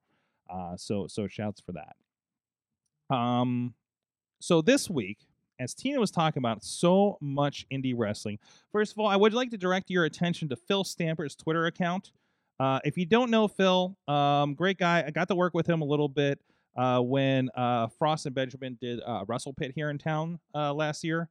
Uh, 0.51 0.77
so 0.77 1.07
so 1.07 1.27
shouts 1.27 1.61
for 1.61 1.73
that. 1.73 1.97
Um, 3.15 3.75
so 4.41 4.63
this 4.63 4.89
week, 4.89 5.19
as 5.59 5.75
Tina 5.75 5.99
was 5.99 6.11
talking 6.11 6.41
about 6.41 6.63
so 6.63 7.19
much 7.21 7.67
indie 7.73 7.95
wrestling, 7.97 8.39
first 8.73 8.93
of 8.93 8.99
all, 8.99 9.07
I 9.07 9.17
would 9.17 9.35
like 9.35 9.51
to 9.51 9.59
direct 9.59 9.91
your 9.91 10.05
attention 10.05 10.49
to 10.51 10.57
Phil 10.57 10.85
Stamper's 10.85 11.35
Twitter 11.35 11.67
account. 11.67 12.13
Uh, 12.61 12.81
if 12.85 12.97
you 12.97 13.07
don't 13.07 13.31
know 13.31 13.49
Phil, 13.49 13.97
um, 14.09 14.55
great 14.55 14.79
guy. 14.79 15.05
I 15.07 15.11
got 15.11 15.29
to 15.29 15.35
work 15.35 15.55
with 15.55 15.69
him 15.69 15.81
a 15.81 15.85
little 15.85 16.09
bit 16.09 16.41
uh, 16.77 17.01
when 17.01 17.51
uh, 17.57 17.89
Frost 17.99 18.27
and 18.27 18.35
Benjamin 18.35 18.79
did 18.81 19.01
uh, 19.05 19.25
Wrestle 19.27 19.53
Pit 19.53 19.73
here 19.75 19.91
in 19.91 19.99
town 19.99 20.39
uh, 20.55 20.73
last 20.73 21.05
year, 21.05 21.29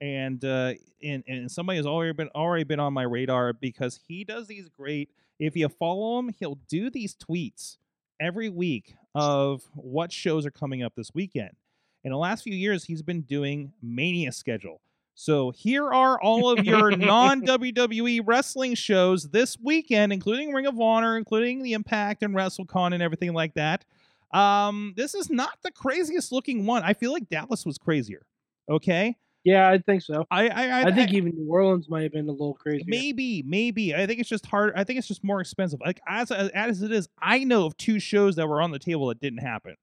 and 0.00 0.42
and 0.44 1.24
and 1.26 1.50
somebody 1.50 1.78
has 1.78 1.86
already 1.86 2.12
been 2.12 2.28
already 2.34 2.64
been 2.64 2.80
on 2.80 2.92
my 2.92 3.02
radar 3.02 3.52
because 3.52 3.98
he 4.06 4.24
does 4.24 4.46
these 4.46 4.68
great. 4.68 5.10
If 5.40 5.56
you 5.56 5.70
follow 5.70 6.18
him, 6.18 6.34
he'll 6.38 6.58
do 6.68 6.90
these 6.90 7.16
tweets 7.16 7.78
every 8.20 8.50
week 8.50 8.94
of 9.14 9.62
what 9.74 10.12
shows 10.12 10.44
are 10.44 10.50
coming 10.50 10.82
up 10.82 10.92
this 10.94 11.14
weekend. 11.14 11.56
In 12.04 12.12
the 12.12 12.18
last 12.18 12.44
few 12.44 12.54
years, 12.54 12.84
he's 12.84 13.00
been 13.00 13.22
doing 13.22 13.72
Mania 13.82 14.32
schedule. 14.32 14.82
So 15.14 15.50
here 15.50 15.92
are 15.92 16.20
all 16.20 16.50
of 16.50 16.64
your 16.64 16.90
non 16.96 17.42
WWE 17.42 18.20
wrestling 18.24 18.74
shows 18.74 19.30
this 19.30 19.58
weekend, 19.58 20.12
including 20.12 20.52
Ring 20.52 20.66
of 20.66 20.78
Honor, 20.78 21.16
including 21.16 21.62
the 21.62 21.72
Impact 21.72 22.22
and 22.22 22.34
WrestleCon 22.34 22.92
and 22.92 23.02
everything 23.02 23.32
like 23.32 23.54
that. 23.54 23.86
Um, 24.32 24.92
this 24.96 25.14
is 25.14 25.30
not 25.30 25.58
the 25.62 25.70
craziest 25.70 26.32
looking 26.32 26.66
one. 26.66 26.82
I 26.84 26.92
feel 26.92 27.12
like 27.12 27.30
Dallas 27.30 27.64
was 27.64 27.78
crazier. 27.78 28.26
Okay, 28.68 29.16
Yeah, 29.44 29.70
I 29.70 29.78
think 29.78 30.02
so. 30.02 30.26
I 30.30 30.48
I, 30.48 30.82
I 30.88 30.92
think 30.92 31.12
even 31.12 31.32
New 31.34 31.50
Orleans 31.50 31.88
might 31.88 32.02
have 32.02 32.12
been 32.12 32.28
a 32.28 32.32
little 32.32 32.54
crazy. 32.54 32.84
Maybe, 32.86 33.42
maybe. 33.46 33.94
I 33.94 34.06
think 34.06 34.20
it's 34.20 34.28
just 34.28 34.44
hard. 34.46 34.74
I 34.76 34.84
think 34.84 34.98
it's 34.98 35.08
just 35.08 35.24
more 35.24 35.40
expensive. 35.40 35.80
Like 35.84 36.00
as 36.06 36.30
as 36.30 36.82
it 36.82 36.92
is, 36.92 37.08
I 37.20 37.44
know 37.44 37.64
of 37.64 37.76
two 37.76 37.98
shows 37.98 38.36
that 38.36 38.46
were 38.46 38.60
on 38.60 38.70
the 38.70 38.78
table 38.78 39.06
that 39.08 39.20
didn't 39.20 39.38
happen. 39.38 39.76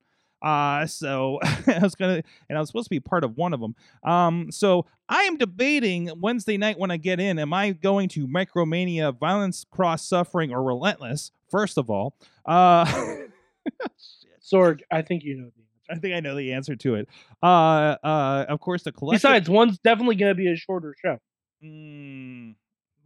Uh 0.44 0.86
so 0.86 1.40
I 1.44 1.80
was 1.82 1.96
gonna, 1.96 2.22
and 2.48 2.58
I 2.58 2.62
was 2.62 2.70
supposed 2.70 2.86
to 2.86 2.92
be 2.92 3.00
part 3.00 3.24
of 3.24 3.36
one 3.36 3.54
of 3.54 3.60
them. 3.60 3.76
Um, 4.04 4.52
so 4.52 4.86
I 5.10 5.24
am 5.24 5.38
debating 5.38 6.12
Wednesday 6.20 6.58
night 6.58 6.78
when 6.78 6.92
I 6.92 6.98
get 6.98 7.20
in. 7.20 7.40
Am 7.40 7.52
I 7.54 7.72
going 7.72 8.10
to 8.10 8.28
Micromania, 8.28 9.18
Violence, 9.18 9.66
Cross, 9.72 10.08
Suffering, 10.08 10.54
or 10.54 10.62
Relentless? 10.62 11.32
First 11.50 11.80
of 11.80 11.90
all, 11.90 12.14
uh, 12.46 12.86
Sorg, 14.44 14.82
I 14.92 15.02
think 15.02 15.24
you 15.24 15.38
know 15.38 15.52
I 15.90 15.96
think 15.96 16.16
I 16.16 16.20
know 16.20 16.36
the 16.36 16.54
answer 16.54 16.76
to 16.76 16.96
it. 16.96 17.08
Uh, 17.42 17.96
uh, 18.04 18.46
of 18.50 18.60
course, 18.60 18.84
the 18.84 18.92
collective. 18.92 19.22
Besides, 19.22 19.50
one's 19.50 19.78
definitely 19.80 20.16
going 20.16 20.32
to 20.32 20.36
be 20.36 20.52
a 20.52 20.56
shorter 20.56 20.96
show. 21.02 21.18
Mm, 21.64 22.56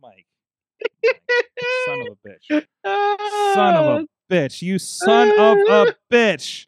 Mike, 0.01 0.25
son 1.85 2.01
of 2.01 2.07
a 2.07 2.27
bitch. 2.27 2.65
son 3.53 3.75
of 3.75 4.01
a 4.01 4.07
bitch. 4.33 4.61
You 4.61 4.79
son 4.79 5.31
of 5.31 5.57
a 5.57 5.95
bitch. 6.11 6.67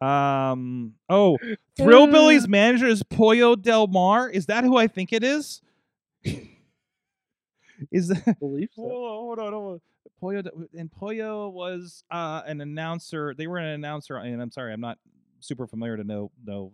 Um. 0.00 0.94
Oh, 1.08 1.38
Thrillbilly's 1.76 2.48
manager 2.48 2.86
is 2.86 3.02
Pollo 3.02 3.54
Del 3.54 3.86
Mar. 3.86 4.28
Is 4.28 4.46
that 4.46 4.64
who 4.64 4.76
I 4.76 4.88
think 4.88 5.12
it 5.12 5.22
is? 5.22 5.62
is 6.24 8.08
that? 8.08 8.38
believe 8.40 8.70
so. 8.74 8.82
Hold 8.82 8.92
on, 8.92 9.08
hold 9.08 9.38
on, 9.38 9.52
hold 9.52 9.72
on. 9.74 9.80
Pollo 10.20 10.42
and 10.76 10.90
Pollo 10.90 11.48
was 11.48 12.04
uh, 12.10 12.42
an 12.46 12.60
announcer. 12.60 13.34
They 13.36 13.46
were 13.46 13.58
an 13.58 13.66
announcer, 13.66 14.16
and 14.16 14.40
I'm 14.40 14.50
sorry, 14.50 14.72
I'm 14.72 14.80
not 14.80 14.98
super 15.42 15.66
familiar 15.66 15.96
to 15.96 16.04
know 16.04 16.30
know 16.44 16.72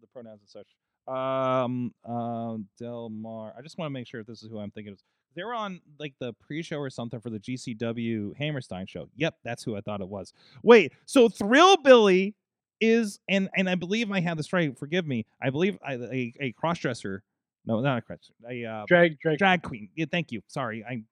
the 0.00 0.06
pronouns 0.08 0.40
and 0.40 0.48
such. 0.48 0.68
Um, 1.06 1.92
uh, 2.08 2.56
Del 2.78 3.10
Mar. 3.10 3.54
I 3.56 3.62
just 3.62 3.76
want 3.78 3.86
to 3.88 3.92
make 3.92 4.06
sure 4.06 4.20
if 4.20 4.26
this 4.26 4.42
is 4.42 4.50
who 4.50 4.58
I'm 4.58 4.70
thinking 4.70 4.92
of. 4.92 4.98
They 5.36 5.42
were 5.42 5.54
on 5.54 5.80
like 5.98 6.14
the 6.20 6.32
pre-show 6.32 6.78
or 6.78 6.90
something 6.90 7.20
for 7.20 7.28
the 7.28 7.40
GCW 7.40 8.36
Hammerstein 8.36 8.86
show. 8.86 9.08
Yep, 9.16 9.34
that's 9.42 9.64
who 9.64 9.76
I 9.76 9.80
thought 9.80 10.00
it 10.00 10.08
was. 10.08 10.32
Wait, 10.62 10.92
so 11.06 11.28
Thrillbilly 11.28 12.34
is 12.80 13.18
and 13.28 13.48
and 13.56 13.68
I 13.68 13.74
believe 13.74 14.10
I 14.12 14.20
have 14.20 14.36
this 14.36 14.52
right. 14.52 14.76
Forgive 14.78 15.06
me. 15.06 15.26
I 15.42 15.50
believe 15.50 15.78
I, 15.84 15.94
a 15.94 16.34
a 16.40 16.52
crossdresser. 16.52 17.20
No, 17.66 17.80
not 17.80 17.98
a 17.98 18.12
crossdresser. 18.12 18.48
A 18.48 18.64
uh, 18.64 18.84
Drag, 18.86 19.18
drag. 19.20 19.38
drag 19.38 19.62
queen. 19.62 19.88
Yeah, 19.94 20.06
thank 20.10 20.30
you. 20.32 20.40
Sorry, 20.46 20.84
I'm 20.88 21.06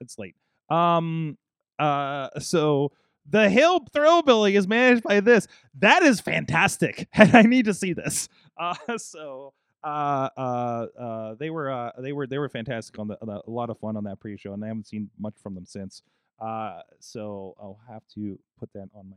it's 0.00 0.18
late. 0.18 0.34
Um 0.68 1.38
uh 1.78 2.28
so 2.40 2.92
the 3.28 3.48
Hill 3.48 3.80
Thrillbilly 3.92 4.56
is 4.56 4.66
managed 4.66 5.02
by 5.02 5.20
this. 5.20 5.46
That 5.78 6.02
is 6.02 6.20
fantastic. 6.20 7.08
And 7.14 7.34
I 7.34 7.42
need 7.42 7.66
to 7.66 7.74
see 7.74 7.92
this. 7.92 8.28
Uh 8.58 8.74
so 8.98 9.54
uh 9.82 10.28
uh 10.36 10.86
uh 10.98 11.34
they 11.38 11.50
were 11.50 11.70
uh 11.70 11.92
they 12.00 12.12
were 12.12 12.26
they 12.26 12.38
were 12.38 12.48
fantastic 12.48 12.98
on 12.98 13.08
the, 13.08 13.16
the 13.22 13.42
a 13.46 13.50
lot 13.50 13.70
of 13.70 13.78
fun 13.78 13.96
on 13.96 14.04
that 14.04 14.20
pre-show 14.20 14.52
and 14.52 14.62
I 14.64 14.68
haven't 14.68 14.88
seen 14.88 15.10
much 15.18 15.34
from 15.42 15.54
them 15.54 15.66
since. 15.66 16.02
Uh 16.40 16.80
so 16.98 17.54
I'll 17.60 17.80
have 17.88 18.02
to 18.14 18.38
put 18.58 18.70
that 18.74 18.88
on 18.94 19.10
my 19.10 19.16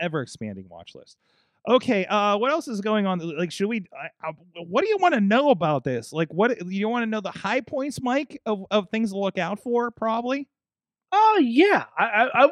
ever 0.00 0.20
expanding 0.20 0.66
watch 0.68 0.94
list. 0.94 1.16
Okay, 1.68 2.04
uh, 2.06 2.36
what 2.38 2.50
else 2.50 2.66
is 2.66 2.80
going 2.80 3.06
on? 3.06 3.20
Like, 3.20 3.52
should 3.52 3.68
we? 3.68 3.84
What 4.66 4.82
do 4.82 4.88
you 4.88 4.98
want 4.98 5.14
to 5.14 5.20
know 5.20 5.50
about 5.50 5.84
this? 5.84 6.12
Like, 6.12 6.26
what 6.32 6.66
you 6.66 6.88
want 6.88 7.04
to 7.04 7.06
know 7.06 7.20
the 7.20 7.30
high 7.30 7.60
points, 7.60 8.02
Mike, 8.02 8.40
of, 8.46 8.64
of 8.72 8.88
things 8.90 9.12
to 9.12 9.18
look 9.18 9.38
out 9.38 9.60
for? 9.60 9.92
Probably. 9.92 10.48
Oh 11.12 11.38
yeah. 11.42 11.84
I, 11.96 12.04
I, 12.04 12.44
I 12.44 12.48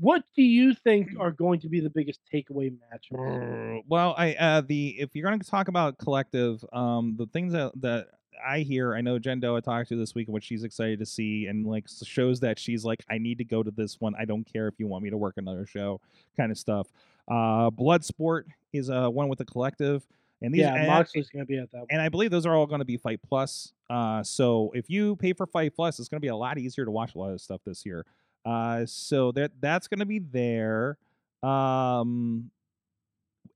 what 0.00 0.22
do 0.36 0.42
you 0.42 0.74
think 0.74 1.10
are 1.18 1.30
going 1.30 1.60
to 1.60 1.68
be 1.68 1.80
the 1.80 1.90
biggest 1.90 2.20
takeaway 2.32 2.72
matches? 2.90 3.82
Well, 3.88 4.14
I 4.16 4.34
uh, 4.34 4.60
the 4.62 4.96
if 4.98 5.14
you're 5.14 5.26
going 5.28 5.40
to 5.40 5.50
talk 5.50 5.68
about 5.68 5.98
collective, 5.98 6.64
um, 6.72 7.14
the 7.18 7.26
things 7.26 7.52
that 7.52 7.72
that 7.80 8.08
I 8.46 8.60
hear, 8.60 8.94
I 8.94 9.00
know 9.00 9.18
Jen 9.18 9.40
Doe 9.40 9.56
I 9.56 9.60
talked 9.60 9.88
to 9.88 9.96
this 9.96 10.14
week, 10.14 10.28
and 10.28 10.32
what 10.32 10.44
she's 10.44 10.62
excited 10.64 10.98
to 11.00 11.06
see, 11.06 11.46
and 11.46 11.66
like 11.66 11.86
shows 12.04 12.40
that 12.40 12.58
she's 12.58 12.84
like, 12.84 13.04
I 13.10 13.18
need 13.18 13.38
to 13.38 13.44
go 13.44 13.62
to 13.62 13.70
this 13.70 14.00
one. 14.00 14.14
I 14.18 14.24
don't 14.24 14.44
care 14.44 14.68
if 14.68 14.74
you 14.78 14.86
want 14.86 15.02
me 15.04 15.10
to 15.10 15.16
work 15.16 15.34
another 15.36 15.66
show, 15.66 16.00
kind 16.36 16.52
of 16.52 16.58
stuff. 16.58 16.88
Uh, 17.26 17.70
Bloodsport 17.70 18.44
is 18.72 18.90
uh 18.90 19.08
one 19.08 19.28
with 19.28 19.38
the 19.38 19.44
collective, 19.44 20.06
and 20.40 20.54
these 20.54 20.60
yeah, 20.60 20.74
and- 20.74 20.86
Moxley's 20.86 21.28
going 21.28 21.44
to 21.44 21.48
be 21.48 21.58
at 21.58 21.70
that 21.72 21.78
one. 21.78 21.86
and 21.90 22.00
I 22.00 22.08
believe 22.08 22.30
those 22.30 22.46
are 22.46 22.54
all 22.54 22.66
going 22.66 22.80
to 22.80 22.84
be 22.84 22.96
Fight 22.96 23.20
Plus. 23.26 23.72
Uh, 23.90 24.22
so 24.22 24.70
if 24.74 24.88
you 24.88 25.16
pay 25.16 25.32
for 25.32 25.46
Fight 25.46 25.74
Plus, 25.74 25.98
it's 25.98 26.08
going 26.08 26.18
to 26.20 26.24
be 26.24 26.28
a 26.28 26.36
lot 26.36 26.58
easier 26.58 26.84
to 26.84 26.90
watch 26.90 27.14
a 27.14 27.18
lot 27.18 27.32
of 27.32 27.40
stuff 27.40 27.60
this 27.66 27.84
year. 27.84 28.04
Uh, 28.48 28.86
so 28.86 29.30
that 29.32 29.52
that's 29.60 29.88
going 29.88 29.98
to 29.98 30.06
be 30.06 30.20
there. 30.20 30.96
Um, 31.42 32.50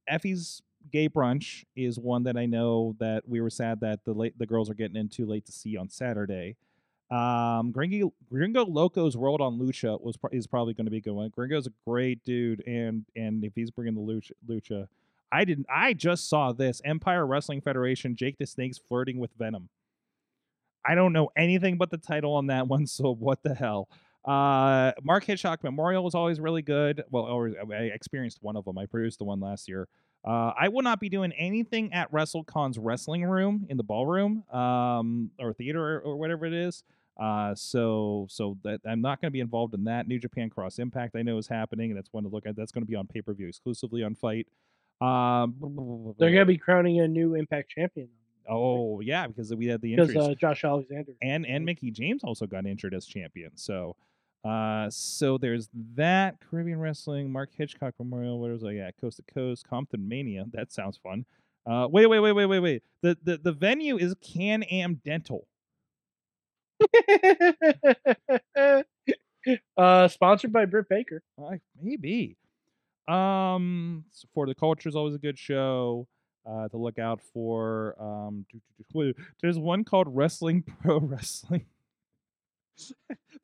Effie's 0.07 0.61
Gay 0.91 1.09
Brunch 1.09 1.65
is 1.75 1.99
one 1.99 2.25
that 2.25 2.37
I 2.37 2.45
know 2.45 2.95
that 2.99 3.27
we 3.27 3.41
were 3.41 3.49
sad 3.49 3.81
that 3.81 4.05
the 4.05 4.13
late 4.13 4.39
the 4.39 4.45
girls 4.45 4.69
are 4.69 4.75
getting 4.75 4.97
in 4.97 5.09
too 5.09 5.25
late 5.25 5.47
to 5.47 5.53
see 5.53 5.79
on 5.79 5.89
Saturday. 5.89 6.57
Um, 7.11 7.73
Gringo, 7.73 8.13
Gringo 8.29 8.67
Loco's 8.67 9.17
World 9.17 9.41
on 9.41 9.59
Lucha 9.59 9.99
was 9.99 10.19
is 10.31 10.47
probably 10.47 10.75
going 10.75 10.87
to 10.87 10.91
be 10.91 11.01
one. 11.11 11.31
Gringo's 11.31 11.67
a 11.67 11.73
great 11.87 12.23
dude, 12.23 12.63
and 12.67 13.07
and 13.17 13.43
if 13.45 13.55
he's 13.55 13.71
bringing 13.71 13.95
the 13.95 14.01
Lucha, 14.01 14.33
Lucha, 14.47 14.89
I 15.31 15.47
didn't. 15.47 15.67
I 15.75 15.95
just 15.95 16.29
saw 16.29 16.53
this 16.53 16.83
Empire 16.85 17.27
Wrestling 17.27 17.63
Federation. 17.63 18.15
Jake 18.15 18.37
the 18.37 18.47
Snake's 18.47 18.79
flirting 18.79 19.19
with 19.19 19.31
Venom. 19.39 19.71
I 20.85 20.95
don't 20.95 21.15
know 21.15 21.31
anything 21.35 21.79
but 21.79 21.91
the 21.91 21.97
title 21.97 22.35
on 22.35 22.49
that 22.49 22.69
one, 22.69 22.87
so 22.87 23.15
what 23.15 23.43
the 23.43 23.55
hell? 23.55 23.89
Uh, 24.25 24.93
Mark 25.03 25.25
Hitchcock 25.25 25.65
Memorial 25.65 26.05
was 26.05 26.15
always 26.15 26.39
really 26.39 26.63
good. 26.63 27.03
Well, 27.11 27.25
always, 27.25 27.55
I 27.73 27.75
experienced 27.85 28.39
one 28.41 28.57
of 28.57 28.65
them. 28.65 28.79
I 28.79 28.87
produced 28.87 29.19
the 29.19 29.25
one 29.25 29.41
last 29.41 29.69
year. 29.69 29.89
Uh, 30.25 30.53
I 30.59 30.69
will 30.69 30.83
not 30.83 31.01
be 31.01 31.09
doing 31.09 31.33
anything 31.33 31.93
at 31.93 32.11
WrestleCon's 32.13 32.79
wrestling 32.79 33.25
room 33.25 33.67
in 33.69 33.77
the 33.77 33.83
ballroom 33.83 34.45
um, 34.53 35.31
or 35.41 35.53
theater 35.53 35.97
or, 35.97 36.01
or 36.01 36.17
whatever 36.17 36.47
it 36.47 36.53
is. 36.53 36.85
Uh, 37.21 37.55
so 37.55 38.27
so 38.31 38.57
that 38.65 38.81
I'm 38.87 39.01
not 39.01 39.21
going 39.21 39.29
to 39.29 39.33
be 39.33 39.41
involved 39.41 39.75
in 39.75 39.85
that. 39.85 40.07
New 40.07 40.19
Japan 40.19 40.49
Cross 40.49 40.79
Impact 40.79 41.17
I 41.17 41.23
know 41.23 41.39
is 41.39 41.49
happening, 41.49 41.91
and 41.91 41.99
that's 41.99 42.13
one 42.13 42.23
to 42.23 42.31
look 42.31 42.47
at. 42.47 42.57
That's 42.57 42.73
going 42.73 42.85
to 42.85 42.89
be 42.89 42.95
on 42.95 43.07
pay 43.07 43.21
per 43.21 43.35
view 43.35 43.49
exclusively 43.49 44.03
on 44.03 44.15
Fight. 44.15 44.47
Um, 45.01 46.15
They're 46.19 46.31
gonna 46.31 46.47
be 46.47 46.57
crowning 46.57 47.01
a 47.01 47.09
new 47.09 47.35
Impact 47.35 47.71
champion 47.71 48.09
oh 48.49 49.01
yeah, 49.01 49.27
because 49.27 49.55
we 49.55 49.67
had 49.67 49.81
the 49.81 49.95
because 49.95 50.11
injuries 50.11 50.29
uh, 50.29 50.35
Josh 50.35 50.65
Alexander. 50.65 51.13
and 51.23 51.47
and 51.47 51.65
Mickie 51.65 51.91
James 51.91 52.23
also 52.25 52.47
got 52.47 52.67
injured 52.67 52.95
as 52.95 53.07
champion. 53.07 53.51
So 53.55 53.97
uh 54.45 54.89
so 54.91 55.39
there's 55.39 55.69
that 55.95 56.37
Caribbean 56.41 56.81
wrestling, 56.81 57.31
Mark 57.31 57.51
Hitchcock 57.57 57.95
Memorial, 57.99 58.41
what 58.41 58.51
was 58.51 58.65
I 58.65 58.73
yeah, 58.73 58.91
Coast 59.01 59.19
to 59.19 59.35
Coast, 59.35 59.67
Compton 59.69 60.09
Mania. 60.09 60.45
That 60.53 60.73
sounds 60.73 60.97
fun. 60.99 61.25
Uh 61.67 61.87
wait, 61.91 62.07
wait, 62.07 62.21
wait, 62.21 62.33
wait, 62.33 62.47
wait, 62.47 62.61
wait. 62.61 62.83
The 63.03 63.17
the, 63.23 63.39
the 63.39 63.53
venue 63.53 63.97
is 63.99 64.15
Can 64.23 64.63
Am 64.65 65.01
Dental. 65.05 65.47
uh, 69.77 70.09
sponsored 70.09 70.53
by 70.53 70.65
Britt 70.65 70.89
Baker. 70.89 71.23
Uh, 71.43 71.57
maybe. 71.81 72.37
Um 73.09 74.05
for 74.35 74.47
the 74.47 74.55
culture 74.55 74.89
is 74.89 74.97
always 74.97 75.15
a 75.15 75.19
good 75.19 75.39
show. 75.39 76.07
Uh 76.49 76.69
to 76.69 76.77
look 76.77 76.99
out 76.99 77.21
for. 77.35 77.97
Um 78.01 78.47
there's 79.43 79.59
one 79.59 79.85
called 79.85 80.09
Wrestling 80.15 80.63
Pro 80.83 81.01
Wrestling. 81.01 81.67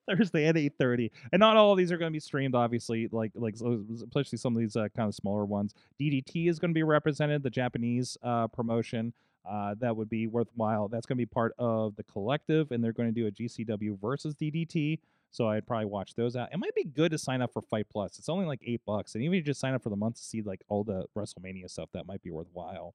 Thursday 0.09 0.47
at 0.47 0.57
eight 0.57 0.75
thirty, 0.79 1.11
and 1.33 1.41
not 1.41 1.57
all 1.57 1.73
of 1.73 1.79
these 1.79 1.93
are 1.93 1.99
going 1.99 2.11
to 2.11 2.17
be 2.17 2.21
streamed. 2.21 2.55
Obviously, 2.55 3.09
like 3.13 3.33
like 3.35 3.55
especially 3.55 4.39
some 4.39 4.55
of 4.55 4.61
these 4.61 4.77
uh, 4.77 4.89
kind 4.97 5.09
of 5.09 5.15
smaller 5.15 5.45
ones. 5.45 5.75
DDT 6.01 6.49
is 6.49 6.59
going 6.59 6.71
to 6.71 6.75
be 6.75 6.83
represented, 6.83 7.43
the 7.43 7.51
Japanese 7.51 8.17
uh, 8.23 8.49
promotion. 8.49 9.13
Uh, 9.49 9.75
that 9.79 9.97
would 9.97 10.11
be 10.11 10.27
worthwhile. 10.27 10.89
That's 10.89 11.07
going 11.07 11.17
to 11.17 11.23
be 11.23 11.27
part 11.27 11.55
of 11.59 11.97
the 11.97 12.03
collective, 12.03 12.71
and 12.71 12.85
they're 12.85 12.93
going 12.93 13.13
to 13.13 13.19
do 13.19 13.27
a 13.27 13.31
GCW 13.31 13.99
versus 13.99 14.35
DDT. 14.35 14.99
So 15.31 15.49
I'd 15.49 15.67
probably 15.67 15.87
watch 15.87 16.15
those 16.15 16.37
out. 16.37 16.49
It 16.53 16.59
might 16.59 16.75
be 16.75 16.85
good 16.85 17.13
to 17.13 17.19
sign 17.19 17.43
up 17.43 17.53
for 17.53 17.63
Fight 17.63 17.87
Plus. 17.91 18.19
It's 18.19 18.29
only 18.29 18.47
like 18.47 18.61
eight 18.67 18.81
bucks, 18.87 19.15
and 19.15 19.23
even 19.23 19.35
if 19.35 19.39
you 19.39 19.45
just 19.45 19.61
sign 19.61 19.75
up 19.75 19.83
for 19.83 19.91
the 19.91 19.97
month 19.97 20.17
to 20.17 20.23
see 20.23 20.43
like 20.43 20.63
all 20.69 20.85
the 20.85 21.05
WrestleMania 21.17 21.71
stuff, 21.71 21.89
that 21.93 22.07
might 22.07 22.23
be 22.23 22.31
worthwhile. 22.31 22.95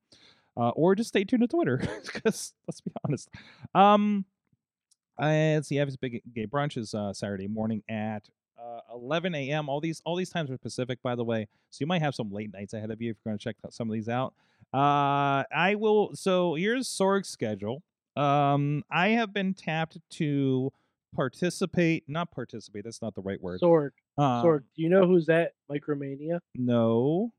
Uh, 0.56 0.70
or 0.70 0.94
just 0.94 1.10
stay 1.10 1.24
tuned 1.24 1.42
to 1.42 1.48
Twitter, 1.48 1.78
because 2.14 2.54
let's 2.68 2.82
be 2.82 2.92
honest. 3.04 3.30
Um, 3.74 4.26
uh, 5.22 5.26
let's 5.56 5.68
see. 5.68 5.80
Evans 5.80 5.98
Big 5.98 6.22
Gay 6.34 6.46
Brunch 6.46 6.78
is 6.78 6.94
uh, 6.94 7.14
Saturday 7.14 7.48
morning 7.48 7.84
at 7.90 8.30
uh, 8.62 8.80
11 8.94 9.36
a.m. 9.36 9.70
All 9.70 9.80
these 9.80 10.02
all 10.06 10.16
these 10.16 10.30
times 10.30 10.50
are 10.50 10.58
Pacific, 10.58 11.00
by 11.02 11.16
the 11.16 11.24
way. 11.24 11.48
So 11.70 11.78
you 11.82 11.88
might 11.88 12.02
have 12.02 12.16
some 12.16 12.32
late 12.32 12.54
nights 12.54 12.74
ahead 12.74 12.92
of 12.92 13.02
you 13.02 13.12
if 13.12 13.18
you're 13.24 13.32
going 13.32 13.38
to 13.38 13.44
check 13.44 13.56
some 13.70 13.90
of 13.90 13.94
these 13.94 14.10
out. 14.10 14.34
Uh, 14.74 15.44
I 15.56 15.76
will. 15.78 16.16
So 16.16 16.56
here's 16.56 16.88
Sorg's 16.88 17.30
schedule. 17.30 17.84
Um, 18.16 18.84
I 18.92 19.10
have 19.10 19.34
been 19.34 19.54
tapped 19.54 19.98
to 20.12 20.72
participate. 21.16 22.04
Not 22.08 22.32
participate. 22.32 22.84
That's 22.84 23.02
not 23.02 23.16
the 23.16 23.22
right 23.22 23.42
word. 23.42 23.62
Sorg. 23.62 23.92
Um, 24.18 24.42
Sword. 24.42 24.66
Do 24.76 24.82
you 24.82 24.90
know 24.90 25.06
who's 25.06 25.30
at 25.30 25.54
Micromania? 25.70 26.40
No. 26.56 27.32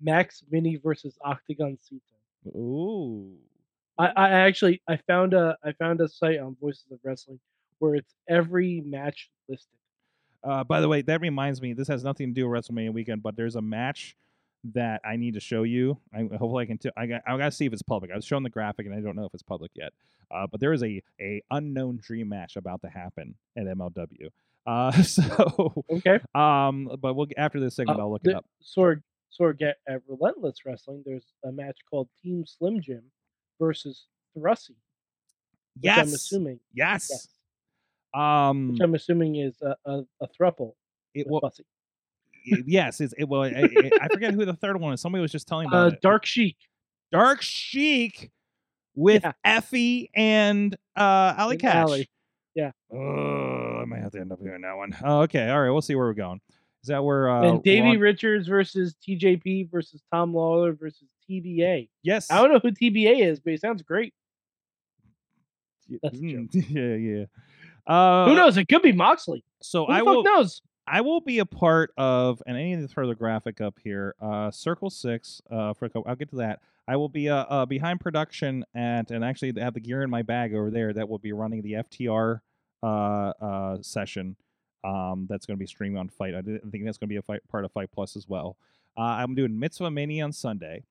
Max 0.00 0.42
Mini 0.50 0.76
versus 0.76 1.16
Octagoncito. 1.24 2.00
Ooh. 2.48 3.32
I, 3.98 4.06
I 4.08 4.28
actually 4.30 4.82
I 4.88 4.96
found 5.06 5.34
a 5.34 5.56
I 5.64 5.72
found 5.72 6.00
a 6.00 6.08
site 6.08 6.38
on 6.38 6.56
Voices 6.60 6.84
of 6.92 6.98
Wrestling 7.02 7.40
where 7.78 7.94
it's 7.94 8.14
every 8.28 8.82
match 8.84 9.30
listed. 9.48 9.68
Uh, 10.44 10.62
by 10.64 10.80
the 10.80 10.88
way, 10.88 11.02
that 11.02 11.20
reminds 11.20 11.60
me. 11.60 11.72
This 11.72 11.88
has 11.88 12.04
nothing 12.04 12.28
to 12.28 12.32
do 12.40 12.48
with 12.48 12.64
WrestleMania 12.66 12.92
weekend, 12.92 13.22
but 13.22 13.36
there's 13.36 13.56
a 13.56 13.62
match 13.62 14.16
that 14.74 15.00
I 15.04 15.16
need 15.16 15.34
to 15.34 15.40
show 15.40 15.62
you. 15.64 15.98
I 16.14 16.20
hopefully 16.22 16.64
I 16.64 16.66
can. 16.66 16.78
T- 16.78 16.90
I 16.96 17.06
got. 17.06 17.22
I 17.26 17.36
got 17.36 17.44
to 17.46 17.50
see 17.52 17.66
if 17.66 17.72
it's 17.72 17.82
public. 17.82 18.10
I 18.12 18.16
was 18.16 18.24
showing 18.24 18.42
the 18.42 18.50
graphic, 18.50 18.86
and 18.86 18.94
I 18.94 19.00
don't 19.00 19.16
know 19.16 19.24
if 19.24 19.34
it's 19.34 19.42
public 19.42 19.70
yet. 19.74 19.92
Uh, 20.30 20.46
but 20.50 20.60
there 20.60 20.72
is 20.72 20.82
a 20.82 21.02
a 21.20 21.42
unknown 21.50 21.98
dream 22.02 22.28
match 22.28 22.56
about 22.56 22.80
to 22.82 22.88
happen 22.88 23.34
at 23.56 23.64
MLW. 23.66 24.28
Uh, 24.66 24.90
so 25.02 25.84
Okay. 25.90 26.18
um, 26.34 26.90
but 27.00 27.14
we'll 27.14 27.26
after 27.36 27.60
this 27.60 27.74
segment, 27.76 27.98
Uh, 27.98 28.02
I'll 28.02 28.12
look 28.12 28.22
the- 28.22 28.30
it 28.30 28.36
up. 28.36 28.46
Sword 28.60 29.02
Sword 29.30 29.58
get 29.58 29.76
at 29.88 30.00
Relentless 30.08 30.64
Wrestling. 30.64 31.02
There's 31.04 31.26
a 31.44 31.52
match 31.52 31.78
called 31.90 32.08
Team 32.22 32.44
Slim 32.46 32.80
Jim 32.80 33.02
versus 33.60 34.06
Thrusy. 34.36 34.74
Yes. 35.80 35.98
I'm 35.98 36.14
assuming. 36.14 36.60
yes. 36.74 37.08
Yes. 37.10 37.28
Um, 38.14 38.72
Which 38.72 38.80
I'm 38.80 38.94
assuming 38.94 39.36
is 39.36 39.60
a, 39.62 39.76
a, 39.84 40.02
a 40.22 40.28
thruple. 40.40 40.72
it 41.14 41.26
will. 41.28 41.40
Bussy. 41.40 41.64
yes. 42.66 43.00
It's, 43.00 43.12
it 43.18 43.24
will. 43.24 43.42
I, 43.42 43.48
I- 44.00 44.08
forget 44.12 44.32
who 44.34 44.44
the 44.44 44.54
third 44.54 44.80
one 44.80 44.92
is. 44.94 45.00
Somebody 45.00 45.22
was 45.22 45.32
just 45.32 45.46
telling 45.48 45.68
me 45.68 45.76
Uh, 45.76 45.80
about 45.86 45.92
it. 45.94 46.00
Dark 46.00 46.24
Sheik. 46.24 46.56
Dark 47.12 47.42
Sheik 47.42 48.30
with 48.94 49.22
Yeah. 49.24 49.32
Effie 49.44 50.10
and 50.14 50.74
uh 50.96 51.34
Allie 51.36 51.58
Katch. 51.58 52.06
Yeah. 52.54 52.70
Oh, 52.90 53.80
I 53.82 53.84
might 53.84 54.00
have 54.00 54.12
to 54.12 54.20
end 54.20 54.32
up 54.32 54.40
hearing 54.40 54.62
that 54.62 54.76
one. 54.76 54.96
Oh, 55.04 55.20
okay, 55.22 55.50
all 55.50 55.60
right. 55.60 55.70
We'll 55.70 55.82
see 55.82 55.94
where 55.94 56.06
we're 56.06 56.14
going. 56.14 56.40
Is 56.86 56.90
that 56.90 57.02
where 57.02 57.28
uh 57.28 57.42
and 57.42 57.64
Davey 57.64 57.88
Ron- 57.88 57.98
Richards 57.98 58.46
versus 58.46 58.94
TJP 59.04 59.72
versus 59.72 60.00
Tom 60.12 60.32
Lawlor 60.32 60.78
versus 60.78 61.08
TBA. 61.28 61.88
Yes. 62.04 62.30
I 62.30 62.40
don't 62.40 62.52
know 62.52 62.60
who 62.60 62.70
TBA 62.70 63.26
is, 63.26 63.40
but 63.40 63.50
he 63.50 63.56
sounds 63.56 63.82
great. 63.82 64.14
That's 66.00 66.16
mm, 66.16 66.48
yeah, 66.70 66.94
yeah. 66.94 67.24
Uh, 67.92 68.28
who 68.28 68.36
knows? 68.36 68.56
It 68.56 68.68
could 68.68 68.82
be 68.82 68.92
Moxley. 68.92 69.42
So 69.62 69.86
I 69.86 69.98
the 69.98 70.04
will. 70.04 70.22
knows? 70.22 70.62
I 70.86 71.00
will 71.00 71.20
be 71.20 71.40
a 71.40 71.44
part 71.44 71.90
of, 71.96 72.40
and 72.46 72.56
any 72.56 72.74
of 72.74 72.82
the 72.82 72.86
further 72.86 73.16
graphic 73.16 73.60
up 73.60 73.80
here, 73.82 74.14
uh, 74.22 74.52
Circle 74.52 74.90
Six. 74.90 75.42
Uh, 75.50 75.74
for 75.74 75.86
a 75.86 75.88
couple, 75.88 76.04
I'll 76.06 76.14
get 76.14 76.30
to 76.30 76.36
that. 76.36 76.60
I 76.86 76.94
will 76.94 77.08
be 77.08 77.28
uh, 77.28 77.44
uh 77.46 77.66
behind 77.66 77.98
production 78.00 78.64
at, 78.76 79.10
and 79.10 79.24
actually 79.24 79.60
have 79.60 79.74
the 79.74 79.80
gear 79.80 80.02
in 80.02 80.10
my 80.10 80.22
bag 80.22 80.54
over 80.54 80.70
there 80.70 80.92
that 80.92 81.08
will 81.08 81.18
be 81.18 81.32
running 81.32 81.62
the 81.62 81.72
FTR 81.72 82.40
uh 82.84 82.86
uh 82.86 83.82
session. 83.82 84.36
Um, 84.84 85.26
that's 85.28 85.46
going 85.46 85.56
to 85.56 85.60
be 85.60 85.66
streaming 85.66 85.98
on 85.98 86.08
Fight. 86.08 86.34
I 86.34 86.42
think 86.42 86.84
that's 86.84 86.98
going 86.98 87.08
to 87.08 87.12
be 87.12 87.16
a 87.16 87.22
fight, 87.22 87.40
part 87.48 87.64
of 87.64 87.72
Fight 87.72 87.90
Plus 87.92 88.16
as 88.16 88.28
well. 88.28 88.56
Uh, 88.96 89.02
I'm 89.02 89.34
doing 89.34 89.58
Mitzvah 89.58 89.90
Mania 89.90 90.24
on 90.24 90.32
Sunday, 90.32 90.84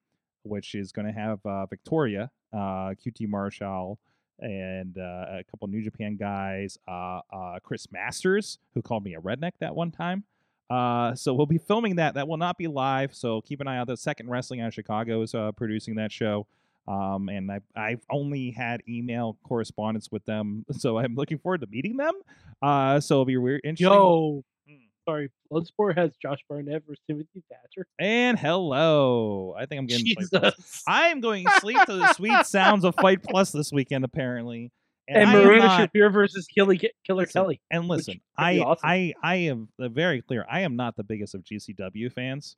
which 0.43 0.75
is 0.75 0.91
going 0.91 1.07
to 1.07 1.13
have 1.13 1.43
uh, 1.45 1.65
Victoria, 1.65 2.29
uh, 2.53 2.93
QT 2.93 3.27
Marshall, 3.27 3.99
and 4.39 4.97
uh, 4.97 5.37
a 5.39 5.43
couple 5.49 5.67
New 5.67 5.81
Japan 5.81 6.17
guys, 6.17 6.77
uh, 6.87 7.21
uh, 7.31 7.59
Chris 7.63 7.91
Masters, 7.91 8.59
who 8.73 8.81
called 8.81 9.03
me 9.03 9.15
a 9.15 9.21
redneck 9.21 9.53
that 9.59 9.75
one 9.75 9.91
time. 9.91 10.23
Uh, 10.69 11.13
so 11.15 11.33
we'll 11.33 11.45
be 11.45 11.57
filming 11.57 11.95
that. 11.97 12.15
That 12.15 12.27
will 12.27 12.37
not 12.37 12.57
be 12.57 12.67
live. 12.67 13.15
So 13.15 13.41
keep 13.41 13.61
an 13.61 13.67
eye 13.67 13.77
out. 13.77 13.87
The 13.87 13.97
Second 13.97 14.29
Wrestling 14.29 14.61
out 14.61 14.67
of 14.67 14.73
Chicago 14.73 15.21
is 15.21 15.33
producing 15.55 15.95
that 15.95 16.11
show. 16.11 16.47
Um, 16.87 17.29
and 17.29 17.51
I've, 17.51 17.63
I've 17.75 18.01
only 18.11 18.51
had 18.51 18.81
email 18.87 19.37
correspondence 19.43 20.09
with 20.11 20.23
them, 20.25 20.65
so 20.71 20.97
I'm 20.99 21.15
looking 21.15 21.39
forward 21.39 21.61
to 21.61 21.67
meeting 21.67 21.97
them. 21.97 22.13
Uh, 22.61 22.99
so 22.99 23.15
it'll 23.15 23.25
be 23.25 23.37
weird, 23.37 23.61
interesting. 23.63 23.87
Yo, 23.91 24.43
Mm. 24.69 24.79
sorry. 25.07 25.29
Bloodsport 25.53 25.95
has 25.95 26.15
Josh 26.19 26.39
Barnett 26.49 26.83
versus 26.87 26.99
Timothy 27.07 27.43
Thatcher. 27.51 27.85
And 27.99 28.37
hello. 28.39 29.53
I 29.57 29.65
think 29.67 29.79
I'm 29.79 29.85
getting. 29.85 30.05
Jesus. 30.05 30.83
I 30.87 31.09
am 31.09 31.21
going 31.21 31.45
to 31.45 31.51
sleep 31.59 31.77
to 31.85 31.93
the 31.93 32.13
sweet 32.13 32.45
sounds 32.47 32.83
of 32.83 32.95
Fight 32.95 33.21
Plus 33.21 33.51
this 33.51 33.71
weekend, 33.71 34.03
apparently. 34.05 34.71
and 35.07 35.29
I 35.29 35.33
am 35.35 35.45
Marina 35.45 35.65
not- 35.65 35.93
Shafir 35.93 36.11
versus 36.11 36.47
Killy, 36.47 36.79
Killer 37.05 37.21
Listen, 37.21 37.41
Kelly. 37.41 37.61
And 37.69 37.87
listen, 37.87 38.19
I, 38.37 38.57
awesome. 38.59 38.81
I, 38.89 39.13
I 39.21 39.35
am 39.35 39.69
uh, 39.79 39.87
very 39.89 40.21
clear. 40.23 40.45
I 40.49 40.61
am 40.61 40.75
not 40.75 40.95
the 40.95 41.03
biggest 41.03 41.35
of 41.35 41.43
GCW 41.43 42.11
fans, 42.11 42.55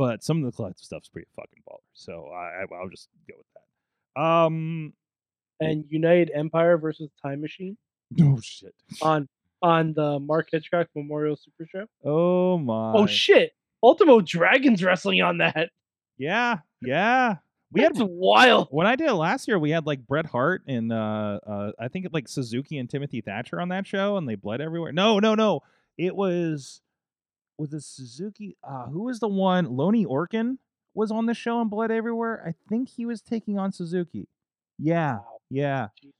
but 0.00 0.24
some 0.24 0.38
of 0.38 0.44
the 0.50 0.56
collective 0.56 0.82
stuff's 0.82 1.10
pretty 1.10 1.28
fucking 1.36 1.62
baller. 1.68 1.76
So 1.92 2.30
I, 2.34 2.62
I, 2.62 2.80
I'll 2.80 2.88
just 2.88 3.10
go 3.28 3.34
with 3.36 3.46
that. 4.16 4.20
Um, 4.22 4.94
And 5.60 5.84
United 5.90 6.30
Empire 6.34 6.78
versus 6.78 7.10
Time 7.22 7.42
Machine 7.42 7.76
no 8.10 8.38
shit. 8.42 8.74
on 9.02 9.28
on 9.60 9.92
the 9.92 10.18
Mark 10.18 10.48
Hitchcock 10.50 10.88
Memorial 10.96 11.36
Super 11.36 11.68
Show. 11.70 11.84
Oh 12.02 12.56
my. 12.56 12.94
Oh 12.94 13.06
shit! 13.06 13.52
Ultimo 13.82 14.22
Dragons 14.22 14.82
wrestling 14.82 15.20
on 15.20 15.36
that. 15.38 15.68
Yeah, 16.16 16.60
yeah. 16.80 17.36
We 17.70 17.82
That's 17.82 17.98
had 17.98 18.08
wild. 18.10 18.68
when 18.70 18.86
I 18.86 18.96
did 18.96 19.08
it 19.08 19.12
last 19.12 19.48
year, 19.48 19.58
we 19.58 19.70
had 19.70 19.84
like 19.84 20.06
Bret 20.06 20.24
Hart 20.24 20.62
and 20.66 20.90
uh, 20.90 21.40
uh, 21.46 21.72
I 21.78 21.88
think 21.88 22.06
like 22.10 22.26
Suzuki 22.26 22.78
and 22.78 22.88
Timothy 22.88 23.20
Thatcher 23.20 23.60
on 23.60 23.68
that 23.68 23.86
show, 23.86 24.16
and 24.16 24.26
they 24.26 24.34
bled 24.34 24.62
everywhere. 24.62 24.92
No, 24.92 25.18
no, 25.18 25.34
no. 25.34 25.60
It 25.98 26.16
was 26.16 26.80
was 27.60 27.72
it 27.74 27.82
Suzuki? 27.82 28.56
Uh, 28.64 28.86
who 28.86 29.04
was 29.04 29.20
the 29.20 29.28
one? 29.28 29.66
Oney 29.78 30.06
Lorcan 30.06 30.58
was 30.94 31.10
on 31.12 31.26
the 31.26 31.34
show 31.34 31.60
and 31.60 31.70
Blood 31.70 31.90
everywhere. 31.90 32.42
I 32.46 32.54
think 32.68 32.88
he 32.88 33.06
was 33.06 33.20
taking 33.22 33.58
on 33.58 33.70
Suzuki. 33.72 34.26
Yeah, 34.78 35.16
Wow. 35.16 35.40
yeah, 35.50 35.88
Jesus. 36.00 36.14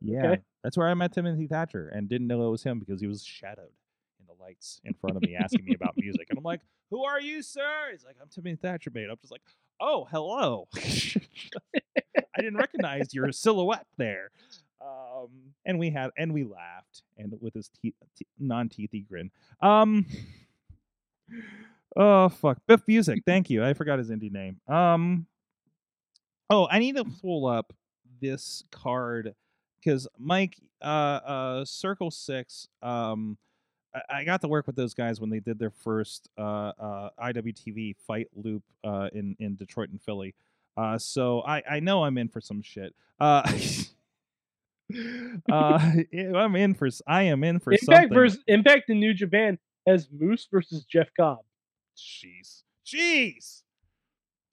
yeah. 0.00 0.26
Okay. 0.32 0.42
That's 0.64 0.76
where 0.76 0.88
I 0.88 0.94
met 0.94 1.12
Timothy 1.12 1.46
Thatcher 1.46 1.88
and 1.88 2.08
didn't 2.08 2.26
know 2.26 2.46
it 2.48 2.50
was 2.50 2.62
him 2.64 2.80
because 2.80 3.00
he 3.00 3.06
was 3.06 3.22
shadowed 3.24 3.70
in 4.18 4.26
the 4.26 4.32
lights 4.42 4.80
in 4.84 4.94
front 4.94 5.16
of 5.16 5.22
me 5.22 5.36
asking 5.36 5.64
me 5.64 5.74
about 5.74 5.94
music. 5.96 6.26
And 6.30 6.38
I'm 6.38 6.42
like, 6.44 6.60
"Who 6.90 7.04
are 7.04 7.20
you, 7.20 7.40
sir?" 7.42 7.90
He's 7.92 8.04
like, 8.04 8.16
"I'm 8.20 8.28
Timothy 8.28 8.56
Thatcher, 8.56 8.90
mate." 8.92 9.06
I'm 9.10 9.16
just 9.20 9.30
like, 9.30 9.42
"Oh, 9.80 10.08
hello." 10.10 10.66
I 12.36 12.42
didn't 12.42 12.56
recognize 12.56 13.14
your 13.14 13.30
silhouette 13.32 13.86
there. 13.96 14.30
Um, 14.80 15.28
and 15.64 15.78
we 15.78 15.90
had 15.90 16.10
and 16.18 16.32
we 16.34 16.44
laughed 16.44 17.02
and 17.16 17.32
with 17.40 17.54
his 17.54 17.70
te- 17.82 17.94
te- 18.16 18.26
non-teethy 18.38 19.06
grin. 19.08 19.30
Um, 19.62 20.04
oh 21.96 22.28
fuck, 22.28 22.58
Biff 22.66 22.84
Busick. 22.86 23.22
Thank 23.26 23.50
you. 23.50 23.64
I 23.64 23.74
forgot 23.74 23.98
his 23.98 24.10
indie 24.10 24.32
name. 24.32 24.60
Um, 24.68 25.26
oh, 26.50 26.66
I 26.70 26.78
need 26.78 26.96
to 26.96 27.04
pull 27.04 27.46
up 27.46 27.72
this 28.20 28.64
card 28.70 29.34
because 29.78 30.08
Mike, 30.18 30.56
uh, 30.82 30.84
uh, 30.84 31.64
Circle 31.64 32.10
Six. 32.10 32.68
Um, 32.82 33.36
I- 33.94 34.18
I 34.18 34.24
got 34.24 34.42
to 34.42 34.48
work 34.48 34.66
with 34.66 34.76
those 34.76 34.92
guys 34.92 35.20
when 35.22 35.30
they 35.30 35.40
did 35.40 35.58
their 35.58 35.70
first 35.70 36.28
uh, 36.36 36.72
uh, 36.78 37.10
IWTV 37.18 37.96
fight 38.06 38.28
loop 38.34 38.62
uh, 38.84 39.08
in 39.14 39.34
in 39.38 39.56
Detroit 39.56 39.88
and 39.90 40.02
Philly. 40.02 40.34
Uh, 40.76 40.98
so 40.98 41.40
I 41.46 41.62
I 41.70 41.80
know 41.80 42.04
I'm 42.04 42.18
in 42.18 42.28
for 42.28 42.40
some 42.42 42.60
shit. 42.60 42.94
Uh, 43.18 43.42
uh, 45.50 45.92
I'm 46.14 46.56
in 46.56 46.74
for 46.74 46.88
I 47.06 47.22
am 47.22 47.42
in 47.42 47.58
for 47.58 47.72
Impact 47.72 47.84
something. 47.86 48.14
versus 48.14 48.38
Impact 48.46 48.90
in 48.90 49.00
New 49.00 49.14
Japan 49.14 49.58
has 49.86 50.08
Moose 50.10 50.48
versus 50.50 50.84
Jeff 50.84 51.08
Cobb. 51.18 51.38
Jeez, 51.96 52.62
jeez, 52.86 53.62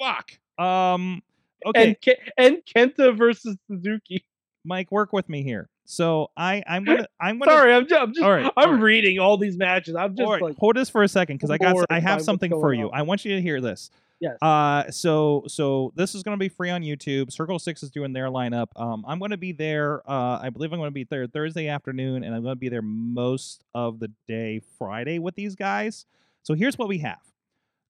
fuck. 0.01 0.31
Um, 0.63 1.21
okay, 1.65 1.87
And 1.87 1.97
Ke- 2.01 2.31
and 2.37 2.57
Kenta 2.65 3.17
versus 3.17 3.57
Suzuki. 3.69 4.25
Mike, 4.65 4.91
work 4.91 5.11
with 5.11 5.27
me 5.27 5.43
here. 5.43 5.69
So 5.85 6.31
I 6.37 6.63
I'm 6.67 6.85
gonna 6.85 7.07
I'm 7.19 7.39
gonna 7.39 7.51
Sorry, 7.51 7.73
I'm 7.73 7.87
just, 7.87 8.01
I'm, 8.01 8.13
just 8.13 8.23
All 8.23 8.31
right, 8.31 8.45
I'm 8.45 8.51
all 8.55 8.73
right. 8.73 8.81
reading 8.81 9.19
all 9.19 9.37
these 9.37 9.57
matches. 9.57 9.95
I'm 9.95 10.15
just 10.15 10.21
All 10.21 10.31
right, 10.31 10.41
like, 10.41 10.57
hold 10.57 10.75
this 10.77 10.89
for 10.89 11.03
a 11.03 11.07
second 11.07 11.37
because 11.37 11.49
I 11.49 11.57
got 11.57 11.75
I 11.89 11.99
have 11.99 12.21
something 12.21 12.51
for 12.51 12.73
you. 12.73 12.85
on. 12.85 12.91
I 12.93 13.01
want 13.01 13.25
you 13.25 13.35
to 13.35 13.41
hear 13.41 13.59
this. 13.59 13.89
Yes. 14.23 14.37
Uh, 14.41 14.89
so 14.89 15.43
so 15.47 15.91
this 15.95 16.15
is 16.15 16.23
going 16.23 16.37
to 16.37 16.39
be 16.39 16.49
free 16.49 16.69
on 16.69 16.81
YouTube. 16.81 17.31
Circle 17.31 17.59
Six 17.59 17.83
is 17.83 17.91
doing 17.91 18.13
their 18.13 18.27
lineup. 18.27 18.67
Um, 18.75 19.03
I'm 19.07 19.19
going 19.19 19.31
to 19.31 19.37
be 19.37 19.51
there. 19.51 20.01
Uh, 20.09 20.39
I 20.41 20.49
believe 20.49 20.71
I'm 20.71 20.79
going 20.79 20.87
to 20.87 20.93
be 20.93 21.03
there 21.03 21.27
Thursday 21.27 21.67
afternoon, 21.67 22.23
and 22.23 22.33
I'm 22.33 22.41
going 22.41 22.55
to 22.55 22.59
be 22.59 22.69
there 22.69 22.81
most 22.81 23.63
of 23.75 23.99
the 23.99 24.11
day 24.27 24.61
Friday 24.77 25.19
with 25.19 25.35
these 25.35 25.55
guys. 25.55 26.05
So 26.41 26.53
here's 26.53 26.77
what 26.77 26.87
we 26.87 26.99
have: 26.99 27.21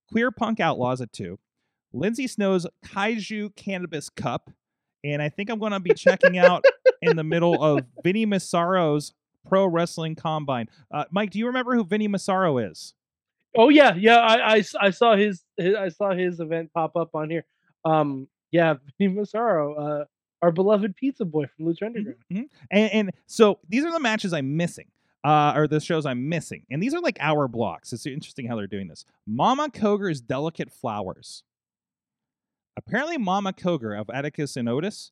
Queer 0.10 0.32
Punk 0.32 0.60
Outlaws 0.60 1.02
at 1.02 1.14
two, 1.14 1.40
Lindsay 1.94 2.28
Snow's 2.28 2.66
Kaiju 2.86 3.56
Cannabis 3.56 4.10
Cup, 4.10 4.50
and 5.04 5.22
I 5.22 5.30
think 5.30 5.50
I'm 5.50 5.60
going 5.60 5.72
to 5.72 5.80
be 5.80 5.94
checking 5.94 6.38
out 6.38 6.66
in 7.02 7.16
the 7.16 7.24
middle 7.24 7.64
of 7.64 7.86
Vinny 8.04 8.26
Massaro's 8.26 9.14
Pro 9.48 9.66
Wrestling 9.66 10.16
Combine. 10.16 10.68
Uh, 10.92 11.06
Mike, 11.12 11.32
do 11.32 11.40
you 11.40 11.48
remember 11.48 11.76
who 11.76 11.84
Vinny 11.84 12.08
Massaro 12.08 12.58
is? 12.58 12.94
Oh 13.56 13.70
yeah, 13.70 13.96
yeah. 13.96 14.18
I, 14.18 14.56
I 14.58 14.64
I 14.80 14.90
saw 14.90 15.16
his, 15.16 15.44
his 15.58 15.76
I 15.76 15.90
saw 15.90 16.12
his 16.14 16.40
event 16.40 16.72
pop 16.74 16.96
up 16.96 17.14
on 17.14 17.30
here. 17.30 17.46
Um, 17.86 18.28
yeah, 18.52 18.76
Vinny 19.00 19.14
Massaro, 19.14 19.74
uh, 19.76 20.06
our 20.42 20.52
beloved 20.52 20.96
pizza 20.96 21.26
boy 21.26 21.46
from 21.48 21.66
Lucha 21.66 21.84
Underground. 21.86 22.18
Mhm. 22.32 22.46
And, 22.72 22.92
and 22.92 23.12
so 23.28 23.60
these 23.70 23.84
are 23.86 23.92
the 23.92 24.00
matches 24.00 24.34
I'm 24.34 24.58
missing, 24.58 24.88
uh, 25.24 25.54
or 25.56 25.68
the 25.68 25.80
shows 25.80 26.06
I'm 26.06 26.28
missing. 26.30 26.66
And 26.72 26.82
these 26.82 26.94
are 26.94 27.00
like 27.02 27.18
hour 27.20 27.48
blocks. 27.48 27.94
It's 27.94 28.06
interesting 28.06 28.48
how 28.48 28.56
they're 28.56 28.68
doing 28.68 28.88
this. 28.88 29.06
Mama 29.28 29.70
Koger's 29.70 30.20
Delicate 30.22 30.72
Flowers. 30.72 31.44
Apparently, 32.78 33.18
Mama 33.18 33.54
Koger 33.54 34.00
of 34.00 34.10
Atticus 34.10 34.58
and 34.58 34.68
Otis 34.68 35.12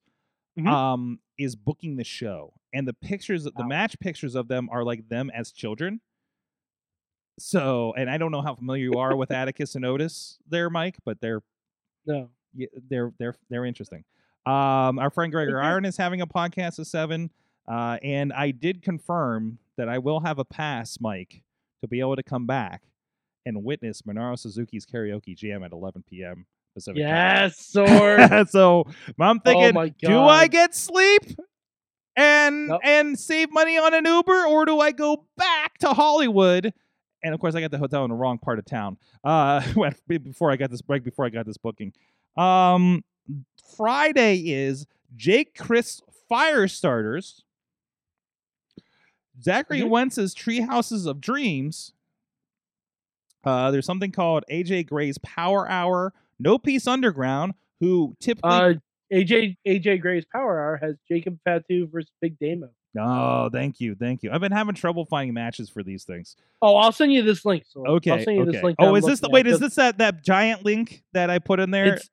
Mhm. 0.59 0.67
um, 0.67 1.19
is 1.37 1.55
booking 1.55 1.95
the 1.95 2.03
show. 2.03 2.53
And 2.73 2.87
the 2.87 2.93
pictures, 2.93 3.43
the 3.43 3.65
match 3.65 3.99
pictures 3.99 4.35
of 4.35 4.47
them 4.47 4.67
are 4.71 4.83
like 4.83 5.07
them 5.09 5.29
as 5.33 5.51
children. 5.51 6.01
So, 7.41 7.93
and 7.97 8.09
I 8.09 8.17
don't 8.17 8.31
know 8.31 8.41
how 8.41 8.55
familiar 8.55 8.83
you 8.83 8.93
are 8.99 9.15
with 9.15 9.31
Atticus 9.31 9.75
and 9.75 9.85
Otis 9.85 10.37
there, 10.49 10.69
Mike, 10.69 10.97
but 11.05 11.19
they're 11.21 11.41
No, 12.05 12.29
yeah, 12.55 12.67
they're 12.89 13.13
they're 13.19 13.35
they're 13.49 13.65
interesting. 13.65 14.03
Um, 14.45 14.97
our 14.99 15.09
friend 15.09 15.31
Gregory. 15.31 15.61
Iron 15.61 15.85
is 15.85 15.97
having 15.97 16.21
a 16.21 16.27
podcast 16.27 16.79
at 16.79 16.87
seven, 16.87 17.29
uh, 17.67 17.97
and 18.03 18.33
I 18.33 18.51
did 18.51 18.81
confirm 18.81 19.59
that 19.77 19.87
I 19.87 19.99
will 19.99 20.19
have 20.21 20.39
a 20.39 20.45
pass, 20.45 20.97
Mike, 20.99 21.43
to 21.81 21.87
be 21.87 21.99
able 21.99 22.15
to 22.15 22.23
come 22.23 22.45
back 22.47 22.83
and 23.45 23.63
witness 23.63 24.01
Minoru 24.03 24.37
Suzuki's 24.37 24.85
karaoke 24.85 25.35
jam 25.35 25.63
at 25.63 25.71
11 25.71 26.03
p.m. 26.09 26.45
Pacific. 26.73 26.99
yes, 26.99 27.57
sword. 27.65 28.49
so 28.49 28.85
I'm 29.19 29.39
thinking, 29.41 29.77
oh 29.77 29.89
do 29.99 30.21
I 30.21 30.47
get 30.47 30.73
sleep 30.73 31.23
and 32.15 32.67
Nope. 32.67 32.81
and 32.83 33.17
save 33.19 33.51
money 33.51 33.77
on 33.77 33.93
an 33.93 34.05
Uber, 34.05 34.45
or 34.47 34.65
do 34.65 34.79
I 34.79 34.91
go 34.91 35.25
back 35.37 35.77
to 35.79 35.89
Hollywood? 35.93 36.73
And 37.23 37.33
of 37.33 37.39
course, 37.39 37.55
I 37.55 37.61
got 37.61 37.71
the 37.71 37.77
hotel 37.77 38.03
in 38.03 38.09
the 38.09 38.15
wrong 38.15 38.37
part 38.37 38.59
of 38.59 38.65
town. 38.65 38.97
Uh, 39.23 39.61
before 40.07 40.51
I 40.51 40.55
got 40.55 40.71
this 40.71 40.81
break, 40.81 41.03
before 41.03 41.25
I 41.25 41.29
got 41.29 41.45
this 41.45 41.57
booking. 41.57 41.93
Um, 42.37 43.03
Friday 43.77 44.49
is 44.51 44.87
Jake 45.15 45.55
Crist 45.57 46.03
Fire 46.29 46.67
Starters, 46.67 47.43
Zachary 49.41 49.81
Mhm. 49.81 49.89
Wentz's 49.89 50.33
Tree 50.33 50.61
Houses 50.61 51.05
of 51.05 51.19
Dreams. 51.21 51.93
Uh, 53.43 53.71
there's 53.71 53.85
something 53.85 54.11
called 54.11 54.43
AJ 54.49 54.83
Gray's 54.87 55.17
Power 55.19 55.69
Hour, 55.69 56.13
No 56.39 56.57
Peace 56.57 56.87
Underground, 56.87 57.53
who 57.79 58.15
typically 58.19 58.51
Uh, 58.51 58.73
AJ 59.11 59.57
AJ 59.65 59.97
Gray's 59.99 60.25
Power 60.25 60.59
Hour 60.61 60.77
has 60.77 60.95
Jacob 61.07 61.39
Fatu 61.43 61.87
versus 61.87 62.11
Big 62.21 62.37
Damo. 62.39 62.69
Oh, 62.99 63.49
thank 63.49 63.79
you, 63.79 63.95
thank 63.95 64.21
you. 64.23 64.31
I've 64.31 64.41
been 64.41 64.51
having 64.51 64.75
trouble 64.75 65.05
finding 65.05 65.33
matches 65.33 65.69
for 65.69 65.81
these 65.83 66.03
things. 66.03 66.35
Oh, 66.61 66.75
I'll 66.75 66.91
send 66.91 67.13
you 67.13 67.21
this 67.23 67.45
link. 67.45 67.63
Sword. 67.67 67.89
Okay, 67.89 68.11
I'll 68.11 68.23
send 68.23 68.35
you 68.35 68.43
okay. 68.43 68.51
this 68.51 68.63
link. 68.63 68.75
oh, 68.79 68.89
I'm 68.89 68.95
is 68.97 69.05
this 69.05 69.19
the 69.21 69.29
wait? 69.29 69.47
Is 69.47 69.59
this 69.59 69.75
that 69.75 69.97
that 69.99 70.23
giant 70.23 70.65
link 70.65 71.03
that 71.13 71.29
I 71.29 71.39
put 71.39 71.59
in 71.59 71.71
there? 71.71 71.95
It's 71.95 72.09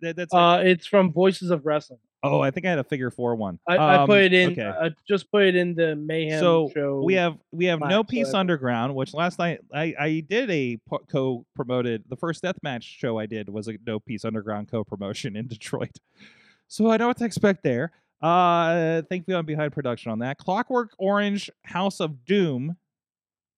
That- 0.00 0.16
that's 0.16 0.32
like- 0.32 0.60
uh, 0.60 0.62
it's 0.68 0.86
from 0.86 1.12
Voices 1.12 1.50
of 1.50 1.64
Wrestling. 1.64 2.00
oh, 2.22 2.40
I 2.40 2.50
think 2.50 2.66
I 2.66 2.70
had 2.70 2.78
a 2.80 2.84
figure 2.84 3.10
four 3.10 3.36
one. 3.36 3.60
I, 3.68 3.76
I 3.76 3.96
Um, 3.98 4.06
put 4.08 4.20
it 4.20 4.32
in. 4.32 4.50
Okay. 4.52 4.66
I 4.66 4.90
just 5.06 5.30
put 5.30 5.44
it 5.44 5.54
in 5.54 5.74
the 5.76 5.94
Mayhem 5.94 6.40
so 6.40 6.70
show. 6.74 7.02
we 7.02 7.14
have 7.14 7.38
we 7.52 7.66
have 7.66 7.78
no 7.80 8.02
peace 8.02 8.34
underground 8.34 8.94
which 8.96 9.14
last 9.14 9.38
night 9.38 9.60
i 9.72 9.94
i 9.98 10.24
did 10.28 10.50
a 10.50 10.78
co-promoted 11.08 12.04
the 12.08 12.16
first 12.16 12.42
death 12.42 12.56
match 12.62 12.82
show 12.84 13.18
i 13.18 13.26
did 13.26 13.48
was 13.48 13.68
a 13.68 13.74
no 13.86 14.00
peace 14.00 14.24
underground 14.24 14.68
co-promotion 14.68 15.36
in 15.36 15.46
detroit 15.46 15.98
so 16.68 16.90
i 16.90 16.96
know 16.96 17.06
what 17.06 17.16
to 17.16 17.24
expect 17.24 17.62
there 17.62 17.92
uh 18.22 19.02
thankfully 19.10 19.36
i'm 19.36 19.46
behind 19.46 19.72
production 19.72 20.10
on 20.10 20.18
that 20.20 20.38
clockwork 20.38 20.92
orange 20.98 21.50
house 21.64 22.00
of 22.00 22.24
doom 22.24 22.76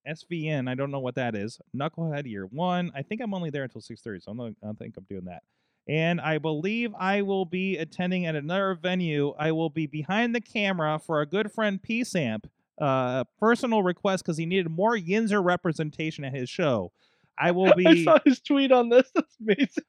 svn 0.09 0.69
i 0.69 0.75
don't 0.75 0.91
know 0.91 0.99
what 0.99 1.15
that 1.15 1.35
is 1.35 1.61
knucklehead 1.77 2.27
year 2.27 2.45
one 2.47 2.91
i 2.95 3.03
think 3.03 3.21
i'm 3.21 3.35
only 3.35 3.51
there 3.51 3.63
until 3.63 3.81
6.30 3.81 4.23
so 4.23 4.31
i'm 4.31 4.37
not, 4.37 4.53
i 4.63 4.67
don't 4.67 4.79
think 4.79 4.97
i'm 4.97 5.07
doing 5.09 5.25
that 5.27 5.43
and 5.89 6.21
I 6.21 6.37
believe 6.37 6.95
I 6.99 7.23
will 7.23 7.47
be 7.47 7.79
attending 7.79 8.27
at 8.27 8.37
another 8.37 8.75
venue. 8.75 9.35
I 9.39 9.53
will 9.53 9.71
be 9.71 9.87
behind 9.87 10.35
the 10.35 10.41
camera 10.41 10.99
for 10.99 11.23
a 11.23 11.27
good 11.27 11.51
friend 11.51 11.83
Peace 11.83 12.15
Amp. 12.15 12.47
Uh, 12.79 13.25
personal 13.41 13.83
request 13.83 14.23
because 14.23 14.37
he 14.37 14.47
needed 14.47 14.71
more 14.71 14.97
Yinzer 14.97 15.45
representation 15.45 16.25
at 16.25 16.33
his 16.33 16.49
show. 16.49 16.93
I 17.37 17.51
will 17.51 17.73
be. 17.77 17.87
I 17.87 18.05
saw 18.05 18.19
his 18.25 18.41
tweet 18.41 18.71
on 18.71 18.89
this. 18.89 19.11
That's 19.15 19.35
amazing. 19.41 19.85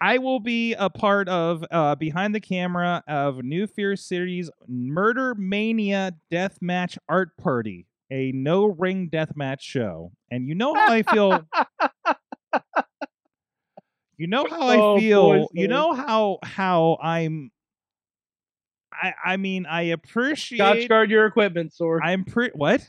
I 0.00 0.18
will 0.18 0.40
be 0.40 0.74
a 0.74 0.90
part 0.90 1.28
of 1.28 1.64
uh, 1.70 1.94
behind 1.94 2.34
the 2.34 2.40
camera 2.40 3.02
of 3.08 3.42
New 3.42 3.66
Fear 3.66 3.96
City's 3.96 4.50
Murder 4.68 5.34
Mania 5.34 6.12
Deathmatch 6.30 6.98
Art 7.08 7.36
Party, 7.38 7.86
a 8.10 8.30
no 8.32 8.66
ring 8.66 9.08
deathmatch 9.10 9.60
show. 9.60 10.12
And 10.30 10.48
you 10.48 10.54
know 10.54 10.74
how 10.74 10.92
I 10.92 11.02
feel. 11.02 11.46
you 14.18 14.26
know 14.26 14.46
how 14.48 14.68
I 14.68 14.76
Oh, 14.76 14.98
feel. 14.98 15.22
boy, 15.22 15.46
you 15.52 15.68
know 15.68 15.92
how 15.94 16.38
how 16.42 16.98
I'm. 17.02 17.50
I 18.92 19.12
I 19.24 19.36
mean 19.36 19.66
I 19.66 19.82
appreciate. 19.82 20.58
Scotch 20.58 20.88
guard 20.88 21.10
your 21.10 21.26
equipment, 21.26 21.72
sword. 21.74 22.02
I'm 22.04 22.24
pretty 22.24 22.56
what? 22.56 22.88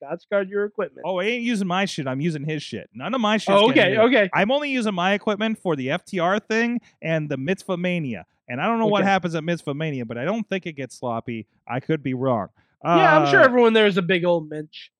Scotch 0.00 0.24
guard 0.30 0.48
your 0.50 0.64
equipment. 0.64 1.04
Oh, 1.06 1.18
I 1.20 1.24
ain't 1.24 1.42
using 1.42 1.66
my 1.66 1.84
shit. 1.86 2.06
I'm 2.06 2.20
using 2.20 2.44
his 2.44 2.62
shit. 2.62 2.88
None 2.94 3.14
of 3.14 3.20
my 3.20 3.38
shit. 3.38 3.54
Oh, 3.54 3.70
okay, 3.70 3.96
okay. 3.98 4.28
I'm 4.34 4.50
only 4.50 4.70
using 4.70 4.94
my 4.94 5.14
equipment 5.14 5.58
for 5.58 5.74
the 5.76 5.88
FTR 5.88 6.40
thing 6.46 6.80
and 7.00 7.28
the 7.28 7.36
Mitzvah 7.36 7.76
Mania. 7.78 8.26
And 8.48 8.60
I 8.60 8.66
don't 8.66 8.78
know 8.78 8.86
what 8.86 9.04
happens 9.04 9.34
at 9.34 9.42
Mitzvah 9.42 9.74
Mania, 9.74 10.04
but 10.04 10.18
I 10.18 10.24
don't 10.24 10.48
think 10.48 10.66
it 10.66 10.72
gets 10.74 10.96
sloppy. 10.98 11.46
I 11.66 11.80
could 11.80 12.02
be 12.02 12.14
wrong. 12.14 12.48
yeah, 12.84 13.18
I'm 13.18 13.28
sure 13.30 13.40
Uh, 13.40 13.44
everyone 13.44 13.72
there 13.72 13.86
is 13.86 13.96
a 13.96 14.02
big 14.02 14.24
old 14.24 14.48
minch. 14.50 14.90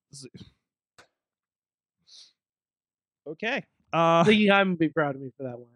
Okay. 3.26 3.62
Uh, 3.92 4.24
Hyman 4.24 4.70
would 4.70 4.78
be 4.78 4.88
proud 4.88 5.14
of 5.14 5.20
me 5.20 5.30
for 5.36 5.44
that 5.44 5.58
one. 5.58 5.68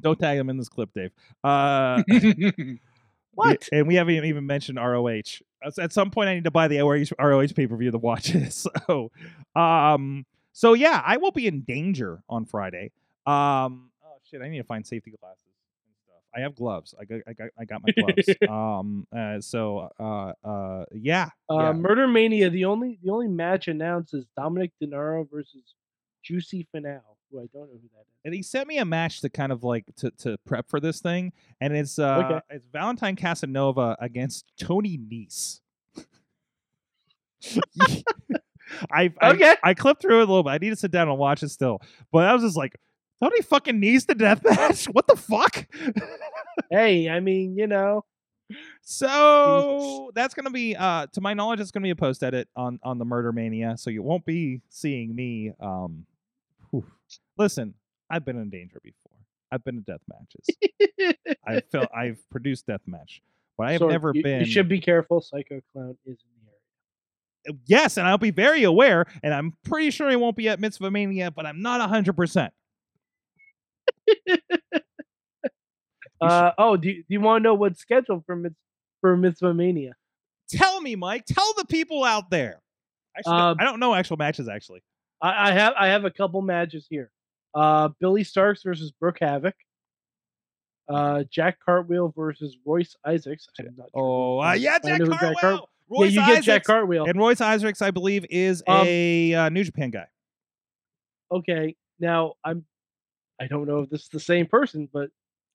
don't 0.00 0.18
tag 0.18 0.38
him 0.38 0.48
in 0.50 0.56
this 0.56 0.68
clip, 0.68 0.90
Dave. 0.94 1.10
Uh, 1.44 2.02
What? 3.38 3.68
And 3.72 3.86
we 3.86 3.94
haven't 3.94 4.24
even 4.24 4.46
mentioned 4.46 4.78
ROH. 4.78 5.40
At- 5.62 5.92
some 5.92 6.10
point, 6.10 6.28
I 6.28 6.34
need 6.34 6.44
to 6.44 6.50
buy 6.50 6.68
the 6.68 6.78
ROH, 6.80 7.14
ROH 7.18 7.48
pay 7.54 7.66
per 7.66 7.76
view 7.76 7.90
to 7.90 7.98
watch 7.98 8.34
it. 8.34 8.52
So, 8.86 9.10
um, 9.54 10.26
so 10.52 10.74
yeah, 10.74 11.00
I 11.04 11.18
will 11.18 11.30
be 11.30 11.46
in 11.46 11.60
danger 11.60 12.22
on 12.28 12.44
Friday. 12.44 12.90
Um, 13.26 13.90
oh 14.04 14.16
shit, 14.28 14.42
I 14.42 14.48
need 14.48 14.58
to 14.58 14.64
find 14.64 14.84
safety 14.86 15.12
glasses 15.20 15.38
and 15.46 15.94
stuff. 16.04 16.22
I 16.34 16.40
have 16.40 16.56
gloves. 16.56 16.94
I 17.00 17.04
got 17.04 17.20
I 17.28 17.32
got 17.32 17.48
I 17.58 17.64
got 17.64 17.82
my 17.82 17.92
gloves. 17.92 18.28
um. 18.48 19.06
Uh, 19.16 19.40
so. 19.40 19.88
Uh. 20.00 20.32
Uh. 20.44 20.84
Yeah. 20.92 21.28
Uh, 21.50 21.58
yeah. 21.58 21.72
Murder 21.72 22.08
Mania. 22.08 22.50
The 22.50 22.64
only 22.64 22.98
the 23.02 23.10
only 23.10 23.28
match 23.28 23.68
announced 23.68 24.14
is 24.14 24.26
Dominic 24.36 24.72
De 24.80 24.88
Niro 24.88 25.28
versus 25.30 25.62
Juicy 26.24 26.66
Finau, 26.74 27.00
who 27.30 27.38
I 27.38 27.46
don't 27.52 27.68
know 27.68 27.78
who 27.80 27.88
that 27.94 28.00
is. 28.02 28.06
and 28.24 28.34
he 28.34 28.42
sent 28.42 28.68
me 28.68 28.78
a 28.78 28.84
match 28.84 29.20
to 29.22 29.28
kind 29.28 29.52
of 29.52 29.62
like 29.64 29.84
to, 29.96 30.10
to 30.18 30.38
prep 30.46 30.68
for 30.68 30.80
this 30.80 31.00
thing, 31.00 31.32
and 31.60 31.76
it's 31.76 31.98
uh 31.98 32.22
Okay. 32.24 32.40
it's 32.50 32.66
Valentine 32.72 33.16
Casanova 33.16 33.96
against 34.00 34.44
Tony 34.58 34.98
Nese. 34.98 35.60
I, 38.90 39.12
I 39.20 39.30
Okay. 39.30 39.54
I 39.62 39.74
clipped 39.74 40.02
through 40.02 40.20
it 40.20 40.24
a 40.24 40.26
little 40.26 40.42
bit. 40.42 40.50
I 40.50 40.58
need 40.58 40.70
to 40.70 40.76
sit 40.76 40.90
down 40.90 41.08
and 41.08 41.18
watch 41.18 41.42
it 41.42 41.48
still, 41.48 41.80
but 42.12 42.26
I 42.26 42.32
was 42.34 42.42
just 42.42 42.56
like, 42.56 42.76
Tony 43.22 43.40
fucking 43.42 43.80
Nese 43.80 44.06
the 44.06 44.14
death 44.14 44.42
match. 44.44 44.86
What 44.92 45.06
the 45.06 45.16
fuck? 45.16 45.66
Hey, 46.70 47.08
I 47.08 47.20
mean, 47.20 47.56
you 47.56 47.66
know, 47.66 48.04
So 48.82 50.10
that's 50.14 50.34
gonna 50.34 50.50
be, 50.50 50.76
uh, 50.76 51.06
to 51.14 51.20
my 51.22 51.32
knowledge, 51.32 51.60
it's 51.60 51.70
gonna 51.70 51.84
be 51.84 51.90
a 51.90 51.96
post 51.96 52.22
edit 52.22 52.48
on 52.56 52.78
on 52.82 52.98
the 52.98 53.04
Murder 53.06 53.32
Mania. 53.32 53.76
So 53.78 53.88
you 53.88 54.02
won't 54.02 54.26
be 54.26 54.60
seeing 54.68 55.14
me. 55.14 55.52
Um, 55.60 56.04
whew. 56.70 56.84
listen, 57.36 57.74
I've 58.10 58.24
been 58.24 58.36
in 58.40 58.50
danger 58.50 58.78
before. 58.82 59.12
I've 59.50 59.64
been 59.64 59.76
in 59.76 59.82
death 59.82 60.00
matches. 60.08 61.16
I've 61.46 61.64
felt 61.70 61.88
I've 61.96 62.18
produced 62.30 62.66
death 62.66 62.82
match, 62.86 63.22
but 63.56 63.66
I 63.68 63.72
have 63.72 63.80
Sorg, 63.80 63.90
never 63.90 64.12
you, 64.14 64.22
been. 64.22 64.40
You 64.40 64.46
should 64.46 64.68
be 64.68 64.80
careful. 64.80 65.20
Psycho 65.20 65.60
Clown 65.72 65.96
is 66.04 66.18
in 66.18 66.44
the 66.44 67.50
area. 67.52 67.58
Yes, 67.66 67.96
and 67.96 68.06
I'll 68.06 68.18
be 68.18 68.30
very 68.30 68.64
aware, 68.64 69.06
and 69.22 69.32
I'm 69.32 69.56
pretty 69.64 69.90
sure 69.90 70.10
he 70.10 70.16
won't 70.16 70.36
be 70.36 70.48
at 70.48 70.60
Mitzvah 70.60 70.90
Mania, 70.90 71.30
but 71.30 71.46
I'm 71.46 71.62
not 71.62 71.80
hundred 71.88 72.14
percent. 72.16 72.52
Uh, 76.20 76.50
oh, 76.58 76.76
do, 76.76 76.88
you- 76.88 76.96
do 76.96 77.04
you 77.10 77.20
want 77.20 77.40
to 77.40 77.44
know 77.44 77.54
what's 77.54 77.78
scheduled 77.78 78.24
for 78.26 78.36
Mitz, 78.36 78.56
for 79.00 79.16
Mitzvah 79.16 79.54
Mania? 79.54 79.92
Tell 80.50 80.80
me, 80.80 80.96
Mike. 80.96 81.24
Tell 81.26 81.54
the 81.56 81.64
people 81.64 82.02
out 82.02 82.28
there. 82.30 82.60
Actually, 83.16 83.34
Um, 83.36 83.56
I 83.60 83.64
don't 83.64 83.78
know 83.78 83.94
actual 83.94 84.16
matches. 84.16 84.48
Actually, 84.48 84.82
I, 85.20 85.50
I 85.50 85.52
have 85.52 85.74
I 85.78 85.88
have 85.88 86.04
a 86.04 86.10
couple 86.10 86.42
matches 86.42 86.86
here. 86.88 87.10
Uh, 87.54 87.88
Billie 88.00 88.24
Starkz 88.24 88.64
versus 88.64 88.92
Brooke 88.92 89.18
Havoc. 89.20 89.54
Uh, 90.88 91.24
Jack 91.30 91.58
Cartwheel 91.64 92.12
versus 92.16 92.56
Royce 92.64 92.96
Isaacs. 93.06 93.46
I'm 93.58 93.74
not 93.76 93.88
sure 93.94 94.02
oh 94.02 94.40
uh, 94.40 94.52
yeah, 94.54 94.78
Jack 94.78 95.00
who 95.00 95.10
Jack. 95.10 95.36
Royce 95.90 96.12
yeah, 96.12 96.28
you 96.28 96.34
get 96.34 96.44
Jack 96.44 96.64
Cartwheel. 96.64 97.04
And 97.06 97.18
Royce 97.18 97.40
Isaacs, 97.40 97.82
I 97.82 97.90
believe, 97.90 98.24
is 98.30 98.62
Um, 98.66 98.86
a 98.86 99.34
uh, 99.34 99.48
New 99.48 99.64
Japan 99.64 99.90
guy. 99.90 100.06
okay, 101.30 101.76
now 101.98 102.34
I'm 102.44 102.64
I 103.40 103.46
don't 103.46 103.66
know 103.66 103.80
if 103.80 103.90
this 103.90 104.02
is 104.02 104.08
the 104.08 104.20
same 104.20 104.46
person, 104.46 104.88
but 104.92 105.10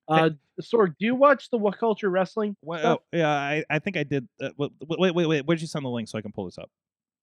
uh, 0.08 0.30
Sorg, 0.62 0.96
do 1.00 1.06
you 1.06 1.16
watch 1.16 1.50
the 1.50 1.58
What 1.58 1.78
Culture 1.78 2.10
Wrestling? 2.10 2.56
Oh, 2.68 3.00
yeah, 3.12 3.30
I, 3.30 3.64
I 3.70 3.80
think 3.80 3.98
I 3.98 4.04
did. 4.04 4.28
Uh, 4.42 4.50
wait, 4.58 4.72
wait, 4.82 5.16
wait, 5.16 5.26
wait. 5.26 5.46
Where'd 5.46 5.62
you 5.62 5.68
send 5.68 5.86
the 5.86 5.90
link 5.90 6.08
so 6.08 6.18
I 6.18 6.22
can 6.22 6.32
pull 6.32 6.46
this 6.46 6.58
up? 6.58 6.70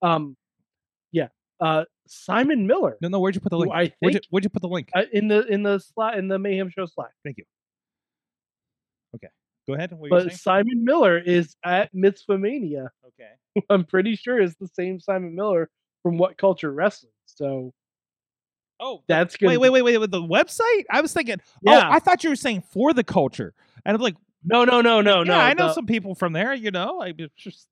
Um, 0.02 0.36
yeah. 1.12 1.28
Uh, 1.60 1.84
Simon 2.06 2.66
Miller. 2.66 2.96
No, 3.00 3.08
no. 3.08 3.20
Where'd 3.20 3.34
you 3.34 3.40
put 3.40 3.50
the 3.50 3.58
link? 3.58 3.72
I 3.74 3.92
where'd, 4.00 4.14
you, 4.14 4.20
where'd 4.30 4.44
you 4.44 4.50
put 4.50 4.62
the 4.62 4.68
link? 4.68 4.90
uh, 4.94 5.02
in 5.12 5.28
the 5.28 5.46
in 5.46 5.62
the 5.62 5.78
slot 5.78 6.18
in 6.18 6.28
the 6.28 6.38
Mayhem 6.38 6.70
Show 6.70 6.86
Slack. 6.86 7.12
Thank 7.24 7.38
you. 7.38 7.44
Okay, 9.14 9.28
go 9.68 9.74
ahead. 9.74 9.92
What 9.92 10.10
were 10.10 10.18
you 10.18 10.24
But? 10.26 10.32
Simon 10.34 10.84
Miller 10.84 11.18
is 11.18 11.56
at 11.64 11.92
Mitzvah 11.94 12.38
Mania. 12.38 12.90
Okay. 13.06 13.64
I'm 13.70 13.84
pretty 13.84 14.16
sure 14.16 14.40
is 14.40 14.54
the 14.60 14.68
same 14.68 15.00
Simon 15.00 15.34
Miller 15.34 15.68
from 16.02 16.18
What 16.18 16.36
Culture 16.38 16.72
Wrestling. 16.72 17.12
So 17.26 17.72
Oh, 18.82 19.02
that's 19.08 19.36
good. 19.36 19.48
wait, 19.48 19.58
wait, 19.58 19.70
wait, 19.70 19.82
wait. 19.82 19.98
With 19.98 20.10
the 20.10 20.22
website, 20.22 20.84
I 20.90 21.02
was 21.02 21.12
thinking. 21.12 21.36
Yeah. 21.62 21.86
Oh, 21.86 21.92
I 21.92 21.98
thought 21.98 22.24
you 22.24 22.30
were 22.30 22.36
saying 22.36 22.62
for 22.72 22.94
the 22.94 23.04
culture, 23.04 23.52
and 23.84 23.94
I'm 23.94 24.00
like, 24.00 24.16
No, 24.42 24.64
no, 24.64 24.80
no, 24.80 25.02
no, 25.02 25.22
no. 25.22 25.34
yeah, 25.34 25.44
I 25.44 25.52
know 25.52 25.66
the- 25.68 25.74
some 25.74 25.86
people 25.86 26.14
from 26.14 26.32
there. 26.32 26.54
You 26.54 26.70
know, 26.70 27.00
I 27.02 27.12
it's 27.16 27.34
just. 27.36 27.66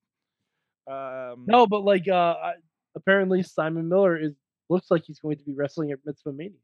Um, 0.87 1.45
No, 1.47 1.67
but 1.67 1.81
like 1.85 2.09
uh 2.09 2.35
apparently 2.99 3.43
Simon 3.43 3.89
Miller 3.89 4.17
is 4.17 4.35
looks 4.69 4.91
like 4.91 5.05
he's 5.07 5.21
going 5.21 5.37
to 5.39 5.45
be 5.45 5.55
wrestling 5.55 5.93
at 5.93 5.99
Mitzvah 6.05 6.33
Mania 6.33 6.59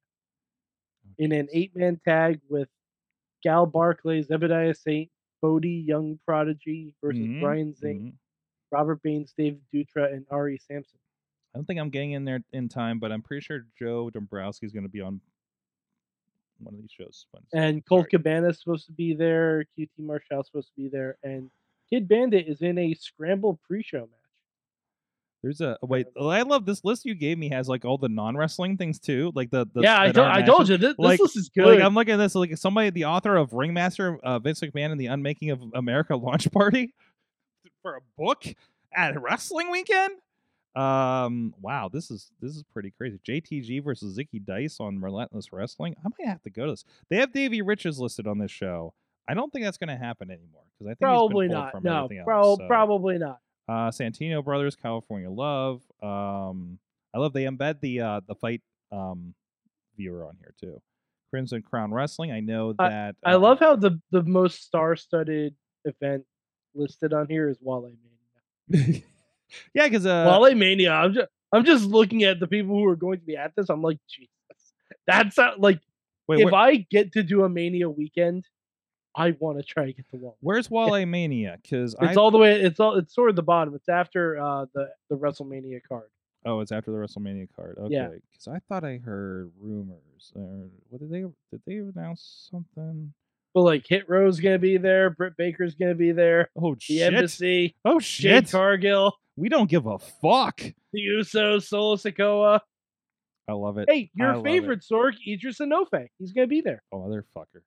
in 1.19 1.33
an 1.33 1.49
eight 1.53 1.75
man 1.75 1.99
tag 2.07 2.41
with 2.49 2.69
Gal 3.43 3.67
Barclay, 3.67 4.23
Zebediah 4.23 4.77
Saint, 4.77 5.11
Bodie 5.41 5.85
Young 5.87 6.19
Prodigy 6.27 6.95
versus 7.03 7.23
Mhm, 7.23 7.41
Brian 7.41 7.75
Zane, 7.75 8.13
mhm. 8.13 8.19
Robert 8.71 9.03
Baines, 9.03 9.33
David 9.37 9.63
Dutra, 9.73 10.13
and 10.13 10.27
Ari 10.31 10.59
Sampson. 10.59 10.99
I 11.55 11.59
don't 11.59 11.67
think 11.67 11.79
I'm 11.79 11.91
getting 11.91 12.13
in 12.13 12.25
there 12.25 12.43
in 12.53 12.69
time, 12.69 12.99
but 12.99 13.13
I'm 13.13 13.23
pretty 13.23 13.43
sure 13.43 13.67
Joe 13.79 14.11
Dombrowski 14.11 14.67
is 14.67 14.73
going 14.73 14.83
to 14.85 14.89
be 14.89 15.01
on 15.01 15.21
one 16.59 16.75
of 16.75 16.81
these 16.81 16.91
shows. 16.91 17.27
When 17.31 17.43
And 17.53 17.87
Colt 17.87 18.09
Cabana 18.11 18.49
is 18.49 18.59
supposed 18.59 18.87
to 18.87 18.93
be 18.93 19.15
there, 19.15 19.65
QT 19.79 19.91
Marshall 19.99 20.41
is 20.41 20.47
supposed 20.47 20.69
to 20.69 20.77
be 20.77 20.89
there, 20.89 21.17
and 21.23 21.51
Kid 21.89 22.09
Bandit 22.09 22.49
is 22.49 22.63
in 22.63 22.79
a 22.79 22.95
scramble 22.95 23.61
pre-show 23.67 24.01
match. 24.01 24.24
There's 25.45 25.61
a 25.61 25.77
wait. 25.83 26.07
I 26.19 26.41
love 26.41 26.65
this 26.65 26.83
list 26.85 27.05
you 27.05 27.15
gave 27.15 27.37
me 27.37 27.51
has 27.51 27.69
like 27.69 27.85
all 27.85 27.99
the 27.99 28.09
non 28.09 28.35
wrestling 28.35 28.79
things 28.79 28.99
too, 28.99 29.31
like 29.35 29.51
the, 29.51 29.67
the 29.75 29.83
yeah, 29.83 30.01
I 30.01 30.07
that 30.07 30.15
told, 30.15 30.27
I 30.29 30.41
told 30.41 30.69
you 30.71 30.79
this, 30.79 30.95
Like- 30.97 31.19
this 31.19 31.21
list 31.21 31.37
is 31.37 31.51
good. 31.51 31.67
Like 31.67 31.77
good. 31.77 31.85
I'm 31.85 31.95
looking 31.95 32.15
at 32.15 32.17
this, 32.17 32.35
like 32.35 32.57
somebody, 32.57 32.89
the 32.89 33.05
author 33.05 33.37
of 33.37 33.53
Ringmaster, 33.53 34.19
uh, 34.25 34.39
Vince 34.39 34.61
McMahon 34.61 34.91
and 34.91 34.99
the 34.99 35.07
Unmaking 35.09 35.51
of 35.51 35.61
America 35.75 36.17
launch 36.17 36.51
party 36.51 36.95
for 37.83 37.97
a 37.97 38.01
book 38.17 38.43
at 38.91 39.21
wrestling 39.21 39.71
weekend. 39.71 40.15
Um, 40.75 41.53
wow, 41.61 41.91
this 41.93 42.11
is 42.11 42.31
this 42.41 42.57
is 42.57 42.65
pretty 42.73 42.93
crazy. 42.97 43.21
JTG 43.29 43.85
versus 43.85 44.19
Zicky 44.19 44.43
Dice 44.43 44.79
on 44.81 44.99
Relentless 44.99 45.53
Wrestling. 45.53 45.95
I 46.03 46.09
might 46.19 46.27
have 46.27 46.43
to 46.45 46.51
go 46.51 46.65
to 46.65 46.73
this. 46.73 46.87
They 47.11 47.17
have 47.19 47.33
Davey 47.35 47.61
Richards 47.61 48.01
listed 48.01 48.27
on 48.27 48.39
this 48.39 48.51
show. 48.51 48.95
I 49.29 49.35
don't 49.35 49.53
think 49.53 49.67
that's 49.67 49.77
going 49.79 49.89
to 49.89 49.97
happen 50.03 50.31
anymore 50.31 50.63
because 50.73 50.87
I 50.87 50.93
think 50.93 51.01
probably 51.01 51.47
he's 51.47 51.53
been 51.53 51.61
not. 51.61 51.73
From 51.73 51.83
No, 51.85 52.05
everything 52.05 52.25
pro- 52.25 52.57
so. 52.57 52.67
probably 52.67 53.19
not. 53.19 53.41
Uh, 53.69 53.91
Santino 53.91 54.45
Brothers, 54.45 54.77
California 54.77 55.31
Love. 55.31 55.81
Um, 56.03 56.79
I 57.15 57.19
love 57.19 57.33
they 57.33 57.45
embed 57.45 57.81
the 57.81 58.01
uh 58.01 58.21
the 58.27 58.35
fight 58.35 58.61
um 58.93 59.35
viewer 59.97 60.27
on 60.27 60.37
here 60.39 60.55
too. 60.61 60.81
Crimson 61.31 61.63
Crown 61.63 61.93
Wrestling. 61.93 62.31
I 62.31 62.41
know 62.41 62.75
that 62.75 63.17
I 63.25 63.33
uh, 63.35 63.39
love 63.39 63.59
how 63.59 63.77
the 63.77 64.01
the 64.11 64.23
most 64.23 64.63
star-studded 64.63 65.55
event 65.85 66.25
listed 66.75 67.13
on 67.13 67.27
here 67.29 67.49
is 67.49 67.59
Wale 67.61 67.91
Mania. 68.69 69.03
yeah, 69.75 69.89
because 69.89 70.07
uh, 70.07 70.25
Wale 70.41 70.55
Mania. 70.55 70.93
I'm 70.93 71.15
just 71.15 71.29
I'm 71.53 71.65
just 71.65 71.85
looking 71.85 72.25
at 72.25 72.41
the 72.41 72.47
people 72.47 72.77
who 72.77 72.87
are 72.87 72.97
going 72.97 73.19
to 73.19 73.25
be 73.25 73.37
at 73.37 73.53
this. 73.57 73.69
I'm 73.69 73.83
like, 73.83 73.99
Jesus, 74.09 74.31
that's 75.07 75.37
not, 75.37 75.61
like 75.61 75.81
wait, 76.29 76.41
if 76.41 76.45
where- 76.47 76.55
I 76.55 76.87
get 76.91 77.13
to 77.13 77.23
do 77.23 77.45
a 77.45 77.49
Mania 77.49 77.89
weekend, 77.89 78.45
I 79.17 79.33
want 79.39 79.59
to 79.59 79.65
try 79.65 79.87
to 79.87 79.93
get 79.93 80.09
to 80.11 80.17
Wale. 80.17 80.37
where's 80.41 80.71
Wale 80.71 81.05
Mania? 81.07 81.59
Because 81.63 81.95
I 82.01 82.07
It's 82.07 82.17
all 82.17 82.31
the 82.31 82.39
way. 82.39 82.61
It's 82.61 82.81
all. 82.81 82.95
It's 82.97 83.15
sort 83.15 83.31
of 83.31 83.37
the 83.37 83.43
bottom. 83.43 83.75
It's 83.75 83.89
after 83.89 84.39
uh 84.41 84.67
the 84.75 84.91
the 85.11 85.17
WrestleMania 85.17 85.81
card. 85.89 86.09
oh, 86.47 86.61
it's 86.61 86.73
after 86.73 86.91
the 86.91 86.99
WrestleMania 86.99 87.49
card. 87.57 87.77
Okay, 87.79 87.95
Yeah. 87.95 88.09
because 88.31 88.49
I 88.49 88.59
thought 88.69 88.85
I 88.85 88.99
heard 88.99 89.51
rumors. 89.61 90.33
Or 90.35 90.69
what 90.89 91.01
did 91.01 91.11
they 91.11 91.21
did 91.51 91.63
they 91.67 91.77
announce 91.77 92.49
something? 92.51 93.13
Well, 93.55 93.65
like 93.65 93.87
Hit 93.87 94.09
Row's 94.09 94.41
gonna 94.41 94.59
be 94.59 94.79
there. 94.79 95.11
Britt 95.11 95.37
Baker's 95.37 95.75
gonna 95.77 95.95
be 95.95 96.11
there. 96.13 96.51
Oh 96.57 96.75
The 96.75 96.81
shit! 96.81 97.11
The 97.11 97.17
Embassy. 97.17 97.77
Oh 97.85 98.01
Jade 98.01 98.05
shit! 98.47 98.51
Cargill. 98.51 99.15
we 99.37 99.49
don't 99.49 99.71
give 99.71 99.87
a 99.87 99.99
fuck. 99.99 100.61
The 100.93 101.01
Usos. 101.01 101.65
Solo 101.69 101.95
Sikoa. 101.97 102.61
I 103.47 103.53
love 103.53 103.77
it. 103.79 103.89
Hey, 103.91 104.11
your 104.15 104.43
favorite 104.43 104.81
Sorg, 104.81 105.13
Idris 105.29 105.59
Enofe. 105.59 106.09
He's 106.19 106.33
gonna 106.33 106.47
be 106.47 106.63
there. 106.63 106.83
Oh, 106.91 106.99
motherfucker! 106.99 107.61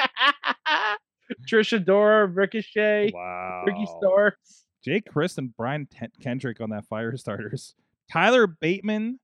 Trisha 1.48 1.84
Dora, 1.84 2.26
Ricochet, 2.26 3.10
Wow. 3.14 3.64
Ricky 3.66 3.86
Starks. 3.98 4.64
Jake 4.84 5.06
Crist 5.06 5.38
and 5.38 5.54
Brian 5.56 5.86
Ten- 5.86 6.10
Kendrick 6.22 6.60
on 6.60 6.70
that 6.70 6.86
fire 6.86 7.16
starters. 7.16 7.74
Tyler 8.10 8.46
Bateman 8.46 9.20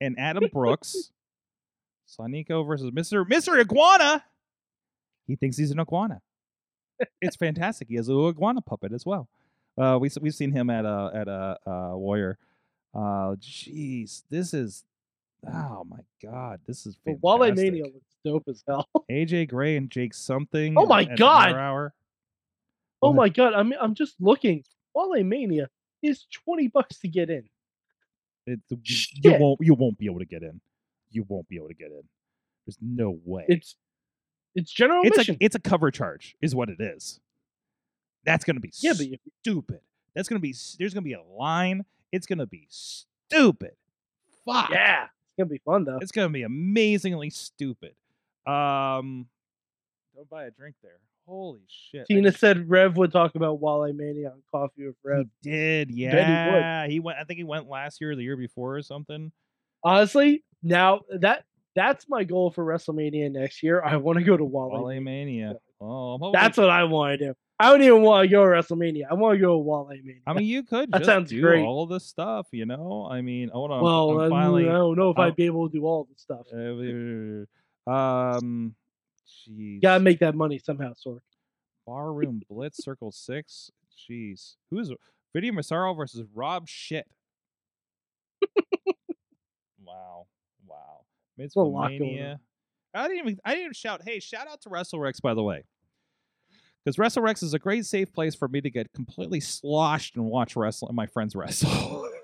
and 0.00 0.18
Adam 0.18 0.44
Brooks. 0.52 1.10
Sonico 2.08 2.66
versus 2.66 2.90
Mr. 2.90 3.24
Mr. 3.26 3.58
Iguana. 3.58 4.22
He 5.26 5.36
thinks 5.36 5.56
he's 5.56 5.70
an 5.70 5.80
iguana. 5.80 6.20
It's 7.20 7.36
fantastic. 7.36 7.88
He 7.88 7.96
has 7.96 8.08
a 8.08 8.12
little 8.12 8.28
iguana 8.28 8.60
puppet 8.60 8.92
as 8.92 9.04
well. 9.06 9.28
Uh, 9.78 9.98
we 10.00 10.10
we've 10.20 10.34
seen 10.34 10.52
him 10.52 10.68
at 10.70 10.84
a 10.84 11.10
at 11.14 11.28
a 11.28 11.56
uh, 11.66 11.96
Warrior. 11.96 12.38
Uh, 12.94 13.34
jeez, 13.40 14.22
this 14.30 14.52
is 14.52 14.84
oh 15.46 15.84
my 15.88 16.00
god, 16.22 16.60
this 16.66 16.86
is 16.86 16.96
fantastic. 17.04 17.22
Wale 17.24 17.52
Mania 17.54 17.84
looks 17.84 18.11
dope 18.24 18.44
as 18.48 18.62
hell. 18.66 18.88
AJ 19.10 19.48
Gray 19.50 19.76
and 19.76 19.90
Jake 19.90 20.14
something. 20.14 20.74
Oh 20.76 20.86
my 20.86 21.04
God! 21.04 21.52
Hour. 21.54 21.94
Oh 23.02 23.08
What? 23.08 23.16
my 23.16 23.28
god, 23.28 23.54
I'm 23.54 23.72
I'm 23.80 23.94
just 23.94 24.14
looking. 24.20 24.64
Wale 24.94 25.22
Mania 25.24 25.68
is 26.02 26.26
twenty 26.32 26.68
bucks 26.68 26.98
to 27.00 27.08
get 27.08 27.30
in. 27.30 27.44
It, 28.46 28.60
you 28.70 29.36
won't 29.38 29.60
you 29.62 29.74
won't 29.74 29.98
be 29.98 30.06
able 30.06 30.18
to 30.18 30.24
get 30.24 30.42
in. 30.42 30.60
You 31.10 31.24
won't 31.28 31.48
be 31.48 31.56
able 31.56 31.68
to 31.68 31.74
get 31.74 31.88
in. 31.88 32.02
There's 32.66 32.78
no 32.80 33.18
way. 33.24 33.44
It's 33.48 33.76
it's 34.54 34.70
general 34.72 35.02
it's 35.04 35.16
admission. 35.18 35.36
a 35.40 35.44
it's 35.44 35.54
a 35.54 35.60
cover 35.60 35.90
charge, 35.90 36.36
is 36.42 36.54
what 36.54 36.68
it 36.68 36.80
is. 36.80 37.20
That's 38.24 38.44
gonna 38.44 38.60
be 38.60 38.72
yeah, 38.80 38.92
but 38.96 39.06
you, 39.06 39.16
stupid. 39.42 39.80
That's 40.14 40.28
gonna 40.28 40.40
be 40.40 40.54
there's 40.78 40.94
gonna 40.94 41.04
be 41.04 41.14
a 41.14 41.22
line. 41.22 41.84
It's 42.12 42.26
gonna 42.26 42.46
be 42.46 42.66
stupid. 42.68 43.72
Fuck. 44.44 44.70
yeah, 44.70 45.04
it's 45.04 45.36
gonna 45.38 45.48
be 45.48 45.60
fun 45.64 45.84
though. 45.84 45.98
It's 46.00 46.12
gonna 46.12 46.28
be 46.28 46.42
amazingly 46.42 47.30
stupid. 47.30 47.94
Um, 48.46 49.26
Don't 50.14 50.28
buy 50.28 50.44
a 50.44 50.50
drink 50.50 50.76
there. 50.82 50.98
Holy 51.26 51.60
shit! 51.68 52.06
Tina 52.06 52.30
just- 52.30 52.40
said 52.40 52.68
Rev 52.68 52.96
would 52.96 53.12
talk 53.12 53.34
about 53.36 53.60
Wale 53.60 53.92
Mania 53.92 54.30
on 54.30 54.42
Coffee 54.50 54.86
with 54.86 54.96
Rev. 55.04 55.26
He 55.42 55.50
did, 55.50 55.88
Bet 55.88 55.96
he 55.96 56.02
yeah. 56.02 56.86
He 56.88 57.00
went. 57.00 57.18
I 57.18 57.24
think 57.24 57.38
he 57.38 57.44
went 57.44 57.68
last 57.68 58.00
year, 58.00 58.10
or 58.10 58.16
the 58.16 58.24
year 58.24 58.36
before, 58.36 58.76
or 58.76 58.82
something. 58.82 59.30
Honestly, 59.84 60.42
now 60.62 61.02
that 61.20 61.44
that's 61.76 62.08
my 62.08 62.24
goal 62.24 62.50
for 62.50 62.64
WrestleMania 62.64 63.30
next 63.30 63.62
year. 63.62 63.82
I 63.82 63.96
want 63.96 64.18
to 64.18 64.24
go 64.24 64.36
to. 64.36 64.44
Wale 64.44 65.00
Mania. 65.00 65.56
Oh, 65.84 66.14
I'm 66.14 66.32
That's 66.32 66.56
what 66.58 66.70
I 66.70 66.84
want 66.84 67.18
to 67.18 67.26
do. 67.26 67.34
I 67.58 67.68
don't 67.70 67.82
even 67.82 68.02
want 68.02 68.22
to 68.22 68.28
go 68.28 68.44
to 68.44 68.50
WrestleMania. 68.52 69.02
I 69.10 69.14
want 69.14 69.34
to 69.34 69.40
go 69.40 69.54
to 69.54 69.58
Wale 69.58 69.88
Mania. 69.90 70.20
I 70.24 70.32
mean, 70.32 70.46
you 70.46 70.62
could 70.62 70.92
That 70.92 71.04
sounds 71.04 71.30
do 71.30 71.40
great. 71.40 71.64
all 71.64 71.86
the 71.88 71.98
stuff, 71.98 72.46
you 72.52 72.66
know. 72.66 73.08
I 73.10 73.20
mean, 73.20 73.48
hold 73.48 73.72
on. 73.72 73.82
well, 73.82 74.20
I'm 74.20 74.32
I, 74.32 74.36
finally. 74.36 74.68
I 74.68 74.74
don't 74.74 74.96
know 74.96 75.10
if 75.10 75.18
I'll- 75.18 75.26
I'd 75.26 75.34
be 75.34 75.46
able 75.46 75.68
to 75.68 75.72
do 75.76 75.84
all 75.84 76.04
the 76.04 76.14
stuff. 76.16 76.46
uh, 76.52 77.46
um, 77.86 78.74
jeez. 79.48 79.82
Gotta 79.82 80.00
make 80.00 80.20
that 80.20 80.34
money 80.34 80.58
somehow, 80.58 80.92
Sork. 80.94 81.20
Barroom 81.86 82.42
Blitz 82.48 82.82
Circle 82.82 83.12
Six. 83.12 83.70
Jeez, 84.08 84.56
who's 84.70 84.92
Video 85.34 85.52
Massaro 85.52 85.94
versus 85.94 86.26
Rob 86.34 86.68
Shit? 86.68 87.06
wow, 89.84 90.26
wow. 90.66 91.00
a 91.38 91.40
Mitzvah 91.40 91.60
lot 91.60 91.88
going 91.88 92.00
Mania. 92.00 92.40
on. 92.94 93.02
I 93.02 93.08
didn't 93.08 93.18
even. 93.20 93.40
I 93.44 93.50
didn't 93.50 93.62
even 93.64 93.74
shout. 93.74 94.02
Hey, 94.04 94.20
shout 94.20 94.48
out 94.48 94.60
to 94.62 94.68
WrestleRex 94.68 95.20
by 95.22 95.34
the 95.34 95.42
way, 95.42 95.64
because 96.84 96.96
WrestleRex 96.96 97.42
is 97.42 97.54
a 97.54 97.58
great 97.58 97.86
safe 97.86 98.12
place 98.12 98.34
for 98.34 98.48
me 98.48 98.60
to 98.60 98.70
get 98.70 98.92
completely 98.92 99.40
sloshed 99.40 100.16
and 100.16 100.26
watch 100.26 100.56
wrestle 100.56 100.88
and 100.88 100.96
my 100.96 101.06
friends 101.06 101.34
wrestle. 101.34 102.08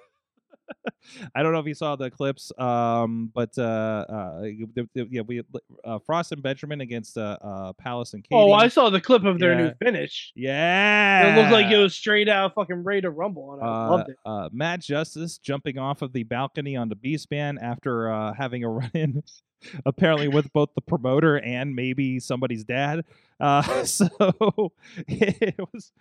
I 1.35 1.43
don't 1.43 1.53
know 1.53 1.59
if 1.59 1.67
you 1.67 1.75
saw 1.75 1.97
the 1.97 2.11
clips, 2.11 2.53
um, 2.59 3.31
but 3.35 3.57
uh, 3.59 4.05
uh, 4.09 4.43
yeah, 4.95 5.23
we 5.23 5.43
uh, 5.85 5.99
Frost 6.01 6.33
and 6.33 6.43
Benjamin 6.43 6.81
against 6.81 7.17
uh, 7.17 7.39
uh, 7.41 7.73
Palace 7.75 8.15
and 8.15 8.23
Katie. 8.23 8.35
Oh, 8.41 8.53
I 8.53 8.69
saw 8.69 8.91
the 8.91 9.01
clip 9.01 9.25
of 9.25 9.39
their 9.39 9.53
Yeah. 9.53 9.67
new 9.69 9.73
finish. 9.83 10.33
Yeah. 10.35 11.33
It 11.33 11.37
looked 11.41 11.53
like 11.53 11.71
it 11.73 11.79
was 11.79 11.95
straight 11.95 12.29
out 12.29 12.55
fucking 12.55 12.85
Ready 12.85 13.03
to 13.03 13.11
Rumble, 13.11 13.55
and 13.55 13.63
I 13.63 13.67
Uh, 13.67 13.91
loved 13.91 14.09
it. 14.11 14.17
uh, 14.25 14.49
Matt 14.53 14.81
Justice 14.83 15.39
jumping 15.39 15.79
off 15.79 16.03
of 16.03 16.13
the 16.13 16.23
balcony 16.25 16.77
onto 16.77 16.95
Beastman 16.95 17.59
after 17.61 18.13
uh, 18.13 18.35
having 18.35 18.65
a 18.65 18.69
run 18.69 18.91
in, 18.95 19.23
apparently 19.87 20.29
with 20.29 20.53
both 20.53 20.71
the 20.75 20.81
promoter 20.81 21.39
and 21.39 21.75
maybe 21.75 22.21
somebody's 22.21 22.65
dad. 22.65 23.05
Uh, 23.41 23.85
so 23.85 24.09
it 25.09 25.59
was 25.73 25.93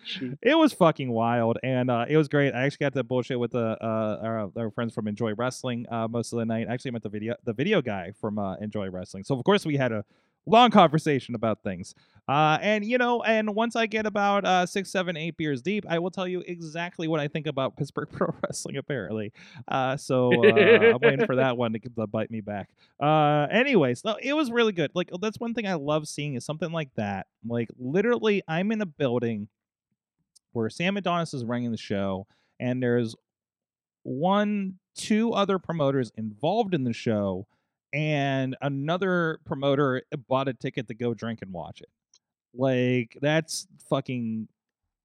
it 0.41 0.57
was 0.57 0.73
fucking 0.73 1.11
wild, 1.11 1.57
and 1.63 1.91
uh, 1.91 2.05
it 2.07 2.17
was 2.17 2.27
great. 2.27 2.53
I 2.53 2.65
actually 2.65 2.85
got 2.85 2.93
to 2.93 3.03
bullshit 3.03 3.39
with 3.39 3.51
the 3.51 3.77
uh, 3.81 4.19
our, 4.23 4.51
our 4.57 4.71
friends 4.71 4.93
from 4.93 5.07
Enjoy 5.07 5.33
Wrestling 5.33 5.85
uh, 5.89 6.07
most 6.07 6.33
of 6.33 6.39
the 6.39 6.45
night. 6.45 6.67
I 6.69 6.73
actually 6.73 6.91
met 6.91 7.03
the 7.03 7.09
video 7.09 7.35
the 7.43 7.53
video 7.53 7.81
guy 7.81 8.11
from 8.19 8.39
uh, 8.39 8.55
Enjoy 8.55 8.89
Wrestling. 8.89 9.23
So 9.23 9.35
of 9.35 9.43
course 9.43 9.65
we 9.65 9.77
had 9.77 9.91
a 9.91 10.03
long 10.47 10.71
conversation 10.71 11.35
about 11.35 11.61
things. 11.63 11.93
Uh, 12.27 12.57
and 12.61 12.83
you 12.83 12.97
know, 12.97 13.23
and 13.23 13.55
once 13.55 13.75
I 13.75 13.85
get 13.85 14.05
about 14.05 14.43
uh, 14.43 14.65
six, 14.65 14.89
seven, 14.89 15.15
eight 15.15 15.37
beers 15.37 15.61
deep, 15.61 15.85
I 15.87 15.99
will 15.99 16.11
tell 16.11 16.27
you 16.27 16.43
exactly 16.45 17.07
what 17.07 17.19
I 17.19 17.27
think 17.27 17.47
about 17.47 17.75
Pittsburgh 17.77 18.09
Pro 18.11 18.33
Wrestling. 18.43 18.77
Apparently, 18.77 19.31
uh, 19.67 19.95
so 19.95 20.33
uh, 20.33 20.93
I'm 20.93 20.99
waiting 21.01 21.25
for 21.25 21.35
that 21.37 21.55
one 21.57 21.73
to, 21.73 21.79
to 21.79 22.07
bite 22.07 22.29
me 22.29 22.41
back. 22.41 22.69
Uh, 23.01 23.47
anyways, 23.49 24.03
no, 24.03 24.17
it 24.21 24.33
was 24.33 24.51
really 24.51 24.73
good. 24.73 24.91
Like 24.93 25.09
that's 25.21 25.39
one 25.39 25.53
thing 25.53 25.67
I 25.67 25.75
love 25.75 26.07
seeing 26.07 26.35
is 26.35 26.45
something 26.45 26.71
like 26.71 26.93
that. 26.95 27.27
Like 27.47 27.69
literally, 27.77 28.41
I'm 28.47 28.71
in 28.71 28.81
a 28.81 28.85
building 28.85 29.47
where 30.51 30.69
Sam 30.69 30.97
Adonis 30.97 31.33
is 31.33 31.45
running 31.45 31.71
the 31.71 31.77
show, 31.77 32.27
and 32.59 32.83
there's 32.83 33.15
one, 34.03 34.75
two 34.95 35.33
other 35.33 35.59
promoters 35.59 36.11
involved 36.17 36.73
in 36.73 36.83
the 36.83 36.93
show, 36.93 37.47
and 37.93 38.55
another 38.61 39.39
promoter 39.45 40.03
bought 40.27 40.47
a 40.47 40.53
ticket 40.53 40.87
to 40.87 40.93
go 40.93 41.13
drink 41.13 41.39
and 41.41 41.51
watch 41.51 41.81
it. 41.81 41.89
Like 42.53 43.17
that's 43.21 43.67
fucking 43.89 44.47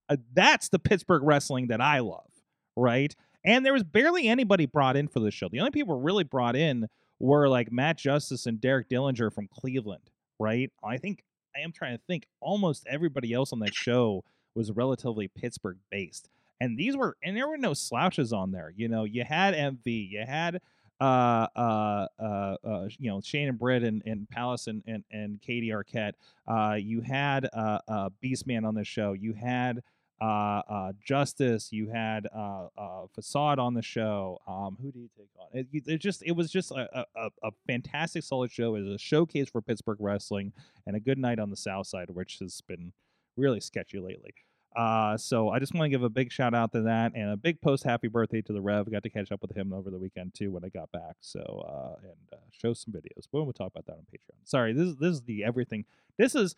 uh, 0.09 0.17
that's 0.33 0.69
the 0.69 0.79
Pittsburgh 0.79 1.23
wrestling 1.23 1.69
that 1.69 1.81
I 1.81 2.01
love, 2.01 2.31
right? 2.77 3.15
And 3.45 3.65
there 3.67 3.73
was 3.73 3.83
barely 3.83 4.29
anybody 4.29 4.67
brought 4.67 4.97
in 4.97 5.09
for 5.09 5.21
the 5.21 5.31
show. 5.31 5.49
The 5.49 5.61
only 5.61 5.71
people 5.71 6.01
really 6.01 6.25
brought 6.25 6.57
in 6.57 6.89
were 7.19 7.49
like 7.49 7.73
Matt 7.73 7.99
Justice 7.99 8.47
and 8.47 8.61
Derek 8.61 8.89
Dillinger 8.89 9.33
from 9.33 9.49
Cleveland, 9.49 10.11
right? 10.39 10.71
I 10.85 10.99
think 10.99 11.25
I 11.57 11.61
am 11.61 11.73
trying 11.73 11.97
to 11.97 12.03
think 12.07 12.27
almost 12.41 12.87
everybody 12.89 13.33
else 13.33 13.53
on 13.53 13.61
that 13.61 13.75
show 13.75 14.25
was 14.55 14.73
relatively 14.73 15.29
Pittsburgh 15.29 15.79
based. 15.91 16.29
And 16.61 16.79
these 16.79 16.97
were 16.97 17.17
and 17.23 17.37
there 17.37 17.49
were 17.49 17.59
no 17.59 17.75
slouches 17.75 18.33
on 18.33 18.53
there. 18.53 18.73
You 18.77 18.89
know, 18.89 19.05
you 19.05 19.25
had 19.25 19.55
MV, 19.55 19.81
you 19.85 20.25
had 20.27 20.61
uh 21.03 21.47
uh 21.57 22.07
uh, 22.21 22.57
uh 22.65 22.89
you 22.99 23.11
know 23.11 23.21
Shane 23.21 23.49
and 23.49 23.59
Britt 23.59 23.83
and, 23.83 24.03
and 24.07 24.29
Palace 24.29 24.67
and, 24.67 24.83
and 24.87 25.05
and 25.11 25.41
Katie 25.41 25.71
Arquette. 25.71 26.13
Uh 26.47 26.75
you 26.75 27.01
had 27.01 27.49
uh 27.53 27.79
uh 27.89 28.09
Beastman 28.23 28.67
on 28.67 28.75
the 28.75 28.85
show. 28.85 29.13
You 29.13 29.33
had 29.35 29.83
uh, 30.21 30.63
uh, 30.71 30.93
Justice. 31.05 31.73
You 31.73 31.89
had 31.89 32.29
uh, 32.33 32.69
uh, 32.79 33.07
Facade 33.13 33.59
on 33.59 33.75
the 33.75 33.83
show. 33.83 34.39
Um, 34.47 34.79
who 34.81 34.93
did 34.93 35.01
you 35.01 35.09
take 35.19 35.29
on? 35.37 35.49
It, 35.53 35.67
it 35.95 35.99
just 35.99 36.23
it 36.25 36.31
was 36.37 36.49
just 36.49 36.71
a, 36.71 37.05
a- 37.17 37.31
a 37.43 37.51
fantastic, 37.67 38.23
solid 38.23 38.53
show. 38.53 38.77
It 38.77 38.83
was 38.83 38.95
a 38.95 38.99
showcase 38.99 39.49
for 39.51 39.61
Pittsburgh 39.61 39.97
wrestling 39.99 40.53
and 40.87 40.95
a 40.95 41.01
good 41.01 41.19
night 41.19 41.41
on 41.41 41.51
the 41.51 41.57
South 41.57 41.89
Side, 41.89 42.11
which 42.11 42.39
has 42.39 42.61
been 42.61 42.93
really 43.37 43.59
sketchy 43.59 43.99
lately. 43.99 44.33
Uh, 44.77 45.17
so 45.17 45.51
I 45.51 45.59
just 45.59 45.75
want 45.75 45.85
to 45.85 45.91
give 45.91 46.03
a 46.03 46.09
big 46.09 46.33
shout 46.33 46.55
out 46.55 46.73
to 46.73 46.83
that 46.83 47.13
and 47.15 47.31
a 47.31 47.37
big 47.37 47.61
post 47.61 47.85
happy 47.85 48.09
birthday 48.09 48.41
to 48.43 48.53
the 48.53 48.61
Rev. 48.61 48.91
Got 48.91 49.03
to 49.03 49.11
catch 49.11 49.31
up 49.33 49.43
with 49.43 49.57
him 49.57 49.73
over 49.73 49.91
the 49.91 49.99
weekend 49.99 50.35
too 50.35 50.51
when 50.51 50.65
I 50.65 50.69
got 50.69 50.91
back. 50.93 51.17
So 51.21 51.41
uh, 51.41 52.01
and 52.03 52.33
uh, 52.33 52.37
show 52.51 52.73
some 52.73 52.93
videos. 52.93 53.27
But 53.33 53.45
we'll 53.45 53.53
talk 53.53 53.73
about 53.75 53.87
that 53.87 53.93
on 53.93 54.07
Patreon. 54.13 54.39
Sorry, 54.45 54.73
this 54.73 54.89
is 54.89 54.97
this 54.97 55.15
is 55.15 55.23
the 55.23 55.45
everything. 55.45 55.85
This 56.19 56.35
is 56.35 56.55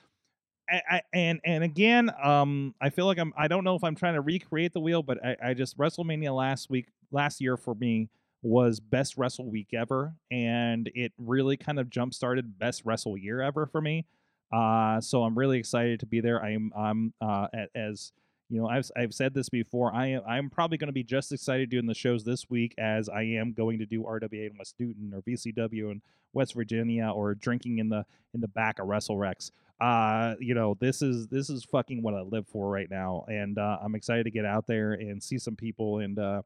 I, 0.69 0.83
I, 0.91 1.03
and 1.13 1.41
and 1.45 1.65
again, 1.65 2.11
um, 2.23 2.75
I 2.81 2.91
feel 2.91 3.07
like 3.07 3.19
I'm. 3.19 3.33
I 3.37 3.49
don't 3.49 3.65
know 3.65 3.75
if 3.75 3.85
I'm 3.85 3.95
trying 3.95 4.15
to 4.15 4.21
recreate 4.21 4.73
the 4.73 4.81
wheel, 4.81 5.03
but 5.03 5.25
I, 5.25 5.37
I 5.43 5.55
just 5.55 5.77
WrestleMania 5.77 6.35
last 6.35 6.71
week, 6.71 6.87
last 7.11 7.41
year 7.41 7.57
for 7.57 7.75
me 7.75 8.09
was 8.43 8.79
best 8.79 9.17
Wrestle 9.17 9.51
Week 9.51 9.69
ever, 9.75 10.15
and 10.31 10.91
it 10.95 11.13
really 11.19 11.57
kind 11.57 11.79
of 11.79 11.91
jump 11.91 12.15
started 12.15 12.59
best 12.59 12.83
Wrestle 12.85 13.17
Year 13.17 13.41
ever 13.41 13.67
for 13.67 13.81
me. 13.81 14.07
Uh, 14.53 15.01
so 15.01 15.25
I'm 15.25 15.37
really 15.37 15.59
excited 15.59 16.01
to 16.01 16.07
be 16.07 16.21
there. 16.21 16.43
I'm 16.43 16.73
I'm 16.77 17.13
uh, 17.21 17.49
as 17.75 18.13
you 18.49 18.61
know, 18.61 18.69
I've 18.69 18.91
I've 18.97 19.15
said 19.15 19.35
this 19.35 19.49
before. 19.49 19.95
I 19.95 20.09
am 20.09 20.23
I'm 20.29 20.51
probably 20.51 20.79
going 20.79 20.89
to 20.89 20.93
be 20.93 21.03
just 21.05 21.33
excited 21.33 21.71
doing 21.71 21.87
the 21.87 21.95
shows 21.95 22.25
this 22.25 22.49
week 22.49 22.75
as 22.79 23.09
I 23.09 23.23
am 23.23 23.53
going 23.53 23.79
to 23.79 23.87
do 23.87 24.03
RWA 24.03 24.51
in 24.51 24.59
West 24.59 24.75
Newton 24.79 25.13
or 25.15 25.23
VCW 25.23 25.91
in 25.91 26.03
West 26.33 26.55
Virginia 26.55 27.09
or 27.09 27.35
drinking 27.35 27.79
in 27.79 27.89
the 27.89 28.05
in 28.33 28.41
the 28.41 28.49
back 28.49 28.79
of 28.79 28.87
WrestleRex 28.87 29.51
uh 29.81 30.35
you 30.39 30.55
know 30.55 30.77
this 30.79 31.03
is 31.03 31.27
this 31.29 31.51
is 31.51 31.65
fucking 31.65 32.01
what 32.01 32.15
i 32.15 32.21
live 32.21 32.47
for 32.47 32.71
right 32.71 32.91
now 32.91 33.25
and 33.27 33.59
uh 33.59 33.77
i'm 33.83 33.97
excited 33.97 34.23
to 34.23 34.31
get 34.31 34.45
out 34.45 34.67
there 34.67 34.93
and 34.93 35.21
see 35.21 35.37
some 35.37 35.57
people 35.57 35.99
and 35.99 36.19
uh 36.19 36.43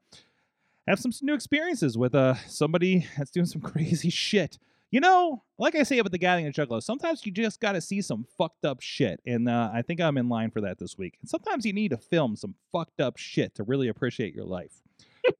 have 0.87 0.99
some 0.99 1.11
new 1.21 1.35
experiences 1.35 1.95
with 1.95 2.15
uh 2.15 2.33
somebody 2.47 3.05
that's 3.17 3.29
doing 3.29 3.45
some 3.45 3.61
crazy 3.71 4.09
shit 4.09 4.57
you 4.91 4.99
know 4.99 5.43
like 5.57 5.75
i 5.75 5.83
say 5.83 5.99
about 5.99 6.11
the 6.11 6.17
gathering 6.17 6.47
of 6.47 6.53
juggalos 6.53 6.83
sometimes 6.83 7.25
you 7.25 7.31
just 7.31 7.59
gotta 7.59 7.81
see 7.81 8.01
some 8.01 8.25
fucked 8.37 8.65
up 8.65 8.81
shit 8.81 9.19
and 9.25 9.47
uh 9.47 9.69
i 9.73 9.81
think 9.81 10.01
i'm 10.01 10.17
in 10.17 10.29
line 10.29 10.49
for 10.49 10.61
that 10.61 10.79
this 10.79 10.97
week 10.97 11.17
and 11.21 11.29
sometimes 11.29 11.65
you 11.65 11.73
need 11.73 11.89
to 11.89 11.97
film 11.97 12.35
some 12.35 12.55
fucked 12.71 12.99
up 12.99 13.17
shit 13.17 13.53
to 13.55 13.63
really 13.63 13.87
appreciate 13.87 14.33
your 14.33 14.45
life 14.45 14.81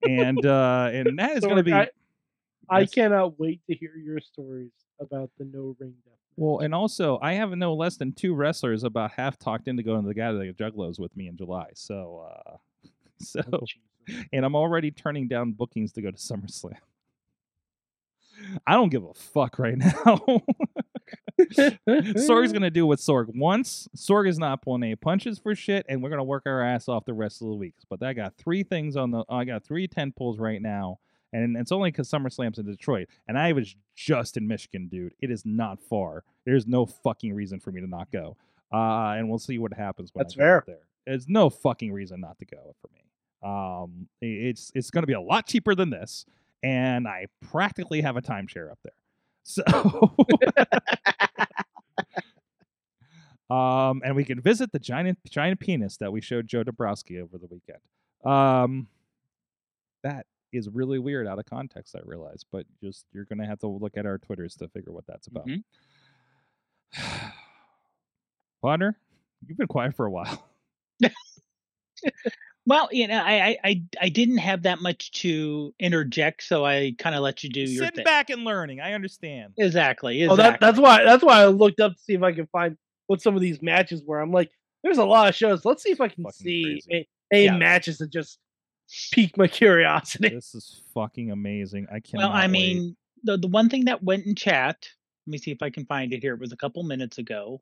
and 0.07 0.45
uh 0.45 0.89
and 0.91 1.17
that 1.17 1.31
is 1.38 1.43
gonna 1.43 1.63
be 1.63 1.73
I, 1.73 1.88
I 2.69 2.85
cannot 2.85 3.39
wait 3.39 3.61
to 3.67 3.76
hear 3.76 3.95
your 3.95 4.19
stories 4.19 4.71
about 4.99 5.31
the 5.38 5.45
no 5.45 5.76
ring 5.80 5.95
death. 6.05 6.13
Well, 6.35 6.59
and 6.59 6.73
also 6.73 7.19
I 7.21 7.34
have 7.34 7.51
no 7.51 7.73
less 7.73 7.97
than 7.97 8.13
two 8.13 8.34
wrestlers 8.34 8.84
about 8.84 9.11
half 9.11 9.38
talked 9.38 9.67
into 9.67 9.84
going 9.84 10.03
to 10.03 10.07
the 10.07 10.13
Gathering 10.13 10.49
of 10.49 10.55
Juggalos 10.55 10.99
with 10.99 11.15
me 11.17 11.27
in 11.27 11.35
July. 11.35 11.67
So, 11.73 12.30
uh, 12.31 12.57
so, 13.19 13.41
Oh, 13.51 13.65
and 14.31 14.45
I'm 14.45 14.55
already 14.55 14.91
turning 14.91 15.27
down 15.27 15.51
bookings 15.51 15.91
to 15.93 16.01
go 16.01 16.11
to 16.11 16.17
SummerSlam. 16.17 16.77
I 18.66 18.74
don't 18.74 18.90
give 18.90 19.03
a 19.03 19.14
fuck 19.14 19.60
right 19.60 19.78
now. 19.78 19.94
Sorg's 21.40 22.52
gonna 22.53 22.70
do 22.70 22.86
what 22.86 22.99
Sorg 22.99 23.36
wants. 23.36 23.88
Sorg 23.95 24.28
is 24.28 24.38
not 24.40 24.61
pulling 24.61 24.84
any 24.84 24.95
punches 24.95 25.40
for 25.40 25.56
shit, 25.56 25.86
and 25.90 26.02
we're 26.03 26.10
gonna 26.10 26.24
work 26.24 26.44
our 26.45 26.61
ass 26.61 26.88
off 26.88 27.06
the 27.06 27.14
rest 27.14 27.41
of 27.41 27.48
the 27.48 27.56
weeks. 27.56 27.84
But 27.90 28.03
I 28.03 28.14
got 28.14 28.36
three 28.38 28.64
things 28.64 28.95
on 28.95 29.11
the. 29.11 29.24
I 29.30 29.45
got 29.45 29.64
three 29.64 29.88
tent 29.88 30.16
pulls 30.16 30.40
right 30.40 30.61
now, 30.61 30.99
and 31.34 31.57
it's 31.57 31.72
only 31.72 31.91
because 31.91 32.10
SummerSlam's 32.10 32.60
in 32.60 32.66
Detroit, 32.66 33.07
and 33.28 33.38
I 33.38 33.53
was 33.53 33.76
just 33.95 34.38
in 34.38 34.48
Michigan, 34.48 34.88
dude. 34.88 35.14
It 35.22 35.32
is 35.32 35.45
not 35.45 35.80
far. 35.82 36.24
There's 36.45 36.68
no 36.68 36.86
fucking 36.86 37.34
reason 37.34 37.60
for 37.60 37.72
me 37.72 37.82
to 37.82 37.88
not 37.88 38.11
go. 38.11 38.38
Uh, 38.72 39.16
and 39.18 39.30
we'll 39.30 39.40
see 39.40 39.57
what 39.57 39.74
happens 39.74 40.11
when 40.14 40.24
That's 40.24 40.36
I 40.36 40.38
fair. 40.38 40.64
there. 40.68 40.80
There's 41.07 41.28
no 41.28 41.49
fucking 41.49 41.91
reason 41.91 42.22
not 42.22 42.38
to 42.40 42.45
go 42.45 42.76
for 42.82 42.90
me. 42.94 42.99
Um, 43.41 44.07
it's 44.22 44.72
it's 44.76 44.91
gonna 44.91 45.07
be 45.07 45.14
a 45.14 45.22
lot 45.22 45.48
cheaper 45.48 45.74
than 45.74 45.90
this, 45.90 46.26
and 46.64 47.07
I 47.07 47.27
practically 47.52 48.02
have 48.02 48.18
a 48.18 48.22
timeshare 48.22 48.72
up 48.72 48.80
there. 48.84 48.94
So. 49.44 49.64
Um, 53.49 54.03
and 54.06 54.15
we 54.15 54.23
can 54.26 54.40
visit 54.40 54.72
the 54.72 54.77
giant 54.77 55.18
giant 55.27 55.60
penis 55.60 55.98
that 55.98 56.11
we 56.11 56.22
showed 56.22 56.48
Joe 56.48 56.64
Dombrowski 56.64 57.19
over 57.19 57.40
the 57.40 57.48
weekend. 57.48 57.80
Um, 58.23 58.88
that 60.03 60.27
is 60.53 60.69
really 60.69 60.99
weird 60.99 61.26
out 61.27 61.40
of 61.40 61.45
context, 61.45 61.95
I 61.95 61.99
realize, 62.06 62.44
but 62.52 62.68
just 62.84 63.06
you're 63.11 63.26
gonna 63.26 63.48
have 63.48 63.57
to 63.60 63.68
look 63.68 63.98
at 63.98 64.06
our 64.06 64.19
Twitters 64.19 64.56
to 64.57 64.68
figure 64.68 64.91
what 64.91 65.06
that's 65.07 65.27
about. 65.27 65.48
Mhm. 66.95 67.31
Partner, 68.61 68.98
you've 69.48 69.57
been 69.57 69.68
quiet 69.68 69.95
for 69.95 70.06
a 70.06 70.11
while. 70.11 70.45
Well, 72.69 72.87
you 72.91 73.07
know, 73.07 73.17
I, 73.17 73.33
I 73.33 73.57
I 73.63 73.83
I 73.99 74.09
didn't 74.09 74.37
have 74.37 74.61
that 74.61 74.79
much 74.79 75.09
to 75.23 75.73
interject, 75.79 76.43
so 76.43 76.63
I 76.63 76.93
kind 76.99 77.15
of 77.15 77.21
let 77.23 77.43
you 77.43 77.49
do 77.49 77.61
your 77.61 77.85
Sitting 77.85 77.95
thing. 77.95 78.03
back 78.05 78.29
and 78.29 78.43
learning. 78.43 78.79
I 78.79 78.93
understand. 78.93 79.53
Exactly. 79.57 80.21
Oh, 80.21 80.33
exactly. 80.33 80.43
that, 80.43 80.59
that's 80.61 80.79
why 80.79 81.03
that's 81.03 81.23
why 81.23 81.41
I 81.41 81.47
looked 81.47 81.79
up 81.79 81.93
to 81.95 81.99
see 81.99 82.13
if 82.13 82.21
I 82.21 82.31
can 82.31 82.45
find 82.45 82.77
what 83.07 83.21
some 83.23 83.33
of 83.35 83.41
these 83.41 83.59
matches 83.63 84.03
were. 84.05 84.19
I'm 84.21 84.31
like, 84.31 84.51
there's 84.83 84.99
a 84.99 85.03
lot 85.03 85.27
of 85.27 85.33
shows. 85.33 85.65
Let's 85.65 85.81
see 85.81 85.89
if 85.89 85.99
I 85.99 86.09
can 86.09 86.23
Fucking 86.25 86.45
see 86.45 86.83
crazy. 86.85 87.07
a, 87.31 87.35
any 87.35 87.45
Yeah. 87.45 87.57
matches 87.57 87.97
that 87.97 88.11
just 88.11 88.37
pique 89.11 89.35
my 89.35 89.47
curiosity. 89.61 90.29
This 90.29 90.53
is 90.53 90.83
fucking 90.93 91.31
amazing. 91.31 91.87
I 91.91 92.01
cannot. 92.01 92.29
Well, 92.29 92.37
I 92.37 92.43
wait. 92.43 92.51
mean, 92.51 92.95
the 93.23 93.35
the 93.37 93.47
one 93.47 93.69
thing 93.69 93.85
that 93.85 94.03
went 94.03 94.27
in 94.27 94.35
chat. 94.35 94.87
Let 95.25 95.31
me 95.31 95.37
see 95.39 95.49
if 95.51 95.63
I 95.63 95.71
can 95.71 95.87
find 95.87 96.13
it 96.13 96.21
here. 96.21 96.35
It 96.35 96.39
was 96.39 96.51
a 96.51 96.57
couple 96.57 96.83
minutes 96.83 97.17
ago. 97.17 97.61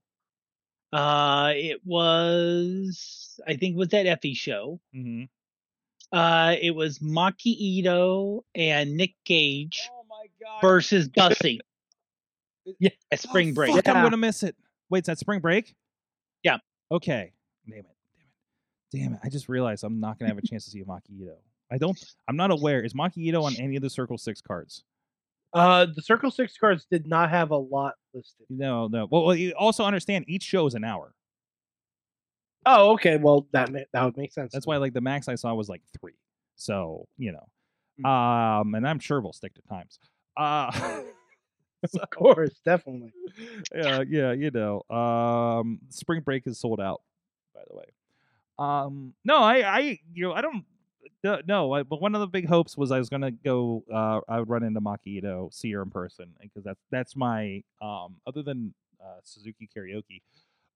Uh, 0.94 1.54
it 1.56 1.82
was 1.86 3.40
I 3.46 3.56
think 3.56 3.76
it 3.76 3.78
was 3.78 3.90
that 3.90 4.06
Effy 4.06 4.36
show. 4.36 4.80
Mhm. 4.96 5.30
Uh, 6.12 6.56
it 6.62 6.72
was 6.72 7.00
Maki 7.00 7.48
Ito 7.48 8.46
and 8.56 8.96
Nick 8.96 9.16
Gage 9.26 9.90
Oh 9.92 10.06
my 10.10 10.26
god. 10.42 10.62
versus 10.62 11.10
Bussy. 11.10 11.60
Yeah. 12.80 12.90
At 13.12 13.20
Spring 13.20 13.50
oh, 13.52 13.54
Break. 13.54 13.74
Fuck, 13.74 13.88
I'm 13.90 14.04
gonna 14.04 14.18
miss 14.18 14.44
it. 14.44 14.56
Wait, 14.90 15.00
is 15.04 15.06
that 15.08 15.20
spring 15.20 15.40
break? 15.42 15.76
Yeah. 16.44 16.58
Okay. 16.92 17.34
Damn 17.68 17.80
it. 17.80 17.86
Damn 18.92 19.02
it. 19.02 19.04
Damn 19.04 19.14
it. 19.16 19.20
I 19.24 19.30
just 19.30 19.50
realized 19.50 19.84
I'm 19.84 20.00
not 20.00 20.18
gonna 20.18 20.30
have 20.30 20.38
a 20.38 20.48
chance 20.48 20.66
to 20.66 20.72
see 20.72 20.84
Maki 20.84 21.22
Ito. 21.22 21.36
I 21.72 21.78
don't. 21.78 22.02
I'm 22.30 22.38
not 22.38 22.52
aware. 22.52 22.82
Is 22.82 22.94
Maki 22.94 23.18
Ito 23.18 23.44
on 23.44 23.56
any 23.58 23.76
of 23.76 23.82
the 23.82 23.90
Circle 23.90 24.18
Six 24.18 24.42
cards? 24.42 24.84
Uh, 25.58 25.88
the 25.96 26.02
Circle 26.02 26.32
Six 26.32 26.58
cards 26.58 26.86
did 26.90 27.08
not 27.08 27.30
have 27.30 27.52
a 27.52 27.58
lot 27.58 27.94
listed. 28.14 28.46
No, 28.50 28.88
no. 28.88 29.08
Well, 29.10 29.26
well, 29.26 29.36
you 29.36 29.54
also 29.58 29.84
understand 29.84 30.26
each 30.28 30.44
show 30.44 30.66
is 30.68 30.76
an 30.76 30.84
hour. 30.84 31.14
Oh, 32.66 32.92
okay. 32.94 33.18
Well, 33.18 33.48
that 33.54 33.72
ma- 33.72 33.80
that 33.94 34.04
would 34.04 34.18
make 34.18 34.34
sense. 34.34 34.52
That's 34.52 34.68
why, 34.68 34.78
like, 34.78 34.94
the 34.94 35.02
max 35.02 35.28
I 35.28 35.36
saw 35.36 35.54
was 35.54 35.70
like 35.70 35.82
three. 36.00 36.16
So 36.56 37.08
you 37.18 37.32
know, 37.32 37.48
Mm. 38.00 38.06
um, 38.62 38.76
and 38.76 38.88
I'm 38.88 39.00
sure 39.00 39.22
we'll 39.22 39.34
stick 39.34 39.54
to 39.56 39.62
times. 39.64 40.00
Uh, 40.36 41.02
of 42.02 42.10
course, 42.12 42.60
definitely. 42.66 43.14
yeah, 43.76 44.04
yeah, 44.08 44.32
you 44.34 44.52
know. 44.52 44.84
Um, 44.96 45.80
spring 45.90 46.22
break 46.22 46.46
is 46.48 46.60
sold 46.60 46.80
out, 46.80 47.02
by 47.56 47.62
the 47.70 47.76
way. 47.76 47.86
Um, 48.60 49.14
no, 49.24 49.38
I, 49.38 49.62
I, 49.62 49.80
you 50.14 50.24
know, 50.26 50.34
I 50.34 50.42
don't. 50.42 50.66
No, 51.24 51.74
I, 51.74 51.84
but 51.84 52.02
one 52.02 52.16
of 52.16 52.22
the 52.22 52.28
big 52.28 52.48
hopes 52.48 52.78
was 52.78 52.92
I 52.92 53.00
was 53.00 53.10
gonna 53.10 53.32
go. 53.32 53.84
Uh, 53.94 54.22
I 54.30 54.40
would 54.40 54.50
run 54.50 54.64
into 54.64 54.80
Maki 54.82 55.18
Ito, 55.18 55.50
see 55.52 55.72
her 55.74 55.82
in 55.82 55.90
person, 55.90 56.28
because 56.42 56.64
that's 56.64 56.80
that's 56.92 57.16
my 57.16 57.62
um. 57.82 58.16
Other 58.26 58.44
than 58.44 58.74
uh, 59.04 59.20
Suzuki 59.24 59.68
karaoke, 59.76 60.22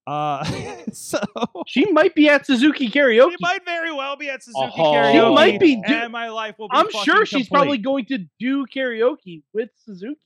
uh, 0.07 0.43
so 0.91 1.19
She 1.67 1.89
might 1.91 2.15
be 2.15 2.27
at 2.27 2.45
Suzuki 2.45 2.89
Karaoke. 2.89 3.31
she 3.31 3.37
might 3.39 3.63
very 3.65 3.93
well 3.93 4.15
be 4.17 4.29
at 4.29 4.43
Suzuki 4.43 4.73
Oh. 4.77 4.91
karaoke. 4.93 5.11
She 5.29 5.33
might 5.35 5.59
be 5.59 5.75
do- 5.77 5.81
and 5.93 6.11
my 6.11 6.29
life 6.29 6.57
will 6.59 6.67
be. 6.69 6.75
I'm 6.75 6.89
sure 7.03 7.25
she's 7.25 7.47
complete. 7.47 7.49
probably 7.51 7.77
going 7.77 8.05
to 8.07 8.17
do 8.39 8.65
karaoke 8.65 9.43
with 9.53 9.69
Suzuki. 9.85 10.19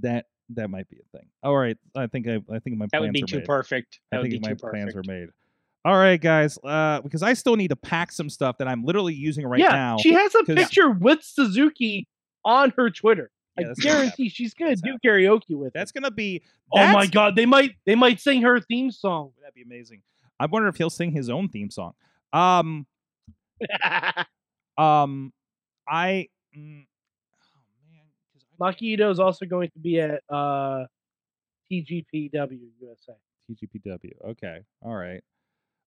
that. 0.00 0.26
That 0.54 0.68
might 0.68 0.86
be 0.90 0.98
a 0.98 1.16
thing. 1.18 1.28
All 1.42 1.56
right, 1.56 1.78
I 1.96 2.06
think 2.08 2.28
I, 2.28 2.34
I 2.52 2.58
think 2.58 2.76
my 2.76 2.84
That 2.92 2.98
plans 2.98 3.04
would 3.06 3.12
be 3.14 3.22
are 3.22 3.26
too 3.26 3.36
made. 3.38 3.46
perfect. 3.46 4.00
That 4.10 4.20
I 4.20 4.22
think 4.28 4.42
my 4.42 4.52
plans 4.52 4.92
perfect. 4.92 5.08
are 5.08 5.10
made. 5.12 5.28
All 5.84 5.96
right, 5.98 6.20
guys, 6.20 6.58
uh, 6.62 7.00
because 7.00 7.22
I 7.24 7.32
still 7.32 7.56
need 7.56 7.68
to 7.68 7.76
pack 7.76 8.12
some 8.12 8.30
stuff 8.30 8.58
that 8.58 8.68
I'm 8.68 8.84
literally 8.84 9.14
using 9.14 9.44
right 9.46 9.58
yeah, 9.58 9.70
now. 9.70 9.96
she 9.98 10.12
has 10.12 10.32
a 10.36 10.44
picture 10.44 10.90
with 10.90 11.22
Suzuki 11.22 12.06
on 12.44 12.72
her 12.76 12.88
Twitter. 12.88 13.30
Yeah, 13.58 13.64
I 13.64 13.68
that's 13.68 13.80
guarantee 13.80 14.28
she's 14.28 14.54
gonna 14.54 14.70
That's 14.70 14.80
do 14.82 14.96
karaoke 15.04 15.56
with. 15.56 15.72
That's 15.74 15.90
it. 15.90 15.94
gonna 15.94 16.10
be. 16.12 16.42
oh 16.72 16.92
my 16.92 17.06
god, 17.06 17.34
they 17.36 17.46
might 17.46 17.72
they 17.84 17.94
might 17.96 18.20
sing 18.20 18.42
her 18.42 18.60
theme 18.60 18.90
song. 18.92 19.32
That'd 19.40 19.54
be 19.54 19.62
amazing. 19.62 20.02
I 20.38 20.46
wonder 20.46 20.68
if 20.68 20.76
he'll 20.76 20.88
sing 20.88 21.10
his 21.10 21.28
own 21.28 21.48
theme 21.48 21.70
song. 21.70 21.92
Um, 22.32 22.86
um, 24.78 25.32
I. 25.88 26.28
Mm, 26.56 26.86
oh 26.86 27.60
man, 27.90 28.02
'cause 28.32 28.44
I- 28.60 28.72
Maki 28.72 28.82
Ito 28.94 29.10
is 29.10 29.18
also 29.20 29.46
going 29.46 29.68
to 29.70 29.78
be 29.80 30.00
at 30.00 30.22
uh, 30.30 30.84
TJPW 31.70 32.58
USA. 32.80 33.14
TJPW. 33.50 34.12
Okay. 34.30 34.60
All 34.82 34.94
right. 34.94 35.22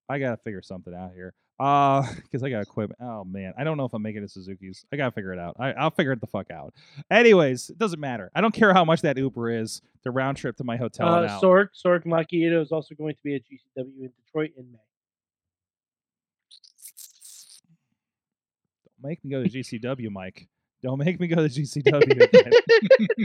I 0.09 0.19
gotta 0.19 0.37
figure 0.37 0.61
something 0.61 0.93
out 0.93 1.11
here. 1.13 1.33
Uh, 1.59 2.05
because 2.15 2.43
I 2.43 2.49
got 2.49 2.61
equipment. 2.61 2.99
Oh 3.01 3.23
man, 3.23 3.53
I 3.57 3.63
don't 3.63 3.77
know 3.77 3.85
if 3.85 3.93
I'm 3.93 4.01
making 4.01 4.23
it 4.23 4.27
to 4.27 4.31
Suzuki's. 4.31 4.85
I 4.91 4.97
gotta 4.97 5.11
figure 5.11 5.33
it 5.33 5.39
out. 5.39 5.55
I, 5.59 5.71
I'll 5.73 5.91
figure 5.91 6.11
it 6.11 6.21
the 6.21 6.27
fuck 6.27 6.51
out. 6.51 6.73
Anyways, 7.09 7.69
it 7.69 7.77
doesn't 7.77 7.99
matter. 7.99 8.29
I 8.35 8.41
don't 8.41 8.53
care 8.53 8.73
how 8.73 8.83
much 8.85 9.01
that 9.01 9.17
Uber 9.17 9.49
is. 9.51 9.81
The 10.03 10.11
round 10.11 10.37
trip 10.37 10.55
to 10.57 10.63
my 10.63 10.77
hotel 10.77 11.07
Uh, 11.07 11.21
now. 11.25 11.39
Sorg 11.41 11.69
Sorg 11.73 12.05
Makito 12.05 12.61
is 12.61 12.71
also 12.71 12.93
going 12.93 13.15
to 13.15 13.21
be 13.23 13.35
at 13.35 13.41
GCW 13.41 14.01
in 14.01 14.11
Detroit 14.25 14.51
in 14.57 14.71
May. 14.71 14.77
Don't 19.01 19.09
make 19.09 19.23
me 19.25 19.31
go 19.31 19.43
to 19.43 19.49
GCW, 19.49 20.11
Mike. 20.11 20.47
Don't 20.85 20.99
make 20.99 21.19
me 21.19 21.25
go 21.25 21.37
to 21.37 21.49
GCW. 21.49 22.21
again. 22.21 22.53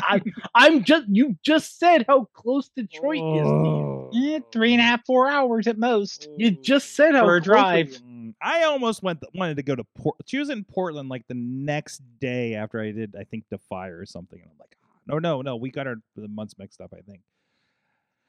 I, 0.01 0.23
I'm 0.55 0.83
just 0.83 1.09
you 1.11 1.37
just 1.43 1.79
said 1.79 2.07
how 2.09 2.25
close 2.33 2.71
Detroit 2.75 3.19
is. 3.19 3.43
To 3.43 3.49
you. 3.49 4.11
Oh. 4.11 4.11
Eh, 4.15 4.41
three 4.51 4.73
and 4.73 4.81
a 4.81 4.85
half, 4.85 5.05
four 5.05 5.29
hours 5.29 5.67
at 5.67 5.77
most. 5.77 6.27
You 6.39 6.53
just 6.53 6.97
said 6.97 7.15
how 7.15 7.27
For 7.27 7.37
a 7.37 7.41
close 7.43 7.45
drive. 7.45 7.89
is. 7.91 8.01
Mm, 8.01 8.33
I 8.41 8.63
almost 8.63 9.03
went 9.03 9.23
wanted 9.35 9.59
to 9.59 9.63
go 9.63 9.77
to 9.77 9.85
Port. 9.95 10.17
She 10.25 10.39
was 10.39 10.49
in 10.49 10.65
Portland 10.65 11.11
like 11.11 11.29
the 11.29 11.35
next 11.35 12.01
day 12.19 12.55
after 12.55 12.81
I 12.81 12.93
did, 12.93 13.15
I 13.15 13.25
think, 13.25 13.45
Defy 13.51 13.89
or 13.89 14.07
something, 14.07 14.41
and 14.41 14.51
I'm 14.51 14.59
like, 14.59 14.75
"Ah, 14.83 14.89
no, 15.07 15.19
no, 15.19 15.43
no, 15.43 15.57
we 15.57 15.71
got 15.71 15.87
our 15.87 15.97
the 16.17 16.29
months 16.29 16.55
mixed 16.59 16.81
up. 16.81 16.95
I 16.97 17.03
think. 17.03 17.21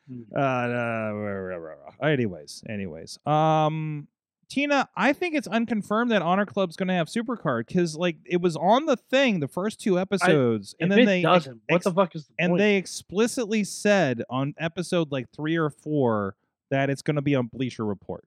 Hmm. 0.09 0.23
Uh, 0.35 0.39
uh, 0.39 1.11
rah, 1.13 1.31
rah, 1.31 1.55
rah, 1.55 1.73
rah. 2.01 2.05
anyways, 2.05 2.65
anyways, 2.67 3.17
um, 3.25 4.09
Tina, 4.51 4.89
I 4.97 5.13
think 5.13 5.33
it's 5.33 5.47
unconfirmed 5.47 6.11
that 6.11 6.21
Honor 6.21 6.45
Club's 6.45 6.75
going 6.75 6.89
to 6.89 6.93
have 6.93 7.07
Supercard 7.07 7.67
because 7.67 7.95
like 7.95 8.17
it 8.25 8.41
was 8.41 8.57
on 8.57 8.85
the 8.85 8.97
thing 8.97 9.39
the 9.39 9.47
first 9.47 9.79
two 9.79 9.97
episodes, 9.97 10.75
and 10.79 10.91
if 10.91 10.95
then 10.97 11.03
it 11.03 11.05
they 11.05 11.21
doesn't, 11.21 11.61
what 11.69 11.75
ex- 11.77 11.85
the 11.85 11.91
fuck 11.93 12.13
is 12.15 12.25
the 12.27 12.33
and 12.37 12.49
point? 12.51 12.59
they 12.59 12.75
explicitly 12.75 13.63
said 13.63 14.23
on 14.29 14.53
episode 14.59 15.09
like 15.11 15.27
three 15.33 15.55
or 15.57 15.69
four 15.69 16.35
that 16.69 16.89
it's 16.89 17.01
going 17.01 17.15
to 17.15 17.21
be 17.21 17.33
on 17.33 17.47
Bleacher 17.47 17.85
Report. 17.85 18.25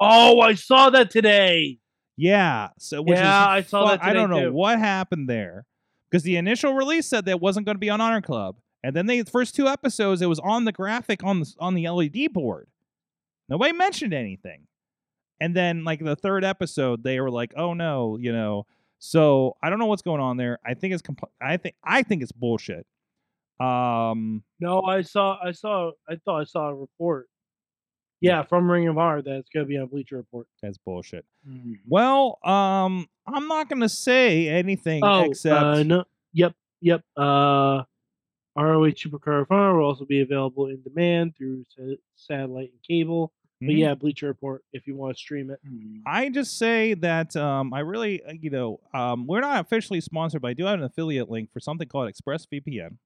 oh, 0.00 0.40
I 0.40 0.54
saw 0.54 0.88
that 0.90 1.10
today. 1.10 1.78
Yeah. 2.16 2.68
So 2.78 3.02
which 3.02 3.18
Yeah, 3.18 3.42
is 3.42 3.48
I 3.66 3.68
saw 3.68 3.86
that 3.88 4.02
I 4.02 4.12
don't 4.14 4.30
know 4.30 4.46
too. 4.46 4.52
what 4.52 4.78
happened 4.78 5.28
there 5.28 5.66
because 6.10 6.22
the 6.22 6.36
initial 6.36 6.72
release 6.74 7.06
said 7.06 7.24
that 7.26 7.32
it 7.32 7.40
wasn't 7.40 7.66
going 7.66 7.76
to 7.76 7.80
be 7.80 7.90
on 7.90 8.00
Honor 8.00 8.22
Club, 8.22 8.56
and 8.82 8.96
then 8.96 9.04
they 9.06 9.20
the 9.20 9.30
first 9.30 9.54
two 9.54 9.68
episodes 9.68 10.22
it 10.22 10.26
was 10.26 10.38
on 10.38 10.64
the 10.64 10.72
graphic 10.72 11.22
on 11.22 11.40
the 11.40 11.54
on 11.60 11.74
the 11.74 11.86
LED 11.88 12.32
board. 12.32 12.68
Nobody 13.50 13.72
mentioned 13.72 14.14
anything, 14.14 14.66
and 15.40 15.54
then 15.54 15.84
like 15.84 16.04
the 16.04 16.16
third 16.16 16.44
episode 16.44 17.02
they 17.02 17.20
were 17.20 17.30
like, 17.30 17.52
oh 17.56 17.74
no, 17.74 18.16
you 18.20 18.32
know. 18.32 18.66
So 18.98 19.56
I 19.62 19.70
don't 19.70 19.78
know 19.78 19.86
what's 19.86 20.02
going 20.02 20.20
on 20.20 20.36
there. 20.36 20.58
I 20.66 20.74
think 20.74 20.92
it's 20.94 21.02
compl- 21.02 21.30
I 21.40 21.56
think 21.56 21.76
I 21.84 22.02
think 22.02 22.22
it's 22.22 22.32
bullshit. 22.32 22.86
Um. 23.60 24.42
No, 24.60 24.82
I 24.82 25.02
saw, 25.02 25.38
I 25.42 25.52
saw, 25.52 25.90
I 26.08 26.16
thought 26.24 26.40
I 26.40 26.44
saw 26.44 26.68
a 26.68 26.74
report. 26.74 27.28
Yeah, 28.20 28.42
from 28.42 28.68
Ring 28.68 28.88
of 28.88 28.98
Honor 28.98 29.22
that 29.22 29.36
it's 29.36 29.48
going 29.48 29.64
to 29.64 29.68
be 29.68 29.78
on 29.78 29.86
Bleacher 29.86 30.16
Report. 30.16 30.48
That's 30.60 30.78
bullshit. 30.78 31.24
Mm-hmm. 31.48 31.74
Well, 31.86 32.38
um, 32.44 33.06
I'm 33.26 33.46
not 33.46 33.68
gonna 33.68 33.88
say 33.88 34.48
anything 34.48 35.02
Oh, 35.04 35.24
except 35.24 35.54
uh, 35.54 35.82
no, 35.84 36.04
yep, 36.32 36.54
yep. 36.80 37.02
Uh, 37.16 37.82
ROH 38.56 38.94
Supercard 38.96 39.42
of 39.42 39.50
Honor 39.50 39.78
will 39.78 39.86
also 39.86 40.04
be 40.04 40.20
available 40.20 40.66
in 40.66 40.82
demand 40.82 41.36
through 41.36 41.64
sa- 41.68 42.00
satellite 42.16 42.70
and 42.72 42.82
cable. 42.82 43.32
But 43.60 43.70
Mhm. 43.70 43.78
yeah, 43.78 43.94
Bleacher 43.94 44.26
Report 44.28 44.62
if 44.72 44.86
you 44.86 44.94
want 44.94 45.16
to 45.16 45.18
stream 45.20 45.50
it. 45.50 45.58
I 46.06 46.28
just 46.28 46.58
say 46.58 46.94
that 46.94 47.34
um, 47.36 47.74
I 47.74 47.80
really, 47.80 48.22
uh, 48.22 48.32
you 48.32 48.50
know, 48.50 48.78
um, 48.94 49.26
we're 49.26 49.40
not 49.40 49.60
officially 49.60 50.00
sponsored, 50.00 50.42
but 50.42 50.48
I 50.48 50.54
do 50.54 50.64
have 50.64 50.78
an 50.78 50.84
affiliate 50.84 51.28
link 51.28 51.50
for 51.52 51.58
something 51.58 51.88
called 51.88 52.12
ExpressVPN 52.12 52.98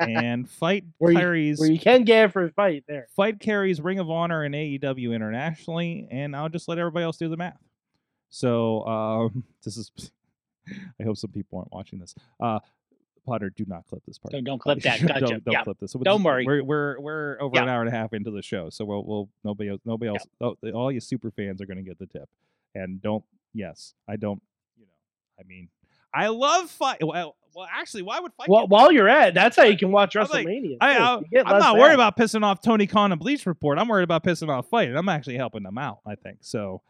and 0.00 0.48
FITE 0.48 0.84
Where 0.98 1.12
you- 1.12 1.18
carries 1.18 1.60
Where 1.60 1.70
you 1.70 1.78
can 1.78 2.02
get 2.04 2.24
it 2.26 2.32
for 2.32 2.44
a 2.44 2.50
fight 2.50 2.84
there. 2.88 3.06
FITE 3.16 3.38
carries 3.40 3.80
Ring 3.80 3.98
of 3.98 4.10
Honor 4.10 4.42
and 4.42 4.54
AEW 4.54 5.12
internationally, 5.14 6.08
and 6.10 6.34
I'll 6.34 6.48
just 6.48 6.68
let 6.68 6.78
everybody 6.78 7.04
else 7.04 7.16
do 7.18 7.28
the 7.28 7.36
math. 7.36 7.58
So 8.30 8.84
um, 8.86 9.44
this 9.64 9.76
is. 9.76 9.90
I 11.00 11.02
hope 11.04 11.16
some 11.16 11.30
people 11.32 11.58
aren't 11.58 11.72
watching 11.72 11.98
this. 11.98 12.14
Uh, 12.38 12.60
Potter, 13.30 13.50
do 13.54 13.64
not 13.66 13.86
clip 13.86 14.02
this 14.06 14.18
part. 14.18 14.32
Don't, 14.32 14.44
don't 14.44 14.58
clip 14.58 14.80
that. 14.82 15.00
don't, 15.06 15.44
don't 15.44 15.52
yeah. 15.52 15.62
clip 15.62 15.78
this. 15.78 15.92
So 15.92 16.00
Don't 16.00 16.22
worry. 16.22 16.44
We're 16.44 16.64
we're 16.64 17.00
we're 17.00 17.38
over 17.40 17.56
Yeah. 17.56 17.62
an 17.62 17.68
hour 17.68 17.80
and 17.80 17.88
a 17.88 17.96
half 17.96 18.12
into 18.12 18.30
the 18.32 18.42
show, 18.42 18.70
so 18.70 18.84
we'll 18.84 19.04
we'll 19.04 19.28
nobody 19.44 19.70
else 19.70 19.80
nobody 19.84 20.08
else 20.08 20.26
oh, 20.40 20.56
all 20.74 20.90
you 20.90 21.00
super 21.00 21.30
fans 21.30 21.62
are 21.62 21.66
going 21.66 21.76
to 21.76 21.84
get 21.84 21.98
the 21.98 22.06
tip. 22.06 22.28
And 22.74 23.00
don't 23.00 23.24
yes, 23.54 23.94
I 24.08 24.16
don't. 24.16 24.42
You 24.76 24.86
know, 24.86 24.92
I 25.38 25.42
mean, 25.46 25.68
I 26.12 26.28
love 26.28 26.70
FITE. 26.70 26.98
Well, 27.02 27.36
well, 27.54 27.68
actually, 27.72 28.02
why 28.02 28.18
would 28.18 28.32
FITE? 28.34 28.48
Well, 28.48 28.66
while 28.66 28.90
you're 28.90 29.08
at, 29.08 29.28
it, 29.28 29.34
that's 29.34 29.56
how 29.56 29.64
you 29.64 29.76
can 29.76 29.92
watch 29.92 30.14
like- 30.16 30.46
WrestleMania. 30.46 30.78
I, 30.80 30.96
I'm 30.96 31.24
less 31.32 31.46
not 31.46 31.78
worried 31.78 31.94
about 31.94 32.16
pissing 32.16 32.42
off 32.42 32.60
Tony 32.60 32.86
Khan 32.86 33.12
and 33.12 33.20
Bleach 33.20 33.46
Report. 33.46 33.78
I'm 33.78 33.88
worried 33.88 34.04
about 34.04 34.24
pissing 34.24 34.48
off 34.48 34.68
FITE, 34.68 34.88
and 34.88 34.98
I'm 34.98 35.08
actually 35.08 35.36
helping 35.36 35.62
them 35.62 35.78
out. 35.78 35.98
I 36.06 36.16
think 36.16 36.38
so. 36.40 36.82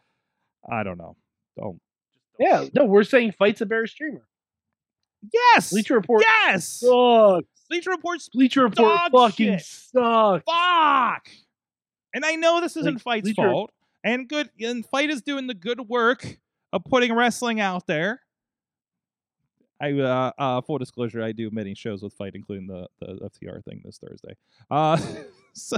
I 0.69 0.83
don't 0.83 0.97
know. 0.97 1.15
Don't. 1.57 1.79
Yeah, 2.39 2.65
no, 2.73 2.85
we're 2.85 3.03
saying 3.03 3.33
FITE's 3.33 3.61
a 3.61 3.65
better 3.65 3.85
streamer. 3.87 4.23
Yes. 5.31 5.71
Bleacher 5.71 5.95
Report 5.95 6.23
Yes. 6.25 6.67
sucks. 6.67 7.45
Bleacher 7.69 7.91
Report's 7.91 8.29
Bleacher 8.29 8.63
Report 8.63 8.99
fucking 9.11 9.57
shit. 9.57 9.65
sucks. 9.65 10.43
fuck. 10.45 11.27
And 12.13 12.25
I 12.25 12.35
know 12.35 12.59
this 12.61 12.75
isn't 12.77 13.01
FITE's 13.01 13.33
Bleacher- 13.33 13.49
fault. 13.49 13.71
And 14.03 14.27
good 14.27 14.49
and 14.59 14.83
FITE 14.85 15.11
is 15.11 15.21
doing 15.21 15.45
the 15.47 15.53
good 15.53 15.79
work 15.87 16.39
of 16.73 16.83
putting 16.85 17.13
wrestling 17.13 17.59
out 17.59 17.85
there. 17.85 18.21
I 19.79 19.91
uh, 19.93 20.31
uh 20.37 20.61
full 20.61 20.77
disclosure, 20.79 21.21
I 21.23 21.31
do 21.31 21.49
many 21.51 21.73
shows 21.75 22.01
with 22.03 22.13
FITE, 22.13 22.35
including 22.35 22.67
the 22.67 22.87
the 22.99 23.29
FTR 23.29 23.63
thing 23.63 23.81
this 23.85 23.99
Thursday. 23.99 24.35
Uh 24.71 24.97
so 25.53 25.77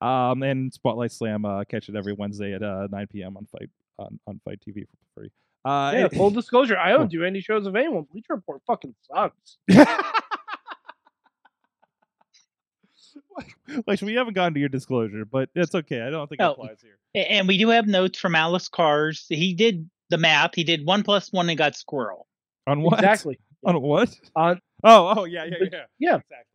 um 0.00 0.42
and 0.44 0.72
Spotlight 0.72 1.12
Slam, 1.12 1.44
uh 1.44 1.64
catch 1.64 1.88
it 1.88 1.96
every 1.96 2.12
Wednesday 2.12 2.52
at 2.54 2.62
uh 2.62 2.86
9 2.90 3.06
p.m. 3.08 3.36
on 3.36 3.46
FITE 3.46 3.70
on, 3.98 4.18
on 4.28 4.40
FITE 4.44 4.60
TV 4.66 4.86
for 4.86 4.96
free. 5.20 5.30
Uh 5.64 5.92
Yeah, 5.94 6.08
full 6.08 6.30
disclosure, 6.40 6.76
I 6.78 6.90
don't 6.90 7.10
do 7.10 7.24
any 7.24 7.40
shows 7.40 7.66
of 7.66 7.76
anyone. 7.76 8.06
Bleacher 8.10 8.34
Report 8.36 8.62
fucking 8.66 8.94
sucks. 9.02 9.58
like 13.86 14.00
we 14.02 14.14
haven't 14.14 14.34
gotten 14.34 14.54
to 14.54 14.60
your 14.60 14.68
disclosure, 14.68 15.24
but 15.24 15.48
it's 15.54 15.74
okay. 15.74 16.02
I 16.02 16.10
don't 16.10 16.28
think 16.28 16.40
it 16.40 16.44
Oh. 16.44 16.52
applies 16.52 16.78
here. 16.82 16.96
And 17.14 17.48
we 17.48 17.58
do 17.58 17.68
have 17.70 17.86
notes 17.86 18.18
from 18.18 18.34
Alice 18.34 18.68
Cars. 18.68 19.26
He 19.28 19.54
did 19.54 19.88
the 20.10 20.18
math. 20.18 20.54
He 20.54 20.64
did 20.64 20.86
one 20.86 21.02
plus 21.02 21.32
one 21.32 21.48
and 21.48 21.58
got 21.58 21.74
squirrel. 21.76 22.26
On 22.66 22.82
what? 22.82 22.94
Exactly. 23.00 23.38
On 23.64 23.80
what? 23.80 24.14
On 24.36 24.60
Oh, 24.82 25.14
oh 25.16 25.24
yeah, 25.24 25.44
yeah, 25.44 25.56
yeah. 25.60 25.84
yeah. 25.98 26.14
Exactly. 26.16 26.49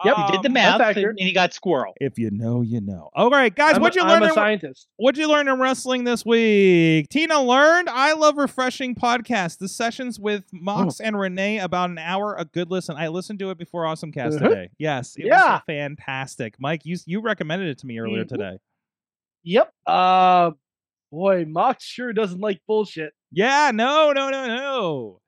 Okay. 0.00 0.10
Yep, 0.10 0.16
He 0.26 0.32
did 0.32 0.42
the 0.42 0.48
Um, 0.48 0.52
math 0.52 0.80
and 0.80 0.96
and 0.98 1.18
he 1.20 1.32
got 1.32 1.54
squirrel. 1.54 1.94
If 2.00 2.18
you 2.18 2.30
know, 2.30 2.60
you 2.60 2.80
know. 2.82 3.08
All 3.14 3.30
right, 3.30 3.54
guys, 3.54 3.76
I'm, 3.76 3.80
what'd 3.82 3.96
you 3.96 4.02
a, 4.02 4.08
learn? 4.08 4.16
I'm 4.18 4.22
a 4.24 4.26
in, 4.26 4.32
scientist. 4.34 4.88
what'd 4.96 5.18
you 5.18 5.26
learn 5.28 5.48
in 5.48 5.58
wrestling 5.58 6.04
this 6.04 6.24
week? 6.26 7.08
Tina 7.08 7.40
learned. 7.40 7.88
I 7.88 8.12
love 8.12 8.36
refreshing 8.36 8.94
podcasts. 8.94 9.56
The 9.56 9.68
sessions 9.68 10.20
with 10.20 10.44
Mox 10.52 11.00
and 11.00 11.18
Renee 11.18 11.60
about 11.60 11.88
an 11.88 11.96
hour, 11.98 12.34
a 12.36 12.44
good 12.44 12.70
listen. 12.70 12.96
I 12.96 13.08
listened 13.08 13.38
to 13.38 13.50
it 13.50 13.56
before 13.56 13.86
Awesome 13.86 14.12
Cast 14.12 14.36
Mhm. 14.38 14.48
today. 14.48 14.68
Yes, 14.78 15.16
it 15.16 15.26
Yeah. 15.26 15.52
was 15.54 15.60
fantastic. 15.66 16.56
Mike, 16.60 16.82
you 16.84 16.98
you 17.06 17.20
recommended 17.22 17.68
it 17.68 17.78
to 17.78 17.86
me 17.86 17.98
earlier 17.98 18.24
Mhm. 18.24 18.28
today. 18.28 18.58
Yep. 19.44 19.72
Uh, 19.86 20.50
boy, 21.10 21.46
Mox 21.46 21.84
sure 21.84 22.12
doesn't 22.12 22.40
like 22.40 22.60
bullshit. 22.66 23.14
Yeah, 23.32 23.70
no, 23.72 24.12
no, 24.12 24.28
no, 24.28 24.46
no. 24.46 25.20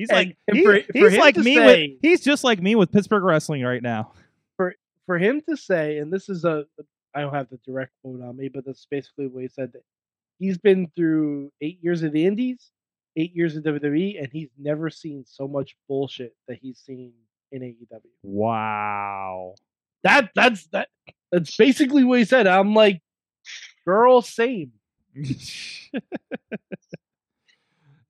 He's 0.00 0.10
And- 0.10 0.16
like 0.28 0.36
and 0.48 0.56
he- 0.56 0.62
for- 0.64 0.80
for 0.80 1.10
he's 1.10 1.18
like 1.18 1.36
me 1.36 1.54
say- 1.56 1.88
with 1.88 1.98
he's 2.02 2.20
just 2.22 2.42
like 2.44 2.60
me 2.60 2.74
with 2.74 2.90
Pittsburgh 2.92 3.22
wrestling 3.24 3.62
right 3.62 3.82
now. 3.82 4.12
For 5.06 5.18
him 5.18 5.40
to 5.48 5.56
say, 5.56 5.98
and 5.98 6.12
this 6.12 6.28
is 6.28 6.44
a, 6.44 6.66
I 7.16 7.22
don't 7.22 7.34
have 7.34 7.48
the 7.50 7.58
direct 7.66 7.90
quote 8.00 8.22
on 8.22 8.36
me, 8.36 8.46
but 8.48 8.64
that's 8.64 8.86
basically 8.88 9.26
what 9.26 9.42
he 9.42 9.48
said. 9.48 9.72
That 9.72 9.82
he's 10.38 10.56
been 10.56 10.86
through 10.94 11.50
eight 11.60 11.80
years 11.82 12.04
of 12.04 12.12
the 12.12 12.24
Indies, 12.24 12.70
eight 13.16 13.34
years 13.34 13.56
of 13.56 13.64
WWE, 13.64 14.22
and 14.22 14.28
he's 14.32 14.50
never 14.56 14.88
seen 14.88 15.24
so 15.26 15.48
much 15.48 15.74
bullshit 15.88 16.36
that 16.46 16.58
he's 16.62 16.78
seen 16.78 17.12
in 17.50 17.62
AEW. 17.62 18.02
Wow. 18.22 19.56
That 20.04 20.30
that's 20.36 20.66
that. 20.68 20.88
That's 21.32 21.56
basically 21.56 22.04
what 22.04 22.20
he 22.20 22.24
said. 22.24 22.46
I'm 22.46 22.72
like, 22.72 23.02
girl, 23.84 24.22
same. 24.22 24.70
yeah. 25.14 25.32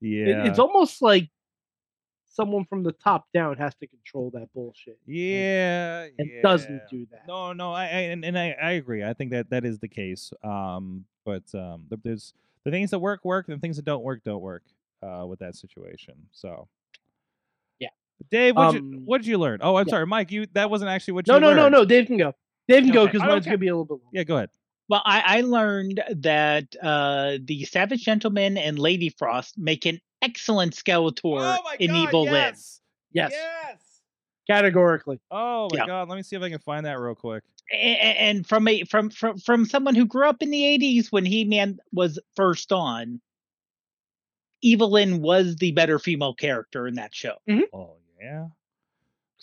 It- 0.01 0.47
it's 0.47 0.59
almost 0.59 1.01
like 1.01 1.29
someone 2.31 2.65
from 2.65 2.83
the 2.83 2.91
top 2.91 3.25
down 3.33 3.57
has 3.57 3.75
to 3.75 3.87
control 3.87 4.31
that 4.33 4.47
bullshit. 4.53 4.97
yeah. 5.05 6.07
and 6.17 6.29
yeah. 6.33 6.41
doesn't 6.41 6.81
do 6.89 7.05
that. 7.11 7.27
No, 7.27 7.53
no, 7.53 7.71
I, 7.73 7.83
I 7.83 7.99
and, 8.11 8.23
and 8.25 8.37
I, 8.37 8.55
I 8.61 8.71
agree. 8.71 9.03
I 9.03 9.13
think 9.13 9.31
that 9.31 9.49
that 9.49 9.65
is 9.65 9.79
the 9.79 9.87
case. 9.87 10.31
Um, 10.43 11.05
but 11.25 11.43
um, 11.53 11.85
there's 12.03 12.33
the 12.63 12.71
things 12.71 12.91
that 12.91 12.99
work 12.99 13.23
work, 13.23 13.47
and 13.47 13.57
the 13.57 13.61
things 13.61 13.75
that 13.75 13.85
don't 13.85 14.03
work 14.03 14.23
don't 14.23 14.41
work. 14.41 14.63
Uh, 15.03 15.25
with 15.25 15.39
that 15.39 15.55
situation. 15.55 16.13
So. 16.31 16.67
Yeah. 17.79 17.89
Dave, 18.29 18.55
what 18.55 18.75
you 18.75 18.79
Um, 18.81 19.01
what 19.03 19.17
did 19.17 19.25
you 19.25 19.39
learn? 19.39 19.57
Oh, 19.63 19.77
I'm 19.77 19.87
yeah. 19.87 19.91
sorry, 19.93 20.05
Mike. 20.05 20.31
You 20.31 20.45
that 20.53 20.69
wasn't 20.69 20.91
actually 20.91 21.13
what 21.15 21.27
you 21.27 21.33
No, 21.33 21.39
no, 21.39 21.55
no, 21.55 21.63
learned. 21.63 21.73
no. 21.73 21.85
Dave 21.85 22.05
can 22.05 22.17
go. 22.17 22.35
Dave 22.67 22.83
can 22.83 22.91
go 22.91 23.07
because 23.07 23.21
mine's 23.21 23.31
don't 23.31 23.45
gonna 23.45 23.57
be 23.57 23.69
a 23.69 23.73
little 23.75 23.85
bit 23.85 24.03
long. 24.03 24.11
Yeah, 24.13 24.23
go 24.23 24.35
ahead. 24.35 24.51
Well, 24.89 25.01
I, 25.03 25.37
I 25.37 25.41
learned 25.41 26.03
that 26.17 26.75
uh, 26.83 27.39
the 27.43 27.63
Savage 27.65 28.03
Gentleman 28.03 28.59
and 28.59 28.77
Lady 28.77 29.09
Frost 29.09 29.57
make 29.57 29.87
an 29.87 29.99
excellent 30.21 30.73
Skeletor 30.73 31.57
oh 31.57 31.61
my 31.63 31.75
in 31.79 31.91
God, 31.91 32.07
Evil-Lyn. 32.07 32.33
yes. 32.33 32.81
Yes, 33.13 33.31
Yes. 33.33 34.01
categorically. 34.47 35.19
Oh 35.29 35.67
my 35.71 35.79
Yeah. 35.79 35.87
god, 35.87 36.09
let 36.09 36.15
me 36.15 36.23
see 36.23 36.35
if 36.35 36.41
I 36.41 36.49
can 36.49 36.59
find 36.59 36.85
that 36.85 36.99
real 36.99 37.15
quick. 37.15 37.43
A- 37.71 37.75
a- 37.75 38.17
And 38.29 38.47
from 38.47 38.67
a 38.67 38.83
from 38.85 39.09
from 39.09 39.37
from 39.37 39.65
someone 39.65 39.95
who 39.95 40.05
grew 40.05 40.27
up 40.27 40.41
in 40.41 40.49
the 40.49 40.63
'80s 40.63 41.11
when 41.11 41.25
He 41.25 41.43
Man 41.45 41.79
was 41.93 42.19
first 42.35 42.71
on, 42.71 43.21
Evil-Lyn 44.61 45.21
was 45.21 45.55
the 45.57 45.71
better 45.71 45.97
female 45.99 46.33
character 46.33 46.87
in 46.87 46.95
that 46.95 47.13
show. 47.15 47.35
Mm-hmm. 47.49 47.75
Oh 47.75 47.95
yeah. 48.21 48.47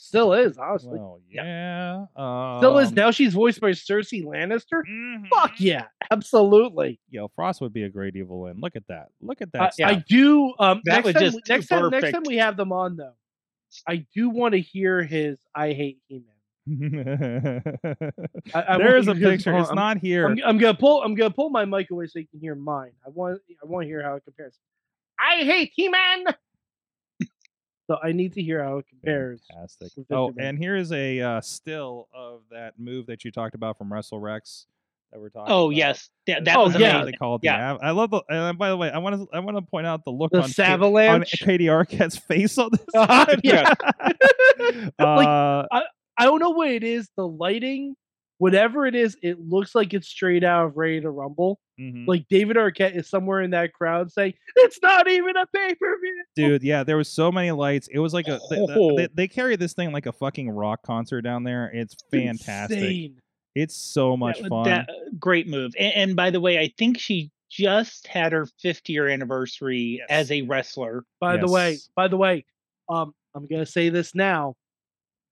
Still 0.01 0.33
is, 0.33 0.57
honestly. 0.57 0.97
Well, 0.97 1.20
yeah. 1.29 2.05
Um, 2.15 2.59
Still 2.61 2.79
is. 2.79 2.93
Now 2.93 3.11
she's 3.11 3.35
voiced 3.35 3.61
by 3.61 3.73
Cersei 3.73 4.25
Lannister. 4.25 4.83
Fuck 5.29 5.51
mhm. 5.51 5.59
yeah, 5.59 5.87
absolutely. 6.12 7.01
Yo, 7.11 7.27
Frost 7.35 7.61
would 7.61 7.73
be 7.73 7.83
a 7.83 7.89
great 7.89 8.15
evil 8.15 8.47
in. 8.47 8.61
Look 8.61 8.77
at 8.77 8.87
that. 8.87 9.09
Look 9.20 9.43
at 9.43 9.51
that. 9.53 9.61
I, 9.61 9.70
stuff. 9.70 9.91
I 9.91 10.05
do. 10.09 10.55
Um, 10.61 10.83
That 10.85 11.05
next 11.05 11.15
time, 11.15 11.23
just 11.25 11.35
we- 11.35 11.43
next 11.49 11.66
time, 11.66 11.91
next 11.91 12.12
time 12.12 12.23
we 12.25 12.37
have 12.37 12.57
them 12.57 12.70
on 12.70 12.97
though, 12.97 13.15
I 13.89 14.07
do 14.15 14.31
want 14.31 14.53
to 14.55 14.61
hear 14.61 15.03
his 15.03 15.37
"I 15.53 15.73
hate 15.73 15.99
He-Man." 16.07 16.25
I, 18.55 18.65
I 18.69 18.79
there 18.79 18.99
a 18.99 19.15
picture. 19.16 19.51
hold 19.51 19.62
It's 19.62 19.70
on, 19.70 19.77
not 19.77 19.99
here. 19.99 20.27
I'm, 20.27 20.39
I'm 20.45 20.59
gonna 20.59 20.79
pull. 20.79 21.03
I'm 21.03 21.16
gonna 21.16 21.31
pull 21.35 21.51
my 21.51 21.65
mic 21.65 21.91
away 21.91 22.07
so 22.07 22.20
you 22.20 22.29
can 22.29 22.39
hear 22.39 22.55
mine. 22.55 22.93
I 23.05 23.11
want. 23.11 23.41
I 23.61 23.66
want 23.66 23.83
to 23.83 23.89
hear 23.89 24.03
how 24.03 24.15
it 24.15 24.23
compares. 24.25 24.57
I 25.19 25.39
hate 25.43 25.73
He-Man. 25.75 26.27
So 27.89 27.97
I 28.02 28.12
need 28.12 28.35
to 28.35 28.43
hear 28.43 28.62
how 28.62 28.78
it 28.78 28.86
compares. 28.89 29.40
Fantastic. 29.51 29.90
Oh, 30.10 30.32
and 30.39 30.56
here's 30.59 30.93
a 30.93 31.20
uh, 31.20 31.40
still 31.40 32.09
of 32.15 32.43
that 32.51 32.78
move 32.78 33.06
that 33.06 33.24
you 33.24 33.31
talked 33.32 33.55
about 33.55 33.77
from 33.78 33.93
Wrestle 33.93 34.20
Rex 34.20 34.66
that 35.10 35.19
we're 35.20 35.31
talking. 35.31 35.52
Oh 35.52 35.66
about. 35.66 35.77
yes, 35.77 36.10
that, 36.27 36.44
that 36.44 36.56
Oh, 36.56 36.65
was 36.65 36.77
yeah. 36.78 37.02
They 37.05 37.12
called 37.12 37.40
Yeah. 37.43 37.56
the. 37.56 37.62
Av- 37.65 37.78
I 37.82 37.90
love 37.93 38.10
the. 38.10 38.23
And 38.28 38.59
by 38.59 38.69
the 38.69 38.77
way, 38.77 38.90
I 38.90 38.98
want 38.98 39.16
to. 39.16 39.28
I 39.32 39.40
want 39.40 39.56
to 39.56 39.62
point 39.62 39.86
out 39.86 40.05
the 40.05 40.10
look 40.12 40.31
The 40.32 40.43
on, 40.43 40.52
Ka- 40.52 40.62
on 40.74 40.81
Savalanche. 40.81 41.39
Katie 41.44 41.66
Arquette's 41.66 42.19
face 42.19 42.59
on 42.59 42.70
this. 42.73 42.81
Uh, 42.94 43.24
one. 43.27 43.40
yeah. 43.43 43.73
Like, 44.60 45.27
uh, 45.27 45.66
I 46.20 46.24
don't 46.24 46.40
know 46.40 46.51
what 46.51 46.69
it 46.69 46.82
is. 46.85 47.09
The 47.16 47.27
lighting, 47.27 47.94
whatever 48.39 48.86
it 48.86 48.94
is, 48.94 49.16
it 49.23 49.39
looks 49.40 49.74
like 49.74 49.93
it's 49.94 50.09
straight 50.09 50.43
out 50.44 50.66
of 50.66 50.77
Ready 50.77 51.01
to 51.01 51.10
Rumble. 51.10 51.60
mhm. 51.78 52.06
Like 52.09 52.27
David 52.28 52.56
Arquette 52.56 52.97
is 52.97 53.09
somewhere 53.09 53.40
in 53.43 53.51
that 53.51 53.73
crowd 53.73 54.10
saying, 54.10 54.35
"It's 54.56 54.81
not 54.82 55.09
even 55.09 55.36
a 55.36 55.47
pay 55.47 55.74
per 55.74 55.98
view." 56.01 56.24
dude 56.36 56.62
yeah 56.62 56.82
there 56.85 56.97
was 56.97 57.09
so 57.09 57.31
many 57.32 57.51
lights 57.51 57.89
it 57.93 57.98
was 57.98 58.15
like 58.15 58.28
a 58.28 58.39
they, 58.51 58.59
Oh. 58.60 58.97
they, 58.97 59.09
they 59.15 59.28
carry 59.28 59.56
this 59.56 59.73
thing 59.74 59.93
like 59.93 60.06
a 60.06 60.12
fucking 60.12 60.51
rock 60.51 60.82
concert 60.85 61.23
down 61.23 61.43
there 61.44 61.70
it's 61.74 61.97
fantastic 62.12 62.78
Insane. 62.78 63.20
it's 63.56 63.74
so 63.77 64.16
much 64.16 64.40
That- 64.40 64.48
fun 64.48 64.65
that- 64.65 64.89
great 65.19 65.48
move. 65.48 65.73
And, 65.78 65.93
and 65.94 66.16
by 66.16 66.31
the 66.31 66.40
way, 66.40 66.59
I 66.59 66.73
think 66.78 66.98
she 66.98 67.31
just 67.51 68.06
had 68.06 68.32
her 68.32 68.47
50 68.60 68.93
year 68.93 69.09
anniversary 69.09 69.98
Yes. 70.01 70.06
as 70.10 70.31
a 70.31 70.43
wrestler. 70.43 71.05
By 71.20 71.39
the 71.39 71.48
way, 71.51 71.78
by 71.97 72.06
the 72.09 72.16
way, 72.16 72.44
um, 72.89 73.15
I'm 73.35 73.47
gonna 73.47 73.66
say 73.66 73.89
this 73.89 74.15
now. 74.15 74.55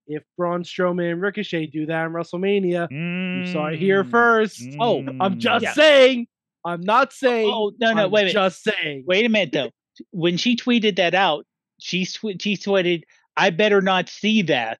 If 0.07 0.23
Braun 0.37 0.63
Strowman 0.63 1.11
and 1.11 1.21
Ricochet 1.21 1.67
do 1.67 1.85
that 1.87 2.05
in 2.05 2.13
WrestleMania, 2.13 2.87
you 2.89 3.51
saw 3.51 3.67
it 3.67 3.77
here 3.77 4.03
Mm, 4.03 4.09
first. 4.11 4.61
Oh, 4.79 5.05
I'm 5.19 5.39
just 5.39 5.63
Yeah. 5.63 5.73
saying. 5.73 6.27
I'm 6.65 6.81
not 6.81 7.13
saying. 7.13 7.49
Oh 7.53 7.71
no, 7.79 7.93
no, 7.93 8.05
I'm 8.05 8.11
wait 8.11 8.21
a 8.21 8.25
minute. 8.25 8.33
Just 8.33 8.63
saying. 8.63 9.03
Wait 9.07 9.25
a 9.25 9.29
minute 9.29 9.51
though. 9.51 9.71
When 10.11 10.37
she 10.37 10.55
tweeted 10.55 10.95
that 10.97 11.13
out, 11.15 11.45
she 11.79 12.05
sw- 12.05 12.37
she 12.39 12.55
tweeted, 12.55 13.03
"I 13.35 13.49
better 13.49 13.81
not 13.81 14.09
see 14.09 14.43
that." 14.43 14.79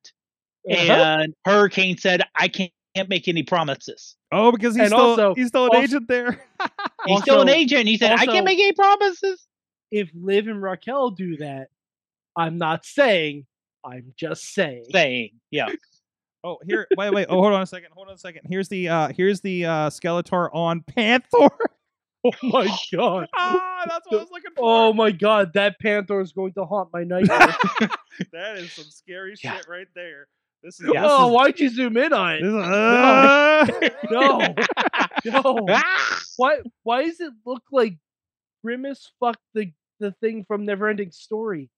Uh-huh. 0.70 0.94
And 0.94 1.34
Hurricane 1.46 1.98
said, 1.98 2.24
"I 2.36 2.48
can't, 2.50 2.72
can't 2.96 3.10
make 3.10 3.28
any 3.28 3.44
promises." 3.44 4.16
oh 4.32 4.52
because 4.52 4.76
he's 4.76 4.82
And 4.84 4.90
still 4.90 5.00
also- 5.00 5.36
he's 5.36 5.48
still 5.48 5.64
an 5.66 5.70
also- 5.72 5.82
agent 5.82 6.08
there 6.08 6.46
He's 7.08 7.22
still 7.22 7.42
an 7.42 7.50
agent. 7.50 7.88
He 7.88 7.98
said, 7.98 8.12
"I 8.12 8.26
can't 8.26 8.46
make 8.46 8.60
any 8.60 8.74
promises." 8.74 9.46
if 9.92 10.10
Liv 10.14 10.48
and 10.48 10.62
Raquel 10.62 11.12
do 11.12 11.38
that, 11.38 11.68
I'm 12.36 12.58
not 12.58 12.86
saying. 12.86 13.46
I'm 13.88 14.14
just 14.18 14.54
saying. 14.54 14.86
Saying, 14.92 15.32
yeah. 15.52 15.68
oh 16.44 16.58
here 16.68 16.88
wait 16.98 17.14
wait 17.14 17.26
oh 17.30 17.42
hold 17.42 17.54
on 17.54 17.62
a 17.62 17.66
second 17.66 17.90
hold 17.94 18.08
on 18.10 18.14
a 18.14 18.18
second 18.18 18.42
here's 18.50 18.70
the 18.70 18.88
uh 18.90 19.08
here's 19.16 19.42
the 19.42 19.66
uh 19.66 19.90
skeletor 19.90 20.50
on 20.54 20.82
panther 20.96 21.50
Oh 22.26 22.32
my 22.44 22.68
god. 22.94 23.28
ah 23.38 23.84
that's 23.88 24.06
what 24.10 24.18
i 24.18 24.22
was 24.24 24.32
looking 24.32 24.52
for 24.56 24.64
Oh 24.64 24.94
my 24.94 25.12
god, 25.12 25.54
that 25.54 25.80
Panther 25.80 26.20
is 26.20 26.32
going 26.34 26.54
to 26.54 26.66
haunt 26.66 26.90
my 26.94 27.04
nightmare. 27.12 27.56
that 28.34 28.58
is 28.58 28.72
some 28.74 28.86
scary 28.86 29.36
Yeah. 29.44 29.56
shit 29.58 29.68
right 29.68 29.88
there 29.96 30.28
this 30.64 30.80
is 30.80 30.90
Yeah. 30.94 31.02
this 31.04 31.12
oh, 31.14 31.28
is- 31.30 31.34
why'd 31.34 31.60
you 31.60 31.70
zoom 31.70 31.96
in 31.98 32.14
on 32.14 32.36
it? 32.36 32.44
uh, 32.44 33.66
No, 34.12 34.40
no. 35.26 35.66
Ah! 35.70 36.20
Why? 36.38 36.60
Why 36.84 37.06
does 37.06 37.20
it 37.20 37.34
look 37.46 37.64
like 37.72 37.98
Grimace 38.66 39.12
fucked 39.20 39.42
the 39.54 39.72
the 40.00 40.12
thing 40.14 40.44
from 40.44 40.66
Neverending 40.66 41.14
Story? 41.14 41.70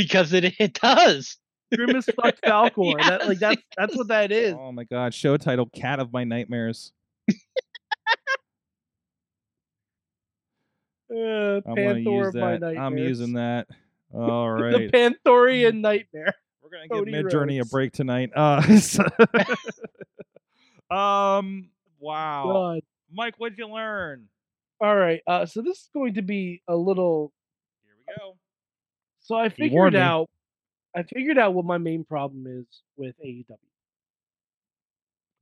Because 0.00 0.32
it 0.32 0.54
it 0.58 0.74
does. 0.74 1.36
Grimace 1.74 2.06
fucked 2.16 2.42
Falkor. 2.42 2.98
That 2.98 3.28
like 3.28 3.38
that's 3.38 3.62
that's 3.76 3.96
what 3.96 4.08
that 4.08 4.32
is. 4.32 4.54
oh 4.58 4.72
my 4.72 4.84
god 4.84 5.14
show 5.14 5.36
title 5.36 5.66
cat 5.66 6.00
of 6.00 6.12
my 6.12 6.24
nightmares 6.24 6.92
Uh, 11.12 11.60
I'm 11.66 11.74
Panther 11.74 12.04
gonna 12.04 12.18
use 12.24 12.34
my 12.34 12.58
that. 12.58 12.78
I'm 12.78 12.96
using 12.96 13.32
that. 13.32 13.66
All 14.14 14.48
right. 14.48 14.90
the. 14.92 14.96
Panthorian 14.96 15.80
nightmare. 15.80 16.34
We're 16.62 16.70
gonna 16.70 16.88
Cody 16.88 17.10
give 17.10 17.24
Mid 17.24 17.32
Journey 17.32 17.58
a 17.58 17.64
break 17.64 17.92
tonight. 17.92 18.30
Uh, 18.32 18.62
um. 20.88 21.68
Wow. 21.98 22.44
God. 22.52 22.80
Mike, 23.12 23.34
what'd 23.38 23.58
you 23.58 23.66
learn? 23.66 24.28
All 24.80 24.94
right. 24.94 25.20
Uh, 25.26 25.46
so 25.46 25.62
this 25.62 25.78
is 25.78 25.90
going 25.92 26.14
to 26.14 26.22
be 26.22 26.62
a 26.68 26.76
little. 26.76 27.32
Here 27.84 27.96
we 27.98 28.14
go. 28.16 28.36
So 29.30 29.36
I 29.36 29.48
figured 29.48 29.94
out. 29.94 30.28
I 30.92 31.04
figured 31.04 31.38
out 31.38 31.54
what 31.54 31.64
my 31.64 31.78
main 31.78 32.02
problem 32.02 32.46
is 32.48 32.66
with 32.96 33.14
AEW. 33.24 33.56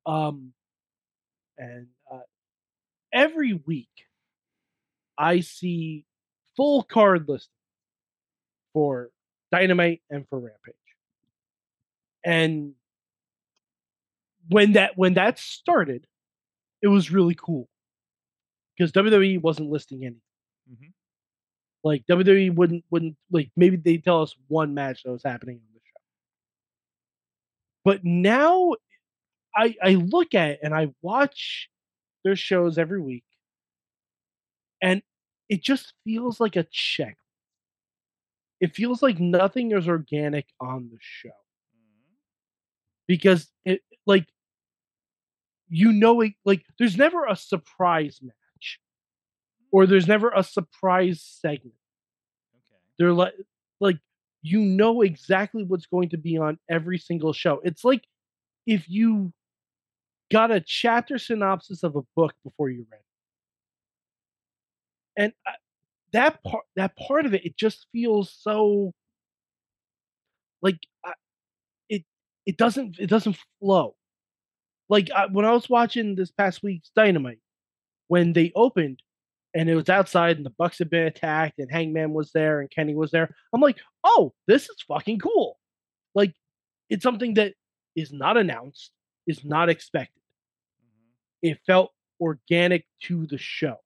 Um, 0.05 0.53
and 1.57 1.87
uh, 2.13 2.19
every 3.15 3.55
week 3.55 3.89
I 5.17 5.41
see 5.41 6.05
full 6.55 6.83
card 6.83 7.27
listing 7.31 7.49
for 8.75 9.09
Dynamite 9.51 10.03
and 10.11 10.29
for 10.29 10.39
Rampage. 10.39 10.75
And 12.23 12.75
when 14.51 14.73
that 14.75 14.99
when 14.99 15.15
that 15.15 15.39
started, 15.39 16.07
it 16.83 16.89
was 16.89 17.11
really 17.11 17.35
cool 17.35 17.71
because 18.77 18.93
WWE 18.93 19.41
wasn't 19.41 19.71
listing 19.71 20.05
anything. 20.05 20.21
Mhm. 20.71 20.93
Like 21.85 22.05
WWE 22.11 22.55
wouldn't 22.55 22.85
wouldn't 22.91 23.17
like 23.31 23.51
maybe 23.57 23.77
they 23.77 23.99
tell 23.99 24.23
us 24.23 24.35
one 24.49 24.75
match 24.75 25.03
that 25.05 25.13
was 25.13 25.23
happening 25.25 25.57
on 25.57 25.75
the 25.75 25.81
show. 25.81 26.01
But 27.85 28.05
now 28.05 28.75
I 29.55 29.77
I 29.83 29.91
look 29.95 30.35
at 30.35 30.51
it 30.51 30.61
and 30.63 30.75
I 30.75 30.93
watch 31.03 31.69
their 32.25 32.37
shows 32.37 32.79
every 32.79 33.01
week 33.01 33.25
and 34.81 35.03
it 35.49 35.63
just 35.63 35.93
feels 36.05 36.41
like 36.41 36.57
a 36.57 36.67
check. 36.71 37.17
It 38.61 38.75
feels 38.75 39.03
like 39.03 39.21
nothing 39.21 39.73
is 39.73 39.89
organic 39.89 40.47
on 40.61 40.89
the 40.91 40.99
show 41.01 41.29
mm-hmm. 41.29 42.15
because 43.07 43.49
it 43.65 43.83
like 44.05 44.27
you 45.69 45.93
know 45.93 46.21
it 46.23 46.33
like 46.45 46.65
there's 46.79 46.97
never 46.97 47.25
a 47.27 47.37
surprise 47.37 48.19
match 48.21 48.35
or 49.71 49.87
there's 49.87 50.09
never 50.09 50.31
a 50.35 50.43
surprise 50.43 51.23
segment. 51.23 51.75
Okay. 52.55 52.81
they're 52.99 53.13
like 53.13 53.35
like 53.81 53.99
you 54.43 54.61
know 54.61 55.03
exactly 55.03 55.65
what's 55.65 55.87
going 55.87 56.09
to 56.11 56.17
be 56.17 56.39
on 56.39 56.59
every 56.71 56.99
single 56.99 57.33
show. 57.33 57.61
It's 57.65 57.85
like 57.85 58.05
if 58.67 58.89
you 58.89 59.33
got 60.31 60.51
a 60.51 60.61
chapter 60.61 61.19
synopsis 61.19 61.83
of 61.83 61.97
a 61.97 62.03
book 62.17 62.35
before 62.45 62.69
you 62.71 62.87
read 62.91 62.99
it 62.99 63.05
and 65.19 65.33
I, 65.47 65.53
that 66.13 66.43
part 66.45 66.65
that 66.77 66.97
part 66.97 67.27
of 67.27 67.35
it 67.35 67.45
it 67.45 67.57
just 67.57 67.87
feels 67.93 68.33
so 68.33 68.93
like 70.63 70.79
I, 71.05 71.13
it 71.91 72.05
it 72.47 72.57
doesn't 72.57 72.99
it 72.99 73.09
doesn't 73.09 73.37
flow. 73.61 73.97
Like 74.89 75.11
I, 75.15 75.27
when 75.27 75.45
i 75.45 75.53
was 75.53 75.69
watching 75.69 76.15
this 76.15 76.31
past 76.31 76.63
week's 76.63 76.91
dynamite 76.97 77.41
when 78.09 78.33
they 78.33 78.53
opened 78.55 79.03
and 79.55 79.69
it 79.69 79.75
was 79.75 79.89
outside 79.89 80.37
and 80.37 80.47
the 80.47 80.55
bucks 80.59 80.79
had 80.79 80.91
been 80.91 81.07
attacked 81.07 81.59
and 81.59 81.71
hangman 81.71 82.13
was 82.13 82.31
there 82.33 82.61
and 82.61 82.71
kenny 82.71 82.95
was 82.95 83.11
there. 83.11 83.35
I'm 83.53 83.61
like 83.61 83.79
oh 84.05 84.33
this 84.47 84.65
is 84.65 84.77
fucking 84.87 85.19
cool. 85.19 85.59
Like 86.15 86.35
it's 86.91 87.03
something 87.03 87.35
that 87.35 87.55
is 87.97 88.13
not 88.13 88.37
announced 88.37 88.93
is 89.27 89.45
not 89.45 89.69
expected. 89.69 90.23
Mm-hmm. 90.83 91.51
It 91.51 91.59
felt 91.67 91.93
organic 92.21 92.87
to 93.05 93.27
the 93.27 93.39
show. 93.39 93.77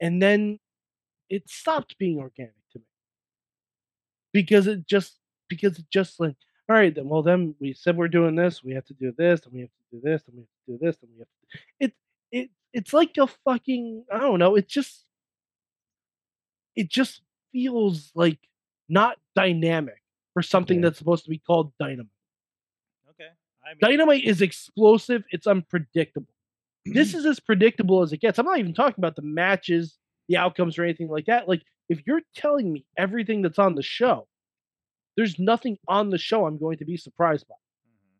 And 0.00 0.22
then 0.22 0.58
it 1.30 1.48
stopped 1.48 1.98
being 1.98 2.18
organic 2.18 2.54
to 2.72 2.78
me. 2.78 2.84
Because 4.32 4.66
it 4.66 4.86
just 4.86 5.18
because 5.48 5.78
it 5.78 5.86
just 5.90 6.20
like 6.20 6.36
all 6.68 6.76
right 6.76 6.94
then 6.94 7.08
well 7.08 7.22
then 7.22 7.54
we 7.60 7.74
said 7.74 7.96
we're 7.96 8.08
doing 8.08 8.34
this 8.34 8.64
we 8.64 8.72
have 8.72 8.84
to 8.86 8.94
do 8.94 9.12
this 9.16 9.44
and 9.44 9.52
we 9.52 9.60
have 9.60 9.68
to 9.68 9.96
do 9.96 10.00
this 10.02 10.22
and 10.26 10.36
we 10.36 10.42
have 10.42 10.48
to 10.48 10.72
do 10.72 10.78
this 10.80 10.96
and 11.02 11.10
we 11.12 11.18
have 11.18 11.28
to 11.28 11.58
it 11.80 11.92
it 12.32 12.50
it's 12.74 12.92
like 12.92 13.16
a 13.16 13.26
fucking 13.26 14.04
i 14.12 14.18
don't 14.18 14.40
know 14.40 14.56
it 14.56 14.68
just 14.68 15.04
it 16.76 16.90
just 16.90 17.22
feels 17.52 18.10
like 18.14 18.38
not 18.88 19.16
dynamic 19.34 20.02
for 20.34 20.42
something 20.42 20.78
Okay. 20.78 20.82
that's 20.82 20.98
supposed 20.98 21.24
to 21.24 21.30
be 21.30 21.38
called 21.38 21.72
dynamite 21.78 22.08
Okay. 23.08 23.30
I 23.64 23.70
mean, 23.70 23.78
dynamite 23.80 24.24
is 24.24 24.42
explosive 24.42 25.24
it's 25.30 25.46
unpredictable 25.46 26.34
this 26.84 27.14
is 27.18 27.24
as 27.24 27.40
predictable 27.40 28.02
as 28.02 28.12
it 28.12 28.20
gets 28.20 28.38
i'm 28.38 28.44
not 28.44 28.58
even 28.58 28.74
talking 28.74 28.98
about 28.98 29.16
the 29.16 29.22
matches 29.22 29.96
the 30.28 30.36
outcomes 30.36 30.78
or 30.78 30.84
anything 30.84 31.08
like 31.08 31.26
that 31.26 31.48
like 31.48 31.62
if 31.88 32.02
you're 32.06 32.22
telling 32.34 32.72
me 32.72 32.84
everything 32.98 33.40
that's 33.40 33.58
on 33.58 33.76
the 33.76 33.82
show 33.82 34.26
there's 35.16 35.38
nothing 35.38 35.78
on 35.86 36.10
the 36.10 36.18
show 36.18 36.44
i'm 36.44 36.58
going 36.58 36.76
to 36.78 36.84
be 36.84 36.96
surprised 36.96 37.46
by 37.46 37.54
mm-hmm. 37.54 38.18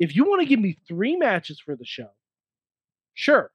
if 0.00 0.16
you 0.16 0.24
want 0.24 0.40
to 0.40 0.46
give 0.46 0.58
me 0.58 0.76
three 0.88 1.14
matches 1.14 1.60
for 1.60 1.76
the 1.76 1.84
show 1.84 2.08
sure 3.14 3.52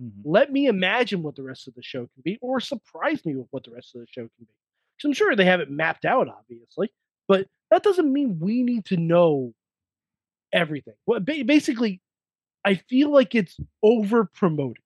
Mhm. 0.00 0.22
let 0.24 0.50
me 0.52 0.66
imagine 0.66 1.22
what 1.22 1.36
the 1.36 1.42
rest 1.42 1.68
of 1.68 1.74
the 1.74 1.82
show 1.82 2.00
can 2.06 2.22
be 2.24 2.38
or 2.40 2.60
surprise 2.60 3.24
me 3.24 3.36
with 3.36 3.46
what 3.50 3.64
the 3.64 3.70
rest 3.72 3.94
of 3.94 4.00
the 4.00 4.06
show 4.06 4.22
can 4.22 4.30
be 4.46 4.46
'Cause 4.46 5.04
i'm 5.08 5.12
sure 5.12 5.34
they 5.36 5.44
have 5.44 5.60
it 5.60 5.70
mapped 5.70 6.04
out 6.04 6.28
obviously 6.28 6.92
but 7.28 7.48
that 7.70 7.82
doesn't 7.82 8.12
mean 8.12 8.38
we 8.38 8.62
need 8.62 8.84
to 8.86 8.96
know 8.96 9.54
everything 10.52 10.94
well, 11.06 11.20
ba- 11.20 11.44
basically 11.44 12.00
i 12.64 12.74
feel 12.74 13.10
like 13.10 13.34
it's 13.34 13.58
over 13.82 14.24
promoted 14.26 14.82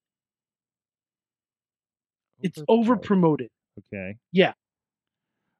it's 2.41 2.61
over 2.67 2.95
promoted. 2.97 3.49
Okay. 3.93 4.17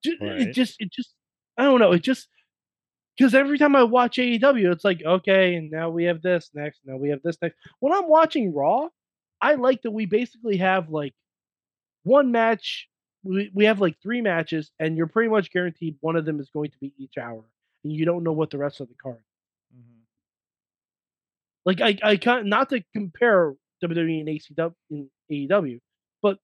Ju- 0.03 0.17
Right. 0.21 0.41
it 0.41 0.53
just 0.53 0.75
it 0.79 0.91
just 0.91 1.13
i 1.57 1.63
don't 1.63 1.79
know 1.79 1.91
it 1.91 2.01
just 2.03 2.27
because 3.17 3.35
every 3.35 3.57
time 3.57 3.75
i 3.75 3.83
watch 3.83 4.17
aew 4.17 4.71
it's 4.71 4.83
like 4.85 5.01
okay 5.03 5.55
and 5.55 5.71
now 5.71 5.89
we 5.89 6.05
have 6.05 6.21
this 6.21 6.51
next 6.53 6.81
now 6.85 6.97
we 6.97 7.09
have 7.09 7.21
this 7.23 7.37
next 7.41 7.57
when 7.79 7.93
i'm 7.93 8.07
watching 8.09 8.53
raw 8.53 8.87
i 9.41 9.53
like 9.55 9.81
that 9.83 9.91
we 9.91 10.05
basically 10.05 10.57
have 10.57 10.89
like 10.89 11.13
one 12.03 12.31
match 12.31 12.87
we, 13.23 13.51
we 13.53 13.65
have 13.65 13.79
like 13.81 13.95
three 14.01 14.21
matches 14.21 14.71
and 14.79 14.95
you're 14.97 15.07
pretty 15.07 15.29
much 15.29 15.51
guaranteed 15.51 15.95
one 16.01 16.15
of 16.15 16.25
them 16.25 16.39
is 16.39 16.49
going 16.49 16.69
to 16.71 16.77
be 16.79 16.93
each 16.97 17.17
hour 17.17 17.43
and 17.83 17.93
you 17.93 18.05
don't 18.05 18.23
know 18.23 18.31
what 18.31 18.49
the 18.49 18.57
rest 18.57 18.79
of 18.79 18.87
the 18.87 18.95
card 18.95 19.23
Mhm. 19.75 20.01
like 21.65 21.81
i 21.81 21.97
i 22.03 22.15
can't 22.17 22.45
not 22.45 22.69
to 22.69 22.83
compare 22.93 23.53
wwe 23.83 24.19
and 24.19 24.27
acw 24.29 24.73
in 24.89 25.09
aew 25.31 25.79
but 26.21 26.37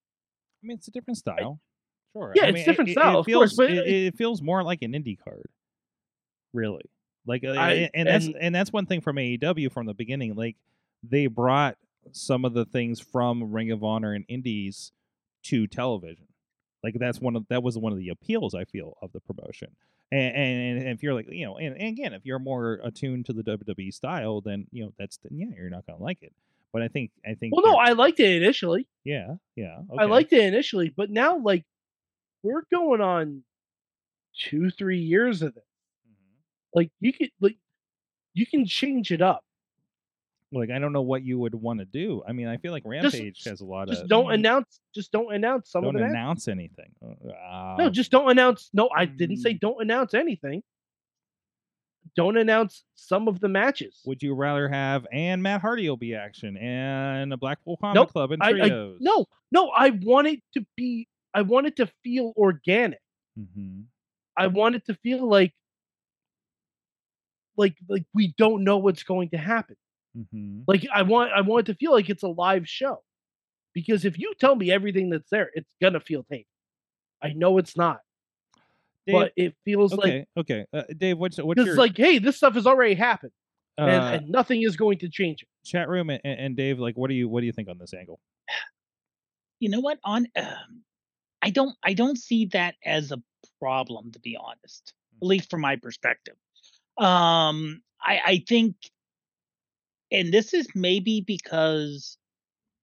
I 0.63 0.67
mean, 0.67 0.77
it's 0.77 0.87
a 0.87 0.91
different 0.91 1.17
style. 1.17 1.59
Sure. 2.15 2.31
Yeah, 2.35 2.43
I 2.43 2.47
it's 2.47 2.53
mean, 2.53 2.65
different 2.65 2.89
it, 2.91 2.93
style, 2.93 3.15
It 3.15 3.19
of 3.21 3.25
feels, 3.25 3.39
course, 3.53 3.55
but 3.57 3.69
it, 3.71 3.85
it- 3.87 4.05
it 4.05 4.15
feels 4.17 4.41
more 4.41 4.63
like 4.63 4.81
an 4.81 4.93
indie 4.93 5.17
card. 5.21 5.45
Really. 6.53 6.85
Like, 7.25 7.43
uh, 7.43 7.49
I- 7.51 7.89
and 7.93 8.07
that's 8.07 8.25
and- 8.27 8.35
and 8.37 8.55
that's 8.55 8.71
one 8.71 8.85
thing 8.85 9.01
from 9.01 9.17
AEW 9.17 9.69
from 9.73 9.87
the 9.87 9.93
beginning. 9.93 10.35
Like, 10.35 10.55
they 11.03 11.27
brought 11.27 11.75
some 12.11 12.45
of 12.45 12.53
the 12.53 12.65
things 12.65 12.99
from 12.99 13.51
Ring 13.51 13.71
of 13.71 13.83
Honor 13.83 14.13
and 14.13 14.25
Indies 14.27 14.91
to 15.43 15.67
television. 15.67 16.27
Like 16.83 16.95
that's 16.99 17.19
one 17.19 17.35
of 17.35 17.47
that 17.49 17.63
was 17.63 17.77
one 17.77 17.93
of 17.93 17.97
the 17.97 18.09
appeals 18.09 18.53
I 18.53 18.65
feel 18.65 18.97
of 19.01 19.11
the 19.13 19.21
promotion. 19.21 19.69
And, 20.11 20.35
and, 20.35 20.77
and 20.79 20.89
if 20.89 21.01
you're 21.01 21.13
like 21.13 21.27
you 21.29 21.45
know, 21.45 21.57
and, 21.57 21.75
and 21.75 21.87
again, 21.87 22.13
if 22.13 22.25
you're 22.25 22.39
more 22.39 22.79
attuned 22.83 23.25
to 23.27 23.33
the 23.33 23.43
WWE 23.43 23.93
style, 23.93 24.41
then 24.41 24.67
you 24.71 24.83
know 24.83 24.93
that's 24.99 25.17
yeah, 25.29 25.47
you're 25.55 25.69
not 25.69 25.85
gonna 25.87 26.03
like 26.03 26.21
it. 26.21 26.33
But 26.73 26.81
I 26.81 26.87
think 26.87 27.11
I 27.25 27.35
think 27.35 27.55
well 27.55 27.63
no 27.65 27.77
i 27.77 27.91
liked 27.91 28.19
it 28.19 28.41
initially 28.41 28.87
yeah 29.03 29.35
yeah 29.55 29.81
I 29.97 30.05
liked 30.05 30.33
it 30.33 30.41
initially, 30.41 30.89
but 30.95 31.09
now 31.09 31.37
like 31.37 31.63
we're 32.41 32.63
going 32.71 32.99
on 32.99 33.43
two, 34.37 34.69
three 34.69 34.99
years 34.99 35.41
of 35.41 35.55
it. 35.55 35.65
Mhm. 36.07 36.41
Like 36.73 36.91
you 36.99 37.13
could 37.13 37.31
like 37.39 37.57
you 38.33 38.45
can 38.45 38.65
change 38.65 39.11
it 39.11 39.21
up. 39.21 39.43
Like 40.53 40.69
I 40.71 40.79
don't 40.79 40.93
know 40.93 41.01
what 41.01 41.23
you 41.23 41.39
would 41.39 41.55
want 41.55 41.79
to 41.79 41.85
do. 41.85 42.21
I 42.27 42.31
mean, 42.31 42.47
I 42.47 42.57
feel 42.57 42.71
like 42.71 42.83
Rampage 42.85 43.43
has 43.45 43.61
a 43.61 43.65
lot 43.65 43.87
Just 43.89 44.03
of 44.03 44.09
don't 44.09 44.31
announce 44.31 44.79
just 44.93 45.11
don't 45.11 45.33
announce 45.33 45.71
some 45.71 45.83
don't 45.83 45.95
of 45.95 46.01
announce 46.01 46.47
anything. 46.47 46.91
Uh, 47.03 47.75
No, 47.77 47.89
just 47.89 48.11
don't 48.11 48.29
announce 48.29 48.69
no, 48.73 48.89
I 48.95 49.05
didn't 49.05 49.37
say 49.37 49.53
Mm. 49.53 49.59
don't 49.59 49.81
announce 49.81 50.13
anything. 50.13 50.63
Don't 52.15 52.37
announce 52.37 52.83
some 52.95 53.27
of 53.27 53.39
the 53.39 53.47
matches. 53.49 54.01
would 54.05 54.21
you 54.21 54.35
rather 54.35 54.69
have 54.69 55.07
and 55.11 55.41
Matt 55.41 55.61
Hardy 55.61 55.89
will 55.89 55.97
be 55.97 56.13
action 56.13 56.57
and 56.57 57.33
a 57.33 57.37
Blackpool 57.37 57.77
Comic 57.77 57.95
Nope, 57.95 58.11
Club 58.11 58.31
and 58.31 58.43
I, 58.43 58.49
I 58.49 58.51
trios? 58.51 58.97
no, 59.01 59.25
no, 59.51 59.69
I 59.69 59.89
want 59.89 60.27
it 60.27 60.41
to 60.53 60.65
be 60.75 61.07
I 61.33 61.41
want 61.41 61.65
it 61.67 61.75
to 61.77 61.87
feel 62.03 62.33
organic. 62.37 62.99
hmm 63.35 63.81
I 64.37 64.47
want 64.47 64.75
it 64.75 64.85
to 64.85 64.95
feel 64.95 65.27
like 65.27 65.53
like 67.57 67.75
like 67.87 68.05
we 68.13 68.33
don't 68.37 68.63
know 68.63 68.77
what's 68.77 69.03
going 69.03 69.29
to 69.29 69.37
happen. 69.37 69.75
Hmm 70.15 70.61
Like 70.67 70.85
I 70.93 71.01
want 71.03 71.31
I 71.31 71.41
want 71.41 71.67
it 71.67 71.71
to 71.71 71.77
feel 71.77 71.91
like 71.91 72.09
it's 72.09 72.23
a 72.23 72.27
live 72.27 72.67
show. 72.67 73.01
Because 73.73 74.05
if 74.05 74.19
you 74.19 74.33
tell 74.39 74.55
me 74.55 74.71
everything 74.71 75.09
that's 75.09 75.29
there, 75.29 75.49
it's 75.53 75.73
gonna 75.81 75.99
feel 75.99 76.23
taped. 76.23 76.47
I 77.21 77.33
know 77.33 77.57
it's 77.57 77.75
not, 77.75 77.99
Dave, 79.07 79.13
but 79.13 79.31
it 79.35 79.55
feels 79.65 79.93
like 79.93 79.99
okay, 80.03 80.25
okay. 80.37 80.65
Uh, 80.73 80.83
Dave, 80.95 81.17
what's 81.17 81.37
what's 81.37 81.57
your 81.57 81.67
it's 81.67 81.77
like, 81.77 81.97
hey, 81.97 82.19
this 82.19 82.37
stuff 82.37 82.53
has 82.53 82.67
already 82.67 82.93
happened, 82.93 83.31
uh, 83.79 83.83
and, 83.85 84.15
and 84.15 84.29
nothing 84.29 84.61
is 84.61 84.75
going 84.75 84.99
to 84.99 85.09
change 85.09 85.41
it. 85.41 85.47
chat 85.65 85.89
room 85.89 86.09
and, 86.09 86.21
and 86.23 86.55
Dave? 86.55 86.79
Like, 86.79 86.95
what 86.95 87.07
do 87.09 87.15
you 87.15 87.27
what 87.27 87.39
do 87.39 87.45
you 87.45 87.53
think 87.53 87.69
on 87.69 87.77
this 87.77 87.93
angle? 87.93 88.19
you 89.59 89.69
know 89.69 89.79
what 89.79 89.97
on 90.03 90.27
um, 90.35 90.83
i 91.41 91.49
don't 91.49 91.75
i 91.83 91.93
don't 91.93 92.17
see 92.17 92.47
that 92.47 92.75
as 92.83 93.13
a 93.13 93.21
problem, 93.63 94.11
to 94.11 94.19
be 94.19 94.37
honest, 94.37 94.93
at 95.21 95.25
least 95.25 95.49
from 95.49 95.61
my 95.61 95.77
perspective. 95.77 96.35
Um, 96.97 97.81
I, 98.01 98.19
I 98.25 98.43
think, 98.47 98.75
and 100.13 100.33
this 100.33 100.53
is 100.53 100.67
maybe 100.75 101.21
because 101.21 102.17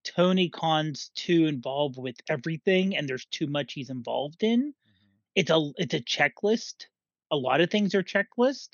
Tony 0.04 0.50
Khan's 0.50 1.10
too 1.14 1.46
involved 1.46 1.96
with 1.98 2.16
everything, 2.28 2.96
and 2.96 3.08
there's 3.08 3.26
too 3.26 3.46
much 3.46 3.72
he's 3.72 3.90
involved 3.90 4.42
in. 4.42 4.74
It's 5.34 5.50
a 5.50 5.70
it's 5.78 5.94
a 5.94 6.00
checklist. 6.00 6.86
A 7.30 7.36
lot 7.36 7.60
of 7.60 7.70
things 7.70 7.94
are 7.94 8.02
checklist, 8.02 8.70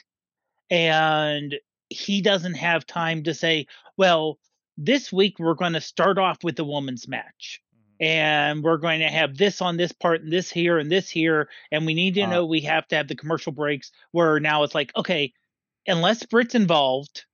and 0.71 1.55
he 1.91 2.23
doesn't 2.23 2.55
have 2.55 2.87
time 2.87 3.25
to 3.25 3.35
say, 3.35 3.67
well, 3.97 4.39
this 4.79 5.13
week 5.13 5.39
we're 5.39 5.55
going 5.55 5.75
to 5.75 5.81
start 5.81 6.19
off 6.19 6.43
with 6.43 6.57
the 6.57 6.65
women's 6.65 7.07
match 7.07 7.63
and 7.99 8.63
we're 8.63 8.77
going 8.77 9.01
to 9.01 9.09
have 9.09 9.37
this 9.39 9.63
on 9.63 9.77
this 9.77 9.93
part 9.93 10.21
and 10.21 10.31
this 10.33 10.51
here 10.51 10.79
and 10.79 10.91
this 10.91 11.09
here 11.09 11.49
and 11.73 11.87
we 11.87 11.95
need 11.95 12.15
to 12.15 12.23
Uh, 12.23 12.27
know 12.27 12.45
we 12.47 12.61
have 12.61 12.87
to 12.89 12.97
have 12.97 13.09
the 13.09 13.15
commercial 13.15 13.53
breaks 13.53 13.91
where 14.11 14.39
now 14.39 14.65
it's 14.65 14.75
like 14.75 14.95
okay 14.97 15.33
unless 15.87 16.27
brit's 16.27 16.55
involved 16.55 17.25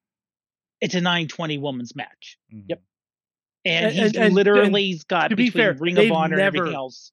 it's 0.83 0.95
a 0.95 1.01
920 1.01 1.59
woman's 1.59 1.95
match 1.97 2.37
Mhm. 2.53 2.65
Yep. 2.69 2.83
and, 3.65 3.87
And- 3.87 3.95
he's 3.95 4.07
and- 4.09 4.17
and- 4.17 4.35
literally 4.35 4.85
he's 4.85 5.05
got 5.05 5.29
to 5.29 5.37
be 5.37 5.47
between 5.47 5.63
fair, 5.63 5.73
ring 5.75 5.99
of 5.99 6.11
honor 6.13 6.35
and 6.37 6.43
everything 6.43 6.75
else 6.75 7.13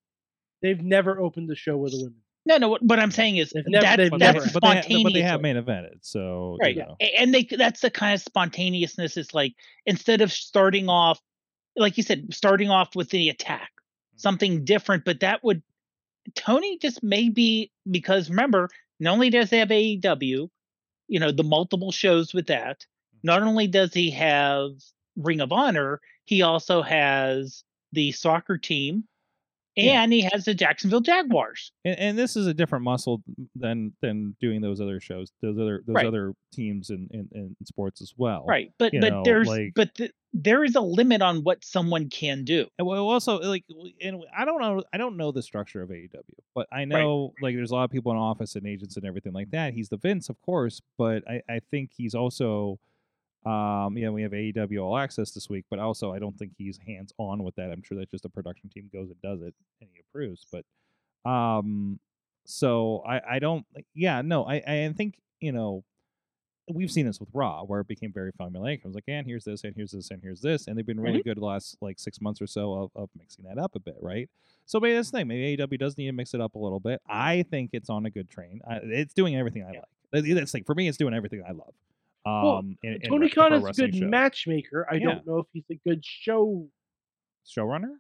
They've 0.62 0.82
never 0.82 1.20
opened 1.22 1.48
the 1.50 1.56
show 1.56 1.78
with 1.78 1.94
a 1.94 1.98
women. 1.98 2.16
no 2.46 2.58
no 2.58 2.68
what, 2.70 2.82
what 2.84 3.00
i'm 3.00 3.12
saying 3.12 3.38
is 3.38 3.52
They've 3.52 3.64
never- 3.68 3.86
that, 3.86 3.96
they've 3.98 4.12
that's 4.12 4.20
never- 4.20 4.40
they, 4.41 4.52
but, 4.54 4.62
they, 4.64 4.68
spontaneous 4.82 5.04
but 5.04 5.14
they 5.14 5.22
have 5.22 5.41
main 5.41 5.56
evented, 5.56 6.00
so 6.02 6.58
right 6.62 6.76
You 6.76 6.82
know. 6.84 6.96
And 7.18 7.34
they 7.34 7.44
that's 7.44 7.80
the 7.82 7.90
kind 7.91 8.14
of 8.14 8.22
spontaneousness 8.22 9.16
is 9.18 9.34
like 9.34 9.54
instead 9.86 10.22
of 10.22 10.32
starting 10.34 10.90
off 10.90 11.20
like 11.78 11.96
you 11.98 12.04
said 12.04 12.34
starting 12.34 12.70
off 12.70 12.96
with 12.96 13.10
the 13.12 13.30
attack 13.30 13.70
something 14.18 14.66
different 14.66 15.06
but 15.06 15.20
that 15.22 15.44
would 15.46 15.62
tony 16.36 16.78
just 16.80 17.02
maybe 17.04 17.72
because 17.90 18.30
remember 18.30 18.68
not 19.00 19.14
only 19.14 19.30
does 19.30 19.50
they 19.50 19.60
have 19.60 19.70
aew 19.70 20.50
you 21.08 21.20
know 21.20 21.32
the 21.32 21.44
multiple 21.44 21.91
shows 21.91 22.34
with 22.34 22.48
that 22.48 22.86
not 23.24 23.44
only 23.44 23.68
does 23.68 23.94
he 23.94 24.12
have 24.12 24.72
ring 25.18 25.40
of 25.41 25.52
honor 25.52 26.00
he 26.26 26.41
also 26.41 26.82
has 26.82 27.64
the 27.91 28.12
soccer 28.12 28.58
team 28.58 29.04
Yeah. 29.76 30.02
and 30.04 30.14
he 30.14 30.22
has 30.32 30.46
the 30.46 30.54
jacksonville 30.54 31.02
jaguars 31.02 31.72
and, 31.86 31.98
and 32.00 32.18
this 32.18 32.36
is 32.36 32.48
a 32.48 32.54
different 32.54 32.84
muscle 32.84 33.22
than 33.56 33.94
than 34.02 34.36
doing 34.40 34.62
those 34.62 34.80
other 34.82 35.00
shows, 35.00 35.32
those 35.41 35.58
other 35.58 35.82
those 35.86 35.96
Right. 35.96 36.06
other 36.06 36.34
teams 36.54 36.90
in, 36.90 37.08
in, 37.12 37.28
in 37.34 37.56
sports 37.66 38.02
as 38.02 38.14
well. 38.18 38.46
right 38.48 38.72
but 38.78 38.94
you 38.94 39.02
but 39.02 39.10
know, 39.12 39.24
there's 39.26 39.48
like- 39.48 39.74
but 39.76 39.94
th- 39.96 40.12
there 40.32 40.64
is 40.64 40.76
a 40.76 40.82
limit 40.82 41.24
on 41.24 41.38
what 41.44 41.66
someone 41.66 42.08
can 42.08 42.44
do 42.44 42.68
And 42.78 42.88
well, 42.88 43.08
also 43.10 43.40
like, 43.40 43.64
and 44.00 44.24
I 44.38 44.46
don't 44.46 44.62
know, 44.62 44.84
I 44.94 44.98
don't 44.98 45.18
know 45.18 45.32
the 45.32 45.41
structure 45.41 45.82
of 45.82 45.90
AEW, 45.90 46.22
but 46.54 46.68
I 46.72 46.86
know 46.86 47.34
like 47.41 47.56
there's 47.56 47.72
a 47.72 47.74
lot 47.76 47.86
of 47.86 47.90
people 47.90 48.12
in 48.12 48.18
office 48.20 48.56
and 48.56 48.68
agents 48.68 48.96
and 48.96 49.08
everything 49.08 49.34
like 49.34 49.50
that. 49.52 49.74
He's 49.74 49.90
the 49.90 49.98
Vince, 49.98 50.30
of 50.30 50.40
course, 50.44 50.82
but 51.00 51.24
I, 51.28 51.41
I 51.50 51.62
think 51.72 51.90
he's 51.98 52.14
also, 52.14 52.78
um, 53.45 53.98
you 53.98 54.06
know, 54.06 54.11
we 54.11 54.22
have 54.24 54.32
AEW 54.32 54.84
All 54.84 54.98
Access 54.98 55.32
this 55.32 55.49
week, 55.49 55.66
but 55.70 55.80
also 55.80 56.14
I 56.14 56.20
don't 56.20 56.38
think 56.38 56.52
he's 56.57 56.78
hands 56.86 57.14
on 57.18 57.44
with 57.44 57.56
that. 57.56 57.72
I'm 57.72 57.82
sure 57.84 57.98
that 57.98 58.10
just 58.11 58.24
the 58.24 58.30
production 58.30 58.70
team 58.70 58.90
goes 58.91 59.10
and 59.10 59.22
does 59.22 59.41
it 59.41 59.53
and 59.82 59.90
he 59.94 59.99
approves, 60.10 60.45
but, 60.52 60.66
um, 61.30 61.99
so 62.45 63.03
I, 63.07 63.36
I 63.36 63.40
don't, 63.40 63.66
yeah, 63.94 64.22
no, 64.22 64.44
I, 64.45 64.56
I 64.68 64.94
think 64.98 65.20
you 65.40 65.52
know 65.52 65.84
we've 66.72 66.91
seen 66.91 67.06
this 67.06 67.20
with 67.20 67.30
Raw, 67.34 67.64
where 67.64 67.80
it 67.82 67.88
became 67.88 68.11
very 68.11 68.32
formulaic. 68.32 68.82
I 68.84 68.88
was 68.88 68.94
like, 68.95 69.03
and 69.07 69.26
here's 69.26 69.44
this, 69.44 69.64
and 69.64 69.74
here's 69.76 69.91
this, 69.91 70.11
and 70.11 70.22
here's 70.22 70.41
this, 70.41 70.68
and 70.68 70.78
they've 70.78 70.86
been 70.86 70.99
really 70.99 71.22
good 71.24 71.38
the 71.38 71.45
last 71.45 71.78
like 71.82 71.99
six 71.99 72.22
months 72.22 72.41
or 72.41 72.48
so 72.48 72.74
of, 72.74 72.91
of 72.95 73.10
mixing 73.18 73.45
that 73.45 73.57
up 73.57 73.76
a 73.76 73.80
bit, 73.80 73.98
right? 74.02 74.30
So 74.66 74.80
maybe 74.80 74.94
that's 74.95 75.10
the 75.11 75.18
thing. 75.20 75.28
Maybe 75.28 75.57
AEW 75.57 75.80
does 75.80 75.98
need 75.98 76.06
to 76.07 76.11
mix 76.11 76.34
it 76.36 76.41
up 76.41 76.53
a 76.56 76.60
little 76.60 76.80
bit. 76.80 77.02
I 77.10 77.44
think 77.49 77.72
it's 77.74 77.90
on 77.90 78.06
a 78.06 78.10
good 78.11 78.30
train. 78.30 78.61
I, 78.70 78.76
it's 78.84 79.14
doing 79.16 79.36
everything 79.36 79.64
I 79.64 79.72
Yeah. 79.74 79.80
like. 79.80 80.24
That- 80.26 80.36
That's 80.36 80.52
the 80.52 80.57
thing 80.60 80.64
for 80.64 80.76
me. 80.76 80.88
It's 80.88 80.98
doing 80.98 81.14
everything 81.16 81.44
I 81.48 81.52
love. 81.52 81.74
Well, 82.26 82.58
Um, 82.58 82.78
in- 82.84 82.94
in 82.96 83.02
Tony 83.02 83.26
re- 83.28 83.30
Khan 83.32 83.54
is 83.54 83.64
a 83.66 83.72
good 83.74 83.96
show. 83.96 84.06
matchmaker. 84.08 84.88
I 84.91 84.96
Yeah. 84.96 85.06
don't 85.06 85.26
know 85.28 85.38
if 85.40 85.48
he's 85.54 85.70
a 85.72 85.76
good 85.88 86.04
show. 86.06 86.68
showrunner. 87.46 87.96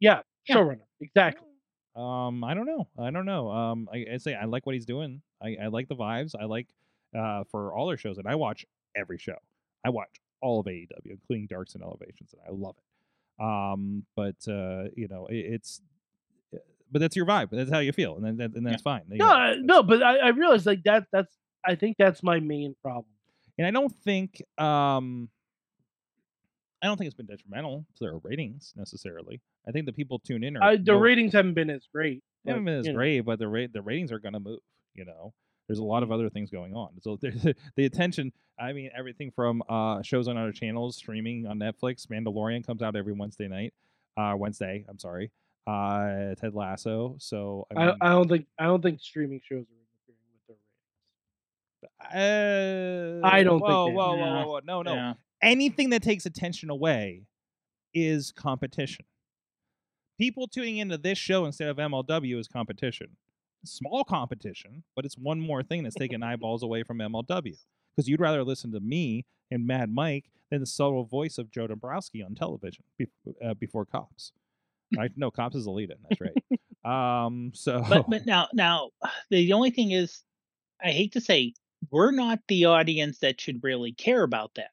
Yeah, 0.00 0.22
Yeah. 0.48 0.56
showrunner. 0.56 0.86
Exactly. 1.00 1.48
Um, 1.94 2.42
I 2.44 2.54
don't 2.54 2.64
know. 2.66 2.88
I 2.98 3.10
don't 3.10 3.26
know. 3.26 3.50
Um, 3.50 3.88
I, 3.92 4.06
I 4.14 4.16
say 4.16 4.34
I 4.34 4.46
like 4.46 4.64
what 4.64 4.74
he's 4.74 4.86
doing. 4.86 5.20
I, 5.42 5.56
I 5.64 5.66
like 5.66 5.88
the 5.88 5.96
vibes. 5.96 6.34
I 6.38 6.44
like 6.44 6.68
uh 7.14 7.44
for 7.50 7.74
all 7.74 7.86
their 7.88 7.98
shows, 7.98 8.16
and 8.18 8.26
I 8.26 8.34
watch 8.36 8.64
every 8.96 9.18
show. 9.18 9.36
I 9.84 9.90
watch 9.90 10.08
all 10.40 10.60
of 10.60 10.66
AEW, 10.66 10.88
including 11.10 11.46
Darks 11.48 11.74
and 11.74 11.82
Elevations, 11.84 12.32
and 12.32 12.40
I 12.46 12.50
love 12.52 12.76
it. 12.78 13.42
Um, 13.44 14.06
but 14.16 14.36
uh, 14.48 14.84
you 14.96 15.08
know, 15.08 15.26
it, 15.26 15.36
it's 15.36 15.82
but 16.90 17.00
that's 17.00 17.16
your 17.16 17.26
vibe. 17.26 17.50
That's 17.50 17.70
how 17.70 17.80
you 17.80 17.92
feel, 17.92 18.16
and 18.16 18.24
then 18.24 18.36
that, 18.38 18.54
and 18.56 18.66
that's 18.66 18.82
fine. 18.82 19.02
you 19.10 19.18
No, 19.18 19.26
know, 19.26 19.32
uh, 19.34 19.46
that's- 19.48 19.62
no, 19.64 19.82
but 19.82 20.02
I, 20.02 20.16
I 20.18 20.28
realize 20.28 20.64
like 20.64 20.82
that. 20.84 21.06
That's 21.12 21.36
I 21.64 21.74
think 21.74 21.96
that's 21.98 22.22
my 22.22 22.40
main 22.40 22.74
problem. 22.82 23.06
And 23.58 23.66
I 23.66 23.70
don't 23.70 23.94
think 24.04 24.42
um 24.58 25.28
I 26.82 26.86
don't 26.86 26.96
think 26.96 27.06
it's 27.06 27.16
been 27.16 27.26
detrimental 27.26 27.86
to 27.96 28.04
their 28.04 28.16
ratings 28.18 28.72
necessarily. 28.76 29.40
I 29.68 29.70
think 29.70 29.86
the 29.86 29.92
people 29.92 30.18
tune 30.18 30.42
in 30.42 30.56
are 30.56 30.62
I, 30.62 30.76
the 30.76 30.82
know- 30.92 30.98
ratings 30.98 31.32
haven't 31.32 31.54
been 31.54 31.70
as 31.70 31.86
great. 31.92 32.22
They 32.44 32.50
haven't 32.50 32.64
been 32.64 32.78
as 32.78 32.86
you 32.86 32.92
know. 32.92 32.96
great, 32.98 33.20
but 33.20 33.38
the 33.38 33.46
rate 33.46 33.72
the 33.72 33.82
ratings 33.82 34.10
are 34.10 34.18
going 34.18 34.32
to 34.32 34.40
move. 34.40 34.58
You 34.94 35.04
know, 35.04 35.32
there's 35.68 35.78
a 35.78 35.84
lot 35.84 36.02
of 36.02 36.10
other 36.10 36.28
things 36.28 36.50
going 36.50 36.74
on. 36.74 36.88
So 37.02 37.16
the 37.76 37.84
attention. 37.84 38.32
I 38.58 38.72
mean, 38.72 38.90
everything 38.96 39.30
from 39.30 39.62
uh, 39.68 40.02
shows 40.02 40.26
on 40.28 40.36
other 40.36 40.52
channels, 40.52 40.96
streaming 40.96 41.46
on 41.46 41.58
Netflix. 41.58 42.06
Mandalorian 42.08 42.66
comes 42.66 42.82
out 42.82 42.96
every 42.96 43.12
Wednesday 43.12 43.48
night. 43.48 43.72
Uh, 44.16 44.34
Wednesday, 44.36 44.84
I'm 44.88 44.98
sorry. 44.98 45.30
Uh, 45.66 46.34
Ted 46.34 46.54
Lasso. 46.54 47.14
So 47.18 47.66
I, 47.74 47.90
I, 47.90 47.94
I 48.00 48.08
don't 48.10 48.28
think 48.28 48.46
I 48.58 48.64
don't 48.64 48.82
think 48.82 49.00
streaming 49.00 49.40
shows 49.48 49.64
are 49.64 49.78
interfering 49.78 50.18
with 50.34 50.46
their 50.48 50.56
ratings. 51.82 51.91
Uh, 52.14 53.20
I 53.26 53.42
don't 53.42 53.58
think 53.60 53.62
whoa, 53.70 53.86
they- 53.88 53.92
whoa, 53.94 54.14
whoa, 54.16 54.16
Yeah. 54.16 54.44
whoa, 54.44 54.50
whoa, 54.52 54.60
no, 54.64 54.82
no. 54.82 54.94
Yeah. 54.94 55.14
anything 55.42 55.90
that 55.90 56.02
takes 56.02 56.26
attention 56.26 56.70
away 56.70 57.26
is 57.94 58.32
competition. 58.32 59.04
People 60.18 60.46
tuning 60.46 60.76
into 60.78 60.98
this 60.98 61.18
show 61.18 61.44
instead 61.46 61.68
of 61.68 61.76
MLW 61.78 62.38
is 62.38 62.48
competition. 62.48 63.16
Small 63.64 64.04
competition, 64.04 64.82
but 64.96 65.04
it's 65.04 65.16
one 65.16 65.40
more 65.40 65.62
thing 65.62 65.82
that's 65.82 65.94
taking 65.96 66.22
eyeballs 66.22 66.62
away 66.62 66.82
from 66.82 66.98
MLW. 66.98 67.56
Because 67.96 68.08
you'd 68.08 68.20
rather 68.20 68.42
listen 68.44 68.72
to 68.72 68.80
me 68.80 69.24
and 69.50 69.66
Mad 69.66 69.92
Mike 69.92 70.30
than 70.50 70.60
the 70.60 70.66
subtle 70.66 71.04
voice 71.04 71.38
of 71.38 71.50
Joe 71.50 71.66
Dombrowski 71.66 72.22
on 72.22 72.34
television 72.34 72.84
be- 72.98 73.06
uh, 73.44 73.54
before 73.54 73.84
Cops. 73.84 74.32
Right? 74.96 75.10
No, 75.16 75.30
Cops 75.30 75.56
is 75.56 75.66
a 75.66 75.70
lead-in. 75.70 75.96
That's 76.08 76.20
right. 76.20 77.24
um. 77.24 77.52
So. 77.54 77.84
but 77.88 78.08
but 78.10 78.26
now 78.26 78.48
now 78.52 78.90
the 79.30 79.52
only 79.52 79.70
thing 79.70 79.92
is 79.92 80.22
i 80.84 80.90
hate 80.90 81.12
to 81.12 81.20
say 81.20 81.54
we're 81.90 82.10
not 82.12 82.38
the 82.48 82.64
audience 82.66 83.18
that 83.18 83.40
should 83.40 83.62
really 83.62 83.92
care 83.92 84.22
about 84.22 84.52
that 84.54 84.70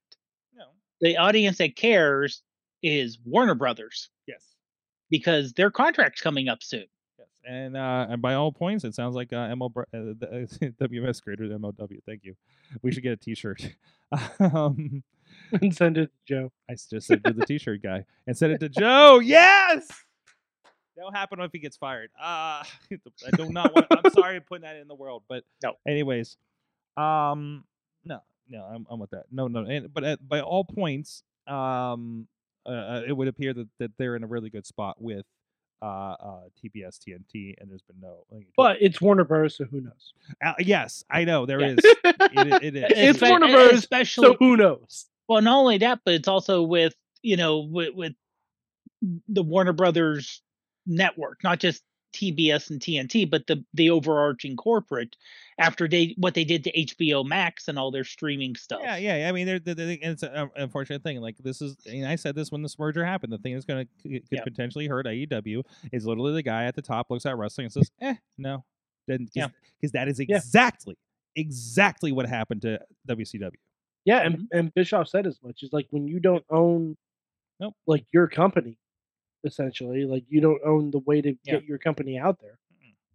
no. 0.55 0.65
the 1.01 1.17
audience 1.17 1.57
that 1.57 1.75
cares 1.75 2.41
is 2.83 3.17
warner 3.25 3.55
brothers 3.55 4.09
Yes. 4.27 4.43
because 5.09 5.53
their 5.53 5.71
contract's 5.71 6.21
coming 6.21 6.47
up 6.49 6.61
soon 6.63 6.85
Yes, 7.17 7.27
and 7.45 7.75
uh, 7.75 8.07
and 8.09 8.21
by 8.21 8.35
all 8.35 8.51
points, 8.53 8.83
it 8.85 8.95
sounds 8.95 9.13
like 9.15 9.33
uh, 9.33 9.49
ML, 9.49 9.71
uh, 9.75 9.97
uh, 9.97 10.67
WMS 10.87 11.21
greater 11.21 11.49
than 11.49 11.59
MLW. 11.59 11.99
Thank 12.05 12.23
you. 12.23 12.35
We 12.81 12.91
should 12.93 13.03
get 13.03 13.11
a 13.11 13.17
T-shirt. 13.17 13.75
um, 14.39 15.03
and 15.61 15.75
send 15.75 15.97
it 15.97 16.05
to 16.05 16.11
Joe. 16.25 16.51
I 16.69 16.75
just 16.75 17.07
said 17.07 17.23
to 17.25 17.33
the 17.33 17.45
T-shirt 17.45 17.81
guy 17.83 18.05
and 18.25 18.37
send 18.37 18.53
it 18.53 18.59
to 18.61 18.69
Joe. 18.69 19.19
Yes, 19.19 19.87
that'll 20.95 21.11
happen 21.11 21.41
if 21.41 21.51
he 21.51 21.59
gets 21.59 21.75
fired. 21.75 22.09
Uh, 22.17 22.63
I 22.63 23.35
do 23.35 23.49
not 23.49 23.73
want. 23.75 23.87
I'm 23.91 24.11
sorry 24.11 24.39
putting 24.39 24.63
that 24.63 24.77
in 24.77 24.87
the 24.87 24.95
world, 24.95 25.23
but 25.27 25.43
No. 25.61 25.73
Anyways, 25.87 26.37
um, 26.97 27.63
no, 28.05 28.19
no, 28.49 28.63
I'm, 28.63 28.85
I'm 28.89 28.99
with 28.99 29.11
that. 29.11 29.25
No, 29.31 29.47
no, 29.47 29.61
and 29.65 29.93
but 29.93 30.03
at, 30.03 30.27
by 30.27 30.41
all 30.41 30.63
points, 30.63 31.23
um, 31.47 32.27
uh, 32.65 32.69
uh, 32.69 33.01
it 33.07 33.13
would 33.13 33.27
appear 33.27 33.53
that, 33.53 33.67
that 33.79 33.91
they're 33.97 34.15
in 34.15 34.23
a 34.23 34.27
really 34.27 34.49
good 34.49 34.65
spot 34.65 35.01
with 35.01 35.25
uh, 35.81 35.85
uh, 35.85 36.39
TBS 36.63 36.99
TNT, 36.99 37.55
and 37.59 37.69
there's 37.69 37.81
been 37.83 37.99
no. 38.01 38.25
like 38.31 38.41
you 38.41 38.45
told- 38.47 38.53
But 38.57 38.77
it's 38.81 38.99
Warner 38.99 39.23
Bros. 39.23 39.55
So 39.55 39.63
who 39.65 39.81
knows? 39.81 40.13
uh, 40.45 40.53
yes, 40.59 41.03
I 41.09 41.23
know 41.23 41.45
there 41.45 41.61
Yeah. 41.61 41.67
is. 41.67 41.79
It, 41.83 42.63
it 42.63 42.75
is. 42.75 42.83
It's 42.95 43.19
Espe- 43.19 43.29
Warner 43.29 43.47
Bros., 43.47 43.73
especially 43.73 44.27
So 44.27 44.35
who 44.39 44.57
knows? 44.57 45.05
well 45.27 45.41
not 45.41 45.57
only 45.59 45.77
that 45.77 45.99
but 46.03 46.15
it's 46.15 46.27
also 46.27 46.63
with 46.63 46.95
you 47.21 47.37
know 47.37 47.59
with, 47.59 47.93
with 47.93 48.13
the 49.29 49.43
warner 49.43 49.73
brothers 49.73 50.41
network 50.87 51.37
not 51.43 51.59
just 51.59 51.83
tbs 52.13 52.69
and 52.69 52.79
tnt 52.79 53.29
but 53.29 53.45
the 53.47 53.63
the 53.75 53.89
overarching 53.89 54.55
corporate 54.55 55.15
after 55.59 55.87
they 55.87 56.15
what 56.17 56.33
they 56.33 56.43
did 56.43 56.63
to 56.63 56.71
hbo 56.71 57.25
max 57.25 57.67
and 57.67 57.77
all 57.77 57.91
their 57.91 58.03
streaming 58.03 58.55
stuff 58.55 58.79
Yeah, 58.81 58.97
yeah. 58.97 59.29
I 59.29 59.31
mean, 59.31 59.45
they're, 59.45 59.59
they're, 59.59 59.75
they 59.75 59.99
and 60.01 60.13
it's 60.13 60.23
an 60.23 60.49
unfortunate 60.55 61.03
thing. 61.03 61.19
Like 61.21 61.37
this 61.37 61.61
is, 61.61 61.75
and 61.85 62.07
I 62.07 62.15
said 62.15 62.33
this 62.35 62.51
when 62.51 62.61
this 62.61 62.79
merger 62.79 63.03
happened. 63.05 63.31
The 63.33 63.37
thing 63.37 63.53
that's 63.53 63.65
going 63.65 63.85
to 64.03 64.09
could 64.09 64.23
Yeah. 64.31 64.43
potentially 64.43 64.87
hurt 64.87 65.05
AEW 65.05 65.63
is 65.91 66.05
literally 66.05 66.33
the 66.33 66.41
guy 66.43 66.63
at 66.65 66.75
the 66.75 66.81
top 66.81 67.07
looks 67.09 67.25
at 67.25 67.37
wrestling 67.37 67.65
and 67.65 67.73
says, 67.73 67.91
"Eh, 68.01 68.15
no," 68.37 68.63
then 69.07 69.25
because 69.33 69.51
Yeah. 69.81 69.89
that 69.93 70.07
is 70.07 70.19
Yeah. 70.19 70.37
exactly, 70.37 70.97
exactly 71.35 72.11
what 72.11 72.25
happened 72.27 72.61
to 72.63 72.79
WCW. 73.07 73.51
Yeah, 74.05 74.19
and, 74.25 74.47
and 74.53 74.73
Bischoff 74.73 75.09
said 75.09 75.27
as 75.27 75.37
much. 75.43 75.61
It's 75.61 75.73
like 75.73 75.87
when 75.91 76.07
you 76.07 76.19
don't 76.19 76.45
own 76.49 76.95
Nope. 77.59 77.75
like 77.85 78.05
your 78.13 78.27
company, 78.27 78.77
essentially, 79.43 80.05
like 80.05 80.23
you 80.29 80.41
don't 80.41 80.61
own 80.65 80.91
the 80.91 80.99
way 80.99 81.21
to 81.21 81.29
Yeah. 81.43 81.53
get 81.55 81.65
your 81.65 81.77
company 81.77 82.17
out 82.17 82.39
there. 82.41 82.57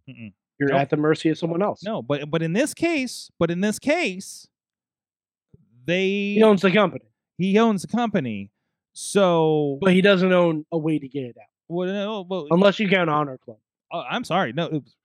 Mm-mm. 0.09 0.33
You're 0.59 0.69
Nope. 0.69 0.79
at 0.81 0.89
the 0.89 0.97
mercy 0.97 1.29
of 1.29 1.37
someone 1.37 1.61
else. 1.61 1.83
No, 1.83 2.01
but 2.01 2.29
but 2.31 2.41
in 2.41 2.53
this 2.53 2.73
case, 2.73 3.29
but 3.39 3.51
in 3.51 3.61
this 3.61 3.77
case, 3.79 4.47
they 5.85 6.07
he 6.35 6.43
owns 6.43 6.61
the 6.61 6.71
company, 6.71 7.05
he 7.37 7.57
owns 7.59 7.81
the 7.81 7.87
company. 7.87 8.51
So 8.93 9.77
but 9.81 9.93
he 9.93 10.01
doesn't 10.01 10.31
own 10.31 10.65
a 10.71 10.77
way 10.77 10.97
to 10.99 11.07
get 11.07 11.23
it 11.23 11.35
out, 11.37 11.47
well, 11.67 11.87
no, 11.89 12.21
well, 12.21 12.47
unless 12.51 12.79
you 12.79 12.87
count 12.87 13.09
Honor 13.09 13.37
Club. 13.37 13.57
oh, 13.91 14.03
I'm 14.09 14.23
sorry, 14.23 14.53
no, 14.53 14.71
oops. 14.73 14.95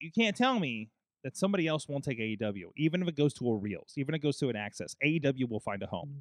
you 0.00 0.10
can't 0.10 0.34
tell 0.36 0.58
me 0.58 0.88
that 1.22 1.36
somebody 1.36 1.66
else 1.68 1.86
won't 1.88 2.02
take 2.04 2.18
AEW, 2.18 2.72
even 2.76 3.00
if 3.02 3.08
it 3.08 3.16
goes 3.16 3.32
to 3.34 3.48
a 3.48 3.56
Reels, 3.56 3.92
even 3.96 4.14
if 4.14 4.18
it 4.20 4.22
goes 4.22 4.38
to 4.38 4.48
an 4.48 4.56
Access. 4.56 4.96
AEW 5.04 5.48
will 5.48 5.60
find 5.60 5.82
a 5.82 5.86
home. 5.86 6.08
Mm. 6.08 6.20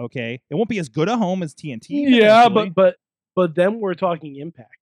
Okay, 0.00 0.40
it 0.50 0.54
won't 0.54 0.68
be 0.68 0.78
as 0.78 0.88
good 0.88 1.08
a 1.08 1.16
home 1.16 1.42
as 1.42 1.54
TNT. 1.54 1.86
Yeah, 1.90 2.46
eventually. 2.46 2.70
but 2.70 2.74
but 2.74 2.96
but 3.36 3.54
then 3.54 3.80
we're 3.80 3.94
talking 3.94 4.36
Impact. 4.36 4.76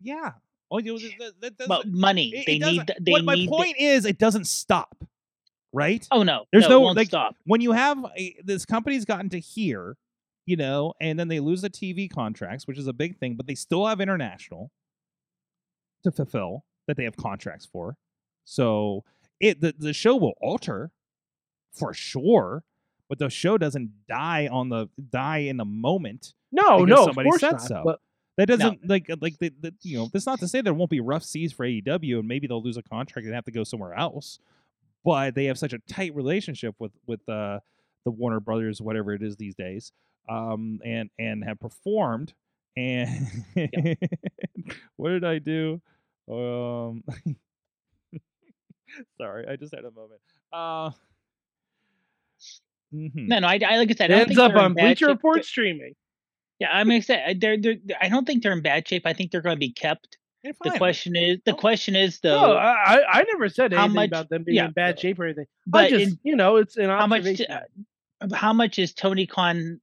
yeah. 0.00 0.32
Oh, 0.68 0.78
you 0.78 0.94
know, 0.94 0.98
that, 0.98 1.40
that, 1.42 1.58
that 1.58 1.68
But 1.68 1.86
money, 1.86 2.30
it- 2.34 2.38
it 2.40 2.46
they 2.46 2.58
doesn't- 2.58 2.88
need. 2.88 2.96
They 3.06 3.12
what 3.12 3.24
my 3.24 3.34
need. 3.34 3.46
the- 3.48 3.52
point 3.56 3.76
is, 3.78 4.04
it 4.04 4.18
doesn't 4.18 4.46
stop, 4.46 5.04
right? 5.72 6.04
oh 6.10 6.22
no, 6.24 6.44
There's 6.50 6.64
no, 6.64 6.70
no, 6.70 6.76
it 6.76 6.82
won't 6.82 6.96
like, 6.96 7.06
stop. 7.08 7.36
when 7.44 7.60
you 7.60 7.70
have 7.72 7.98
a, 8.18 8.34
this 8.42 8.64
company's 8.66 9.04
gotten 9.04 9.28
to 9.30 9.38
here, 9.38 9.96
you 10.44 10.56
know, 10.56 10.92
and 11.00 11.20
then 11.20 11.28
they 11.28 11.38
lose 11.38 11.62
the 11.62 11.70
TV 11.70 12.10
contracts, 12.10 12.66
which 12.66 12.78
is 12.78 12.88
a 12.88 12.92
big 12.92 13.16
thing, 13.18 13.34
but 13.36 13.46
they 13.46 13.54
still 13.54 13.86
have 13.86 14.00
international 14.00 14.72
to 16.02 16.10
fulfill 16.10 16.64
that 16.88 16.96
they 16.96 17.04
have 17.04 17.16
contracts 17.16 17.66
for. 17.66 17.96
So 18.44 19.04
it 19.38 19.60
the, 19.60 19.72
the 19.78 19.92
show 19.92 20.16
will 20.16 20.34
alter 20.40 20.90
for 21.72 21.94
sure, 21.94 22.64
but 23.08 23.18
the 23.18 23.28
show 23.30 23.56
doesn't 23.58 23.90
die 24.08 24.48
on 24.50 24.68
the 24.68 24.88
die 25.10 25.38
in 25.38 25.56
the 25.56 25.64
moment. 25.64 26.34
No, 26.52 26.84
no, 26.84 26.98
of 26.98 27.04
somebody 27.06 27.28
course 27.28 27.40
said 27.40 27.52
not. 27.52 27.62
so. 27.62 27.82
But 27.84 28.00
That 28.36 28.46
doesn't 28.46 28.88
like 28.88 29.08
like 29.20 29.38
the, 29.38 29.52
the 29.60 29.74
you 29.82 29.98
know 29.98 30.08
that's 30.12 30.26
not 30.26 30.40
to 30.40 30.48
say 30.48 30.60
there 30.60 30.74
won't 30.74 30.90
be 30.90 31.00
rough 31.00 31.24
seas 31.24 31.52
for 31.52 31.66
AEW 31.66 32.18
and 32.18 32.28
maybe 32.28 32.46
they'll 32.46 32.62
lose 32.62 32.76
a 32.76 32.82
contract 32.82 33.26
and 33.26 33.34
have 33.34 33.44
to 33.44 33.52
go 33.52 33.64
somewhere 33.64 33.94
else, 33.94 34.38
but 35.04 35.34
they 35.34 35.46
have 35.46 35.58
such 35.58 35.72
a 35.72 35.78
tight 35.88 36.14
relationship 36.14 36.74
with 36.78 36.92
with 37.06 37.26
uh, 37.28 37.60
the 38.04 38.10
Warner 38.10 38.40
Brothers 38.40 38.80
whatever 38.80 39.12
it 39.14 39.22
is 39.22 39.36
these 39.36 39.54
days, 39.54 39.92
um, 40.28 40.80
and 40.84 41.10
and 41.18 41.44
have 41.44 41.60
performed. 41.60 42.34
And 42.76 43.26
what 44.96 45.08
did 45.10 45.24
I 45.24 45.38
do? 45.38 45.80
Um, 46.30 47.02
sorry, 49.18 49.46
I 49.48 49.56
just 49.56 49.74
had 49.74 49.84
a 49.84 49.90
moment. 49.90 50.20
Uh, 50.52 50.90
mhm. 52.96 53.28
No, 53.28 53.38
no. 53.40 53.46
I, 53.46 53.58
I 53.66 53.76
like 53.78 53.90
I 53.90 53.94
said, 53.94 54.10
I 54.10 54.18
don't 54.18 54.28
ends 54.28 54.38
up 54.38 54.54
on 54.54 54.74
Bleacher. 54.74 55.06
Report 55.06 55.44
streaming. 55.44 55.94
Yeah, 56.58 56.68
I 56.72 56.84
mean, 56.84 56.96
I 56.98 57.00
said 57.00 57.40
they're, 57.40 57.58
they're. 57.58 57.76
I 58.00 58.08
don't 58.08 58.26
think 58.26 58.42
they're 58.42 58.52
in 58.52 58.62
bad 58.62 58.88
shape. 58.88 59.02
I 59.04 59.12
think 59.12 59.30
they're 59.30 59.42
going 59.42 59.56
to 59.56 59.60
be 59.60 59.72
kept. 59.72 60.16
The 60.62 60.70
question 60.78 61.16
is, 61.16 61.38
the 61.44 61.54
question 61.54 61.96
is 61.96 62.20
though, 62.20 62.40
No, 62.40 62.52
I 62.56 62.94
I- 62.98 63.18
I 63.20 63.24
never 63.32 63.48
said 63.48 63.72
anything 63.74 63.92
much- 63.94 64.08
about 64.08 64.28
them 64.28 64.44
being 64.44 64.56
yeah, 64.56 64.66
in 64.66 64.70
bad 64.72 64.98
shape 65.00 65.18
or 65.18 65.24
anything. 65.24 65.46
I 65.48 65.66
but 65.66 65.90
just 65.90 66.12
in- 66.12 66.18
you 66.22 66.36
know 66.36 66.56
it's 66.56 66.76
an 66.76 66.88
how 66.88 67.06
much? 67.08 67.20
observation. 67.22 67.46
uh, 67.50 68.28
how 68.34 68.52
much 68.52 68.78
is 68.78 68.94
Tony 68.94 69.26
Khan 69.26 69.80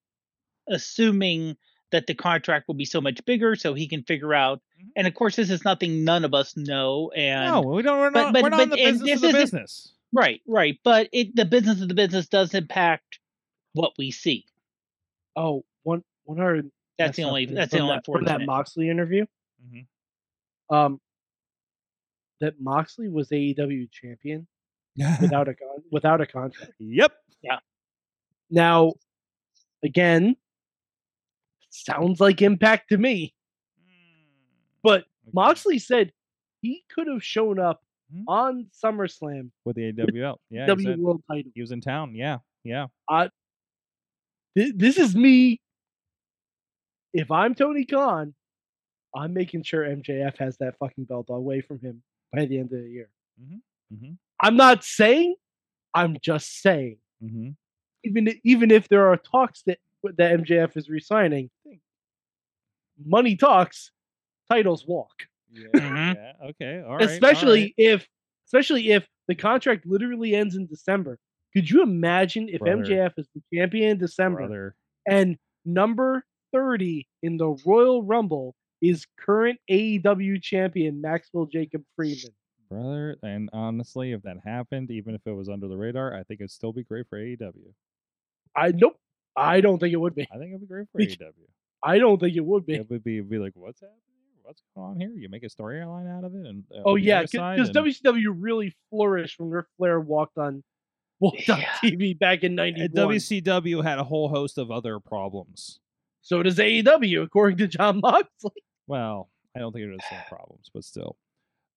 assuming 0.70 1.58
that 1.92 2.08
the 2.08 2.16
contract 2.16 2.68
will 2.68 2.76
be 2.76 2.86
so 2.86 3.02
much 3.02 3.24
bigger, 3.26 3.56
so 3.56 3.74
he 3.74 3.88
can 3.88 4.04
figure 4.04 4.34
out? 4.34 4.62
Mhm. 4.82 4.88
And 4.96 5.08
of 5.08 5.14
course, 5.14 5.36
this 5.36 5.50
is 5.50 5.64
nothing 5.66 6.04
none 6.04 6.24
of 6.26 6.34
us 6.34 6.56
know. 6.58 7.12
And 7.16 7.52
No, 7.52 7.62
we 7.62 7.82
don't. 7.84 8.00
We're 8.00 8.10
not. 8.10 8.34
but- 8.34 8.42
we're 8.44 8.50
not 8.50 8.62
in 8.62 8.70
the 8.70 8.76
business 8.78 9.02
this 9.10 9.16
of 9.16 9.22
the 9.22 9.38
business. 9.38 9.94
Right, 10.14 10.42
right. 10.48 10.80
But 10.84 11.10
it, 11.12 11.36
the 11.36 11.46
business 11.46 11.82
of 11.82 11.88
the 11.90 11.94
business 11.94 12.28
does 12.28 12.54
impact 12.54 13.20
what 13.74 13.92
we 13.98 14.12
see. 14.12 14.46
oh, 15.36 15.64
one 15.84 16.04
one 16.24 16.38
hundred. 16.38 16.72
That's 16.98 17.18
the 17.18 17.24
only. 17.24 17.46
That's 17.46 17.72
the 17.72 17.80
only 17.80 17.96
that, 17.96 18.06
from 18.06 18.26
that. 18.26 18.42
Moxley 18.42 18.90
interview. 18.90 19.26
Mhm. 19.66 19.88
Um, 20.70 21.02
that 22.40 22.60
Moxley 22.62 23.10
was 23.10 23.30
AEW 23.30 23.90
champion 23.92 24.48
without 25.22 25.48
a 25.50 25.54
con- 25.56 25.84
without 25.92 26.22
a 26.22 26.26
contract. 26.26 26.74
Yep. 26.80 27.12
Yeah. 27.42 27.60
Now, 28.50 28.94
again, 29.84 30.36
sounds 31.70 32.20
like 32.20 32.42
Impact 32.42 32.90
to 32.90 32.98
me. 32.98 33.34
But 34.84 35.06
Moxley 35.34 35.80
said 35.80 36.12
he 36.62 36.84
could 36.94 37.08
have 37.08 37.24
shown 37.24 37.58
up. 37.60 37.82
On 38.28 38.68
SummerSlam 38.84 39.50
with 39.66 39.76
the 39.76 39.90
AWL. 39.90 40.40
Yeah, 40.50 40.62
he, 40.62 40.68
W 40.68 40.88
said 40.88 41.00
World 41.00 41.24
Title. 41.30 41.52
he 41.54 41.62
was 41.62 41.72
in 41.72 41.82
town. 41.82 42.16
Yeah, 42.16 42.40
yeah. 42.64 42.88
Th- 44.58 44.74
This 44.76 44.98
is 44.98 45.16
me. 45.16 45.60
If 47.14 47.30
I'm 47.32 47.54
Tony 47.56 47.86
Khan, 47.86 48.34
I'm 49.16 49.34
making 49.34 49.64
sure 49.64 49.84
MJF 49.84 50.38
has 50.38 50.58
that 50.58 50.78
fucking 50.80 51.06
belt 51.06 51.28
away 51.30 51.62
from 51.62 51.80
him 51.80 52.02
by 52.32 52.46
the 52.46 52.58
end 52.60 52.74
of 52.74 52.82
the 52.82 52.90
year. 52.90 53.10
Mm-hmm. 53.42 54.14
I'm 54.40 54.56
not 54.58 54.84
saying. 54.84 55.36
I'm 55.94 56.18
just 56.22 56.62
saying. 56.62 56.98
Mm-hmm. 57.24 57.50
Even 58.04 58.40
even 58.44 58.72
if 58.72 58.90
there 58.90 59.08
are 59.12 59.18
talks 59.18 59.62
that 59.68 59.78
that 60.18 60.40
MJF 60.40 60.76
is 60.76 60.90
resigning, 60.90 61.50
money 63.06 63.36
talks, 63.36 63.92
titles 64.50 64.86
walk. 64.88 65.28
Yeah, 65.54 65.80
Mhm. 65.80 66.16
yeah. 66.16 66.48
Okay. 66.50 66.82
All 66.86 66.96
right. 66.98 67.10
especially 67.10 67.62
right. 67.62 67.74
if 67.78 68.08
especially 68.48 68.92
if 68.92 69.08
the 69.28 69.36
contract 69.36 69.86
literally 69.86 70.36
ends 70.36 70.56
in 70.56 70.68
December. 70.68 71.18
Could 71.54 71.70
you 71.70 71.84
imagine 71.84 72.50
if 72.50 72.60
Brother. 72.60 72.84
MJF 72.84 73.14
is 73.18 73.28
the 73.36 73.42
champion 73.54 73.92
in 73.92 73.98
December 73.98 74.40
brother. 74.40 74.76
and 75.08 75.38
number 75.66 76.24
30 76.52 77.08
in 77.22 77.38
the 77.38 77.56
Royal 77.66 78.04
Rumble 78.04 78.56
is 78.82 79.06
current 79.20 79.60
AEW 79.70 80.42
champion 80.42 81.00
Maxwell 81.02 81.46
Jacob 81.46 81.84
Freeman? 81.96 82.34
Brother, 82.70 83.18
and 83.22 83.50
honestly, 83.54 84.14
if 84.14 84.24
that 84.24 84.38
happened, 84.44 84.90
even 84.90 85.14
if 85.14 85.22
it 85.28 85.32
was 85.32 85.48
under 85.48 85.68
the 85.68 85.78
radar, 85.78 86.14
I 86.16 86.24
think 86.24 86.42
it'd 86.42 86.52
still 86.52 86.74
be 86.74 86.84
great 86.84 87.08
for 87.08 87.20
AEW. 87.20 87.74
I 88.56 88.72
nope. 88.72 88.98
I 89.36 89.62
don't 89.62 89.80
think 89.80 89.94
it 89.94 89.98
would 90.00 90.16
be. 90.16 90.28
I 90.32 90.38
think 90.38 90.50
it'd 90.50 90.62
be 90.62 90.68
great 90.68 90.88
for 90.92 91.00
AEW. 91.00 91.32
I 91.84 91.98
don't 92.00 92.20
think 92.20 92.36
it 92.36 92.46
would 92.46 92.66
be. 92.66 92.76
It 92.76 92.90
would 92.90 93.04
be 93.04 93.22
be 93.22 93.38
like, 93.38 93.54
what's 93.56 93.80
happening? 93.82 94.00
Here? 94.44 94.50
What's 94.50 94.62
going 94.76 94.88
on 94.92 95.00
here? 95.00 95.12
You 95.16 95.30
make 95.30 95.44
a 95.44 95.48
storyline 95.48 96.10
out 96.16 96.24
of 96.24 96.36
it, 96.36 96.46
and 96.46 96.64
uh, 96.74 96.82
Oh 96.86 96.96
yeah, 96.96 97.22
because 97.22 97.70
and- 97.70 97.76
WCW 97.76 98.34
really 98.38 98.74
flourished 98.90 99.40
when 99.40 99.50
Ric 99.50 99.66
Flair 99.78 100.00
walked 100.00 100.38
on 100.38 100.64
walked 101.20 101.50
on 101.50 101.60
TV 101.84 102.18
back 102.18 102.44
in 102.44 102.58
and 102.60 102.78
'91. 102.94 103.16
WCW 103.16 103.84
had 103.84 104.00
a 104.00 104.04
whole 104.04 104.30
host 104.30 104.58
of 104.58 104.72
other 104.72 105.00
problems. 105.00 105.80
so 106.22 106.44
does 106.44 106.58
AEW, 106.58 107.24
according 107.24 107.58
to 107.58 107.68
Jon 107.68 108.00
Moxley. 108.02 108.52
Well, 108.86 109.30
I 109.56 109.60
don't 109.60 109.72
think 109.72 109.86
they're 109.86 109.96
the 109.96 110.04
same 110.10 110.20
problems, 110.30 110.70
but 110.74 110.84
still, 110.84 111.16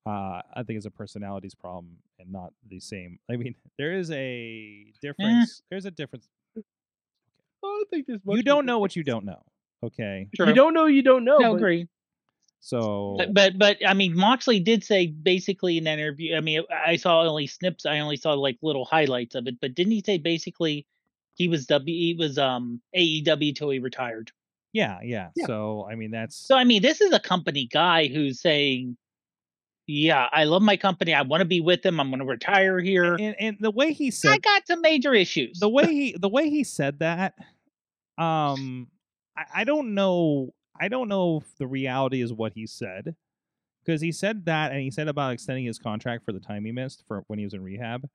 uh, 0.06 0.40
I 0.56 0.64
think 0.66 0.76
it's 0.78 0.86
a 0.86 0.90
personalities 0.90 1.54
problem 1.54 1.98
and 2.18 2.32
not 2.32 2.52
the 2.68 2.80
same. 2.80 3.20
I 3.30 3.36
mean, 3.36 3.54
there 3.78 3.92
is 3.92 4.10
a 4.10 4.86
difference. 5.00 5.62
There's 5.70 5.84
a 5.84 5.92
difference. 5.92 6.26
I 6.56 6.62
don't 7.62 7.88
think 7.90 8.06
there's 8.08 8.20
much 8.24 8.38
You 8.38 8.42
don't 8.42 8.66
know 8.66 8.80
what 8.80 8.96
you 8.96 9.04
don't 9.04 9.24
know. 9.24 9.40
Okay, 9.84 10.28
True. 10.34 10.48
You 10.48 10.54
don't 10.54 10.74
know. 10.74 10.86
You 10.86 11.02
don't 11.02 11.24
know. 11.24 11.38
no, 11.38 11.54
agree. 11.54 11.86
So 12.66 13.14
But, 13.16 13.32
but 13.32 13.58
but 13.58 13.76
I 13.86 13.94
mean, 13.94 14.16
Moxley 14.16 14.58
did 14.58 14.82
say 14.82 15.06
basically 15.06 15.78
in 15.78 15.86
an 15.86 16.00
interview. 16.00 16.34
I 16.34 16.40
mean, 16.40 16.62
I 16.68 16.96
saw 16.96 17.22
only 17.22 17.46
snips. 17.46 17.86
I 17.86 18.00
only 18.00 18.16
saw 18.16 18.32
like 18.32 18.58
little 18.60 18.84
highlights 18.84 19.36
of 19.36 19.46
it. 19.46 19.60
But 19.60 19.76
didn't 19.76 19.92
he 19.92 20.02
say 20.04 20.18
basically 20.18 20.84
he 21.36 21.46
was 21.46 21.66
W 21.66 21.96
he 21.96 22.14
was 22.14 22.38
um 22.38 22.80
AEW 22.96 23.54
till 23.54 23.70
he 23.70 23.78
retired? 23.78 24.32
yeah, 24.72 24.98
yeah, 25.00 25.28
Yeah. 25.36 25.46
So 25.46 25.86
I 25.88 25.94
mean, 25.94 26.10
that's 26.10 26.36
So 26.36 26.56
I 26.56 26.64
mean, 26.64 26.82
this 26.82 27.00
is 27.00 27.12
a 27.12 27.20
company 27.20 27.68
guy 27.72 28.08
who's 28.08 28.40
saying, 28.40 28.96
"Yeah, 29.86 30.28
I 30.32 30.42
love 30.42 30.62
my 30.62 30.76
company. 30.76 31.14
I 31.14 31.22
want 31.22 31.42
to 31.42 31.46
be 31.46 31.60
with 31.60 31.82
them. 31.82 32.00
I'm 32.00 32.10
going 32.10 32.18
to 32.18 32.26
retire 32.26 32.80
here. 32.80 33.14
and, 33.14 33.36
and 33.38 33.56
the 33.60 33.70
way 33.70 33.92
he 33.92 34.10
said, 34.10 34.32
I 34.32 34.38
got 34.38 34.66
some 34.66 34.80
major 34.80 35.14
issues." 35.14 35.60
the 35.60 35.68
way 35.68 35.86
he 35.86 36.16
the 36.18 36.28
way 36.28 36.50
he 36.50 36.64
said 36.64 36.98
that 36.98 37.34
um 38.18 38.88
I, 39.38 39.60
I 39.60 39.64
don't 39.64 39.94
know 39.94 40.52
i 40.80 40.88
don't 40.88 41.08
know 41.08 41.38
if 41.38 41.56
the 41.58 41.66
reality 41.66 42.20
is 42.20 42.32
what 42.32 42.52
he 42.54 42.66
said 42.66 43.14
because 43.86 44.00
he 44.00 44.10
said 44.10 44.44
that 44.46 44.72
and 44.72 44.80
he 44.80 44.90
said 44.90 45.08
about 45.08 45.32
extending 45.32 45.64
his 45.64 45.78
contract 45.78 46.24
for 46.24 46.32
the 46.32 46.40
time 46.40 46.64
he 46.64 46.72
missed 46.72 47.04
for 47.06 47.22
when 47.28 47.38
he 47.38 47.44
was 47.44 47.54
in 47.54 47.62
rehab. 47.62 48.08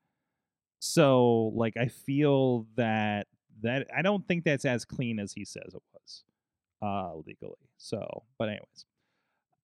So 0.80 1.52
like 1.56 1.78
i 1.78 1.88
feel 1.88 2.66
that 2.76 3.28
that 3.62 3.88
i 3.96 4.02
don't 4.02 4.28
think 4.28 4.44
that's 4.44 4.66
as 4.66 4.84
clean 4.86 5.20
as 5.20 5.32
he 5.34 5.46
says 5.46 5.74
it 5.74 5.82
was 5.94 6.24
uh 6.82 7.16
legally. 7.26 7.70
So 7.78 8.24
but 8.38 8.50
anyways 8.50 8.86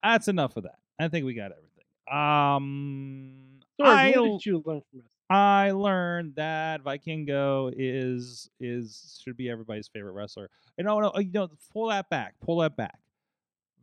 that's 0.04 0.28
enough 0.28 0.56
of 0.56 0.64
that. 0.64 0.78
I 1.00 1.10
think 1.10 1.26
we 1.26 1.34
got 1.34 1.52
everything. 1.52 1.86
Um 2.10 3.60
Sorg, 3.80 3.88
I 3.88 4.12
what 4.12 4.40
did 4.40 4.46
you 4.46 4.64
learn 4.66 4.82
from 4.90 5.00
this? 5.00 5.12
I 5.30 5.72
learned 5.72 6.36
that 6.36 6.84
Vikingo 6.84 7.74
is 7.76 8.50
is 8.60 9.20
should 9.24 9.36
be 9.36 9.50
everybody's 9.50 9.88
favorite 9.90 10.14
wrestler. 10.14 10.50
And 10.78 10.86
no, 10.88 11.00
no, 11.00 11.10
uh, 11.10 11.20
you 11.20 11.32
know, 11.32 11.50
pull 11.74 11.88
that 11.90 12.10
back, 12.10 12.36
pull 12.42 12.60
that 12.60 12.78
back. 12.78 13.00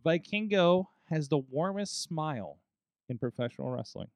Vikingo 0.05 0.87
has 1.11 1.29
the 1.29 1.39
warmest 1.39 2.03
smile 2.03 2.59
in 3.09 3.19
professional 3.19 3.71
wrestling. 3.71 4.09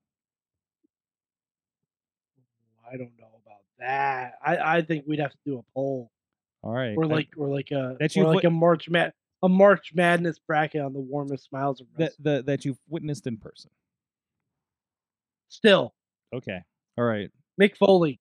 I 2.90 2.96
don't 2.96 3.12
know 3.18 3.28
about 3.44 3.60
that. 3.78 4.34
I, 4.42 4.78
I 4.78 4.82
think 4.82 5.04
we'd 5.06 5.20
have 5.20 5.32
to 5.32 5.38
do 5.44 5.58
a 5.58 5.62
poll, 5.74 6.10
All 6.62 6.72
right, 6.72 6.96
or 6.96 7.04
I- 7.04 7.08
like, 7.08 7.28
or 7.36 7.48
like 7.48 7.70
a, 7.70 7.96
That 8.00 8.16
or 8.16 8.20
you've 8.24 8.34
like 8.34 8.44
a 8.44 8.50
March 8.50 8.88
Mad, 8.88 9.12
a 9.42 9.48
March 9.48 9.92
Madness 9.94 10.38
bracket 10.38 10.80
on 10.80 10.94
the 10.94 11.00
warmest 11.00 11.44
smiles 11.44 11.82
of 11.82 11.86
that 11.98 12.12
the, 12.18 12.42
that 12.46 12.64
you've 12.64 12.78
witnessed 12.88 13.26
in 13.26 13.36
person. 13.36 13.70
Still, 15.50 15.94
Okay. 16.34 16.62
All 16.98 17.04
right. 17.04 17.30
Mick 17.60 17.76
Foley. 17.76 18.18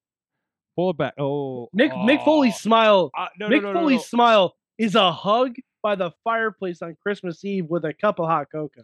Pull 0.75 0.91
it 0.91 0.97
back. 0.97 1.15
Oh, 1.17 1.67
Mick 1.75 1.91
Mick 1.91 2.23
Foley's 2.23 2.53
oh. 2.53 2.57
smile. 2.57 3.11
Uh, 3.17 3.27
no, 3.39 3.49
Mick 3.49 3.63
no, 3.63 3.73
no, 3.73 3.79
Foley's 3.79 4.05
smile 4.05 4.55
is 4.77 4.93
a 4.93 5.11
hug 5.11 5.55
by 5.81 5.95
the 5.95 6.11
fireplace 6.23 6.83
on 6.83 6.95
Christmas 7.01 7.43
Eve 7.43 7.65
with 7.67 7.85
a 7.85 7.93
cup 7.93 8.19
of 8.19 8.27
hot 8.27 8.47
cocoa. 8.51 8.83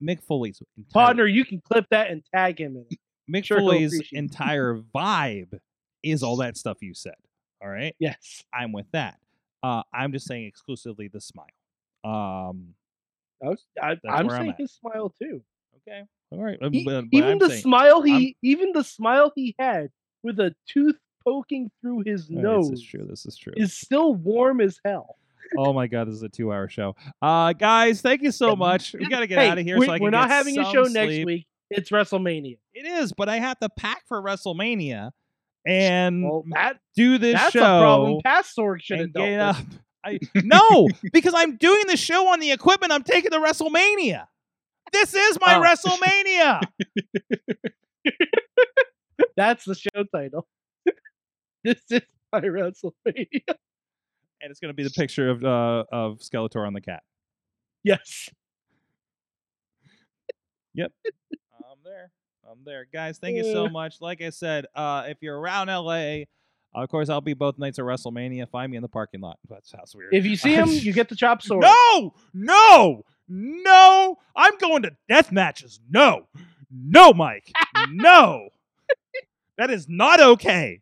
Mick 0.00 0.22
Foley's 0.22 0.62
entire, 0.76 1.06
Partner, 1.06 1.26
you 1.26 1.44
can 1.44 1.60
clip 1.60 1.86
that 1.90 2.10
and 2.10 2.22
tag 2.32 2.60
him 2.60 2.76
in 2.76 2.86
it. 2.88 2.98
Mick 3.30 3.44
sure 3.44 3.58
Foley's 3.58 4.00
entire 4.12 4.76
vibe 4.94 5.58
is 6.04 6.22
all 6.22 6.36
that 6.36 6.56
stuff 6.56 6.78
you 6.80 6.94
said. 6.94 7.14
All 7.60 7.68
right. 7.68 7.94
Yes. 7.98 8.44
I'm 8.54 8.72
with 8.72 8.86
that. 8.92 9.18
Uh, 9.62 9.82
I'm 9.92 10.12
just 10.12 10.26
saying 10.26 10.46
exclusively 10.46 11.08
the 11.08 11.20
smile. 11.20 11.46
Um. 12.04 12.74
I 13.42 13.48
was, 13.48 13.64
I, 13.82 13.96
I'm 14.08 14.26
where 14.26 14.36
I'm 14.36 14.42
saying 14.42 14.54
his 14.58 14.72
smile 14.72 15.12
too. 15.18 15.42
Okay. 15.88 16.04
All 16.32 16.42
right. 16.42 16.58
Um, 16.62 16.72
He- 16.72 16.84
but 16.84 17.04
even 17.12 17.30
I'm 17.30 17.38
the 17.38 17.48
saying- 17.50 17.62
smile 17.62 18.02
he 18.02 18.12
I'm- 18.12 18.34
even 18.42 18.72
the 18.72 18.84
smile 18.84 19.32
he 19.34 19.54
had 19.58 19.90
with 20.22 20.38
a 20.40 20.54
tooth 20.68 20.96
poking 21.24 21.70
through 21.80 22.02
his 22.06 22.28
right, 22.30 22.42
nose 22.42 22.70
This 22.70 22.80
is 22.80 22.86
true. 22.86 23.04
This 23.08 23.26
is 23.26 23.36
true. 23.36 23.52
is 23.56 23.74
still 23.76 24.14
warm 24.14 24.60
as 24.60 24.78
hell. 24.84 25.16
oh 25.58 25.72
my 25.72 25.86
god, 25.88 26.06
this 26.08 26.14
is 26.14 26.22
a 26.22 26.28
two-hour 26.28 26.68
show. 26.68 26.94
Uh, 27.20 27.52
guys, 27.52 28.00
thank 28.00 28.22
you 28.22 28.30
so 28.30 28.54
much. 28.54 28.92
We 28.94 29.06
gotta 29.08 29.26
get 29.26 29.38
Hey, 29.38 29.48
out 29.48 29.58
of 29.58 29.64
here. 29.64 29.78
we, 29.78 29.86
so 29.86 29.92
I 29.92 29.98
can 29.98 30.04
we're 30.04 30.10
not 30.10 30.30
having 30.30 30.56
a 30.58 30.64
show 30.70 30.84
next 30.84 31.24
week. 31.24 31.46
It's 31.70 31.90
WrestleMania. 31.90 32.58
It 32.74 32.86
is, 32.86 33.12
but 33.12 33.28
I 33.28 33.36
have 33.38 33.58
to 33.60 33.68
pack 33.68 34.02
for 34.08 34.20
WrestleMania 34.22 35.10
and 35.66 36.24
Well, 36.24 36.44
that 36.52 36.78
do 36.96 37.18
this 37.18 37.34
that's 37.34 37.52
show. 37.52 37.60
a 37.60 37.80
problem. 37.80 38.20
Past 38.24 38.56
Sorg 38.56 38.80
should 38.82 39.12
have 39.16 39.56
up. 39.56 39.66
I, 40.04 40.18
no, 40.34 40.88
because 41.12 41.34
I'm 41.36 41.56
doing 41.56 41.82
the 41.86 41.96
show 41.96 42.28
on 42.28 42.40
the 42.40 42.50
equipment 42.52 42.92
I'm 42.92 43.02
taking 43.02 43.32
to 43.32 43.38
WrestleMania. 43.38 44.26
This 44.92 45.14
is 45.14 45.38
my 45.40 45.56
Oh. 45.56 45.62
WrestleMania. 45.62 46.60
That's 49.36 49.64
the 49.64 49.74
show 49.74 50.04
title. 50.14 50.46
this 51.64 51.80
is 51.90 52.02
my 52.32 52.40
WrestleMania. 52.40 53.42
and 53.46 54.50
it's 54.50 54.60
gonna 54.60 54.74
be 54.74 54.82
the 54.82 54.90
picture 54.90 55.28
of 55.30 55.44
uh, 55.44 55.84
of 55.92 56.18
Skeletor 56.18 56.66
on 56.66 56.72
the 56.72 56.80
cat. 56.80 57.02
Yes. 57.84 58.28
Yep. 60.74 60.92
I'm 61.04 61.78
there. 61.84 62.10
I'm 62.50 62.58
there. 62.64 62.86
Guys, 62.92 63.18
thank 63.18 63.36
you 63.36 63.44
so 63.44 63.66
Uh. 63.66 63.70
much. 63.70 63.96
Like 64.00 64.22
I 64.22 64.30
said, 64.30 64.66
uh, 64.74 65.04
if 65.08 65.18
you're 65.20 65.38
around 65.38 65.68
LA, 65.68 66.24
of 66.74 66.88
course, 66.88 67.08
I'll 67.08 67.20
be 67.20 67.34
both 67.34 67.58
nights 67.58 67.78
at 67.78 67.84
WrestleMania. 67.84 68.48
Find 68.48 68.70
me 68.70 68.76
in 68.76 68.82
the 68.82 68.88
parking 68.88 69.20
lot. 69.20 69.38
That 69.48 69.66
sounds 69.66 69.94
weird. 69.94 70.14
If 70.14 70.24
you 70.24 70.36
see 70.36 70.54
him, 70.54 70.68
you 70.68 70.92
get 70.92 71.08
the 71.08 71.16
chop 71.16 71.42
sword. 71.42 71.62
No, 71.62 72.14
no, 72.32 73.04
no. 73.28 74.18
I'm 74.36 74.56
going 74.58 74.82
to 74.82 74.92
death 75.08 75.32
matches. 75.32 75.80
No, 75.90 76.26
no, 76.70 77.12
Mike. 77.12 77.50
no. 77.90 78.48
That 79.58 79.70
is 79.70 79.88
not 79.88 80.20
okay. 80.20 80.80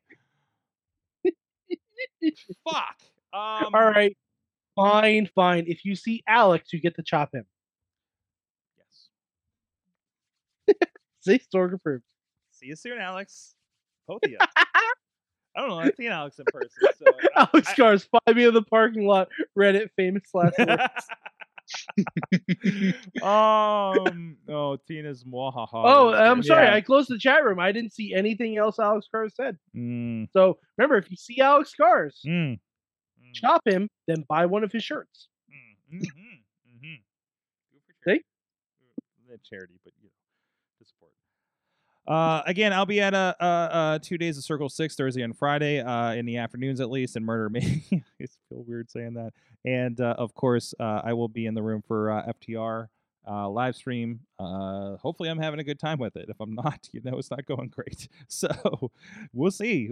Fuck. 1.24 2.97
Um, 3.32 3.74
All 3.74 3.90
right. 3.90 4.16
Fine, 4.77 5.28
fine. 5.35 5.65
If 5.66 5.85
you 5.85 5.97
see 5.97 6.23
Alex, 6.28 6.73
you 6.73 6.81
get 6.81 6.94
to 6.97 7.02
chop 7.02 7.35
him. 7.35 7.44
Yes. 10.69 10.77
See, 11.20 11.40
Sorg 11.52 11.74
approved. 11.74 12.05
See 12.52 12.66
you 12.66 12.77
soon, 12.77 12.98
Alex. 12.98 13.55
Both 14.06 14.20
of 14.24 14.31
you. 14.31 14.39
I 15.59 15.60
don't 15.62 15.70
know. 15.70 15.80
I've 15.80 15.94
seen 15.97 16.12
Alex 16.12 16.39
in 16.39 16.47
person. 16.47 16.85
So 17.01 17.06
Alex 17.36 17.68
I- 17.70 17.74
Cars, 17.74 18.05
find 18.05 18.36
me 18.36 18.44
in 18.44 18.55
the 18.55 18.62
parking 18.62 19.06
lot. 19.09 19.28
Reddit 19.59 19.90
famous 19.97 20.22
last 20.32 20.56
words. 20.64 20.82
um. 23.22 24.36
Oh, 24.48 24.76
Tina's 24.86 25.24
mwahaha. 25.24 25.68
Oh, 25.74 26.14
I'm 26.14 26.43
sorry. 26.44 26.66
Yeah. 26.66 26.74
I 26.74 26.80
closed 26.80 27.09
the 27.10 27.18
chat 27.18 27.44
room. 27.44 27.59
I 27.59 27.72
didn't 27.72 27.93
see 27.93 28.14
anything 28.14 28.56
else 28.56 28.78
Alex 28.78 29.09
Cars 29.10 29.35
said. 29.35 29.59
Mm, 29.76 30.28
So 30.32 30.59
remember, 30.76 30.97
if 30.97 31.10
you 31.10 31.16
see 31.16 31.40
Alex 31.40 31.74
Cars, 31.74 32.20
mm, 32.26 32.30
mm, 32.52 32.59
chop 33.35 33.62
him, 33.66 33.89
then 34.06 34.24
buy 34.28 34.47
one 34.47 34.62
of 34.64 34.70
his 34.72 34.85
shirts. 34.85 35.28
mm, 35.51 35.98
mhm, 35.98 36.05
mhm. 36.85 37.02
It 37.74 37.82
for 37.86 37.94
See? 38.05 38.05
charity. 38.05 38.24
Do 39.26 39.32
it- 39.35 39.44
charity, 39.44 39.74
but 39.85 39.93
you 40.01 40.06
know, 40.09 40.78
to 40.78 40.85
support. 40.86 41.12
Uh, 42.09 42.43
again, 42.47 42.72
I'll 42.72 42.86
be 42.86 43.02
at 43.02 43.12
uh, 43.12 43.35
uh, 43.39 43.44
uh, 43.44 43.98
two 44.01 44.16
days 44.16 44.39
of 44.39 44.44
Circle 44.44 44.70
Six, 44.70 44.97
Thursday 44.97 45.20
and 45.20 45.36
Friday, 45.36 45.80
uh, 45.80 46.12
in 46.12 46.24
the 46.24 46.39
afternoons 46.39 46.80
at 46.80 46.90
least, 46.90 47.16
and 47.16 47.26
Murder 47.26 47.51
Me. 47.51 47.85
I 47.93 48.26
feel 48.48 48.64
weird 48.66 48.90
saying 48.90 49.12
that. 49.14 49.32
And 49.66 50.01
uh, 50.01 50.14
of 50.16 50.32
course, 50.35 50.72
uh, 50.80 51.02
I 51.05 51.12
will 51.12 51.28
be 51.28 51.44
in 51.44 51.52
the 51.52 51.62
room 51.62 51.82
for 51.86 52.10
uh, 52.10 52.32
FTR 52.32 52.86
uh, 53.28 53.48
live 53.51 53.76
stream. 53.76 54.20
Hopefully, 54.40 55.28
I'm 55.28 55.39
having 55.39 55.60
a 55.60 55.64
good 55.64 55.78
time 55.78 55.98
with 55.98 56.16
it. 56.16 56.30
If 56.30 56.40
I'm 56.40 56.55
not, 56.55 56.89
you 56.93 57.02
know, 57.05 57.18
it's 57.18 57.30
not 57.30 57.44
going 57.44 57.68
great. 57.68 58.09
So 58.28 58.90
we'll 59.35 59.51
see. 59.51 59.90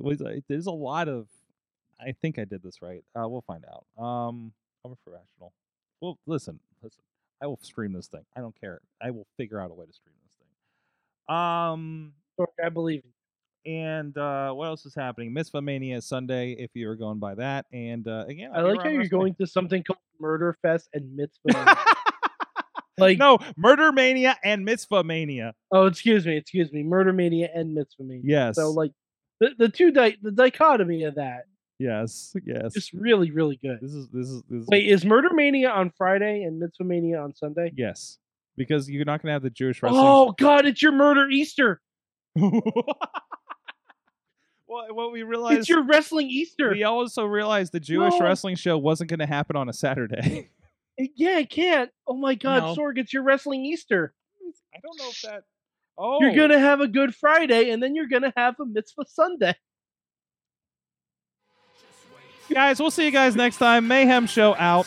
There's 0.48 0.66
a 0.66 0.72
lot 0.72 1.08
of. 1.08 1.28
I 2.00 2.12
think 2.12 2.38
I 2.38 2.44
did 2.44 2.62
this 2.62 2.80
right. 2.80 3.04
We'll 3.14 3.44
find 3.46 3.64
out. 3.66 4.02
Um, 4.02 4.52
I'm 4.84 4.92
a 4.92 4.96
professional. 4.96 5.52
Well, 6.00 6.18
listen, 6.26 6.60
listen. 6.82 7.02
I 7.42 7.46
will 7.46 7.58
stream 7.60 7.92
this 7.92 8.06
thing. 8.06 8.24
I 8.34 8.40
don't 8.40 8.58
care. 8.58 8.80
I 9.02 9.10
will 9.10 9.26
figure 9.36 9.60
out 9.60 9.70
a 9.70 9.74
way 9.74 9.84
to 9.84 9.92
stream 9.92 10.14
this. 10.22 10.25
Um, 11.28 12.12
I 12.62 12.68
believe 12.68 13.02
and 13.66 14.16
uh, 14.16 14.52
what 14.52 14.66
else 14.66 14.86
is 14.86 14.94
happening? 14.94 15.32
Mitzvah 15.32 15.60
Mania 15.60 15.96
is 15.96 16.06
Sunday, 16.06 16.52
if 16.52 16.70
you're 16.74 16.94
going 16.94 17.18
by 17.18 17.34
that. 17.34 17.66
And 17.72 18.06
uh, 18.06 18.24
again, 18.28 18.52
I 18.54 18.60
like 18.60 18.80
how 18.80 18.88
you're 18.88 19.06
going 19.06 19.34
to 19.40 19.46
something 19.46 19.82
called 19.82 19.98
Murder 20.20 20.56
Fest 20.62 20.88
and 20.94 21.16
Mitzvah. 21.16 21.76
like, 22.98 23.18
no, 23.18 23.38
Murder 23.56 23.90
Mania 23.90 24.38
and 24.44 24.64
Mitzvah 24.64 25.02
Mania. 25.02 25.52
oh, 25.72 25.86
excuse 25.86 26.24
me, 26.24 26.36
excuse 26.36 26.72
me, 26.72 26.84
Murder 26.84 27.12
Mania 27.12 27.50
and 27.52 27.74
Mitzvah 27.74 28.04
Mania. 28.04 28.22
Yes. 28.24 28.56
So 28.56 28.70
like, 28.70 28.92
the 29.40 29.50
the 29.58 29.68
two 29.68 29.90
di- 29.90 30.16
the 30.22 30.30
dichotomy 30.30 31.02
of 31.02 31.16
that 31.16 31.42
yes, 31.78 32.34
yes. 32.46 32.74
is 32.74 32.90
really 32.94 33.30
really 33.30 33.58
good. 33.62 33.78
this 33.82 33.92
is 33.92 34.08
this 34.08 34.28
is 34.28 34.42
this. 34.48 34.62
Is, 34.62 34.68
Wait, 34.68 34.88
is 34.88 35.04
Murder 35.04 35.28
Mania 35.34 35.68
on 35.68 35.92
Friday 35.98 36.42
and 36.42 36.58
Mitzvah 36.58 36.84
Mania 36.84 37.20
on 37.20 37.34
Sunday? 37.34 37.72
yes, 37.76 38.18
because 38.56 38.88
you're 38.88 39.04
not 39.04 39.22
gonna 39.22 39.32
have 39.32 39.42
the 39.42 39.50
Jewish 39.50 39.82
wrestling. 39.82 40.02
Oh 40.04 40.32
God, 40.38 40.66
it's 40.66 40.82
your 40.82 40.92
Murder 40.92 41.28
Easter. 41.30 41.80
well, 42.36 42.52
what 44.66 45.12
we 45.12 45.22
realized 45.22 45.60
It's 45.60 45.68
your 45.68 45.84
wrestling 45.84 46.28
Easter. 46.28 46.70
we 46.70 46.84
also 46.84 47.24
realized 47.24 47.72
the 47.72 47.80
Jewish 47.80 48.14
No. 48.18 48.20
wrestling 48.26 48.56
show 48.56 48.76
wasn't 48.76 49.08
going 49.10 49.20
to 49.20 49.26
happen 49.26 49.56
on 49.56 49.68
a 49.68 49.72
Saturday. 49.72 50.50
Yeah, 51.14 51.40
it 51.40 51.50
can't. 51.50 51.90
Oh 52.06 52.16
my 52.16 52.34
God, 52.36 52.62
No. 52.62 52.74
Sorg, 52.74 52.96
it's 52.96 53.12
your 53.12 53.22
wrestling 53.22 53.66
Easter. 53.66 54.14
I 54.74 54.78
don't 54.82 54.98
know 54.98 55.10
if 55.10 55.20
that. 55.22 55.42
Oh, 55.98 56.18
You're 56.22 56.34
gonna 56.34 56.58
have 56.58 56.80
a 56.80 56.88
Good 56.88 57.14
Friday, 57.14 57.68
and 57.70 57.82
then 57.82 57.94
you're 57.94 58.06
gonna 58.08 58.32
have 58.36 58.54
a 58.60 58.64
Mitzvah 58.66 59.04
Sunday. 59.06 59.54
guys. 62.50 62.80
We'll 62.80 62.90
see 62.90 63.04
you 63.04 63.10
guys 63.10 63.36
next 63.36 63.56
time. 63.58 63.88
Mayhem 63.88 64.26
show 64.26 64.54
out. 64.54 64.86